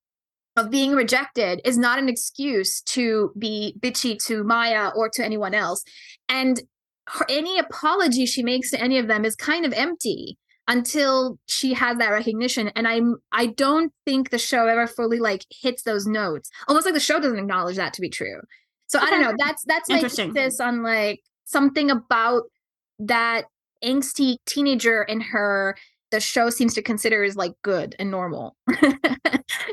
of 0.55 0.71
being 0.71 0.93
rejected 0.93 1.61
is 1.65 1.77
not 1.77 1.99
an 1.99 2.07
excuse 2.07 2.81
to 2.81 3.31
be 3.37 3.75
bitchy 3.79 4.17
to 4.25 4.43
Maya 4.43 4.91
or 4.95 5.09
to 5.09 5.23
anyone 5.23 5.53
else. 5.53 5.83
And 6.29 6.61
her, 7.07 7.25
any 7.29 7.59
apology 7.59 8.25
she 8.25 8.41
makes 8.41 8.71
to 8.71 8.81
any 8.81 8.97
of 8.97 9.07
them 9.07 9.25
is 9.25 9.35
kind 9.35 9.65
of 9.65 9.73
empty 9.73 10.37
until 10.67 11.37
she 11.45 11.73
has 11.73 11.97
that 11.97 12.09
recognition. 12.09 12.69
And 12.69 12.87
i'm 12.87 13.17
i 13.31 13.47
don't 13.47 13.91
think 14.05 14.29
the 14.29 14.39
show 14.39 14.67
ever 14.67 14.87
fully 14.87 15.19
like 15.19 15.45
hits 15.51 15.83
those 15.83 16.07
notes. 16.07 16.49
Almost 16.67 16.85
like 16.85 16.95
the 16.95 16.99
show 16.99 17.19
doesn't 17.19 17.37
acknowledge 17.37 17.75
that 17.75 17.93
to 17.93 18.01
be 18.01 18.09
true 18.09 18.39
so 18.87 18.99
i 18.99 19.09
don't 19.09 19.21
know 19.21 19.33
that's 19.37 19.63
that's 19.65 19.89
my 19.89 20.01
thesis 20.01 20.59
on 20.59 20.83
like 20.83 21.21
something 21.45 21.91
about 21.91 22.43
that 22.99 23.45
angsty 23.83 24.37
teenager 24.45 25.03
in 25.03 25.21
her 25.21 25.75
the 26.11 26.19
show 26.19 26.49
seems 26.49 26.73
to 26.73 26.81
consider 26.81 27.23
is 27.23 27.35
like 27.35 27.53
good 27.61 27.95
and 27.99 28.09
normal. 28.09 28.55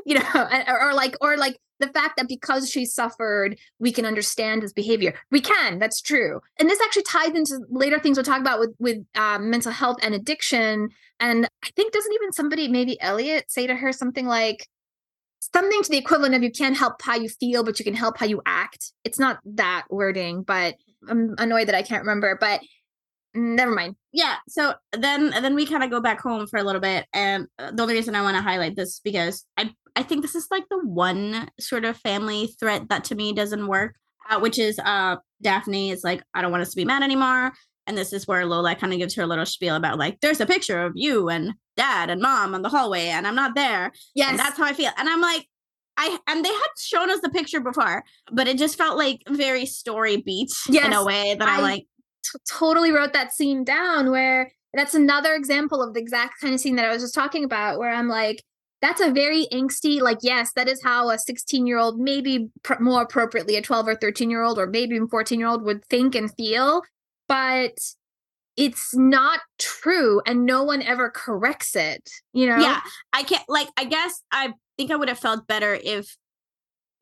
You 0.04 0.16
know 0.18 0.48
or, 0.68 0.88
or, 0.88 0.94
like 0.94 1.16
or 1.20 1.36
like 1.36 1.56
the 1.78 1.86
fact 1.88 2.16
that 2.16 2.28
because 2.28 2.68
she 2.68 2.84
suffered 2.84 3.56
we 3.78 3.92
can 3.92 4.04
understand 4.04 4.62
his 4.62 4.72
behavior. 4.72 5.14
We 5.30 5.40
can 5.40 5.78
that's 5.78 6.00
true. 6.02 6.40
And 6.58 6.68
this 6.68 6.80
actually 6.82 7.04
ties 7.04 7.30
into 7.30 7.60
later 7.70 7.98
things 7.98 8.16
we'll 8.16 8.24
talk 8.24 8.40
about 8.40 8.58
with 8.58 8.74
with 8.78 8.98
um, 9.14 9.48
mental 9.48 9.70
health 9.72 9.98
and 10.02 10.14
addiction. 10.14 10.90
And 11.20 11.46
i 11.64 11.70
think 11.76 11.92
doesn't 11.92 12.12
even 12.12 12.32
somebody 12.32 12.68
maybe 12.68 12.98
Eliott 13.00 13.44
say 13.48 13.66
to 13.66 13.76
her 13.76 13.92
something 13.92 14.26
like 14.26 14.68
something 15.52 15.82
to 15.82 15.90
the 15.90 15.98
equivalent 15.98 16.34
of 16.34 16.42
you 16.42 16.50
can't 16.50 16.76
help 16.76 17.02
how 17.02 17.16
you 17.16 17.28
feel 17.28 17.64
but 17.64 17.78
you 17.78 17.84
can 17.84 17.94
help 17.94 18.18
how 18.18 18.26
you 18.26 18.40
act. 18.46 18.92
It's 19.04 19.18
not 19.18 19.40
that 19.44 19.84
wording 19.90 20.42
but 20.42 20.74
i'm 21.08 21.34
annoyed 21.38 21.68
that 21.68 21.74
i 21.74 21.82
can't 21.82 22.02
remember 22.02 22.36
but 22.40 22.60
never 23.34 23.72
mind. 23.74 23.96
Yeah 24.12 24.36
so 24.48 24.74
then 24.92 25.30
then 25.30 25.54
we 25.54 25.66
kind 25.66 25.82
of 25.82 25.90
go 25.90 26.00
back 26.00 26.20
home 26.20 26.46
for 26.46 26.58
a 26.58 26.62
little 26.62 26.80
bit 26.80 27.06
and 27.12 27.46
uh, 27.58 27.70
the 27.72 27.82
only 27.82 27.94
reason 27.94 28.14
i 28.14 28.22
want 28.22 28.36
to 28.36 28.42
highlight 28.42 28.76
this 28.76 29.00
because 29.00 29.44
i 29.56 29.72
i 29.96 30.02
think 30.02 30.22
this 30.22 30.34
is 30.34 30.48
like 30.50 30.64
the 30.70 30.78
one 30.84 31.48
sort 31.58 31.84
of 31.84 31.96
family 31.96 32.54
threat 32.60 32.88
that 32.88 33.04
to 33.04 33.14
me 33.14 33.32
doesn't 33.32 33.66
work 33.66 33.96
uh, 34.30 34.38
which 34.38 34.58
is 34.58 34.78
uh 34.84 35.16
daphne 35.40 35.90
is 35.90 36.04
like 36.04 36.22
i 36.34 36.42
don't 36.42 36.50
want 36.50 36.62
us 36.62 36.70
to 36.70 36.76
be 36.76 36.84
mad 36.84 37.02
anymore 37.02 37.52
and 37.86 37.96
this 37.96 38.12
is 38.12 38.28
where 38.28 38.44
lola 38.44 38.74
kind 38.74 38.92
of 38.92 38.98
gives 38.98 39.14
her 39.14 39.22
a 39.22 39.26
little 39.26 39.46
spiel 39.46 39.76
about 39.76 39.98
like 39.98 40.20
there's 40.20 40.40
a 40.40 40.46
picture 40.46 40.82
of 40.82 40.92
you 40.94 41.30
and 41.30 41.54
dad 41.76 42.10
and 42.10 42.20
mom 42.20 42.54
on 42.54 42.62
the 42.62 42.68
hallway 42.68 43.06
and 43.06 43.26
i'm 43.26 43.34
not 43.34 43.54
there 43.54 43.92
yeah 44.14 44.36
that's 44.36 44.56
how 44.56 44.64
i 44.64 44.72
feel 44.72 44.90
and 44.98 45.08
i'm 45.08 45.20
like 45.20 45.46
I 45.96 46.18
and 46.26 46.44
they 46.44 46.48
had 46.48 46.68
shown 46.78 47.10
us 47.10 47.20
the 47.20 47.28
picture 47.28 47.60
before, 47.60 48.02
but 48.32 48.48
it 48.48 48.56
just 48.56 48.78
felt 48.78 48.96
like 48.96 49.22
very 49.28 49.66
story 49.66 50.16
beat 50.16 50.50
yes, 50.68 50.86
in 50.86 50.94
a 50.94 51.04
way 51.04 51.36
that 51.38 51.46
I, 51.46 51.56
I'm 51.56 51.62
like, 51.62 51.86
t- 52.24 52.38
totally 52.50 52.92
wrote 52.92 53.12
that 53.12 53.34
scene 53.34 53.62
down 53.62 54.10
where 54.10 54.50
that's 54.74 54.94
another 54.94 55.34
example 55.34 55.82
of 55.82 55.94
the 55.94 56.00
exact 56.00 56.40
kind 56.40 56.54
of 56.54 56.60
scene 56.60 56.76
that 56.76 56.86
I 56.86 56.92
was 56.92 57.02
just 57.02 57.14
talking 57.14 57.44
about 57.44 57.78
where 57.78 57.92
I'm 57.92 58.08
like 58.08 58.42
that's 58.80 59.00
a 59.00 59.12
very 59.12 59.46
angsty 59.52 60.00
like 60.00 60.18
yes 60.22 60.52
that 60.56 60.68
is 60.68 60.82
how 60.82 61.10
a 61.10 61.18
16 61.18 61.66
year 61.66 61.78
old 61.78 62.00
maybe 62.00 62.48
pr- 62.62 62.80
more 62.80 63.02
appropriately 63.02 63.56
a 63.56 63.62
12 63.62 63.88
or 63.88 63.94
13 63.94 64.30
year 64.30 64.42
old 64.42 64.58
or 64.58 64.66
maybe 64.66 64.96
even 64.96 65.08
14 65.08 65.38
year 65.38 65.48
old 65.48 65.62
would 65.64 65.84
think 65.86 66.14
and 66.14 66.34
feel 66.34 66.82
but 67.28 67.78
it's 68.56 68.94
not 68.94 69.40
true 69.58 70.20
and 70.26 70.44
no 70.44 70.62
one 70.62 70.82
ever 70.82 71.10
corrects 71.10 71.74
it 71.74 72.10
you 72.32 72.46
know 72.46 72.58
yeah 72.58 72.80
i 73.12 73.22
can't 73.22 73.44
like 73.48 73.68
i 73.78 73.84
guess 73.84 74.22
i 74.30 74.52
think 74.76 74.90
i 74.90 74.96
would 74.96 75.08
have 75.08 75.18
felt 75.18 75.46
better 75.46 75.78
if 75.82 76.16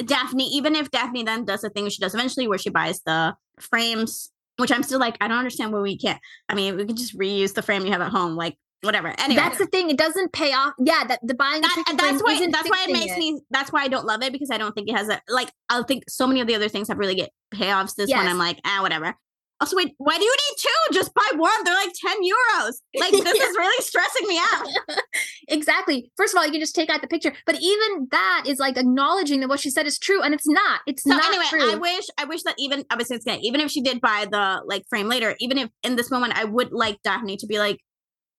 daphne 0.04 0.44
even 0.44 0.76
if 0.76 0.90
daphne 0.90 1.24
then 1.24 1.44
does 1.44 1.62
the 1.62 1.70
thing 1.70 1.88
she 1.88 2.00
does 2.00 2.14
eventually 2.14 2.46
where 2.46 2.58
she 2.58 2.70
buys 2.70 3.00
the 3.02 3.34
frames 3.58 4.30
which 4.60 4.70
I'm 4.70 4.82
still 4.82 5.00
like, 5.00 5.16
I 5.20 5.28
don't 5.28 5.38
understand 5.38 5.72
why 5.72 5.80
we 5.80 5.96
can't. 5.96 6.20
I 6.48 6.54
mean, 6.54 6.76
we 6.76 6.84
can 6.84 6.96
just 6.96 7.18
reuse 7.18 7.54
the 7.54 7.62
frame 7.62 7.84
you 7.84 7.92
have 7.92 8.02
at 8.02 8.10
home, 8.10 8.36
like 8.36 8.56
whatever. 8.82 9.08
Anyway, 9.18 9.40
that's 9.40 9.58
the 9.58 9.66
thing; 9.66 9.90
it 9.90 9.96
doesn't 9.96 10.32
pay 10.32 10.52
off. 10.52 10.74
Yeah, 10.78 11.04
that 11.08 11.20
the 11.22 11.34
buying 11.34 11.62
that, 11.62 11.84
and 11.88 11.98
that's 11.98 12.22
why 12.22 12.46
that's 12.50 12.70
why 12.70 12.86
it 12.88 12.92
makes 12.92 13.12
it. 13.12 13.18
me. 13.18 13.40
That's 13.50 13.72
why 13.72 13.82
I 13.82 13.88
don't 13.88 14.06
love 14.06 14.22
it 14.22 14.32
because 14.32 14.50
I 14.50 14.58
don't 14.58 14.72
think 14.74 14.88
it 14.88 14.96
has 14.96 15.08
a 15.08 15.20
like. 15.28 15.50
I 15.68 15.82
think 15.82 16.04
so 16.08 16.26
many 16.26 16.40
of 16.40 16.46
the 16.46 16.54
other 16.54 16.68
things 16.68 16.88
have 16.88 16.98
really 16.98 17.14
get 17.14 17.30
payoffs. 17.52 17.94
This 17.94 18.10
yes. 18.10 18.18
one, 18.18 18.28
I'm 18.28 18.38
like, 18.38 18.60
ah, 18.64 18.78
whatever. 18.82 19.14
Also, 19.60 19.76
wait, 19.76 19.94
why 19.98 20.16
do 20.16 20.24
you 20.24 20.34
need 20.34 20.56
two? 20.58 20.94
Just 20.94 21.12
buy 21.14 21.28
one. 21.36 21.64
They're 21.64 21.74
like 21.74 21.92
10 21.94 22.16
euros. 22.22 22.72
Like, 22.98 23.12
this 23.12 23.36
yeah. 23.36 23.44
is 23.44 23.56
really 23.58 23.84
stressing 23.84 24.26
me 24.26 24.38
out. 24.38 24.66
exactly. 25.48 26.10
First 26.16 26.34
of 26.34 26.38
all, 26.38 26.46
you 26.46 26.52
can 26.52 26.60
just 26.60 26.74
take 26.74 26.88
out 26.88 27.02
the 27.02 27.08
picture. 27.08 27.34
But 27.44 27.56
even 27.60 28.08
that 28.10 28.44
is 28.46 28.58
like 28.58 28.78
acknowledging 28.78 29.40
that 29.40 29.48
what 29.48 29.60
she 29.60 29.68
said 29.68 29.86
is 29.86 29.98
true. 29.98 30.22
And 30.22 30.32
it's 30.32 30.48
not. 30.48 30.80
It's 30.86 31.04
so 31.04 31.10
not 31.10 31.26
anyway, 31.26 31.44
true. 31.50 31.72
I 31.72 31.74
wish, 31.74 32.06
I 32.16 32.24
wish 32.24 32.42
that 32.44 32.54
even, 32.58 32.84
obviously, 32.90 33.16
it's 33.16 33.24
gonna, 33.24 33.40
even 33.42 33.60
if 33.60 33.70
she 33.70 33.82
did 33.82 34.00
buy 34.00 34.26
the 34.30 34.62
like 34.66 34.84
frame 34.88 35.08
later, 35.08 35.36
even 35.40 35.58
if 35.58 35.68
in 35.82 35.96
this 35.96 36.10
moment, 36.10 36.38
I 36.38 36.44
would 36.44 36.72
like 36.72 36.98
Daphne 37.04 37.36
to 37.36 37.46
be 37.46 37.58
like, 37.58 37.80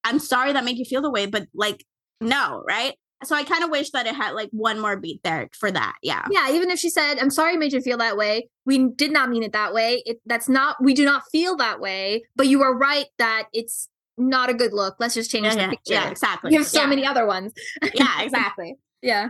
I'm 0.03 0.17
sorry 0.17 0.53
that 0.53 0.63
made 0.63 0.77
you 0.77 0.85
feel 0.85 1.03
the 1.03 1.11
way, 1.11 1.27
but 1.27 1.45
like, 1.53 1.85
no, 2.19 2.63
right? 2.67 2.95
So 3.23 3.35
I 3.35 3.43
kind 3.43 3.63
of 3.63 3.69
wish 3.69 3.91
that 3.91 4.07
it 4.07 4.15
had 4.15 4.31
like 4.31 4.49
one 4.51 4.79
more 4.79 4.97
beat 4.97 5.21
there 5.23 5.49
for 5.53 5.71
that. 5.71 5.95
Yeah. 6.01 6.25
Yeah. 6.31 6.51
Even 6.51 6.71
if 6.71 6.79
she 6.79 6.89
said, 6.89 7.19
I'm 7.19 7.29
sorry 7.29 7.53
I 7.53 7.57
made 7.57 7.73
you 7.73 7.81
feel 7.81 7.97
that 7.97 8.17
way. 8.17 8.49
We 8.65 8.89
did 8.89 9.11
not 9.11 9.29
mean 9.29 9.43
it 9.43 9.53
that 9.53 9.73
way. 9.73 10.01
It, 10.05 10.19
that's 10.25 10.49
not, 10.49 10.77
we 10.81 10.93
do 10.93 11.05
not 11.05 11.23
feel 11.31 11.55
that 11.57 11.79
way. 11.79 12.23
But 12.35 12.47
you 12.47 12.63
are 12.63 12.75
right 12.75 13.05
that 13.17 13.47
it's 13.53 13.89
not 14.17 14.49
a 14.49 14.53
good 14.53 14.73
look. 14.73 14.95
Let's 14.99 15.13
just 15.13 15.31
change 15.31 15.45
yeah, 15.45 15.53
the 15.53 15.57
mm-hmm. 15.57 15.63
yeah, 15.63 15.69
picture. 15.69 15.93
Yeah, 15.93 16.09
exactly. 16.09 16.51
You 16.51 16.59
have 16.59 16.67
so 16.67 16.81
yeah. 16.81 16.87
many 16.87 17.05
other 17.05 17.25
ones. 17.25 17.53
yeah, 17.93 18.21
exactly. 18.21 18.75
yeah. 19.01 19.29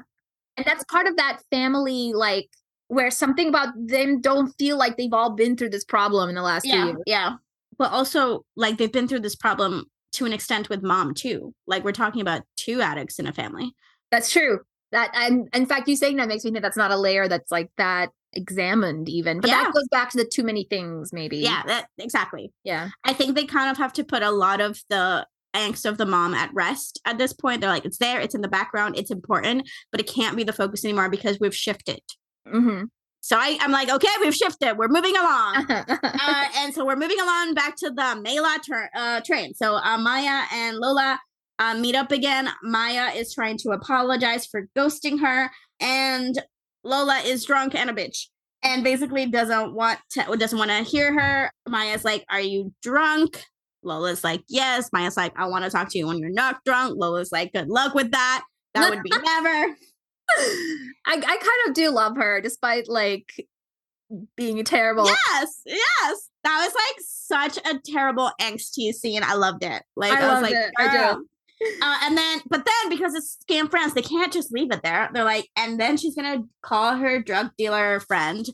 And 0.58 0.66
that's 0.66 0.84
part 0.86 1.08
of 1.08 1.16
that 1.18 1.40
family, 1.50 2.14
like, 2.14 2.50
where 2.88 3.10
something 3.10 3.48
about 3.48 3.70
them 3.76 4.20
don't 4.20 4.54
feel 4.58 4.78
like 4.78 4.98
they've 4.98 5.14
all 5.14 5.32
been 5.32 5.56
through 5.56 5.70
this 5.70 5.86
problem 5.86 6.30
in 6.30 6.36
the 6.36 6.42
last 6.42 6.66
yeah, 6.66 6.86
years. 6.86 6.98
Yeah. 7.06 7.36
But 7.78 7.92
also, 7.92 8.46
like, 8.56 8.78
they've 8.78 8.92
been 8.92 9.08
through 9.08 9.22
this 9.22 9.36
problem 9.36 9.86
to 10.14 10.26
an 10.26 10.34
extent 10.34 10.70
with 10.70 10.84
mom, 10.84 11.14
too. 11.14 11.54
Like, 11.68 11.84
we're 11.84 11.92
talking 11.92 12.22
about 12.22 12.44
two 12.58 12.82
addicts 12.82 13.20
in 13.20 13.28
a 13.28 13.34
family. 13.34 13.74
That's 14.12 14.30
true. 14.30 14.60
That 14.92 15.12
and 15.14 15.48
in 15.54 15.66
fact, 15.66 15.88
you 15.88 15.96
saying 15.96 16.18
that 16.18 16.28
makes 16.28 16.44
me 16.44 16.52
think 16.52 16.64
that's 16.64 16.78
not 16.78 16.92
a 16.92 16.98
layer 16.98 17.30
that's 17.30 17.50
like 17.50 17.70
that 17.78 18.10
examined 18.34 19.08
even. 19.08 19.40
But 19.40 19.50
yeah. 19.50 19.64
that 19.64 19.74
goes 19.74 19.88
back 19.90 20.10
to 20.12 20.18
the 20.18 20.26
too 20.26 20.44
many 20.44 20.66
things, 20.70 21.14
maybe. 21.14 21.38
Yeah, 21.38 21.64
that 21.66 21.88
exactly. 21.98 22.52
Yeah. 22.64 22.90
I 23.06 23.14
think 23.14 23.36
they 23.36 23.46
kind 23.46 23.72
of 23.72 23.78
have 23.78 23.94
to 23.94 24.04
put 24.04 24.22
a 24.22 24.32
lot 24.32 24.60
of 24.60 24.82
the 24.90 25.26
angst 25.56 25.86
of 25.86 25.98
the 25.98 26.06
mom 26.06 26.34
at 26.34 26.54
rest 26.54 27.00
at 27.06 27.18
this 27.18 27.34
point. 27.34 27.62
They're 27.62 27.70
like, 27.70 27.86
it's 27.86 27.98
there, 27.98 28.20
it's 28.20 28.36
in 28.36 28.42
the 28.42 28.48
background, 28.48 28.98
it's 28.98 29.12
important, 29.12 29.70
but 29.92 30.00
it 30.02 30.08
can't 30.08 30.36
be 30.36 30.44
the 30.44 30.54
focus 30.54 30.84
anymore 30.86 31.10
because 31.10 31.40
we've 31.40 31.56
shifted. 31.56 32.02
Mm-hmm. 32.48 32.86
So 33.22 33.38
I, 33.38 33.58
I'm 33.62 33.72
like, 33.72 33.90
okay, 33.90 34.10
we've 34.20 34.36
shifted. 34.36 34.78
We're 34.78 34.88
moving 34.88 35.16
along. 35.16 35.66
uh, 35.70 36.46
and 36.58 36.74
so 36.74 36.84
we're 36.86 36.96
moving 36.96 37.20
along 37.20 37.54
back 37.54 37.76
to 37.78 37.92
the 37.92 38.20
Mela 38.20 38.58
ter- 38.68 38.90
uh, 38.96 39.22
train. 39.22 39.54
So 39.54 39.76
uh, 39.76 39.98
Maya 40.00 40.46
and 40.52 40.78
Lola 40.78 41.20
uh, 41.60 41.76
meet 41.76 41.96
up 41.96 42.12
again. 42.12 42.50
Maya 42.64 43.12
is 43.16 43.34
trying 43.34 43.58
to 43.60 43.70
apologize 43.70 44.48
for 44.48 44.68
ghosting 44.76 45.20
her, 45.22 45.52
and 45.80 46.42
Lola 46.84 47.20
is 47.20 47.46
drunk 47.46 47.76
and 47.76 47.92
a 47.92 47.94
bitch, 47.94 48.26
and 48.64 48.84
basically 48.84 49.28
doesn't 49.28 49.76
want 49.76 50.00
to 50.12 50.36
doesn't 50.38 50.58
want 50.58 50.72
to 50.72 50.82
hear 50.82 51.14
her. 51.14 51.52
Maya's 51.70 52.04
like, 52.04 52.26
"Are 52.32 52.42
you 52.42 52.74
drunk?" 52.82 53.46
Lola's 53.84 54.24
like, 54.24 54.42
"Yes." 54.50 54.90
Maya's 54.92 55.16
like, 55.16 55.34
"I 55.38 55.46
want 55.48 55.64
to 55.64 55.70
talk 55.70 55.90
to 55.92 56.00
you 56.00 56.08
when 56.08 56.18
you're 56.18 56.32
not 56.32 56.64
drunk." 56.66 56.96
Lola's 56.98 57.32
like, 57.32 57.54
"Good 57.54 57.70
luck 57.70 57.94
with 57.94 58.10
that. 58.12 58.44
That 58.74 58.90
would 58.90 59.04
be 59.04 59.12
never." 59.24 59.76
I, 61.06 61.16
I 61.16 61.20
kind 61.20 61.68
of 61.68 61.74
do 61.74 61.90
love 61.92 62.16
her, 62.18 62.42
despite 62.42 62.88
like 62.88 63.48
being 64.36 64.60
a 64.60 64.64
terrible. 64.64 65.06
Yes, 65.06 65.62
yes. 65.66 66.30
That 66.44 66.66
was 66.66 66.74
like 66.74 67.00
such 67.00 67.58
a 67.66 67.80
terrible 67.80 68.32
angsty 68.42 68.94
scene. 68.94 69.24
I 69.24 69.36
loved 69.36 69.64
it. 69.64 69.84
Like 69.96 70.14
I, 70.14 70.22
I 70.22 70.34
was 70.34 70.42
like, 70.42 70.54
it. 70.54 70.72
I 70.78 71.12
do. 71.14 71.28
Uh, 71.82 71.98
and 72.04 72.18
then, 72.18 72.42
but 72.50 72.66
then 72.66 72.90
because 72.90 73.14
it's 73.14 73.38
Skam 73.46 73.70
France, 73.70 73.94
they 73.94 74.02
can't 74.02 74.34
just 74.34 74.52
leave 74.52 74.72
it 74.72 74.82
there. 74.84 75.10
They're 75.14 75.24
like, 75.24 75.48
and 75.56 75.80
then 75.80 75.96
she's 75.96 76.16
gonna 76.16 76.44
call 76.64 76.96
her 76.96 77.22
drug 77.22 77.52
dealer 77.58 78.00
friend, 78.00 78.48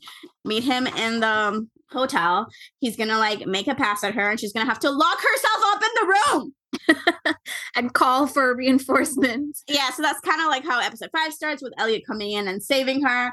meet 0.44 0.64
him 0.64 0.88
in 0.88 1.22
the 1.22 1.28
um, 1.28 1.70
hotel. 1.92 2.48
He's 2.80 2.96
gonna 2.96 3.18
like 3.18 3.46
make 3.48 3.68
a 3.68 3.76
pass 3.76 4.04
at 4.04 4.14
her, 4.16 4.30
and 4.30 4.40
she's 4.40 4.54
gonna 4.54 4.66
have 4.70 4.80
to 4.80 4.92
lock 4.92 5.20
herself 5.20 5.64
up 5.76 5.82
in 5.84 5.90
the 5.96 6.14
room. 6.14 6.54
and 7.76 7.94
call 7.94 8.28
for 8.28 8.56
reinforcements. 8.56 9.64
Yeah, 9.68 9.90
so 9.92 10.02
that's 10.02 10.20
kind 10.22 10.42
of 10.42 10.48
like 10.48 10.64
how 10.66 10.80
episode 10.80 11.10
five 11.16 11.34
starts 11.34 11.62
with 11.62 11.74
Eliott 11.80 12.06
coming 12.06 12.32
in 12.32 12.48
and 12.48 12.62
saving 12.62 13.04
her. 13.04 13.32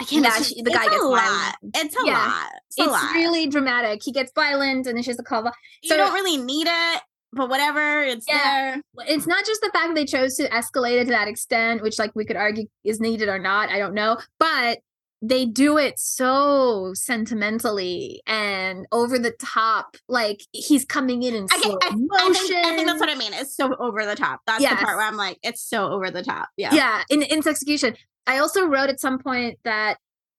I 0.00 0.04
can't. 0.04 0.44
She- 0.44 0.62
the 0.62 0.70
guy 0.70 0.84
it's 0.84 0.88
a 0.88 0.90
gets 0.92 1.02
lot. 1.04 1.20
violent. 1.22 1.56
It's 1.76 1.94
a 1.96 2.06
Yeah. 2.06 2.12
lot. 2.26 2.50
It's, 2.68 2.78
a 2.78 2.82
It's 2.84 2.92
lot. 2.92 3.14
really 3.14 3.46
dramatic. 3.46 4.00
He 4.02 4.12
gets 4.12 4.32
violent 4.34 4.86
and 4.86 4.96
then 4.96 5.02
she 5.02 5.10
has 5.10 5.18
to 5.18 5.22
call. 5.22 5.42
the- 5.42 5.52
you 5.82 5.90
so- 5.90 5.96
don't 5.98 6.14
really 6.14 6.38
need 6.42 6.66
it, 6.70 7.02
but 7.34 7.50
whatever. 7.50 8.02
It's 8.02 8.24
Yeah. 8.26 8.76
there. 8.96 9.06
It's 9.08 9.26
not 9.26 9.44
just 9.44 9.60
the 9.60 9.70
fact 9.74 9.88
that 9.88 9.94
they 9.94 10.06
chose 10.06 10.36
to 10.36 10.48
escalate 10.48 11.00
it 11.00 11.04
to 11.04 11.10
that 11.10 11.28
extent, 11.28 11.82
which 11.82 11.98
like 11.98 12.12
we 12.14 12.24
could 12.24 12.36
argue 12.36 12.64
is 12.82 12.98
needed 12.98 13.28
or 13.28 13.38
not. 13.38 13.68
I 13.68 13.78
don't 13.78 13.92
know, 13.94 14.18
but 14.38 14.78
they 15.22 15.44
do 15.44 15.76
it 15.76 15.98
so 15.98 16.92
sentimentally 16.94 18.22
and 18.26 18.86
over 18.90 19.18
the 19.18 19.32
top. 19.32 19.96
Like 20.08 20.40
he's 20.52 20.84
coming 20.84 21.22
in 21.22 21.34
and 21.34 21.48
I, 21.52 21.58
slow 21.60 21.76
get, 21.76 21.84
I, 21.84 21.94
I, 21.94 22.32
think, 22.32 22.66
I 22.66 22.76
think 22.76 22.86
that's 22.88 23.00
what 23.00 23.10
I 23.10 23.14
mean. 23.14 23.32
It's 23.34 23.54
so 23.54 23.74
over 23.76 24.06
the 24.06 24.16
top. 24.16 24.40
That's 24.46 24.62
Yes. 24.62 24.78
the 24.78 24.84
part 24.84 24.96
where 24.96 25.06
I'm 25.06 25.16
like, 25.16 25.38
it's 25.42 25.62
so 25.62 25.88
over 25.90 26.10
the 26.10 26.22
top. 26.22 26.48
Yeah. 26.56 26.74
yeah 26.74 27.02
in, 27.10 27.22
in 27.22 27.38
execution 27.46 27.96
i 28.26 28.38
also 28.38 28.66
wrote 28.66 28.90
at 28.90 29.00
some 29.00 29.18
point 29.18 29.58
that 29.64 29.96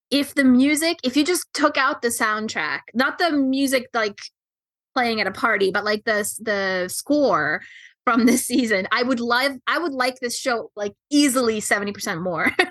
if 0.09 0.35
the 0.35 0.43
music 0.43 0.99
if 1.03 1.17
you 1.17 1.25
just 1.25 1.45
took 1.53 1.77
out 1.77 2.01
the 2.01 2.09
soundtrack 2.09 2.81
not 2.93 3.17
the 3.17 3.31
music 3.31 3.87
like 3.93 4.19
playing 4.93 5.19
at 5.21 5.27
a 5.27 5.31
party 5.31 5.71
but 5.71 5.83
like 5.83 6.03
the 6.05 6.29
the 6.41 6.87
score 6.89 7.61
from 8.05 8.25
this 8.25 8.45
season 8.45 8.87
i 8.91 9.03
would 9.03 9.19
love 9.19 9.53
i 9.67 9.77
would 9.77 9.93
like 9.93 10.19
this 10.19 10.37
show 10.37 10.71
like 10.75 10.93
easily 11.09 11.59
70% 11.59 12.21
more 12.21 12.51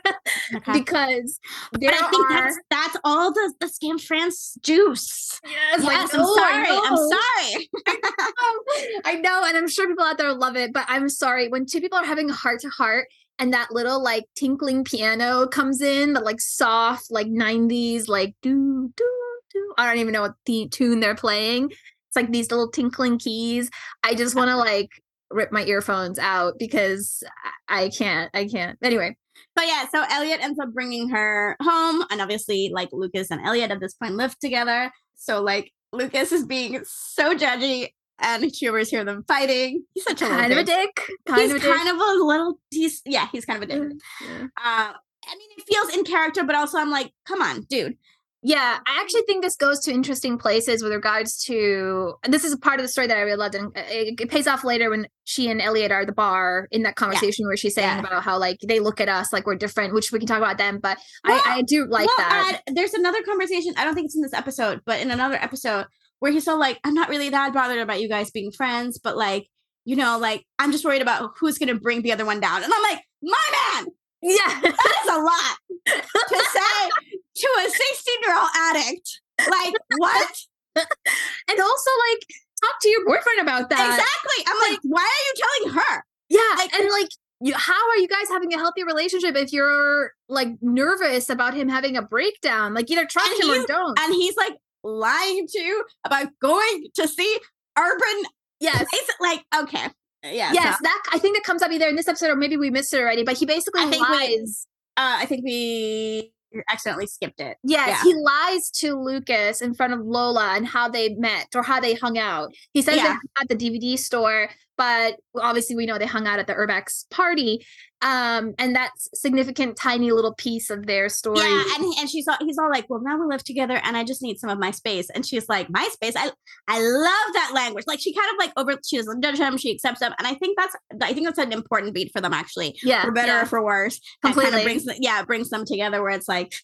Okay. 0.55 0.73
because 0.73 1.39
there 1.73 1.91
but 1.93 2.03
I 2.03 2.11
think 2.11 2.31
are 2.31 2.45
that's 2.45 2.59
that's 2.71 2.97
all 3.05 3.33
the 3.33 3.53
the 3.61 3.67
Skam 3.67 4.01
France 4.01 4.57
juice. 4.63 5.41
yes, 5.47 5.83
like, 5.83 6.13
no, 6.13 6.21
I'm 6.21 6.35
sorry. 6.35 6.67
I'm 6.69 6.97
sorry. 6.97 7.71
I 9.05 9.15
know, 9.15 9.45
and 9.45 9.57
I'm 9.57 9.69
sure 9.69 9.87
people 9.87 10.05
out 10.05 10.19
there 10.19 10.33
love 10.33 10.57
it, 10.57 10.73
but 10.73 10.85
I'm 10.89 11.09
sorry 11.09 11.49
when 11.49 11.67
two 11.67 11.81
people 11.81 11.99
are 11.99 12.05
having 12.05 12.31
a 12.31 12.33
heart 12.33 12.61
to 12.61 12.69
heart 12.69 13.07
and 13.39 13.53
that 13.53 13.73
little 13.73 14.03
like 14.03 14.25
tinkling 14.37 14.85
piano 14.85 15.47
comes 15.47 15.81
in, 15.81 16.13
the 16.13 16.21
like 16.21 16.41
soft, 16.41 17.11
like 17.11 17.29
90s, 17.29 18.09
like 18.09 18.35
do 18.43 18.93
do 18.97 19.41
do. 19.53 19.75
I 19.79 19.87
don't 19.87 20.01
even 20.01 20.13
know 20.13 20.23
what 20.23 20.35
the 20.47 20.69
tune 20.69 21.01
they're 21.01 21.15
playing. 21.15 21.71
It's 21.71 22.17
like 22.17 22.33
these 22.33 22.51
little 22.51 22.71
tinkling 22.71 23.19
keys. 23.19 23.71
I 24.03 24.15
just 24.15 24.35
want 24.35 24.49
to 24.49 24.55
uh-huh. 24.55 24.65
like 24.65 24.91
rip 25.31 25.53
my 25.53 25.65
earphones 25.65 26.19
out 26.19 26.55
because 26.59 27.23
I 27.69 27.89
can't. 27.91 28.31
I 28.35 28.47
can't. 28.47 28.79
Anyway, 28.83 29.17
But 29.55 29.67
yeah, 29.67 29.87
so 29.91 30.03
Eliott 30.05 30.41
ends 30.41 30.59
up 30.59 30.73
bringing 30.73 31.09
her 31.11 31.57
home, 31.63 32.05
and 32.11 32.21
obviously, 32.21 32.71
like 32.73 32.89
Lucas 32.93 33.31
and 33.31 33.41
Eliott 33.45 33.71
at 33.71 33.81
this 33.81 33.95
point 33.95 34.15
live 34.15 34.39
together. 34.39 34.91
So 35.17 35.43
like 35.43 35.73
Lucas 35.93 36.33
is 36.33 36.45
being 36.47 36.83
so 36.85 37.35
judgy, 37.35 37.89
and 38.19 38.55
she 38.55 38.69
always 38.69 38.91
hear 38.91 39.05
them 39.05 39.25
fighting. 39.29 39.85
He's 39.95 40.05
such 40.05 40.23
a 40.23 40.25
little 40.25 40.39
kind 40.39 40.53
of 40.53 40.59
a 40.59 40.65
dick. 40.65 41.01
Kind 41.27 41.43
he's 41.43 41.51
of 41.51 41.57
a 41.57 41.61
dick. 41.61 41.71
kind 41.75 41.89
of 41.89 41.97
a 41.97 42.25
little. 42.25 42.59
He's 42.71 43.03
yeah, 43.07 43.29
he's 43.33 43.45
kind 43.45 43.63
of 43.63 43.69
a 43.69 43.73
dick. 43.73 43.99
Yeah. 44.21 44.43
Uh, 44.57 44.93
I 45.27 45.37
mean, 45.37 45.49
it 45.59 45.65
feels 45.67 45.95
in 45.95 46.05
character, 46.05 46.45
but 46.45 46.55
also 46.55 46.79
I'm 46.79 46.91
like, 46.91 47.13
come 47.27 47.43
on, 47.43 47.63
dude. 47.69 47.97
Yeah, 48.43 48.79
I 48.87 49.01
actually 49.03 49.23
think 49.23 49.43
this 49.45 49.57
goes 49.57 49.81
to 49.81 49.93
interesting 49.93 50.39
places 50.39 50.83
with 50.83 50.93
regards 50.93 51.43
to. 51.45 52.15
and 52.25 52.33
This 52.33 52.43
is 52.43 52.55
a 52.55 52.59
part 52.59 52.81
of 52.81 52.85
the 52.85 52.89
story 52.89 53.07
that 53.07 53.17
I 53.19 53.21
really 53.21 53.37
loved, 53.37 53.55
and 53.55 53.67
uh, 53.77 53.83
it, 53.89 54.19
it 54.19 54.31
pays 54.31 54.47
off 54.47 54.65
later 54.65 54.89
when 54.89 55.07
she 55.25 55.51
and 55.51 55.61
Eliott 55.61 55.91
are 55.91 56.01
at 56.01 56.07
the 56.07 56.15
bar 56.15 56.67
in 56.71 56.83
that 56.85 56.97
conversation 56.97 57.47
where 57.47 57.57
she's 57.59 57.75
saying 57.75 57.87
Yeah. 57.89 57.99
about 58.01 58.23
how 58.23 58.39
like 58.39 58.57
they 58.67 58.81
look 58.81 58.99
at 58.99 59.11
us 59.11 59.31
like 59.33 59.47
we're 59.47 59.57
different, 59.57 59.93
which 59.93 60.11
we 60.11 60.19
can 60.19 60.27
talk 60.27 60.39
about 60.39 60.57
then. 60.57 60.79
But 60.79 60.97
Well, 61.27 61.41
I, 61.45 61.59
I 61.59 61.63
do 61.63 61.85
like 61.87 62.07
Well, 62.07 62.17
that. 62.29 62.63
there's 62.73 62.95
another 62.95 63.23
conversation. 63.23 63.75
I 63.77 63.85
don't 63.85 63.95
think 63.95 64.07
it's 64.07 64.17
in 64.17 64.23
this 64.23 64.33
episode, 64.33 64.81
but 64.87 65.01
in 65.01 65.11
another 65.11 65.35
episode 65.37 65.85
where 66.21 66.33
he's 66.33 66.45
so 66.45 66.57
like, 66.57 66.81
I'm 66.83 66.95
not 66.95 67.11
really 67.11 67.29
that 67.29 67.53
bothered 67.53 67.79
about 67.79 68.01
you 68.01 68.09
guys 68.09 68.31
being 68.31 68.53
friends, 68.53 68.99
but 68.99 69.19
like, 69.19 69.49
you 69.85 69.97
know, 69.97 70.19
like 70.19 70.47
I'm 70.59 70.73
just 70.73 70.85
worried 70.87 71.03
about 71.03 71.33
who's 71.39 71.59
gonna 71.59 71.75
bring 71.75 72.01
the 72.01 72.13
other 72.13 72.25
one 72.25 72.41
down. 72.41 72.63
And 72.63 72.73
I'm 72.73 72.83
like, 72.91 73.03
my 73.23 73.75
man, 73.75 73.87
yeah, 74.23 74.61
that 74.63 75.03
is 75.05 75.13
a 75.13 75.19
lot 75.19 76.07
to 76.29 76.45
say 76.53 76.91
to 77.37 77.49
a 77.67 77.71
16 77.71 78.15
year 78.27 78.37
old 78.37 78.49
addict. 78.57 79.21
Like, 79.49 79.75
what? 79.97 80.37
and 80.77 81.61
also 81.61 81.91
like 82.11 82.21
talk 82.63 82.81
to 82.83 82.89
your 82.89 83.05
boyfriend 83.07 83.41
about 83.41 83.71
that. 83.71 83.89
exactly. 83.99 84.45
I'm 84.47 84.71
like, 84.71 84.81
why 84.83 85.03
are 85.03 85.25
you 85.27 85.35
telling 85.37 85.79
her? 85.85 86.05
Yeah, 86.29 86.57
Like- 86.57 86.75
and 86.75 86.91
like. 86.91 87.09
You, 87.43 87.55
how 87.57 87.89
are 87.89 87.97
you 87.97 88.07
guys 88.07 88.29
having 88.29 88.53
a 88.53 88.59
healthy 88.59 88.85
relationship 88.85 89.35
if 89.35 89.51
you're 89.51 90.13
like 90.29 90.49
nervous 90.61 91.31
about 91.31 91.55
him 91.55 91.71
having 91.71 91.97
a 91.97 92.03
breakdown? 92.03 92.75
Like 92.75 92.91
either 92.91 93.07
trust 93.07 93.43
him 93.43 93.49
or 93.49 93.67
don't. 93.67 93.99
And 93.99 94.13
he's 94.15 94.37
like 94.37 94.53
lying 94.85 95.47
to 95.47 95.59
you 95.59 95.83
about 96.05 96.27
going 96.43 96.89
to 96.97 97.09
see 97.09 97.39
urban. 97.79 98.25
yes, 98.61 98.85
It's 98.93 99.11
like, 99.23 99.43
okay. 99.59 99.87
Yeah. 100.23 100.53
yes, 100.53 100.75
so, 100.77 100.81
that 100.83 101.03
I 101.15 101.19
think 101.19 101.35
that 101.39 101.45
comes 101.45 101.63
up 101.63 101.71
either 101.73 101.89
in 101.89 101.97
this 101.97 102.09
episode 102.09 102.29
or 102.29 102.37
maybe 102.37 102.59
we 102.59 102.69
missed 102.69 102.93
it 102.93 103.01
already. 103.01 103.23
But 103.23 103.39
he 103.39 103.47
basically 103.47 103.85
I 103.85 103.87
think 103.87 104.07
we- 104.07 104.15
lies. 104.17 104.67
uh, 104.99 105.17
I 105.21 105.25
think 105.25 105.43
we 105.43 106.35
accidentally 106.69 107.07
skipped 107.07 107.41
it. 107.41 107.57
Yes, 107.63 107.89
Yeah. 107.89 108.03
he 108.03 108.15
lies 108.15 108.71
to 108.77 108.95
Lucas 108.95 109.61
in 109.63 109.75
front 109.75 109.93
of 109.93 110.01
Lola 110.01 110.55
and 110.57 110.67
how 110.67 110.89
they 110.89 111.11
met 111.11 111.49
or 111.55 111.63
how 111.63 111.81
they 111.81 111.95
hung 111.95 112.19
out. 112.19 112.53
He 112.73 112.83
says 112.83 112.97
Yeah. 112.97 113.17
at 113.41 113.49
the 113.49 113.57
DVD 113.57 113.97
store, 113.97 114.51
but 114.77 115.17
obviously 115.41 115.77
we 115.77 115.87
know 115.87 115.99
they 115.99 116.07
hung 116.07 116.27
out 116.27 116.39
at 116.39 116.47
the 116.47 116.55
Urbex 116.55 117.09
party. 117.11 117.65
Um, 118.03 118.55
and 118.59 118.75
that's 118.75 119.09
significant, 119.15 119.77
tiny 119.77 120.11
little 120.11 120.35
piece 120.35 120.71
of 120.71 120.87
their 120.87 121.09
story. 121.09 121.41
Yeah, 121.41 121.65
and 121.77 121.85
and 121.99 122.09
she's 122.09 122.27
all 122.27 122.39
he's 122.41 122.57
all 122.59 122.71
like, 122.71 122.89
"Well, 122.89 123.01
now 123.03 123.19
we 123.19 123.27
live 123.27 123.45
together, 123.45 123.81
and 123.85 123.97
I 123.97 124.05
just 124.05 124.23
need 124.23 124.39
some 124.39 124.49
of 124.49 124.59
my 124.59 124.71
space." 124.71 125.11
And 125.11 125.27
she's 125.27 125.49
like, 125.49 125.69
"My 125.69 125.87
space? 125.93 126.15
I 126.17 126.31
I 126.67 126.81
love 126.81 127.35
that 127.35 127.53
language." 127.55 127.85
Like 127.87 128.01
she 128.01 128.15
kind 128.15 128.29
of 128.33 128.39
like 128.39 128.53
over 128.57 128.81
she 128.87 128.97
doesn't 128.97 129.23
judge 129.23 129.39
him, 129.39 129.59
she 129.59 129.73
accepts 129.73 130.01
him, 130.01 130.15
and 130.19 130.27
I 130.27 130.35
think 130.35 130.57
that's 130.57 130.77
I 131.03 131.13
think 131.13 131.27
that's 131.27 131.39
an 131.39 131.53
important 131.53 131.93
beat 131.93 132.11
for 132.13 132.21
them 132.23 132.33
actually, 132.33 132.79
yeah, 132.83 133.05
for 133.05 133.13
better 133.13 133.33
yeah. 133.33 133.43
or 133.43 133.47
for 133.47 133.63
worse. 133.63 134.01
That 134.23 134.35
kind 134.35 134.35
Completely. 134.35 134.61
of 134.61 134.65
brings 134.65 134.99
yeah 135.01 135.23
brings 135.25 135.51
them 135.51 135.65
together 135.67 136.03
where 136.03 136.13
it's 136.13 136.29
like 136.29 136.55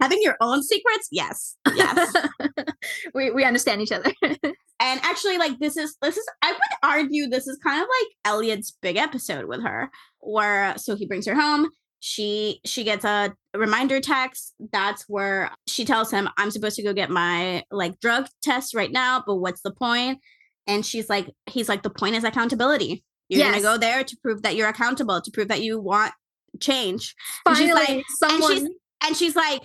having 0.00 0.18
your 0.22 0.36
own 0.40 0.62
secrets. 0.62 1.08
Yes, 1.10 1.56
yes. 1.74 2.12
we 3.14 3.30
we 3.30 3.44
understand 3.44 3.80
each 3.82 3.92
other. 3.92 4.12
and 4.22 5.00
actually, 5.02 5.38
like 5.38 5.58
this 5.58 5.76
is 5.76 5.96
this 6.02 6.16
is 6.16 6.26
I 6.42 6.52
would 6.52 6.60
argue 6.90 7.28
this 7.28 7.46
is 7.46 7.58
kind 7.62 7.80
of 7.82 7.88
like 7.88 8.34
Eliott's 8.34 8.76
big 8.82 8.96
episode 8.96 9.46
with 9.46 9.62
her, 9.62 9.90
where 10.20 10.64
uh, 10.64 10.76
so 10.76 10.96
he 10.96 11.06
brings 11.06 11.26
her 11.26 11.34
home. 11.34 11.68
She 12.02 12.60
she 12.64 12.82
gets 12.84 13.04
a 13.04 13.34
reminder 13.54 14.00
text. 14.00 14.54
That's 14.72 15.04
where 15.08 15.50
she 15.66 15.84
tells 15.84 16.10
him, 16.10 16.28
"I'm 16.38 16.50
supposed 16.50 16.76
to 16.76 16.82
go 16.82 16.92
get 16.94 17.10
my 17.10 17.64
like 17.70 18.00
drug 18.00 18.26
test 18.42 18.74
right 18.74 18.90
now, 18.90 19.22
but 19.26 19.36
what's 19.36 19.60
the 19.62 19.72
point?" 19.72 20.18
And 20.66 20.84
she's 20.84 21.08
like, 21.10 21.28
"He's 21.46 21.68
like, 21.68 21.82
the 21.82 21.90
point 21.90 22.14
is 22.16 22.24
accountability. 22.24 23.04
You're 23.28 23.40
Yes. 23.40 23.50
gonna 23.50 23.62
go 23.62 23.78
there 23.78 24.02
to 24.02 24.16
prove 24.22 24.42
that 24.42 24.56
you're 24.56 24.68
accountable, 24.68 25.20
to 25.20 25.30
prove 25.30 25.48
that 25.48 25.62
you 25.62 25.78
want 25.78 26.12
change." 26.60 27.14
And 27.46 27.56
she's 27.56 27.68
Finally, 27.70 27.96
like- 27.96 28.04
someone. 28.18 28.56
she's- 28.56 28.68
And 29.02 29.16
she's 29.16 29.36
like, 29.36 29.62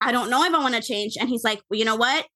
I 0.00 0.12
don't 0.12 0.30
know 0.30 0.44
if 0.44 0.54
I 0.54 0.58
want 0.58 0.74
to 0.74 0.82
change. 0.82 1.16
And 1.18 1.28
he's 1.28 1.44
like, 1.44 1.60
well, 1.68 1.78
you 1.78 1.84
know 1.84 1.96
what? 1.96 2.26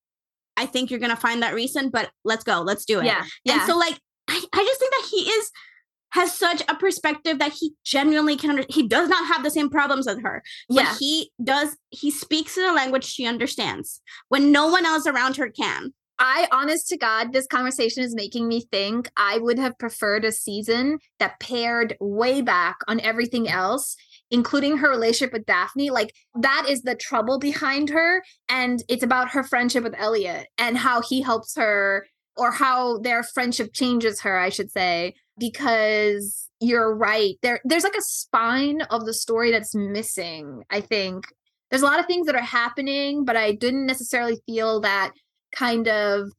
I 0.56 0.66
think 0.66 0.90
you're 0.90 1.00
gonna 1.00 1.16
find 1.16 1.42
that 1.42 1.54
reason, 1.54 1.88
but 1.90 2.10
let's 2.24 2.44
go, 2.44 2.60
let's 2.60 2.84
do 2.84 3.00
it. 3.00 3.06
yeah, 3.06 3.24
yeah. 3.44 3.54
And 3.54 3.62
so 3.62 3.78
like 3.78 3.98
I, 4.28 4.42
I 4.52 4.64
just 4.64 4.80
think 4.80 4.92
that 4.92 5.08
he 5.10 5.30
is 5.30 5.50
has 6.10 6.34
such 6.34 6.62
a 6.68 6.74
perspective 6.74 7.38
that 7.38 7.52
he 7.52 7.72
genuinely 7.84 8.36
can 8.36 8.50
under, 8.50 8.64
he 8.68 8.86
does 8.86 9.08
not 9.08 9.26
have 9.26 9.42
the 9.42 9.50
same 9.50 9.70
problems 9.70 10.06
as 10.06 10.18
her. 10.18 10.42
But 10.68 10.76
yeah. 10.76 10.94
he 10.98 11.30
does 11.42 11.76
he 11.90 12.10
speaks 12.10 12.58
in 12.58 12.64
a 12.64 12.72
language 12.72 13.04
she 13.04 13.26
understands 13.26 14.00
when 14.28 14.52
no 14.52 14.68
one 14.68 14.84
else 14.84 15.06
around 15.06 15.36
her 15.36 15.48
can. 15.48 15.92
I, 16.18 16.46
honest 16.52 16.88
to 16.88 16.96
God, 16.96 17.32
this 17.32 17.48
conversation 17.48 18.04
is 18.04 18.14
making 18.14 18.46
me 18.46 18.60
think 18.70 19.10
I 19.16 19.38
would 19.38 19.58
have 19.58 19.78
preferred 19.78 20.24
a 20.24 20.30
season 20.30 20.98
that 21.18 21.40
paired 21.40 21.96
way 21.98 22.42
back 22.42 22.76
on 22.86 23.00
everything 23.00 23.48
else, 23.48 23.96
including 24.32 24.78
her 24.78 24.90
relationship 24.90 25.32
with 25.32 25.46
Daphne. 25.46 25.90
Like, 25.90 26.12
that 26.40 26.66
is 26.68 26.82
the 26.82 26.96
trouble 26.96 27.38
behind 27.38 27.90
her. 27.90 28.24
And 28.48 28.82
it's 28.88 29.04
about 29.04 29.30
her 29.30 29.44
friendship 29.44 29.84
with 29.84 29.94
Eliott 29.94 30.46
and 30.58 30.76
how 30.76 31.02
he 31.02 31.22
helps 31.22 31.54
her, 31.56 32.06
or 32.36 32.50
how 32.50 32.98
their 32.98 33.22
friendship 33.22 33.74
changes 33.74 34.22
her, 34.22 34.38
I 34.38 34.48
should 34.48 34.70
say, 34.72 35.14
because 35.38 36.48
you're 36.60 36.94
right. 36.94 37.34
There, 37.42 37.60
there's 37.64 37.84
like 37.84 37.96
a 37.96 38.02
spine 38.02 38.80
of 38.90 39.04
the 39.04 39.12
story 39.12 39.50
that's 39.50 39.74
missing, 39.74 40.62
I 40.70 40.80
think. 40.80 41.26
There's 41.70 41.82
a 41.82 41.86
lot 41.86 42.00
of 42.00 42.06
things 42.06 42.26
that 42.26 42.34
are 42.34 42.40
happening, 42.40 43.26
but 43.26 43.36
I 43.36 43.52
didn't 43.52 43.86
necessarily 43.86 44.40
feel 44.46 44.80
that 44.80 45.12
kind 45.54 45.88
of 45.88 46.30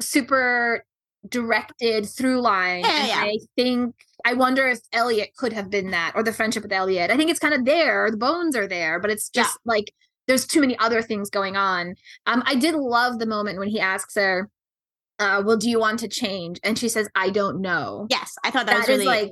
super 0.00 0.84
directed 1.28 2.06
through 2.08 2.40
line. 2.40 2.80
Yeah, 2.84 3.06
yeah. 3.06 3.20
I 3.22 3.38
think 3.56 3.94
I 4.24 4.34
wonder 4.34 4.68
if 4.68 4.80
Eliott 4.94 5.34
could 5.36 5.52
have 5.52 5.70
been 5.70 5.90
that 5.92 6.12
or 6.14 6.22
the 6.22 6.32
friendship 6.32 6.62
with 6.62 6.72
Eliott. 6.72 7.10
I 7.10 7.16
think 7.16 7.30
it's 7.30 7.38
kind 7.38 7.54
of 7.54 7.64
there, 7.64 8.10
the 8.10 8.16
bones 8.16 8.56
are 8.56 8.66
there, 8.68 8.98
but 9.00 9.10
it's 9.10 9.30
Yeah. 9.32 9.42
just 9.44 9.58
like 9.64 9.92
there's 10.26 10.46
too 10.46 10.60
many 10.60 10.78
other 10.78 11.00
things 11.02 11.30
going 11.30 11.56
on. 11.56 11.94
Um, 12.26 12.42
I 12.44 12.54
did 12.54 12.74
love 12.74 13.18
the 13.18 13.26
moment 13.26 13.58
when 13.58 13.68
he 13.68 13.80
asks 13.80 14.14
her, 14.16 14.50
uh, 15.18 15.42
well, 15.44 15.56
do 15.56 15.70
you 15.70 15.78
want 15.80 16.00
to 16.00 16.08
change? 16.08 16.60
And 16.62 16.78
she 16.78 16.88
says, 16.88 17.08
I 17.14 17.30
don't 17.30 17.60
know. 17.62 18.06
Yes, 18.10 18.34
I 18.44 18.50
thought 18.50 18.66
that, 18.66 18.72
that 18.72 18.78
was 18.80 18.88
really 18.88 19.04
like 19.06 19.30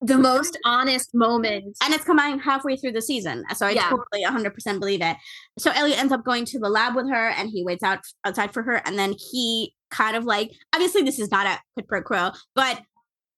the 0.00 0.16
most 0.18 0.58
honest 0.64 1.10
moment. 1.14 1.76
and 1.84 1.92
it's 1.94 2.04
coming 2.04 2.38
halfway 2.40 2.76
through 2.76 2.92
the 2.92 3.02
season, 3.02 3.44
so 3.54 3.66
I 3.66 3.70
Yeah. 3.70 3.88
totally 3.90 4.24
100% 4.24 4.80
believe 4.80 5.02
it. 5.02 5.16
So 5.58 5.70
Eliott 5.70 5.98
ends 5.98 6.12
up 6.12 6.24
going 6.24 6.44
to 6.46 6.58
the 6.58 6.68
lab 6.68 6.96
with 6.96 7.08
her, 7.10 7.28
and 7.30 7.50
he 7.50 7.62
waits 7.64 7.82
out 7.84 8.00
outside 8.24 8.52
for 8.52 8.62
her, 8.62 8.76
and 8.86 8.98
then 8.98 9.14
he 9.30 9.74
kind 9.92 10.16
of 10.16 10.24
like 10.24 10.50
obviously 10.74 11.02
this 11.02 11.18
is 11.20 11.30
not 11.30 11.46
a 11.46 11.60
quid 11.74 11.86
pro 11.86 12.02
quo, 12.02 12.30
but 12.56 12.82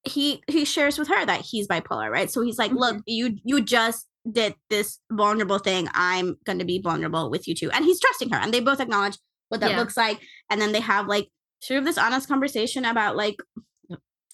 he 0.05 0.43
he 0.49 0.65
shares 0.65 0.99
with 0.99 1.09
her 1.09 1.27
that 1.27 1.41
he's 1.43 1.67
bipolar, 1.69 2.11
right? 2.11 2.31
So 2.31 2.41
he's 2.43 2.59
like, 2.59 2.73
look, 2.73 3.03
you 3.07 3.37
you 3.45 3.61
just 3.63 4.07
did 4.31 4.55
this 4.71 4.99
vulnerable 5.13 5.59
thing. 5.59 5.89
I'm 5.93 6.37
going 6.47 6.59
to 6.59 6.65
be 6.65 6.81
vulnerable 6.81 7.31
with 7.31 7.47
you 7.47 7.55
too, 7.55 7.71
and 7.73 7.85
he's 7.85 8.01
trusting 8.01 8.31
her, 8.31 8.39
and 8.39 8.53
they 8.55 8.61
both 8.61 8.81
acknowledge 8.81 9.19
what 9.51 9.61
that 9.61 9.71
Yeah. 9.73 9.79
looks 9.79 9.97
like, 9.97 10.21
and 10.51 10.61
then 10.61 10.73
they 10.73 10.81
have 10.81 11.07
like 11.07 11.29
sort 11.61 11.79
of 11.79 11.85
this 11.85 11.99
honest 11.99 12.29
conversation 12.29 12.85
about 12.85 13.17
like 13.17 13.37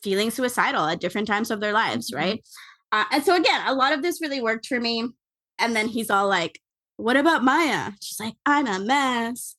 feeling 0.03 0.31
suicidal 0.31 0.87
at 0.87 1.01
different 1.01 1.27
times 1.29 1.51
of 1.51 1.61
their 1.61 1.73
lives, 1.73 2.11
Mhm. 2.11 2.17
right? 2.17 2.41
Uh, 2.93 3.05
and 3.13 3.25
so 3.25 3.35
again, 3.37 3.61
a 3.67 3.75
lot 3.75 3.93
of 3.93 4.03
this 4.03 4.21
really 4.21 4.41
worked 4.41 4.67
for 4.67 4.81
me. 4.81 5.09
And 5.59 5.77
then 5.77 5.89
he's 5.89 6.11
all 6.11 6.27
like, 6.27 6.59
"What 6.97 7.17
about 7.17 7.45
Maya?" 7.45 7.93
She's 8.01 8.19
like, 8.19 8.35
"I'm 8.47 8.67
a 8.67 8.79
mess." 8.81 9.55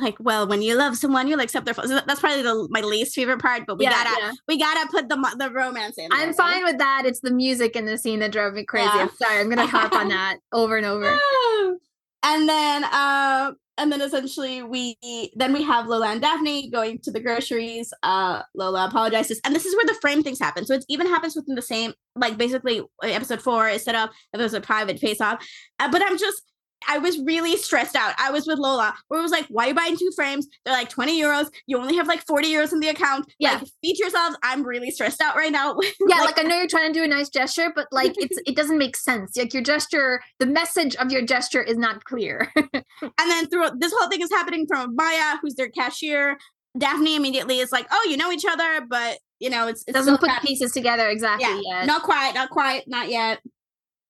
Like, 0.00 0.16
well, 0.20 0.46
when 0.46 0.62
you 0.62 0.76
love 0.76 0.96
someone, 0.96 1.26
you'll 1.28 1.40
accept 1.40 1.64
their. 1.66 1.74
So 1.74 2.00
That's 2.06 2.20
probably 2.20 2.42
the, 2.42 2.68
my 2.70 2.80
least 2.80 3.14
favorite 3.14 3.40
part, 3.40 3.64
but 3.66 3.78
we 3.78 3.84
Yeah, 3.84 3.90
gotta 3.90 4.16
yeah. 4.20 4.32
we 4.46 4.58
gotta 4.58 4.88
put 4.90 5.08
the 5.08 5.16
the 5.38 5.50
romance 5.50 5.98
in. 5.98 6.08
there, 6.10 6.18
I'm 6.20 6.28
right? 6.28 6.36
fine 6.36 6.64
with 6.64 6.78
that. 6.78 7.02
It's 7.04 7.20
the 7.20 7.32
music 7.32 7.74
in 7.76 7.86
the 7.86 7.98
scene 7.98 8.20
that 8.20 8.32
drove 8.32 8.54
me 8.54 8.64
crazy. 8.64 8.90
Yeah. 8.94 9.02
I'm 9.02 9.10
sorry. 9.16 9.40
I'm 9.40 9.48
gonna 9.48 9.66
harp 9.66 9.92
on 9.92 10.08
that 10.08 10.38
over 10.52 10.76
and 10.76 10.86
over. 10.86 11.04
and 12.22 12.48
then 12.48 12.84
uh 12.84 13.52
and 13.76 13.92
then 13.92 14.00
essentially 14.00 14.62
we 14.62 14.96
then 15.36 15.52
we 15.52 15.62
have 15.62 15.86
Lola 15.86 16.08
and 16.08 16.20
Daphne 16.20 16.68
going 16.70 16.98
to 17.00 17.10
the 17.12 17.20
groceries. 17.20 17.92
Uh 18.02 18.42
Lola 18.54 18.86
apologizes. 18.86 19.40
And 19.44 19.54
this 19.54 19.66
is 19.66 19.74
where 19.76 19.86
the 19.86 19.98
frame 20.00 20.22
things 20.22 20.38
happen. 20.40 20.64
So 20.66 20.74
it 20.74 20.84
even 20.88 21.06
happens 21.06 21.36
within 21.36 21.54
the 21.54 21.62
same 21.62 21.92
like 22.16 22.36
basically 22.38 22.82
episode 23.02 23.40
four 23.42 23.68
is 23.68 23.84
set 23.84 23.94
up, 23.94 24.10
episode 24.34 24.66
five 24.66 24.88
it 24.88 24.98
face 24.98 25.20
off. 25.20 25.44
Uh, 25.78 25.90
but 25.90 26.02
I'm 26.04 26.18
just 26.18 26.42
I 26.86 26.98
was 26.98 27.18
really 27.18 27.56
stressed 27.56 27.96
out. 27.96 28.14
I 28.18 28.30
was 28.30 28.46
with 28.46 28.58
Lola, 28.58 28.94
where 29.08 29.18
it 29.20 29.22
was 29.22 29.32
like, 29.32 29.46
why 29.48 29.64
are 29.64 29.68
you 29.68 29.74
buying 29.74 29.96
two 29.96 30.10
frames? 30.14 30.46
They're 30.64 30.74
like 30.74 30.88
20 30.88 31.20
euros. 31.20 31.48
You 31.66 31.78
only 31.78 31.96
have 31.96 32.06
like 32.06 32.24
40 32.26 32.48
euros 32.52 32.72
in 32.72 32.80
the 32.80 32.88
account. 32.88 33.32
Yeah. 33.38 33.54
Like, 33.54 33.68
feed 33.82 33.98
yourselves. 33.98 34.36
I'm 34.42 34.62
really 34.62 34.90
stressed 34.90 35.20
out 35.20 35.36
right 35.36 35.52
now. 35.52 35.76
Yeah, 36.08 36.20
like, 36.20 36.38
I 36.38 36.42
know 36.42 36.56
you're 36.56 36.68
trying 36.68 36.92
to 36.92 36.98
do 36.98 37.04
a 37.04 37.08
nice 37.08 37.28
gesture, 37.28 37.70
but 37.74 37.86
like 37.92 38.14
it's 38.16 38.38
it 38.46 38.56
doesn't 38.56 38.78
make 38.78 38.96
sense. 38.96 39.36
Like 39.36 39.52
your 39.52 39.62
gesture, 39.62 40.22
the 40.38 40.46
message 40.46 40.96
of 40.96 41.10
your 41.12 41.22
gesture 41.22 41.62
is 41.62 41.76
not 41.76 42.04
clear. 42.04 42.50
And 43.02 43.30
then 43.30 43.46
through 43.48 43.70
this 43.78 43.92
whole 43.96 44.08
thing 44.08 44.22
is 44.22 44.30
happening 44.30 44.66
from 44.66 44.94
Maya, 44.94 45.36
who's 45.42 45.54
their 45.54 45.68
cashier. 45.68 46.36
Daphne 46.76 47.16
immediately 47.16 47.58
is 47.58 47.72
like, 47.72 47.86
"Oh, 47.90 48.06
you 48.08 48.16
know 48.16 48.30
each 48.32 48.44
other, 48.48 48.86
but 48.88 49.18
you 49.38 49.50
know 49.50 49.68
it's, 49.68 49.82
It 49.82 49.90
it's 49.90 49.98
doesn't 49.98 50.18
put 50.18 50.30
the 50.30 50.46
pieces 50.46 50.72
together 50.72 51.08
exactly 51.08 51.46
yeah, 51.48 51.80
yet. 51.80 51.86
not 51.86 52.02
quite, 52.02 52.32
not 52.34 52.50
quite, 52.50 52.84
not 52.86 53.10
yet." 53.10 53.40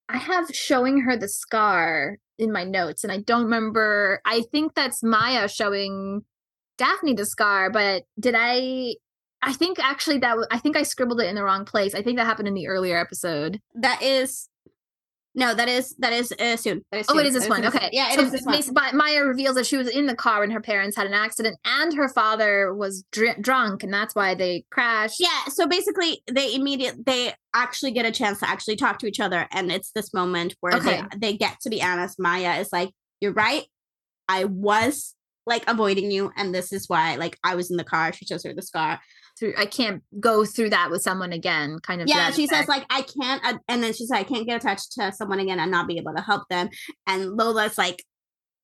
I 0.09 0.19
have 0.19 0.49
showing 0.55 1.01
her 1.01 1.17
the 1.17 1.29
scar 1.29 2.19
in 2.39 2.53
my 2.53 2.65
notes, 2.65 3.05
and 3.05 3.13
I 3.13 3.19
don't 3.19 3.45
remember. 3.45 4.21
I 4.25 4.43
think 4.53 4.75
that's 4.75 5.03
Maya 5.03 5.49
showing 5.49 6.25
Daphne 6.77 7.15
the 7.15 7.27
scar, 7.27 7.71
but 7.71 8.05
did 8.19 8.35
I? 8.37 8.95
I 9.41 9.53
think 9.53 9.79
actually 9.79 10.19
that 10.19 10.37
I 10.51 10.59
think 10.59 10.77
I 10.77 10.83
scribbled 10.83 11.21
it 11.21 11.29
in 11.29 11.37
the 11.37 11.45
wrong 11.45 11.65
place. 11.65 11.95
I 11.95 12.03
think 12.03 12.19
that 12.19 12.27
happened 12.27 12.49
in 12.49 12.55
the 12.55 12.69
earlier 12.69 12.99
episode. 12.99 13.61
That 13.75 14.03
is 14.03 14.48
no, 15.35 15.55
that 15.55 15.69
is 15.69 15.95
that 15.99 16.13
is 16.13 16.33
uh, 16.33 16.57
soon. 16.57 16.85
That 16.91 17.01
is 17.01 17.07
Oh, 17.09 17.19
it 17.19 17.27
is 17.27 17.35
this 17.35 17.45
That 17.45 17.51
one. 17.51 17.63
soon. 17.63 17.69
Okay, 17.77 17.91
yeah, 17.93 18.13
it 18.13 18.17
so 18.17 18.23
is 18.23 18.33
this 18.33 18.45
one. 18.45 18.61
But 18.75 18.95
Maya 18.95 19.25
reveals 19.25 19.55
that 19.57 19.67
she 19.67 19.77
was 19.77 19.89
in 19.89 20.07
the 20.07 20.17
car 20.17 20.41
when 20.41 20.51
her 20.51 20.61
parents 20.61 20.97
had 20.97 21.07
an 21.07 21.13
accident, 21.15 21.59
and 21.65 21.95
her 21.95 22.09
father 22.09 22.75
was 22.75 23.05
dr- 23.13 23.41
drunk, 23.41 23.83
and 23.83 23.93
that's 23.93 24.15
why 24.15 24.35
they 24.35 24.65
crashed. 24.71 25.21
Yeah, 25.21 25.45
so 25.49 25.67
basically, 25.67 26.23
they 26.31 26.55
immediate 26.55 27.05
they 27.07 27.35
actually 27.55 27.93
get 27.93 28.05
a 28.07 28.11
chance 28.11 28.41
to 28.41 28.49
actually 28.49 28.77
talk 28.77 28.99
to 29.01 29.07
each 29.07 29.21
other, 29.21 29.47
and 29.53 29.71
it's 29.71 29.91
this 29.93 30.13
moment 30.13 30.55
where 30.61 30.75
Okay. 30.75 31.03
they 31.13 31.33
they 31.33 31.37
get 31.37 31.61
to 31.61 31.71
be 31.71 31.83
honest. 31.83 32.19
Maya 32.19 32.59
is 32.61 32.71
like, 32.73 32.91
"You're 33.21 33.33
right. 33.33 33.65
I 34.29 34.45
was 34.45 35.15
like 35.47 35.65
avoiding 35.67 36.11
you, 36.11 36.31
and 36.37 36.55
this 36.55 36.73
is 36.73 36.89
why. 36.89 37.17
Like, 37.17 37.39
I 37.43 37.55
was 37.55 37.71
in 37.71 37.77
the 37.79 37.85
car. 37.85 38.13
She 38.13 38.27
shows 38.27 38.45
her 38.45 38.53
the 38.53 38.61
scar. 38.63 39.01
Through, 39.39 39.55
I 39.57 39.67
can't 39.67 40.03
go 40.19 40.45
through 40.45 40.71
that 40.71 40.91
with 40.91 41.03
someone 41.03 41.33
again. 41.33 41.79
Kind 41.83 42.01
of. 42.03 42.09
yeah 42.09 42.17
that 42.31 42.35
she 42.35 42.47
says 42.47 42.67
like 42.69 42.85
i 42.91 43.03
can't 43.03 43.45
uh, 43.45 43.59
and 43.69 43.83
then 43.83 43.93
she's 43.93 44.11
like 44.11 44.27
i 44.27 44.29
can't 44.29 44.47
get 44.47 44.57
attached 44.63 44.93
to 44.93 45.13
someone 45.13 45.39
again 45.41 45.61
and 45.61 45.71
not 45.71 45.87
be 45.87 45.97
able 45.99 46.13
to 46.15 46.23
help 46.23 46.43
them 46.51 46.69
and 47.07 47.37
lola's 47.37 47.79
like 47.79 48.03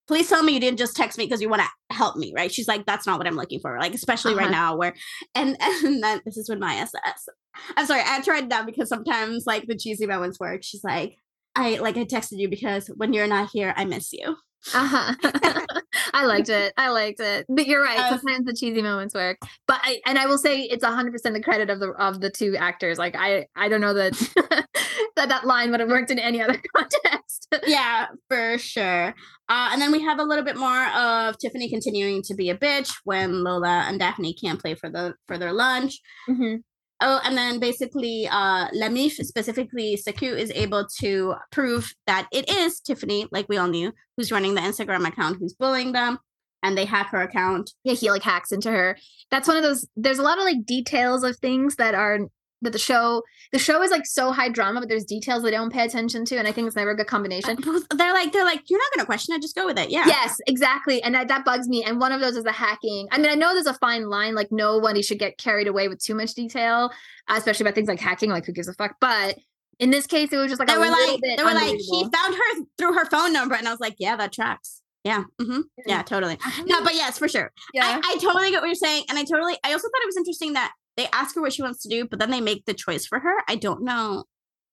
please 0.08 0.28
tell 0.28 0.42
me 0.42 0.52
you 0.52 0.60
didn't 0.60 0.78
just 0.78 0.96
text 0.96 1.16
me 1.16 1.24
because 1.24 1.40
you 1.40 1.48
want 1.48 1.62
to 1.62 1.94
help 1.96 2.16
me 2.16 2.32
right 2.36 2.52
she's 2.52 2.68
like 2.68 2.84
that's 2.86 3.06
not 3.06 3.18
what 3.18 3.26
i'm 3.26 3.36
looking 3.36 3.60
for 3.60 3.78
like 3.78 3.94
especially 3.94 4.34
right 4.34 4.44
Uh-huh. 4.50 4.72
now 4.72 4.76
where 4.76 4.94
and 5.34 5.56
and 5.60 6.02
then 6.02 6.20
this 6.24 6.36
is 6.36 6.48
when 6.48 6.58
maya 6.60 6.86
says 6.86 7.28
i'm 7.76 7.86
sorry 7.86 8.00
i 8.04 8.20
tried 8.20 8.24
to 8.24 8.30
write 8.32 8.44
it 8.44 8.50
down 8.50 8.66
because 8.66 8.88
sometimes 8.88 9.44
like 9.46 9.66
the 9.66 9.76
cheesy 9.76 10.06
moments 10.06 10.38
work 10.40 10.62
she's 10.62 10.84
like 10.84 11.16
i 11.56 11.76
like 11.76 11.96
i 11.96 12.04
texted 12.04 12.32
you 12.38 12.48
because 12.48 12.88
when 12.96 13.12
you're 13.12 13.26
not 13.28 13.48
here 13.52 13.72
i 13.76 13.84
miss 13.84 14.12
you 14.12 14.36
Uh-huh. 14.74 15.14
I 16.14 16.24
liked 16.26 16.48
it. 16.48 16.72
I 16.76 16.90
liked 16.90 17.20
it. 17.20 17.44
But 17.48 17.66
you're 17.66 17.82
right. 17.82 17.98
Uh, 17.98 18.16
Sometimes 18.18 18.46
the 18.46 18.54
cheesy 18.54 18.80
moments 18.82 19.14
work. 19.14 19.36
But 19.66 19.80
I 19.82 20.00
and 20.06 20.18
I 20.18 20.26
will 20.26 20.38
say 20.38 20.62
it's 20.62 20.84
hundred 20.84 21.12
percent 21.12 21.34
the 21.34 21.42
credit 21.42 21.70
of 21.70 21.80
the 21.80 21.90
of 21.90 22.20
the 22.20 22.30
two 22.30 22.56
actors. 22.56 22.96
Like 22.98 23.16
I 23.18 23.46
I 23.56 23.68
don't 23.68 23.80
know 23.80 23.94
that 23.94 24.12
that 25.16 25.28
that 25.28 25.44
line 25.46 25.70
would 25.72 25.80
have 25.80 25.88
worked 25.88 26.10
in 26.10 26.18
any 26.18 26.40
other 26.40 26.60
context. 26.76 27.48
yeah, 27.66 28.06
for 28.28 28.56
sure. 28.58 29.14
Uh, 29.48 29.68
and 29.72 29.82
then 29.82 29.92
we 29.92 30.02
have 30.02 30.18
a 30.18 30.24
little 30.24 30.44
bit 30.44 30.56
more 30.56 30.86
of 30.96 31.36
Tiffany 31.38 31.68
continuing 31.68 32.22
to 32.22 32.34
be 32.34 32.48
a 32.48 32.56
bitch 32.56 32.92
when 33.04 33.42
Lola 33.44 33.84
and 33.88 33.98
Daphne 33.98 34.34
can't 34.34 34.60
play 34.60 34.74
for 34.74 34.88
the 34.88 35.14
for 35.26 35.36
their 35.36 35.52
lunch. 35.52 36.00
Mhm. 36.28 36.62
Oh, 37.06 37.20
and 37.22 37.36
then 37.36 37.60
basically, 37.60 38.26
uh, 38.28 38.68
Lamif, 38.70 39.12
specifically 39.26 39.94
Saku, 39.94 40.24
is 40.24 40.50
able 40.54 40.86
to 41.00 41.34
prove 41.52 41.94
that 42.06 42.26
it 42.32 42.48
is 42.48 42.80
Tiffany, 42.80 43.26
like 43.30 43.46
we 43.46 43.58
all 43.58 43.68
knew, 43.68 43.92
who's 44.16 44.32
running 44.32 44.54
the 44.54 44.62
Instagram 44.62 45.06
account, 45.06 45.36
who's 45.38 45.52
bullying 45.52 45.92
them, 45.92 46.18
and 46.62 46.78
they 46.78 46.86
hack 46.86 47.10
her 47.10 47.20
account. 47.20 47.74
Yeah, 47.84 47.92
he 47.92 48.10
like 48.10 48.22
hacks 48.22 48.52
into 48.52 48.70
her. 48.70 48.96
That's 49.30 49.46
one 49.46 49.58
of 49.58 49.62
those. 49.62 49.86
There's 49.96 50.18
a 50.18 50.22
lot 50.22 50.38
of 50.38 50.44
like 50.44 50.64
details 50.64 51.24
of 51.24 51.36
things 51.36 51.76
that 51.76 51.94
are 51.94 52.20
that 52.64 52.72
the 52.72 52.78
show 52.78 53.22
the 53.52 53.58
show 53.58 53.82
is 53.82 53.90
like 53.90 54.04
so 54.06 54.32
high 54.32 54.48
drama, 54.48 54.80
but 54.80 54.88
there's 54.88 55.04
details 55.04 55.42
they 55.42 55.50
don't 55.50 55.72
pay 55.72 55.84
attention 55.84 56.24
to, 56.26 56.36
and 56.36 56.48
I 56.48 56.52
think 56.52 56.66
it's 56.66 56.76
never 56.76 56.90
a 56.90 56.96
good 56.96 57.06
combination. 57.06 57.56
They're 57.94 58.12
like, 58.12 58.32
they're 58.32 58.44
like, 58.44 58.62
you're 58.68 58.80
not 58.80 58.90
gonna 58.94 59.06
question 59.06 59.34
it, 59.34 59.42
just 59.42 59.54
go 59.54 59.66
with 59.66 59.78
it. 59.78 59.90
Yeah. 59.90 60.04
Yes, 60.06 60.36
exactly. 60.46 61.02
And 61.02 61.14
that, 61.14 61.28
that 61.28 61.44
bugs 61.44 61.68
me. 61.68 61.84
And 61.84 62.00
one 62.00 62.10
of 62.12 62.20
those 62.20 62.36
is 62.36 62.44
the 62.44 62.52
hacking. 62.52 63.06
I 63.12 63.18
mean, 63.18 63.30
I 63.30 63.34
know 63.34 63.54
there's 63.54 63.66
a 63.66 63.74
fine 63.74 64.08
line, 64.08 64.34
like 64.34 64.50
nobody 64.50 65.02
should 65.02 65.18
get 65.18 65.38
carried 65.38 65.68
away 65.68 65.88
with 65.88 66.00
too 66.02 66.14
much 66.14 66.34
detail, 66.34 66.90
uh, 67.28 67.34
especially 67.36 67.64
about 67.64 67.74
things 67.76 67.88
like 67.88 68.00
hacking, 68.00 68.30
like 68.30 68.46
who 68.46 68.52
gives 68.52 68.66
a 68.68 68.74
fuck. 68.74 68.96
But 69.00 69.38
in 69.78 69.90
this 69.90 70.06
case, 70.06 70.32
it 70.32 70.36
was 70.36 70.48
just 70.48 70.58
like 70.58 70.68
They 70.68 70.76
were 70.78 70.88
like, 70.90 71.20
they 71.20 71.42
were 71.42 71.52
like, 71.54 71.76
he 71.76 72.02
found 72.12 72.34
her 72.34 72.64
through 72.78 72.94
her 72.94 73.04
phone 73.06 73.32
number, 73.32 73.54
and 73.54 73.66
I 73.68 73.70
was 73.70 73.80
like, 73.80 73.96
yeah, 73.98 74.16
that 74.16 74.32
tracks. 74.32 74.80
Yeah. 75.04 75.24
hmm 75.38 75.60
Yeah, 75.86 76.02
totally. 76.02 76.38
No, 76.64 76.82
but 76.82 76.94
yes, 76.94 77.18
for 77.18 77.28
sure. 77.28 77.52
yeah. 77.74 78.00
I, 78.02 78.12
I 78.14 78.18
totally 78.22 78.50
get 78.50 78.62
what 78.62 78.68
you're 78.68 78.74
saying. 78.74 79.04
And 79.10 79.18
I 79.18 79.24
totally, 79.24 79.54
I 79.62 79.72
also 79.72 79.88
thought 79.88 80.00
it 80.02 80.06
was 80.06 80.16
interesting 80.16 80.54
that 80.54 80.72
they 80.96 81.08
ask 81.12 81.34
her 81.34 81.40
what 81.40 81.52
she 81.52 81.62
wants 81.62 81.82
to 81.82 81.88
do, 81.88 82.06
but 82.06 82.18
then 82.18 82.30
they 82.30 82.40
make 82.40 82.66
the 82.66 82.74
choice 82.74 83.06
for 83.06 83.18
her. 83.18 83.34
I 83.48 83.56
don't 83.56 83.82
know 83.82 84.24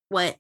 what 0.10 0.38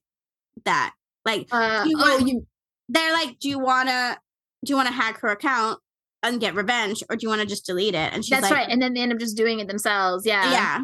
that, 0.65 0.93
like, 1.25 1.47
uh, 1.51 1.85
you 1.87 1.97
oh, 1.99 2.17
you, 2.19 2.47
they're 2.89 3.13
like, 3.13 3.39
do 3.39 3.49
you 3.49 3.59
want 3.59 3.89
to, 3.89 4.17
do 4.65 4.71
you 4.71 4.77
want 4.77 4.87
to 4.89 4.93
hack 4.93 5.19
her 5.21 5.29
account 5.29 5.79
and 6.23 6.39
get 6.39 6.55
revenge 6.55 7.03
or 7.09 7.15
do 7.15 7.23
you 7.23 7.29
want 7.29 7.41
to 7.41 7.47
just 7.47 7.65
delete 7.65 7.95
it? 7.95 8.13
And 8.13 8.23
she's 8.23 8.31
that's 8.31 8.43
like, 8.43 8.53
right. 8.53 8.69
And 8.69 8.81
then 8.81 8.93
they 8.93 9.01
end 9.01 9.11
up 9.11 9.19
just 9.19 9.37
doing 9.37 9.59
it 9.59 9.67
themselves. 9.67 10.25
Yeah. 10.25 10.51
yeah. 10.51 10.79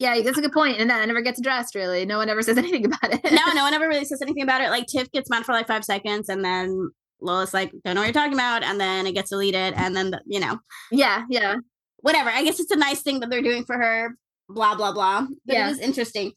Yeah. 0.00 0.20
That's 0.22 0.38
a 0.38 0.42
good 0.42 0.52
point. 0.52 0.80
And 0.80 0.90
that 0.90 1.06
never 1.06 1.22
gets 1.22 1.38
addressed, 1.38 1.74
really. 1.74 2.04
No 2.04 2.18
one 2.18 2.28
ever 2.28 2.42
says 2.42 2.58
anything 2.58 2.84
about 2.84 3.12
it. 3.12 3.22
No, 3.24 3.52
no 3.54 3.62
one 3.62 3.74
ever 3.74 3.86
really 3.86 4.04
says 4.04 4.22
anything 4.22 4.42
about 4.42 4.60
it. 4.60 4.70
Like, 4.70 4.86
Tiff 4.86 5.10
gets 5.12 5.30
mad 5.30 5.44
for 5.44 5.52
like 5.52 5.68
five 5.68 5.84
seconds 5.84 6.28
and 6.28 6.44
then 6.44 6.90
Lois 7.20 7.54
like, 7.54 7.70
don't 7.84 7.94
know 7.94 8.00
what 8.00 8.06
you're 8.06 8.12
talking 8.12 8.34
about. 8.34 8.64
And 8.64 8.80
then 8.80 9.06
it 9.06 9.12
gets 9.12 9.30
deleted. 9.30 9.74
And 9.76 9.94
then, 9.94 10.10
the, 10.10 10.20
you 10.26 10.40
know, 10.40 10.58
yeah. 10.90 11.24
Yeah. 11.30 11.56
Whatever. 12.02 12.30
I 12.30 12.44
guess 12.44 12.60
it's 12.60 12.70
a 12.70 12.76
nice 12.76 13.00
thing 13.02 13.20
that 13.20 13.30
they're 13.30 13.42
doing 13.42 13.64
for 13.64 13.76
her. 13.76 14.16
Blah 14.48 14.76
blah 14.76 14.92
blah. 14.92 15.26
But 15.46 15.54
Yeah. 15.54 15.68
it 15.68 15.72
is 15.72 15.78
interesting. 15.80 16.32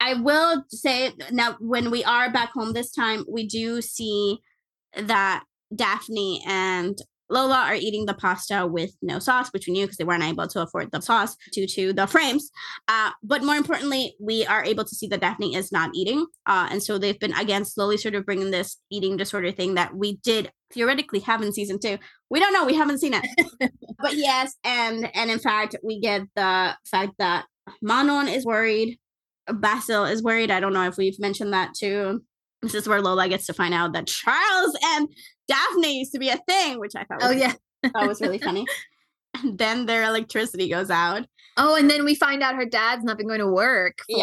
I 0.00 0.14
will 0.14 0.64
say 0.68 1.12
now 1.30 1.56
when 1.60 1.90
we 1.90 2.02
are 2.04 2.30
back 2.30 2.52
home 2.52 2.72
this 2.72 2.90
time, 2.92 3.24
we 3.28 3.46
do 3.46 3.80
see 3.82 4.38
that 4.96 5.44
Daphne 5.74 6.42
and 6.46 6.98
Lola 7.32 7.64
are 7.66 7.74
eating 7.74 8.06
the 8.06 8.14
pasta 8.14 8.66
with 8.66 8.92
no 9.00 9.18
sauce, 9.18 9.48
which 9.52 9.66
we 9.66 9.72
knew 9.72 9.86
because 9.86 9.96
they 9.96 10.04
weren't 10.04 10.22
able 10.22 10.46
to 10.46 10.62
afford 10.62 10.90
the 10.92 11.00
sauce 11.00 11.36
due 11.52 11.66
to 11.66 11.92
the 11.92 12.06
frames. 12.06 12.50
Uh, 12.88 13.10
but 13.22 13.42
more 13.42 13.56
importantly, 13.56 14.14
we 14.20 14.44
are 14.46 14.64
able 14.64 14.84
to 14.84 14.94
see 14.94 15.06
that 15.08 15.20
Daphne 15.20 15.54
is 15.54 15.72
not 15.72 15.90
eating. 15.94 16.26
Uh, 16.46 16.68
and 16.70 16.82
so 16.82 16.98
they've 16.98 17.18
been, 17.18 17.32
again, 17.34 17.64
slowly 17.64 17.96
sort 17.96 18.14
of 18.14 18.26
bringing 18.26 18.50
this 18.50 18.76
eating 18.90 19.16
disorder 19.16 19.50
thing 19.50 19.74
that 19.74 19.96
we 19.96 20.16
did 20.16 20.50
theoretically 20.72 21.20
have 21.20 21.42
in 21.42 21.52
season 21.52 21.78
two. 21.78 21.98
We 22.30 22.40
don't 22.40 22.52
know. 22.52 22.64
We 22.64 22.74
haven't 22.74 22.98
seen 22.98 23.14
it. 23.14 23.26
but 23.98 24.14
yes, 24.14 24.54
and 24.64 25.10
and 25.14 25.30
in 25.30 25.38
fact, 25.38 25.76
we 25.82 26.00
get 26.00 26.22
the 26.34 26.76
fact 26.90 27.12
that 27.18 27.46
Manon 27.80 28.28
is 28.28 28.44
worried. 28.44 28.98
Basile 29.52 30.04
is 30.04 30.22
worried. 30.22 30.50
I 30.50 30.60
don't 30.60 30.72
know 30.72 30.86
if 30.86 30.96
we've 30.96 31.18
mentioned 31.18 31.52
that 31.52 31.74
too. 31.74 32.22
This 32.62 32.74
is 32.74 32.88
where 32.88 33.02
Lola 33.02 33.28
gets 33.28 33.46
to 33.46 33.54
find 33.54 33.74
out 33.74 33.92
that 33.92 34.06
Charles 34.06 34.76
and 34.84 35.08
Daphne 35.48 35.98
used 35.98 36.12
to 36.12 36.18
be 36.18 36.28
a 36.28 36.38
thing, 36.48 36.78
which 36.78 36.94
I 36.96 37.04
thought 37.04 37.20
oh, 37.22 37.28
was, 37.28 37.36
Oh, 37.36 37.38
yeah. 37.40 37.52
that 37.94 38.06
was 38.08 38.20
really 38.20 38.38
funny. 38.38 38.66
and 39.42 39.58
then 39.58 39.86
their 39.86 40.04
electricity 40.04 40.68
goes 40.68 40.90
out. 40.90 41.26
Oh, 41.56 41.74
and 41.76 41.90
then 41.90 42.04
we 42.04 42.14
find 42.14 42.42
out 42.42 42.54
her 42.54 42.64
dad's 42.64 43.04
not 43.04 43.18
been 43.18 43.26
going 43.26 43.40
to 43.40 43.46
work 43.46 43.98
for 44.10 44.16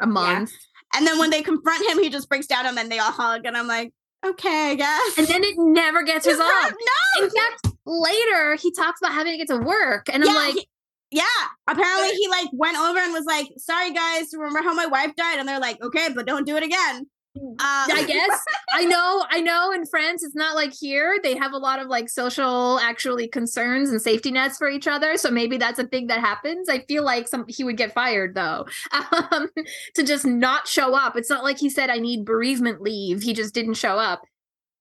Yeah. 0.00 0.04
a 0.04 0.06
month. 0.06 0.52
And 0.94 1.06
then 1.06 1.18
when 1.18 1.30
they 1.30 1.42
confront 1.42 1.86
him, 1.88 2.02
he 2.02 2.08
just 2.08 2.28
breaks 2.28 2.46
down 2.46 2.66
and 2.66 2.76
then 2.76 2.88
they 2.88 2.98
all 2.98 3.12
hug. 3.12 3.42
And 3.44 3.56
I'm 3.56 3.66
like, 3.66 3.92
okay, 4.24 4.70
I 4.72 4.74
guess. 4.74 5.18
And 5.18 5.26
then 5.26 5.44
it 5.44 5.54
never 5.58 6.02
gets 6.02 6.26
resolved. 6.26 6.74
no. 7.18 7.24
In 7.24 7.30
fact, 7.30 7.68
later 7.86 8.54
he 8.56 8.70
talks 8.72 9.00
about 9.00 9.12
having 9.12 9.32
to 9.32 9.38
get 9.38 9.48
to 9.48 9.58
work, 9.58 10.08
and 10.12 10.24
I'm 10.24 10.34
like, 10.34 10.54
he- 10.54 10.68
yeah. 11.12 11.24
Apparently, 11.68 12.10
he 12.10 12.28
like 12.28 12.48
went 12.52 12.78
over 12.78 12.98
and 13.00 13.12
was 13.12 13.24
like, 13.24 13.48
"Sorry, 13.58 13.92
guys. 13.92 14.28
Remember 14.32 14.60
how 14.62 14.72
my 14.74 14.86
wife 14.86 15.14
died?" 15.16 15.40
And 15.40 15.48
they're 15.48 15.58
like, 15.58 15.82
"Okay, 15.82 16.08
but 16.14 16.24
don't 16.26 16.46
do 16.46 16.56
it 16.56 16.62
again." 16.62 17.06
Uh, 17.36 17.46
I 17.60 18.04
guess 18.08 18.42
I 18.72 18.84
know, 18.84 19.24
I 19.30 19.40
know. 19.40 19.72
In 19.72 19.86
France, 19.86 20.22
it's 20.22 20.34
not 20.34 20.54
like 20.54 20.72
here. 20.72 21.18
They 21.22 21.36
have 21.36 21.52
a 21.52 21.58
lot 21.58 21.80
of 21.80 21.88
like 21.88 22.08
social, 22.08 22.78
actually 22.80 23.28
concerns 23.28 23.90
and 23.90 24.00
safety 24.00 24.30
nets 24.30 24.58
for 24.58 24.68
each 24.68 24.86
other. 24.86 25.16
So 25.16 25.30
maybe 25.30 25.56
that's 25.56 25.78
a 25.78 25.86
thing 25.86 26.08
that 26.08 26.20
happens. 26.20 26.68
I 26.68 26.80
feel 26.80 27.04
like 27.04 27.28
some 27.28 27.44
he 27.48 27.64
would 27.64 27.76
get 27.76 27.92
fired 27.92 28.34
though, 28.34 28.66
um, 29.32 29.48
to 29.94 30.02
just 30.02 30.24
not 30.24 30.66
show 30.66 30.94
up. 30.94 31.16
It's 31.16 31.30
not 31.30 31.44
like 31.44 31.58
he 31.58 31.70
said 31.70 31.90
I 31.90 31.98
need 31.98 32.24
bereavement 32.24 32.82
leave. 32.82 33.22
He 33.22 33.34
just 33.34 33.54
didn't 33.54 33.74
show 33.74 33.96
up. 33.98 34.22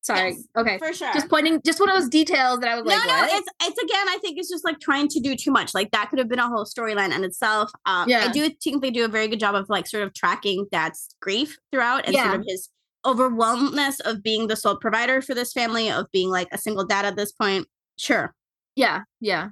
Sorry. 0.01 0.31
Yes, 0.31 0.43
okay. 0.57 0.77
for 0.77 0.93
sure. 0.93 1.11
Just 1.13 1.29
pointing, 1.29 1.61
just 1.65 1.79
one 1.79 1.89
of 1.89 1.95
those 1.97 2.09
details 2.09 2.59
that 2.59 2.69
I 2.69 2.75
was 2.75 2.85
no, 2.85 2.91
like, 2.91 3.07
no, 3.07 3.13
what? 3.13 3.29
it's 3.33 3.47
it's 3.63 3.83
again. 3.83 4.07
I 4.07 4.17
think 4.21 4.37
it's 4.37 4.49
just 4.49 4.63
like 4.63 4.79
trying 4.79 5.07
to 5.09 5.19
do 5.19 5.35
too 5.35 5.51
much. 5.51 5.73
Like 5.73 5.91
that 5.91 6.09
could 6.09 6.19
have 6.19 6.29
been 6.29 6.39
a 6.39 6.47
whole 6.47 6.65
storyline 6.65 7.13
in 7.13 7.23
itself. 7.23 7.69
Um, 7.85 8.07
yeah. 8.07 8.25
I 8.27 8.31
do 8.31 8.49
think 8.49 8.81
they 8.81 8.91
do 8.91 9.03
a 9.05 9.09
very 9.09 9.27
good 9.27 9.39
job 9.39 9.55
of 9.55 9.67
like 9.69 9.87
sort 9.87 10.03
of 10.03 10.13
tracking 10.13 10.67
Dad's 10.71 11.15
grief 11.21 11.57
throughout 11.71 12.05
and 12.05 12.13
Yeah. 12.13 12.29
sort 12.29 12.39
of 12.39 12.45
his 12.47 12.69
overwhelmedness 13.05 13.99
of 14.01 14.23
being 14.23 14.47
the 14.47 14.55
sole 14.55 14.77
provider 14.77 15.21
for 15.21 15.33
this 15.33 15.53
family, 15.53 15.91
of 15.91 16.05
being 16.11 16.29
like 16.29 16.47
a 16.51 16.57
single 16.57 16.85
dad 16.85 17.05
at 17.05 17.15
this 17.15 17.31
point. 17.31 17.67
Sure. 17.97 18.33
Yeah, 18.75 19.01
yeah. 19.19 19.49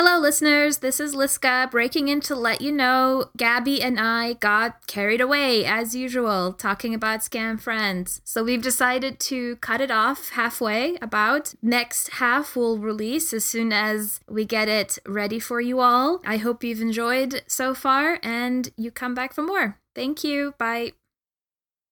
Hello, 0.00 0.16
listeners. 0.16 0.78
This 0.78 1.00
is 1.00 1.16
Liska 1.16 1.68
breaking 1.72 2.06
in 2.06 2.20
to 2.20 2.36
let 2.36 2.60
you 2.60 2.70
know 2.70 3.30
Gabby 3.36 3.82
and 3.82 3.98
I 3.98 4.34
got 4.34 4.86
carried 4.86 5.20
away, 5.20 5.64
as 5.64 5.92
usual, 5.92 6.52
talking 6.52 6.94
about 6.94 7.22
Skam 7.22 7.60
France. 7.60 8.20
So 8.22 8.44
we've 8.44 8.62
decided 8.62 9.18
to 9.18 9.56
cut 9.56 9.80
it 9.80 9.90
off 9.90 10.28
halfway, 10.28 10.98
about. 11.02 11.52
Next 11.60 12.10
half 12.10 12.54
will 12.54 12.78
release 12.78 13.32
as 13.32 13.44
soon 13.44 13.72
as 13.72 14.20
we 14.30 14.44
get 14.44 14.68
it 14.68 15.00
ready 15.04 15.40
for 15.40 15.60
you 15.60 15.80
all. 15.80 16.20
I 16.24 16.36
hope 16.36 16.62
you've 16.62 16.80
enjoyed 16.80 17.42
so 17.48 17.74
far 17.74 18.20
and 18.22 18.70
you 18.76 18.92
come 18.92 19.16
back 19.16 19.32
for 19.32 19.42
more. 19.42 19.80
Thank 19.96 20.22
you. 20.22 20.54
Bye. 20.58 20.92